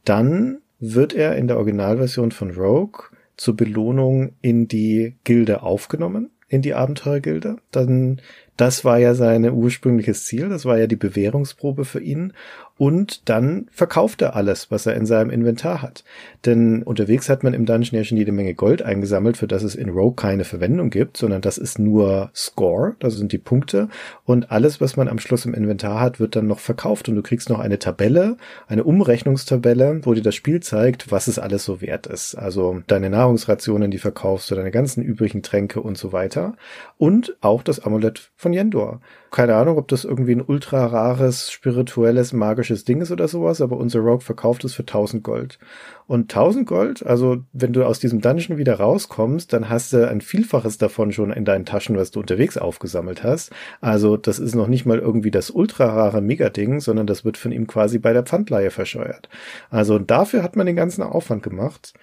dann 0.06 0.60
wird 0.80 1.14
er 1.14 1.36
in 1.36 1.50
der 1.50 1.58
Originalversion 1.58 2.32
von 2.32 2.52
Rogue 2.52 3.10
zur 3.36 3.58
Belohnung 3.58 4.36
in 4.42 4.70
die 4.70 5.18
Gilde 5.26 5.64
aufgenommen 5.64 6.30
in 6.56 6.62
die 6.62 6.74
Abenteurergilde. 6.74 7.58
Dann, 7.72 8.22
das 8.58 8.86
war 8.86 8.98
ja 8.98 9.14
sein 9.14 9.50
ursprüngliches 9.50 10.26
Ziel, 10.26 10.50
das 10.50 10.66
war 10.66 10.78
ja 10.78 10.88
die 10.88 10.96
Bewährungsprobe 10.96 11.86
für 11.86 12.02
ihn 12.02 12.34
und 12.78 13.30
dann 13.30 13.68
verkauft 13.72 14.22
er 14.22 14.36
alles, 14.36 14.70
was 14.70 14.86
er 14.86 14.96
in 14.96 15.06
seinem 15.06 15.30
Inventar 15.30 15.82
hat. 15.82 16.04
Denn 16.46 16.84
unterwegs 16.84 17.30
hat 17.30 17.42
man 17.42 17.54
im 17.54 17.66
Dungeon 17.66 17.98
ja 17.98 18.04
schon 18.04 18.18
jede 18.18 18.34
Menge 18.34 18.54
Gold 18.54 18.82
eingesammelt, 18.82 19.38
für 19.38 19.48
das 19.48 19.64
es 19.64 19.76
in 19.76 19.90
Rogue 19.90 20.16
keine 20.16 20.44
Verwendung 20.44 20.90
gibt, 20.90 21.16
sondern 21.16 21.42
das 21.42 21.58
ist 21.58 21.80
nur 21.80 22.32
Score, 22.36 22.96
das 23.00 23.16
sind 23.16 23.32
die 23.32 23.38
Punkte. 23.38 23.88
Und 24.26 24.52
alles, 24.52 24.82
was 24.82 24.98
man 24.98 25.08
am 25.08 25.20
Schluss 25.20 25.46
im 25.46 25.54
Inventar 25.54 26.02
hat, 26.02 26.20
wird 26.20 26.36
dann 26.36 26.48
noch 26.48 26.60
verkauft. 26.60 27.08
Und 27.08 27.16
du 27.16 27.22
kriegst 27.22 27.50
noch 27.50 27.60
eine 27.60 27.80
Tabelle, 27.80 28.36
eine 28.68 28.84
Umrechnungstabelle, 28.84 30.02
wo 30.04 30.14
dir 30.14 30.22
das 30.22 30.36
Spiel 30.36 30.60
zeigt, 30.60 31.12
was 31.12 31.28
es 31.28 31.40
alles 31.40 31.64
so 31.64 31.80
wert 31.80 32.08
ist. 32.08 32.36
Also 32.36 32.82
deine 32.88 33.10
Nahrungsrationen, 33.10 33.90
die 33.90 34.00
verkaufst 34.00 34.52
du, 34.52 34.56
deine 34.56 34.72
ganzen 34.72 35.02
übrigen 35.02 35.44
Tränke 35.44 35.80
und 35.80 35.98
so 35.98 36.12
weiter. 36.12 36.56
Und 36.98 37.38
auch 37.40 37.64
das 37.64 37.80
Amulett 37.80 38.32
von 38.36 38.52
Yendor 38.52 39.00
keine 39.36 39.56
Ahnung, 39.56 39.78
ob 39.78 39.90
das 39.90 40.06
irgendwie 40.06 40.32
ein 40.32 40.42
ultra 40.42 40.86
rares, 40.86 41.52
spirituelles, 41.52 42.32
magisches 42.32 42.86
Ding 42.86 43.02
ist 43.02 43.12
oder 43.12 43.28
sowas, 43.28 43.60
aber 43.60 43.76
unser 43.76 44.00
Rogue 44.00 44.22
verkauft 44.22 44.64
es 44.64 44.74
für 44.74 44.84
1000 44.84 45.24
Gold. 45.24 45.60
Und 46.08 46.32
1000 46.32 46.68
Gold, 46.68 47.06
also 47.06 47.44
wenn 47.52 47.74
du 47.74 47.84
aus 47.84 48.00
diesem 48.00 48.22
Dungeon 48.22 48.60
wieder 48.60 48.76
rauskommst, 48.76 49.52
dann 49.52 49.70
hast 49.70 49.92
du 49.92 50.08
ein 50.08 50.22
Vielfaches 50.22 50.78
davon 50.78 51.12
schon 51.12 51.32
in 51.32 51.46
deinen 51.46 51.66
Taschen, 51.66 51.98
was 51.98 52.12
du 52.12 52.20
unterwegs 52.20 52.58
aufgesammelt 52.58 53.24
hast. 53.24 53.52
Also 53.82 54.16
das 54.16 54.38
ist 54.38 54.54
noch 54.54 54.68
nicht 54.68 54.86
mal 54.86 55.00
irgendwie 55.00 55.32
das 55.32 55.50
ultra 55.50 55.86
rare 55.86 56.22
Megading, 56.22 56.80
sondern 56.80 57.08
das 57.08 57.26
wird 57.26 57.38
von 57.38 57.52
ihm 57.52 57.66
quasi 57.66 57.98
bei 57.98 58.14
der 58.14 58.22
Pfandleihe 58.22 58.70
verscheuert. 58.70 59.30
Also 59.72 59.98
dafür 59.98 60.44
hat 60.44 60.56
man 60.56 60.68
den 60.68 60.76
ganzen 60.76 61.02
Aufwand 61.02 61.42
gemacht. 61.42 61.94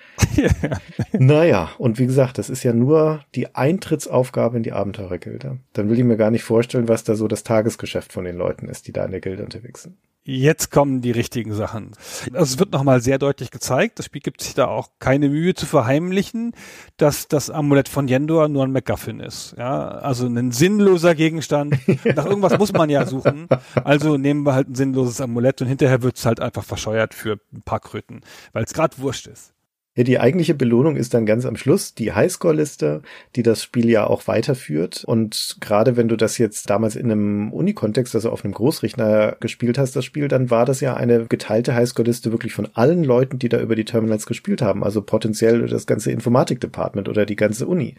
naja, 1.13 1.71
und 1.79 2.01
wie 2.01 2.07
gesagt, 2.07 2.39
das 2.39 2.51
ist 2.51 2.65
ja 2.65 2.73
nur 2.73 3.21
die 3.37 3.55
Eintrittsaufgabe 3.55 4.57
in 4.57 4.65
die 4.65 4.73
Abenteurergilde. 4.73 5.59
Dann 5.75 5.91
will 5.91 5.99
ich 5.99 6.05
mir 6.05 6.17
gar 6.17 6.33
nicht 6.33 6.45
vorstellen, 6.45 6.89
was 6.89 7.05
da 7.05 7.15
so 7.15 7.29
das 7.29 7.45
Tagesgeschäft 7.45 8.13
von 8.13 8.25
den 8.25 8.37
Leuten 8.37 8.69
ist, 8.69 8.89
die 8.89 8.93
da 8.93 9.05
in 9.05 9.13
der 9.13 9.21
Gilde 9.21 9.45
unterwegs 9.45 9.85
sind. 9.85 9.97
Jetzt 10.25 10.71
kommen 10.71 11.01
die 11.01 11.11
richtigen 11.11 11.53
Sachen. 11.53 11.93
Also 12.33 12.55
es 12.55 12.59
wird 12.61 12.71
nochmal 12.71 13.01
sehr 13.01 13.19
deutlich 13.19 13.51
gezeigt. 13.51 13.99
Das 13.99 14.07
Spiel 14.07 14.21
gibt 14.21 14.41
sich 14.41 14.55
da 14.55 14.67
auch 14.67 14.91
keine 15.01 15.29
Mühe 15.29 15.55
zu 15.55 15.67
verheimlichen, 15.67 16.53
dass 16.97 17.27
das 17.27 17.51
Amulett 17.51 17.89
von 17.89 18.07
Yendor 18.07 18.47
nur 18.49 18.63
ein 18.63 18.71
MacGuffin 18.71 19.19
ist. 19.19 19.57
Ja, 19.59 19.89
also 19.89 20.27
ein 20.27 20.53
sinnloser 20.53 21.17
Gegenstand. 21.17 21.77
Nach 22.05 22.25
irgendwas 22.25 22.57
muss 22.57 22.73
man 22.73 22.89
ja 22.89 23.05
suchen. 23.05 23.49
Also 23.83 24.17
nehmen 24.17 24.47
wir 24.47 24.55
halt 24.55 24.69
ein 24.69 24.77
sinnloses 24.77 25.21
Amulett 25.21 25.61
und 25.61 25.67
hinterher 25.67 26.03
wird 26.03 26.17
es 26.17 26.25
halt 26.25 26.39
einfach 26.39 26.63
verscheuert 26.63 27.15
für 27.15 27.41
ein 27.53 27.63
paar 27.63 27.81
Kröten, 27.81 28.21
weil 28.53 28.63
es 28.63 28.75
gerade 28.75 28.97
wurscht 28.99 29.27
ist. 29.27 29.52
Ja, 29.95 30.05
die 30.05 30.19
eigentliche 30.19 30.55
Belohnung 30.55 30.97
ist 30.97 31.13
dann 31.13 31.27
ganz 31.27 31.45
am 31.45 31.57
Schluss 31.57 31.95
die 31.95 32.15
Highscore-Liste, 32.15 33.03
die 33.37 33.43
das 33.43 33.63
Spiel 33.63 33.91
ja 33.91 34.07
auch 34.07 34.27
weiterführt. 34.27 35.05
Und 35.05 35.59
gerade 35.61 35.99
wenn 35.99 36.09
du 36.09 36.17
das 36.17 36.39
jetzt 36.39 36.71
damals 36.71 36.97
in 36.97 37.13
einem 37.13 37.53
Uni-Kontext, 37.53 38.15
also 38.15 38.31
auf 38.31 38.43
einem 38.43 38.55
Großrechner 38.55 39.37
gespielt 39.41 39.77
hast, 39.77 39.95
das 39.95 40.07
Spiel, 40.07 40.29
dann 40.29 40.49
war 40.49 40.65
das 40.65 40.81
ja 40.81 40.95
eine 40.95 41.27
geteilte 41.27 41.75
Highscore-Liste 41.75 42.33
wirklich 42.33 42.55
von 42.55 42.71
allen 42.73 43.05
Leuten, 43.05 43.39
die 43.39 43.51
da 43.51 43.61
über 43.61 43.77
die 43.77 43.85
Terminals 43.85 44.25
gespielt 44.25 44.63
haben. 44.63 44.83
Also 44.83 45.03
potenziell 45.03 45.67
das 45.67 45.87
ganze 45.87 46.11
Informatik-Department 46.11 47.11
oder 47.11 47.27
die 47.27 47.37
ganze 47.37 47.67
Uni. 47.67 47.97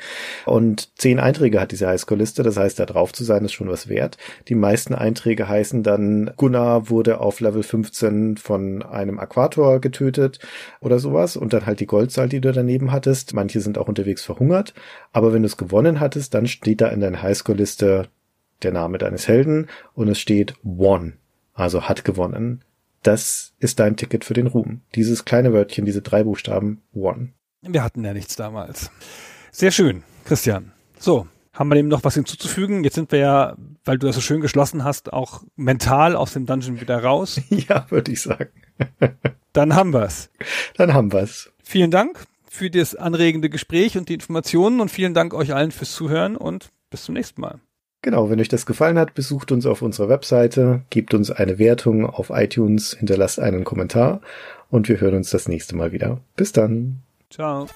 Und 0.47 0.97
zehn 0.97 1.19
Einträge 1.19 1.61
hat 1.61 1.71
diese 1.71 1.87
Highscore-Liste. 1.87 2.41
Das 2.41 2.57
heißt, 2.57 2.79
da 2.79 2.87
drauf 2.87 3.13
zu 3.13 3.23
sein, 3.23 3.45
ist 3.45 3.53
schon 3.53 3.69
was 3.69 3.87
wert. 3.87 4.17
Die 4.47 4.55
meisten 4.55 4.95
Einträge 4.95 5.47
heißen 5.47 5.83
dann, 5.83 6.31
Gunnar 6.37 6.89
wurde 6.89 7.19
auf 7.19 7.39
Level 7.39 7.61
15 7.61 8.37
von 8.37 8.81
einem 8.81 9.19
Aquator 9.19 9.79
getötet 9.79 10.39
oder 10.79 10.97
sowas. 10.97 11.37
Und 11.37 11.53
dann 11.53 11.67
halt 11.67 11.82
die 11.83 11.87
Goldzahl, 11.87 12.29
die 12.29 12.39
du 12.39 12.53
daneben 12.53 12.93
hattest. 12.93 13.33
Manche 13.33 13.59
sind 13.59 13.77
auch 13.77 13.89
unterwegs 13.89 14.23
verhungert. 14.23 14.73
Aber 15.11 15.33
wenn 15.33 15.41
du 15.41 15.47
es 15.47 15.57
gewonnen 15.57 15.99
hattest, 15.99 16.33
dann 16.33 16.47
steht 16.47 16.79
da 16.79 16.87
in 16.87 17.01
deiner 17.01 17.21
Highscore-Liste 17.21 18.07
der 18.61 18.71
Name 18.71 18.97
deines 18.99 19.27
Helden 19.27 19.67
und 19.93 20.07
es 20.07 20.17
steht 20.17 20.55
won. 20.63 21.17
Also 21.53 21.83
hat 21.83 22.05
gewonnen. 22.05 22.63
Das 23.01 23.53
ist 23.59 23.81
dein 23.81 23.97
Ticket 23.97 24.23
für 24.23 24.33
den 24.33 24.47
Ruhm. 24.47 24.79
Dieses 24.95 25.25
kleine 25.25 25.51
Wörtchen, 25.51 25.83
diese 25.83 26.01
drei 26.01 26.23
Buchstaben, 26.23 26.81
won. 26.93 27.33
Wir 27.61 27.83
hatten 27.83 28.05
ja 28.05 28.13
nichts 28.13 28.37
damals. 28.37 28.89
Sehr 29.51 29.71
schön, 29.71 30.03
Christian. 30.23 30.71
So, 30.97 31.27
haben 31.51 31.67
wir 31.67 31.75
dem 31.75 31.89
noch 31.89 32.05
was 32.05 32.15
hinzuzufügen? 32.15 32.85
Jetzt 32.85 32.95
sind 32.95 33.11
wir 33.11 33.19
ja, 33.19 33.57
weil 33.83 33.97
du 33.97 34.07
das 34.07 34.15
so 34.15 34.21
schön 34.21 34.39
geschlossen 34.39 34.85
hast, 34.85 35.11
auch 35.11 35.43
mental 35.57 36.15
aus 36.15 36.31
dem 36.31 36.45
Dungeon 36.45 36.79
wieder 36.79 37.03
raus. 37.03 37.41
ja, 37.49 37.85
würde 37.89 38.13
ich 38.13 38.21
sagen. 38.21 38.51
Dann 39.53 39.75
haben 39.75 39.93
wir's. 39.93 40.31
Dann 40.75 40.93
haben 40.93 41.11
wir's. 41.13 41.52
Vielen 41.63 41.91
Dank 41.91 42.25
für 42.49 42.69
das 42.69 42.95
anregende 42.95 43.49
Gespräch 43.49 43.97
und 43.97 44.09
die 44.09 44.13
Informationen 44.13 44.79
und 44.79 44.89
vielen 44.89 45.13
Dank 45.13 45.33
euch 45.33 45.53
allen 45.55 45.71
fürs 45.71 45.93
Zuhören 45.93 46.37
und 46.37 46.69
bis 46.91 47.05
zum 47.05 47.15
nächsten 47.15 47.41
Mal. 47.41 47.59
Genau, 48.03 48.29
wenn 48.29 48.39
euch 48.39 48.49
das 48.49 48.65
gefallen 48.65 48.99
hat, 48.99 49.13
besucht 49.13 49.51
uns 49.51 49.65
auf 49.65 49.81
unserer 49.81 50.09
Webseite, 50.09 50.81
gebt 50.89 51.13
uns 51.13 51.31
eine 51.31 51.57
Wertung 51.57 52.05
auf 52.05 52.31
iTunes, 52.31 52.95
hinterlasst 52.99 53.39
einen 53.39 53.63
Kommentar 53.63 54.19
und 54.69 54.89
wir 54.89 54.99
hören 54.99 55.15
uns 55.15 55.29
das 55.29 55.47
nächste 55.47 55.75
Mal 55.75 55.93
wieder. 55.93 56.19
Bis 56.35 56.51
dann. 56.51 57.01
Ciao. 57.29 57.67